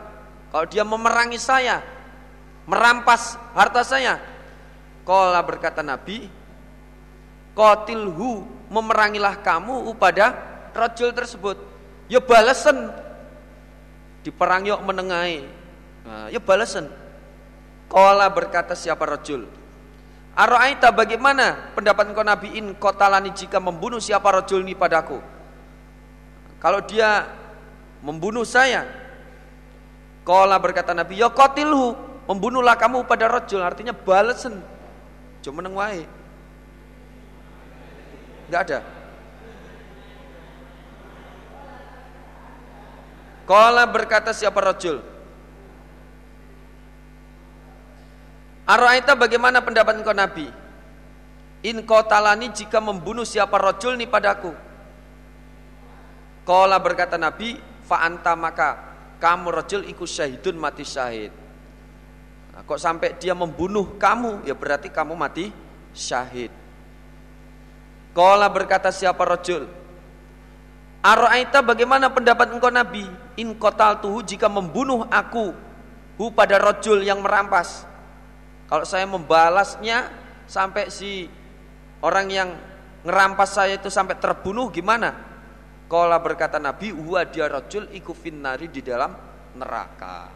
kalau 0.55 0.67
dia 0.71 0.87
memerangi 0.87 1.39
saya, 1.39 1.83
merampas 2.67 3.39
harta 3.55 3.83
saya, 3.83 4.19
Kala 5.03 5.41
berkata 5.43 5.83
Nabi, 5.83 6.31
Kotilhu 7.53 8.49
memerangilah 8.73 9.45
kamu 9.45 9.93
pada 10.01 10.33
rojul 10.73 11.13
tersebut. 11.13 11.57
Ya 12.09 12.23
balasan 12.23 12.93
diperang 14.25 14.65
yuk 14.65 14.81
menengahi. 14.81 15.45
Nah, 16.03 16.27
ya 16.33 16.43
balasan 16.43 16.91
Kola 17.87 18.27
berkata 18.27 18.75
siapa 18.75 19.07
rojul 19.07 19.47
Aro'aita 20.33 20.91
bagaimana 20.91 21.77
pendapat 21.77 22.11
engkau 22.11 22.25
Nabi 22.25 22.57
in 22.57 22.73
kotalani 22.75 23.31
jika 23.37 23.61
membunuh 23.61 24.01
siapa 24.01 24.33
rojul 24.33 24.65
ini 24.65 24.73
padaku? 24.73 25.21
Kalau 26.59 26.81
dia 26.83 27.29
membunuh 28.01 28.43
saya 28.43 28.89
Kola 30.27 30.57
berkata 30.59 30.97
Nabi 30.97 31.21
ya 31.21 31.29
kotilhu 31.31 32.11
Membunuhlah 32.27 32.79
kamu 32.79 33.05
pada 33.05 33.29
rojul 33.29 33.61
Artinya 33.61 33.93
balesen 33.93 34.63
Cuma 35.43 35.61
nengwai 35.61 36.07
Enggak 38.47 38.63
ada 38.71 38.81
Kola 43.43 43.85
berkata 43.91 44.31
siapa 44.31 44.63
rojul 44.63 45.03
Araita 48.63 49.19
bagaimana 49.19 49.59
pendapat 49.59 49.99
engkau 49.99 50.15
Nabi? 50.15 50.47
In 51.67 51.83
talani 51.83 52.51
jika 52.55 52.79
membunuh 52.79 53.27
siapa 53.27 53.59
rojul 53.59 53.99
nih 53.99 54.07
padaku. 54.07 54.55
Kala 56.43 56.79
berkata 56.79 57.19
Nabi, 57.19 57.59
fa'anta 57.87 58.35
maka 58.35 58.69
kamu 59.19 59.47
rojul 59.51 59.83
ikut 59.87 60.07
syahidun 60.07 60.59
mati 60.59 60.83
syahid. 60.83 61.42
Nah, 62.63 62.71
kok 62.71 62.79
sampai 62.79 63.19
dia 63.19 63.35
membunuh 63.35 63.99
kamu, 63.99 64.47
ya 64.47 64.55
berarti 64.55 64.87
kamu 64.87 65.19
mati 65.19 65.51
syahid. 65.91 66.55
Kala 68.15 68.47
berkata 68.47 68.95
siapa 68.95 69.19
rojul? 69.27 69.67
Araita 71.03 71.59
bagaimana 71.59 72.07
pendapat 72.07 72.55
engkau 72.55 72.71
Nabi? 72.71 73.03
In 73.35 73.59
kotal 73.59 73.99
tuhu 73.99 74.23
jika 74.23 74.47
membunuh 74.47 75.11
aku, 75.11 75.51
hu 76.15 76.31
pada 76.31 76.55
rojul 76.63 77.03
yang 77.03 77.19
merampas. 77.19 77.83
Kalau 78.71 78.87
saya 78.87 79.11
membalasnya 79.11 80.07
sampai 80.47 80.87
si 80.87 81.27
orang 81.99 82.31
yang 82.31 82.49
ngerampas 83.03 83.59
saya 83.59 83.75
itu 83.75 83.91
sampai 83.91 84.23
terbunuh 84.23 84.71
gimana? 84.71 85.19
Kala 85.91 86.23
berkata 86.23 86.63
Nabi, 86.63 86.95
huwa 86.95 87.27
dia 87.27 87.51
rajul 87.51 87.91
iku 87.91 88.15
finnari 88.15 88.71
di 88.71 88.87
dalam 88.87 89.11
neraka. 89.59 90.31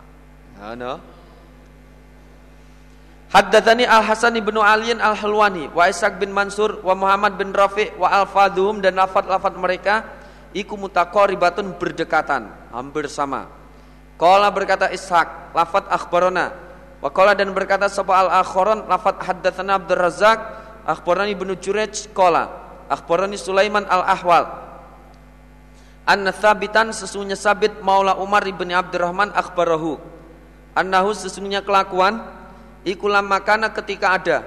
Ano? 0.59 1.16
Haddatsani 3.37 3.85
Al 3.85 4.01
Hasan 4.01 4.33
bin 4.41 4.57
Aliin 4.57 4.97
Al 4.97 5.13
Halwani 5.13 5.69
wa 5.69 5.85
Ishaq 5.85 6.17
bin 6.17 6.33
Mansur 6.33 6.81
wa 6.81 6.97
Muhammad 6.97 7.37
bin 7.37 7.53
Rafi 7.53 7.93
wa 8.01 8.09
Al 8.09 8.25
Fadhum 8.25 8.81
dan 8.81 8.97
lafat-lafat 8.97 9.53
mereka 9.61 10.09
iku 10.57 10.81
mutaqaribatun 10.81 11.77
berdekatan, 11.77 12.49
hampir 12.73 13.13
sama. 13.13 13.45
Qala 14.17 14.49
berkata 14.49 14.89
Ishaq, 14.89 15.53
lafat 15.53 15.85
akhbarona. 15.93 16.49
Wa 17.05 17.13
qala 17.13 17.37
dan 17.37 17.53
berkata 17.53 17.93
sapa 17.93 18.17
al-akharon 18.25 18.89
lafat 18.89 19.21
haddatsana 19.21 19.85
Abdul 19.85 20.01
Razzaq, 20.01 20.39
akhbarani 20.89 21.37
Ibnu 21.37 21.61
Jurayj 21.61 22.09
qala, 22.17 22.49
akhbarani 22.89 23.37
Sulaiman 23.37 23.85
al-Ahwal. 23.85 24.49
Anna 26.09 26.33
thabitan 26.33 26.89
sesungguhnya 26.89 27.37
sabit 27.37 27.85
maula 27.85 28.17
Umar 28.17 28.49
ibni 28.49 28.73
Abdurrahman 28.73 29.29
akhbarahu. 29.37 30.01
Annahu 30.73 31.13
sesungguhnya 31.13 31.61
kelakuan 31.61 32.36
ikulam 32.87 33.27
makana 33.27 33.75
ketika 33.75 34.15
ada. 34.15 34.39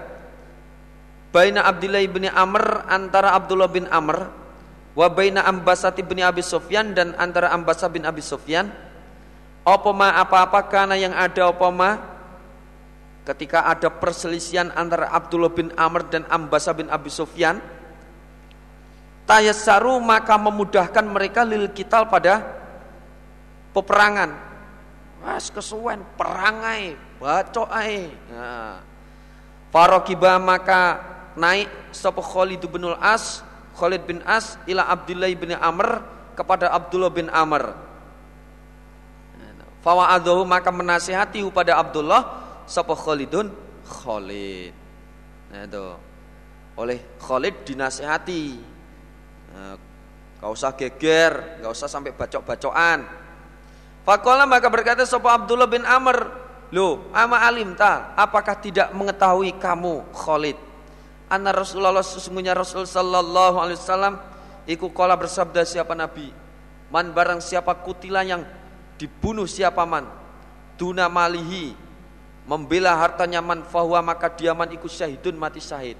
Baina 1.29 1.67
Abdullah 1.67 2.01
bin 2.09 2.25
Amr 2.25 2.87
antara 2.89 3.35
Abdullah 3.37 3.69
bin 3.69 3.85
Amr 3.91 4.31
wa 4.97 5.07
baina 5.11 5.45
Ambasati 5.45 6.01
bin 6.01 6.23
Abi 6.25 6.41
Sufyan 6.41 6.97
dan 6.97 7.13
antara 7.21 7.53
Ambasa 7.53 7.85
bin 7.85 8.01
Abi 8.01 8.25
Sufyan 8.25 8.73
apa 9.61 9.89
ma 9.93 10.17
apa-apa 10.17 10.65
karena 10.65 10.97
yang 10.97 11.13
ada 11.13 11.53
apa 11.53 11.67
ma? 11.69 11.91
Ketika 13.29 13.69
ada 13.69 13.93
perselisihan 13.93 14.73
antara 14.73 15.13
Abdullah 15.13 15.53
bin 15.53 15.69
Amr 15.77 16.09
dan 16.09 16.25
Ambasa 16.33 16.73
bin 16.73 16.89
Abi 16.89 17.13
Sufyan 17.13 17.61
tayassaru 19.29 20.01
maka 20.01 20.33
memudahkan 20.33 21.05
mereka 21.05 21.45
lil 21.45 21.69
kital 21.69 22.09
pada 22.09 22.41
peperangan. 23.69 24.33
Mas 25.21 25.53
kesuwen 25.53 26.01
perangai 26.17 26.97
bacok 27.19 27.67
ae. 27.69 28.09
Nah. 28.31 28.81
Farokibah 29.69 30.41
maka 30.41 30.97
naik 31.37 31.69
sapa 31.93 32.25
Khalid 32.25 32.65
bin 32.65 32.89
As, 32.97 33.45
Khalid 33.77 34.01
bin 34.09 34.23
As 34.25 34.57
ila 34.65 34.89
Abdullah 34.89 35.29
bin 35.37 35.53
Amr 35.53 36.01
kepada 36.33 36.73
Abdullah 36.73 37.13
bin 37.13 37.29
Amr. 37.29 37.89
Fawa'adahu 39.79 40.43
maka 40.43 40.75
menasihati 40.75 41.39
kepada 41.39 41.79
Abdullah 41.79 42.21
sapa 42.67 42.91
Khalidun 42.97 43.47
Khalid. 43.87 44.75
Nah 45.53 45.63
itu. 45.63 45.87
Oleh 46.79 46.99
Khalid 47.19 47.67
dinasihati. 47.67 48.55
Nah, 49.49 49.75
gak 50.39 50.51
usah 50.51 50.71
geger, 50.75 51.63
gak 51.63 51.71
usah 51.71 51.87
sampai 51.91 52.15
bacok-bacokan. 52.15 53.03
Fakola 54.07 54.47
maka 54.47 54.71
berkata 54.71 55.03
sapa 55.03 55.35
Abdullah 55.35 55.67
bin 55.67 55.83
Amr, 55.83 56.27
"Lo, 56.69 57.09
ama 57.11 57.41
alim 57.41 57.73
ta, 57.73 58.13
apakah 58.13 58.53
tidak 58.57 58.93
mengetahui 58.93 59.57
kamu 59.57 60.05
Khalid? 60.13 60.57
Anna 61.29 61.53
Rasulullah 61.53 62.01
sesungguhnya 62.01 62.57
Rasul 62.57 62.89
sallallahu 62.89 63.61
alaihi 63.61 63.77
wasallam 63.77 64.17
iku 64.65 64.89
kola 64.89 65.13
bersabda 65.13 65.61
siapa 65.65 65.93
nabi, 65.93 66.33
man 66.89 67.13
barang 67.13 67.41
siapa 67.41 67.73
kutila 67.85 68.25
yang 68.25 68.41
dibunuh 68.97 69.45
siapa 69.45 69.85
man, 69.85 70.09
duna 70.77 71.05
malihi 71.05 71.73
membela 72.49 72.97
hartanya 72.97 73.45
man 73.45 73.61
fahuwa 73.61 74.01
maka 74.01 74.33
diaman 74.33 74.73
ikut 74.73 74.89
syahidun 74.89 75.37
mati 75.37 75.61
syahid. 75.61 75.97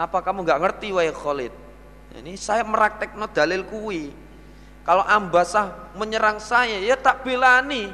Apa 0.00 0.24
kamu 0.24 0.42
nggak 0.48 0.60
ngerti 0.64 0.88
wahai 0.96 1.12
Khalid? 1.12 1.52
Ini 2.14 2.32
saya 2.40 2.64
meraktekno 2.64 3.28
dalil 3.28 3.68
kuwi. 3.68 4.08
Kalau 4.84 5.04
ambasah 5.04 5.92
menyerang 5.96 6.40
saya, 6.40 6.80
ya 6.80 6.96
tak 6.96 7.24
belani. 7.24 7.88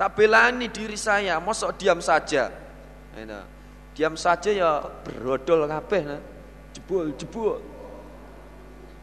Tak 0.00 0.16
belani 0.16 0.72
diri 0.72 0.96
saya, 0.96 1.36
mosok 1.36 1.76
diam 1.76 2.00
saja. 2.00 2.48
Nah, 3.20 3.44
diam 3.92 4.16
saja 4.16 4.48
ya 4.48 4.80
berodol 5.04 5.68
kabeh 5.68 6.02
nah. 6.08 6.20
Jebul, 6.72 7.12
jebul. 7.20 7.60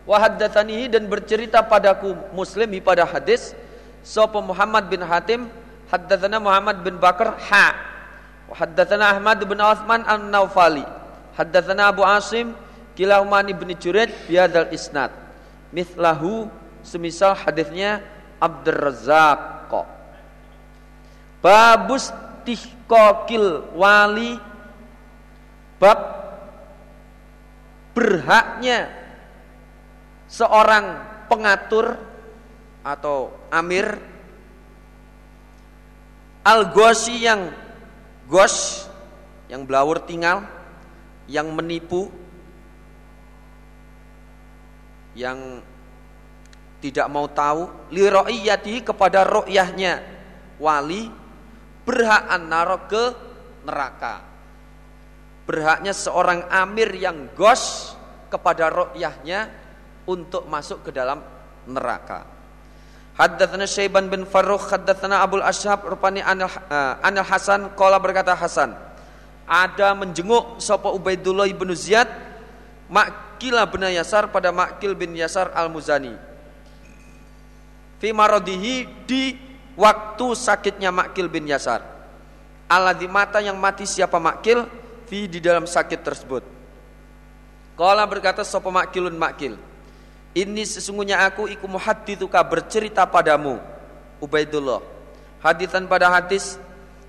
Wahaddatsanihi 0.09 0.89
dan 0.89 1.05
bercerita 1.05 1.61
padaku 1.61 2.17
Muslim 2.33 2.73
pada 2.81 3.05
hadis 3.05 3.53
sapa 4.01 4.41
Muhammad 4.41 4.89
bin 4.89 5.05
Hatim 5.05 5.51
haddatsana 5.93 6.41
Muhammad 6.41 6.81
bin 6.81 6.97
Bakar 6.97 7.35
ha 7.35 7.75
wa 8.49 8.55
haddatsana 8.57 9.19
Ahmad 9.19 9.43
bin 9.43 9.59
Utsman 9.59 10.01
an-Naufali 10.07 10.87
haddatsana 11.35 11.91
Abu 11.91 12.07
Asim 12.07 12.55
kilahuma 12.95 13.43
ibn 13.43 13.67
Juraid 13.75 14.09
biadal 14.31 14.71
isnad 14.71 15.11
mithlahu 15.75 16.47
semisal 16.87 17.35
hadisnya 17.35 17.99
Abdur 18.39 18.79
Razzaq 18.79 19.56
babus 21.47 22.11
tihkokil 22.43 23.71
wali. 23.71 24.35
Bab 25.79 25.99
berhaknya 27.95 28.91
seorang 30.27 30.99
pengatur 31.31 31.95
atau 32.83 33.31
amir. 33.47 33.95
Al 36.43 36.71
gosi 36.71 37.23
yang 37.23 37.51
gos 38.27 38.87
yang 39.47 39.63
belawur 39.63 40.03
tinggal 40.03 40.43
yang 41.27 41.51
menipu 41.51 42.07
yang 45.11 45.59
tidak 46.79 47.07
mau 47.11 47.27
tahu 47.27 47.67
liroiyati 47.91 48.79
kepada 48.79 49.27
ro'yahnya 49.27 49.99
wali 50.55 51.11
berhak 51.87 52.27
naro 52.43 52.83
ke 52.91 53.03
neraka. 53.63 54.19
Berhaknya 55.47 55.95
seorang 55.95 56.43
amir 56.51 56.91
yang 56.91 57.31
gos 57.31 57.95
kepada 58.27 58.67
ro'yahnya 58.67 59.47
untuk 60.03 60.43
masuk 60.51 60.83
ke 60.83 60.91
dalam 60.91 61.23
neraka. 61.63 62.27
Haddatsana 63.15 63.65
Syaiban 63.65 64.11
bin 64.11 64.27
Farrukh 64.27 64.67
haddatsana 64.67 65.23
Abdul 65.23 65.41
Ashab 65.41 65.87
rupani 65.87 66.19
Anil, 66.19 66.45
uh, 66.45 66.99
Anil 67.01 67.25
Hasan 67.25 67.73
qala 67.73 67.97
berkata 67.97 68.35
Hasan 68.35 68.77
ada 69.47 69.95
menjenguk 69.95 70.59
sapa 70.59 70.91
Ubaidullah 70.91 71.47
bin 71.55 71.71
Ziyad 71.71 72.11
Makila 72.91 73.63
bin 73.71 73.87
Yasar 73.87 74.27
pada 74.27 74.51
Makil 74.51 74.91
bin 74.93 75.15
Yasar 75.15 75.55
Al-Muzani. 75.55 76.15
Fi 77.97 78.09
maradihi 78.13 79.07
di 79.07 79.46
waktu 79.77 80.27
sakitnya 80.33 80.89
Makil 80.89 81.29
bin 81.29 81.45
Yasar. 81.45 81.85
Alladzi 82.67 83.07
mata 83.07 83.39
yang 83.39 83.55
mati 83.55 83.87
siapa 83.87 84.19
Makil 84.19 84.67
fi 85.07 85.29
di 85.29 85.39
dalam 85.39 85.63
sakit 85.63 86.03
tersebut. 86.03 86.43
Kala 87.77 88.03
berkata 88.09 88.41
sapa 88.41 88.73
Makilun 88.73 89.15
Makil, 89.15 89.55
ini 90.33 90.63
sesungguhnya 90.65 91.23
aku 91.23 91.47
iku 91.47 91.69
muhadditsuka 91.69 92.41
bercerita 92.43 93.05
padamu 93.05 93.61
Ubaidullah. 94.19 94.81
Hadisan 95.39 95.85
pada 95.85 96.09
hadis 96.09 96.57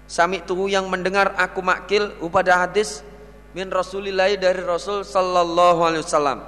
sami 0.05 0.45
tuhu 0.45 0.69
yang 0.69 0.87
mendengar 0.87 1.33
aku 1.41 1.65
Makil 1.65 2.13
pada 2.29 2.69
hadis 2.69 3.03
min 3.57 3.73
Rasulillah 3.73 4.29
dari 4.37 4.61
Rasul 4.61 5.03
sallallahu 5.03 5.81
alaihi 5.83 6.05
wasallam. 6.05 6.45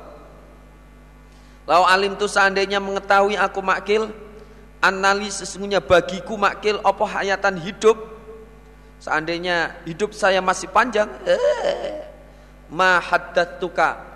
Lau 1.64 1.86
alim 1.86 2.18
tu 2.18 2.26
seandainya 2.26 2.82
mengetahui 2.82 3.38
aku 3.38 3.62
makil 3.62 4.10
analis 4.80 5.44
sesungguhnya 5.44 5.84
bagiku 5.84 6.34
makil 6.40 6.80
apa 6.80 7.04
hayatan 7.04 7.60
hidup? 7.60 7.96
Seandainya 9.00 9.80
hidup 9.88 10.12
saya 10.12 10.44
masih 10.44 10.68
panjang 10.68 11.08
eh, 11.24 12.04
tuka 13.56 14.10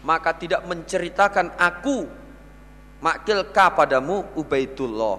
maka 0.00 0.32
tidak 0.32 0.64
menceritakan 0.64 1.60
aku 1.60 2.08
makil 3.04 3.48
ka 3.52 3.72
padamu 3.72 4.24
Ubaidullah. 4.36 5.16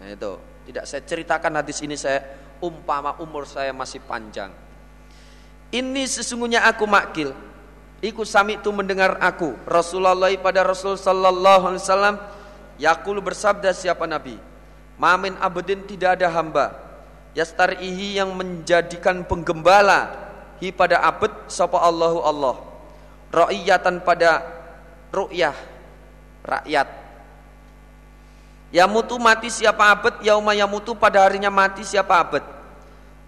Nah, 0.00 0.08
itu. 0.08 0.32
Tidak 0.68 0.84
saya 0.84 1.00
ceritakan 1.00 1.64
hadis 1.64 1.80
ini 1.80 1.96
saya 1.96 2.20
umpama 2.60 3.16
umur 3.24 3.48
saya 3.48 3.72
masih 3.72 4.04
panjang. 4.04 4.52
Ini 5.72 6.04
sesungguhnya 6.04 6.64
aku 6.68 6.84
makil. 6.84 7.32
Iku 8.04 8.22
sami 8.28 8.60
itu 8.60 8.68
mendengar 8.70 9.16
aku. 9.16 9.56
Rasulullah 9.64 10.28
pada 10.36 10.62
Rasul 10.62 11.00
sallallahu 11.00 11.72
alaihi 11.72 11.82
wasallam 11.82 12.16
Yakul 12.78 13.18
bersabda 13.18 13.74
siapa 13.74 14.06
Nabi? 14.06 14.38
Mamin 14.94 15.34
abdin 15.42 15.82
tidak 15.82 16.18
ada 16.18 16.30
hamba. 16.30 16.74
Yastarihi 17.34 18.22
yang 18.22 18.30
menjadikan 18.34 19.26
penggembala. 19.26 20.30
Hi 20.58 20.70
pada 20.74 21.02
abd 21.02 21.50
Sapa 21.50 21.78
Allahu 21.82 22.22
Allah. 22.22 22.56
Ra'iyatan 23.34 24.02
pada 24.02 24.42
ru'yah 25.14 25.54
Rakyat. 26.42 26.88
Yamutu 28.72 29.20
mati 29.20 29.52
siapa 29.52 29.90
abd 29.92 30.24
Yauma 30.24 30.54
yamutu 30.56 30.96
pada 30.96 31.26
harinya 31.26 31.50
mati 31.50 31.82
siapa 31.82 32.14
abd. 32.14 32.42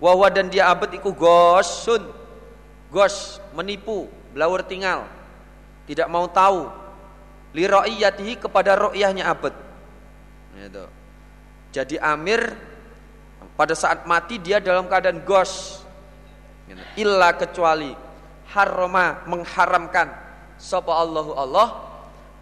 Wahwa 0.00 0.30
dan 0.32 0.48
dia 0.48 0.70
abd 0.70 0.96
iku 0.96 1.12
gosun 1.12 2.08
Gos 2.88 3.36
menipu 3.52 4.08
Belawur 4.32 4.64
tinggal 4.64 5.04
Tidak 5.84 6.08
mau 6.08 6.24
tahu 6.24 6.79
li 7.54 7.64
ra'iyatihi 7.66 8.38
kepada 8.38 8.78
ro'yahnya 8.78 9.26
abad. 9.26 9.54
Gitu. 10.54 10.84
Jadi 11.70 11.96
Amir 12.02 12.54
pada 13.54 13.74
saat 13.74 14.06
mati 14.06 14.38
dia 14.38 14.58
dalam 14.58 14.86
keadaan 14.86 15.22
gos. 15.22 15.82
Gitu. 16.66 16.82
Illa 17.06 17.34
kecuali 17.34 17.94
haroma 18.50 19.22
mengharamkan 19.26 20.10
sapa 20.58 20.90
Allahu 20.90 21.32
Allah 21.38 21.68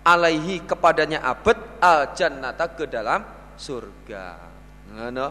alaihi 0.05 0.64
kepadanya 0.64 1.20
abad 1.20 1.56
al 1.80 2.12
jannata 2.16 2.72
ke 2.72 2.89
dalam 2.89 3.24
surga. 3.60 4.40
Ngono, 4.89 5.26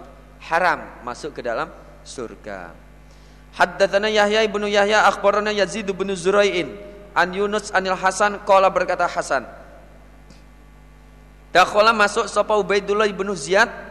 haram 0.45 1.01
masuk 1.01 1.37
ke 1.37 1.41
dalam 1.41 1.69
surga. 2.05 2.73
Haddatsana 3.57 4.05
Yahya 4.05 4.45
ibnu 4.45 4.69
Yahya 4.69 5.09
akhbarana 5.09 5.49
Yazid 5.49 5.89
bin 5.89 6.13
Zurai'in 6.13 6.77
an 7.17 7.33
Yunus 7.33 7.73
anil 7.73 7.97
Hasan 7.97 8.45
qala 8.45 8.69
berkata 8.69 9.09
Hasan 9.09 9.49
Dakhala 11.57 11.89
masuk 11.89 12.29
sapa 12.29 12.53
Ubaidullah 12.53 13.09
ibnu 13.09 13.33
Ziyad 13.33 13.87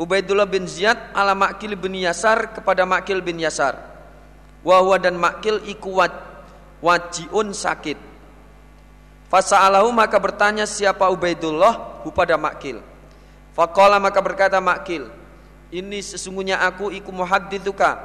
Ubaidullah 0.00 0.48
bin 0.48 0.64
Ziyad 0.64 1.12
ala 1.12 1.36
Makil 1.36 1.76
bin 1.76 1.92
Yasar 2.00 2.56
kepada 2.56 2.88
Makil 2.88 3.20
bin 3.20 3.36
Yasar. 3.36 3.76
Wahwa 4.64 4.96
dan 4.96 5.20
Makil 5.20 5.60
iku 5.68 6.00
wajiun 6.80 7.52
sakit. 7.52 7.98
Fasa'alahu 9.28 9.92
maka 9.92 10.16
bertanya 10.16 10.64
siapa 10.64 11.12
Ubaidullah 11.12 12.04
kepada 12.08 12.40
Makil. 12.40 12.80
Faqala 13.52 14.00
maka 14.00 14.24
berkata 14.24 14.56
Makil, 14.64 15.12
ini 15.68 16.00
sesungguhnya 16.00 16.56
aku 16.64 16.88
iku 16.88 17.12
muhaddithuka 17.12 18.00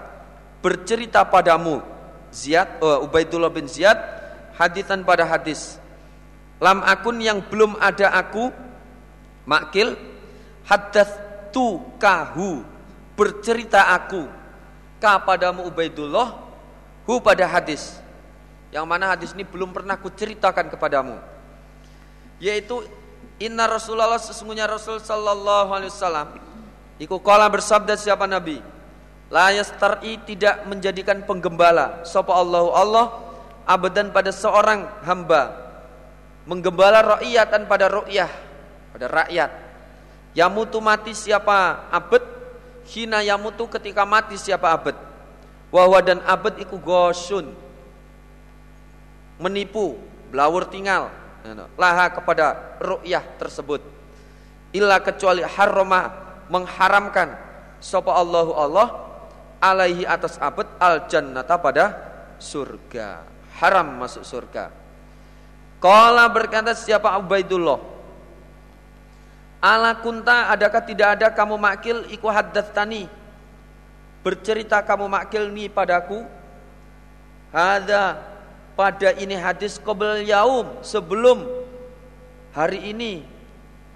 bercerita 0.60 1.24
padamu 1.24 1.80
Ziyad 2.36 2.84
uh, 2.84 3.00
Ubaidullah 3.00 3.48
bin 3.48 3.64
Ziyad 3.64 3.96
hadisan 4.60 5.08
pada 5.08 5.24
hadis. 5.24 5.80
Lam 6.58 6.82
akun 6.82 7.22
yang 7.22 7.42
belum 7.46 7.78
ada 7.78 8.14
aku 8.18 8.50
Makil 9.48 9.96
tu 11.56 11.80
kahu 11.96 12.60
bercerita 13.16 13.96
aku 13.96 14.28
kepadamu 15.00 15.64
Ubaidullah 15.72 16.36
hu 17.08 17.24
pada 17.24 17.48
hadis. 17.48 18.04
Yang 18.68 18.86
mana 18.86 19.16
hadis 19.16 19.32
ini 19.32 19.48
belum 19.48 19.72
pernah 19.72 19.96
kuceritakan 19.96 20.68
kepadamu. 20.68 21.16
Yaitu 22.44 22.84
inna 23.40 23.72
Rasulullah 23.72 24.20
sesungguhnya 24.20 24.68
Rasul 24.68 25.00
sallallahu 25.00 25.72
alaihi 25.72 25.96
wasallam 25.96 26.44
iku 27.00 27.16
kala 27.24 27.48
bersabda 27.48 27.96
siapa 27.96 28.28
nabi? 28.28 28.60
La 29.32 29.56
yastari 29.56 30.20
tidak 30.28 30.68
menjadikan 30.68 31.24
penggembala. 31.24 32.04
Sapa 32.04 32.36
Allahu 32.36 32.76
Allah 32.76 33.06
abadan 33.64 34.12
pada 34.12 34.36
seorang 34.36 34.84
hamba 35.08 35.67
menggembala 36.48 37.20
rakyatan 37.20 37.68
pada 37.68 37.92
ru'yah 37.92 38.32
pada 38.96 39.06
rakyat. 39.12 39.52
Yamutu 40.34 40.80
mati 40.80 41.12
siapa 41.12 41.92
abad 41.92 42.24
Hina 42.88 43.20
yamutu 43.20 43.68
ketika 43.68 44.08
mati 44.08 44.40
siapa 44.40 44.72
abad 44.72 44.96
Wahwa 45.74 46.00
dan 46.00 46.24
abad 46.24 46.56
iku 46.62 46.80
gosun 46.80 47.52
Menipu 49.38 50.00
Belawur 50.32 50.66
tinggal 50.72 51.12
Laha 51.80 52.12
kepada 52.12 52.76
ru'yah 52.80 53.24
tersebut. 53.40 53.80
Illa 54.72 55.04
kecuali 55.04 55.44
harroma 55.44 56.12
Mengharamkan 56.48 57.36
Sopa 57.84 58.16
Allahu 58.16 58.56
Allah 58.56 58.88
Alaihi 59.60 60.06
atas 60.06 60.38
abad 60.38 60.70
Al 60.78 61.10
jannata 61.10 61.58
pada 61.60 61.86
surga. 62.38 63.26
Haram 63.58 64.00
masuk 64.00 64.22
surga 64.22 64.87
Kala 65.78 66.26
berkata 66.30 66.74
siapa 66.74 67.14
Ubaidullah? 67.22 67.78
Ala 69.62 69.98
kunta 69.98 70.50
adakah 70.54 70.82
tidak 70.86 71.08
ada 71.18 71.28
kamu 71.34 71.58
makil? 71.58 71.98
Iku 72.10 72.30
haddatsani. 72.30 73.10
Bercerita 74.26 74.82
kamu 74.82 75.06
makil 75.06 75.50
ni 75.54 75.70
padaku. 75.70 76.26
Ada 77.54 78.22
pada 78.78 79.14
ini 79.18 79.34
hadis 79.34 79.78
qabl 79.82 80.22
yaum 80.26 80.82
sebelum 80.86 81.46
hari 82.54 82.94
ini. 82.94 83.26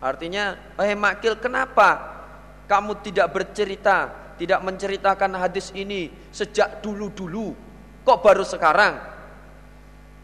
Artinya 0.01 0.57
eh 0.81 0.97
makil 0.97 1.37
kenapa 1.37 2.17
kamu 2.65 2.97
tidak 3.05 3.29
bercerita 3.29 4.09
tidak 4.41 4.57
menceritakan 4.65 5.37
hadis 5.37 5.69
ini 5.77 6.09
sejak 6.33 6.81
dulu-dulu? 6.81 7.53
Kok 8.01 8.19
baru 8.25 8.41
sekarang? 8.41 8.97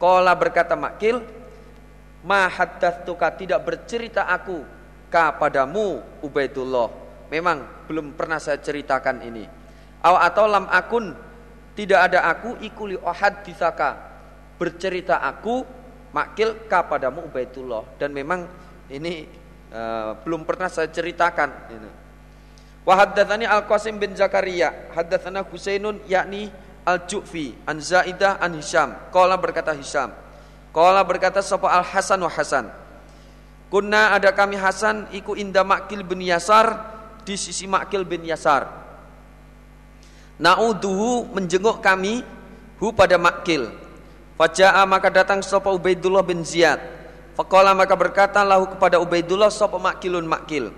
Kola 0.02 0.34
berkata 0.34 0.74
makil 0.74 1.22
ma 2.26 2.50
haddatsuka 2.50 3.38
tidak 3.38 3.66
bercerita 3.68 4.26
aku 4.26 4.64
kepadamu 5.12 6.02
Ubaidullah. 6.24 6.90
Memang 7.28 7.86
belum 7.86 8.16
pernah 8.16 8.40
saya 8.40 8.58
ceritakan 8.64 9.22
ini. 9.22 9.44
Aw 10.02 10.16
atau 10.32 10.46
lam 10.48 10.66
akun 10.72 11.12
tidak 11.76 12.10
ada 12.10 12.26
aku 12.32 12.58
ikuli 12.64 12.96
ohad 12.98 13.44
disaka 13.44 13.98
bercerita 14.58 15.22
aku 15.22 15.62
makil 16.16 16.66
kepadamu 16.66 17.28
Ubaidullah 17.28 18.00
dan 18.00 18.16
memang 18.16 18.48
ini 18.88 19.28
uh, 19.72 20.18
belum 20.24 20.48
pernah 20.48 20.72
saya 20.72 20.88
ceritakan 20.90 21.50
ini. 21.70 21.92
Wa 22.88 23.04
Al-Qasim 23.04 24.00
bin 24.00 24.16
Zakaria, 24.16 24.96
haddatsana 24.96 25.44
Husainun 25.44 26.00
yakni 26.08 26.48
Al-Ju'fi 26.88 27.68
an 27.68 27.84
Zaidah 27.84 28.40
an 28.40 28.56
Hisham. 28.56 28.96
Qala 29.12 29.36
berkata 29.36 29.76
Hisham. 29.76 30.16
Qala 30.78 31.02
berkata 31.02 31.42
sapa 31.42 31.74
Al-Hasan 31.74 32.22
wa 32.22 32.30
Hasan. 32.30 32.70
Kunna 33.74 34.14
ada 34.14 34.30
kami 34.30 34.62
Hasan 34.62 35.10
iku 35.10 35.34
inda 35.34 35.66
Makil 35.66 36.06
bin 36.06 36.22
Yasar 36.22 36.78
di 37.26 37.34
sisi 37.34 37.66
Makil 37.66 38.06
bin 38.06 38.22
Yasar. 38.22 38.70
Na'uduhu 40.38 41.34
menjenguk 41.34 41.82
kami 41.82 42.22
hu 42.78 42.94
pada 42.94 43.18
Makil. 43.18 43.74
Faja'a 44.38 44.86
maka 44.86 45.10
datang 45.10 45.42
sapa 45.42 45.74
Ubaidullah 45.74 46.22
bin 46.22 46.46
Ziyad. 46.46 46.78
Faqala 47.34 47.74
maka 47.74 47.98
berkata 47.98 48.46
lahu 48.46 48.70
kepada 48.70 49.02
Ubaidullah 49.02 49.50
sapa 49.50 49.82
Makilun 49.82 50.30
Makil. 50.30 50.70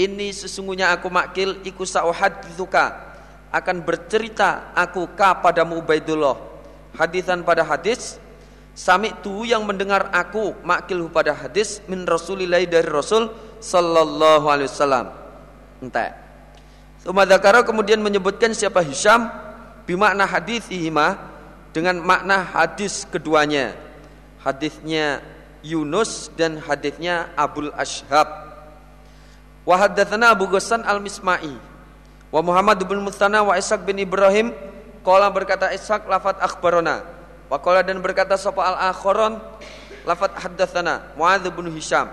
Ini 0.00 0.32
sesungguhnya 0.32 0.96
aku 0.96 1.12
Makil 1.12 1.60
iku 1.68 1.84
sauhaditsuka 1.84 3.12
akan 3.52 3.84
bercerita 3.84 4.72
aku 4.72 5.12
kepadamu 5.12 5.84
Ubaidullah. 5.84 6.40
Hadisan 6.96 7.44
pada 7.44 7.68
hadis 7.68 8.16
Sami 8.80 9.12
tu 9.20 9.44
yang 9.44 9.60
mendengar 9.68 10.08
aku 10.08 10.56
makil 10.64 11.04
pada 11.12 11.36
hadis 11.36 11.84
min 11.84 12.08
Rasulillah 12.08 12.64
dari 12.64 12.88
Rasul 12.88 13.28
sallallahu 13.60 14.48
alaihi 14.48 14.72
wasallam. 14.72 15.12
Entah. 15.84 16.16
Sumadakara 17.04 17.60
kemudian 17.60 18.00
menyebutkan 18.00 18.56
siapa 18.56 18.80
Hisham 18.80 19.28
bimakna 19.84 20.24
hadis 20.24 20.64
ihima 20.72 21.20
dengan 21.76 22.00
makna 22.00 22.40
hadis 22.40 23.04
keduanya. 23.04 23.76
Hadisnya 24.40 25.20
Yunus 25.60 26.32
dan 26.32 26.56
hadisnya 26.64 27.28
Abul 27.36 27.68
Ashhab. 27.76 28.32
Wa 29.68 29.76
haddatsana 29.76 30.32
Abu 30.32 30.48
Ghassan 30.48 30.88
Al-Misma'i 30.88 31.52
wa 32.32 32.40
Muhammad 32.40 32.80
bin 32.80 33.04
Mustana 33.04 33.44
wa 33.44 33.60
Ishaq 33.60 33.84
bin 33.84 34.00
Ibrahim 34.00 34.56
qala 35.04 35.28
berkata 35.28 35.68
Ishaq 35.68 36.08
lafat 36.08 36.40
akhbarona 36.40 37.19
Waqala 37.50 37.82
dan 37.82 37.98
berkata 37.98 38.38
sapa 38.38 38.62
al-akharon 38.62 39.42
lafat 40.06 40.38
haddatsana 40.38 41.12
Muadz 41.18 41.50
bin 41.50 41.66
Hisham. 41.74 42.06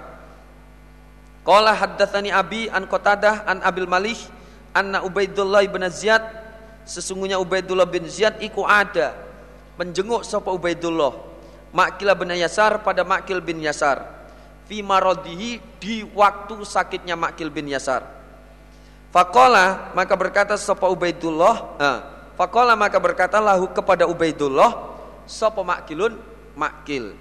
Qala 1.46 1.72
haddatsani 1.78 2.34
Abi 2.34 2.68
an 2.68 2.90
Qatadah 2.90 3.46
an 3.46 3.62
Abil 3.62 3.86
Malih 3.88 4.18
anna 4.76 5.06
Ubaidullah 5.06 5.64
bin 5.70 5.86
Ziyad 5.88 6.26
sesungguhnya 6.84 7.40
Ubaidullah 7.40 7.88
bin 7.88 8.04
Ziyad 8.10 8.42
iku 8.44 8.68
ada 8.68 9.16
menjenguk 9.80 10.28
sapa 10.28 10.52
Ubaidullah 10.52 11.14
Makil 11.72 12.10
bin 12.18 12.34
Yasar 12.34 12.82
pada 12.82 13.06
Makil 13.06 13.40
bin 13.44 13.62
Yasar 13.62 14.04
fi 14.68 14.84
maradihi 14.84 15.62
di 15.80 16.04
waktu 16.16 16.60
sakitnya 16.64 17.16
Makil 17.16 17.48
bin 17.54 17.72
Yasar. 17.72 18.04
Faqala 19.12 19.96
maka 19.96 20.14
berkata 20.20 20.60
sapa 20.60 20.92
Ubaidullah, 20.92 21.56
eh, 21.80 22.00
faqala 22.36 22.76
maka 22.76 23.00
berkata 23.00 23.40
lahu 23.40 23.72
kepada 23.72 24.04
Ubaidullah, 24.04 24.97
Sopo 25.28 25.62
makilun 25.62 26.16
makil. 26.56 27.14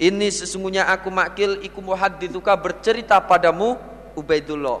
Ini 0.00 0.28
sesungguhnya 0.32 0.88
aku 0.88 1.08
makil 1.12 1.60
iku 1.60 1.80
muhaddithuka 1.84 2.56
bercerita 2.56 3.20
padamu 3.20 3.76
Ubaidullah. 4.16 4.80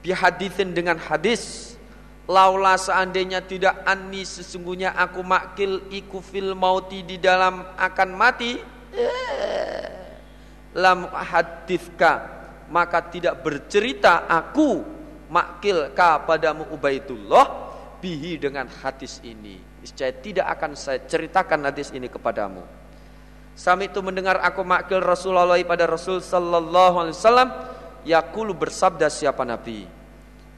Bihadithin 0.00 0.72
dengan 0.72 0.96
hadis. 0.96 1.74
Laula 2.30 2.78
seandainya 2.78 3.42
tidak 3.42 3.82
ani 3.82 4.22
sesungguhnya 4.22 4.94
aku 4.94 5.18
makil 5.26 5.82
iku 5.90 6.22
fil 6.22 6.54
mauti 6.54 7.02
di 7.02 7.18
dalam 7.18 7.66
akan 7.74 8.10
mati. 8.14 8.54
Lam 10.70 11.10
hadithka 11.10 12.38
maka 12.70 13.02
tidak 13.02 13.42
bercerita 13.42 14.30
aku 14.30 14.86
makil 15.26 15.90
padamu 16.22 16.70
Ubaidullah 16.70 17.74
bihi 17.98 18.38
dengan 18.38 18.70
hadis 18.70 19.18
ini 19.26 19.69
Niscaya 19.80 20.12
tidak 20.12 20.46
akan 20.60 20.76
saya 20.76 21.00
ceritakan 21.08 21.64
hadis 21.64 21.88
ini 21.96 22.12
kepadamu. 22.12 22.60
Sami 23.56 23.88
itu 23.88 24.00
mendengar 24.04 24.40
aku 24.40 24.60
makil 24.60 25.00
Rasulullah 25.00 25.56
pada 25.64 25.88
Rasul 25.88 26.20
sallallahu 26.20 26.96
alaihi 27.00 27.16
wasallam 27.16 27.48
yaqulu 28.04 28.52
bersabda 28.52 29.08
siapa 29.08 29.44
nabi. 29.44 29.88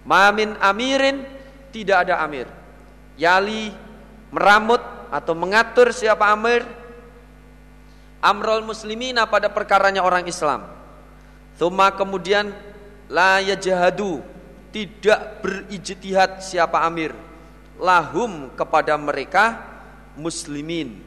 Mamin 0.03 0.59
amirin 0.59 1.23
tidak 1.71 2.07
ada 2.07 2.19
amir. 2.23 2.51
Yali 3.15 3.71
meramut 4.35 4.83
atau 5.15 5.35
mengatur 5.39 5.95
siapa 5.95 6.31
amir 6.35 6.67
amrul 8.19 8.67
muslimina 8.67 9.27
pada 9.31 9.51
perkaranya 9.51 10.03
orang 10.03 10.27
Islam. 10.27 10.67
Thumma 11.59 11.95
kemudian 11.95 12.51
la 13.07 13.39
yajhadu 13.39 14.19
tidak 14.75 15.45
berijtihad 15.45 16.43
siapa 16.43 16.83
amir 16.83 17.15
lahum 17.81 18.53
kepada 18.53 18.97
mereka 18.97 19.61
muslimin. 20.19 21.01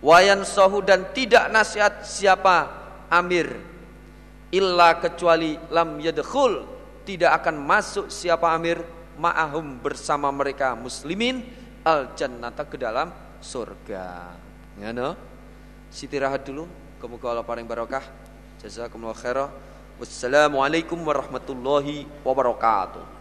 Wayan 0.00 0.48
sohu 0.48 0.80
dan 0.80 1.12
tidak 1.12 1.52
nasihat 1.52 2.04
siapa 2.08 2.72
amir 3.12 3.52
illa 4.48 4.96
kecuali 4.96 5.60
lam 5.68 6.00
yadkhul 6.00 6.64
tidak 7.04 7.44
akan 7.44 7.60
masuk 7.60 8.06
siapa 8.08 8.48
amir 8.56 8.80
ma'ahum 9.20 9.76
bersama 9.84 10.32
mereka 10.32 10.72
muslimin 10.72 11.44
al 11.84 12.16
jannata 12.16 12.64
ke 12.64 12.80
dalam 12.80 13.12
surga. 13.44 14.36
Ya 14.80 14.90
no 14.96 15.16
Siti 15.90 16.16
rahat 16.16 16.46
dulu 16.46 16.64
kemuka 17.02 17.34
Allah 17.34 17.44
paling 17.44 17.66
barokah. 17.66 18.06
Jazakumullah 18.62 19.16
khairah 19.16 19.50
Wassalamualaikum 20.00 20.96
warahmatullahi 20.96 22.08
wabarakatuh. 22.24 23.19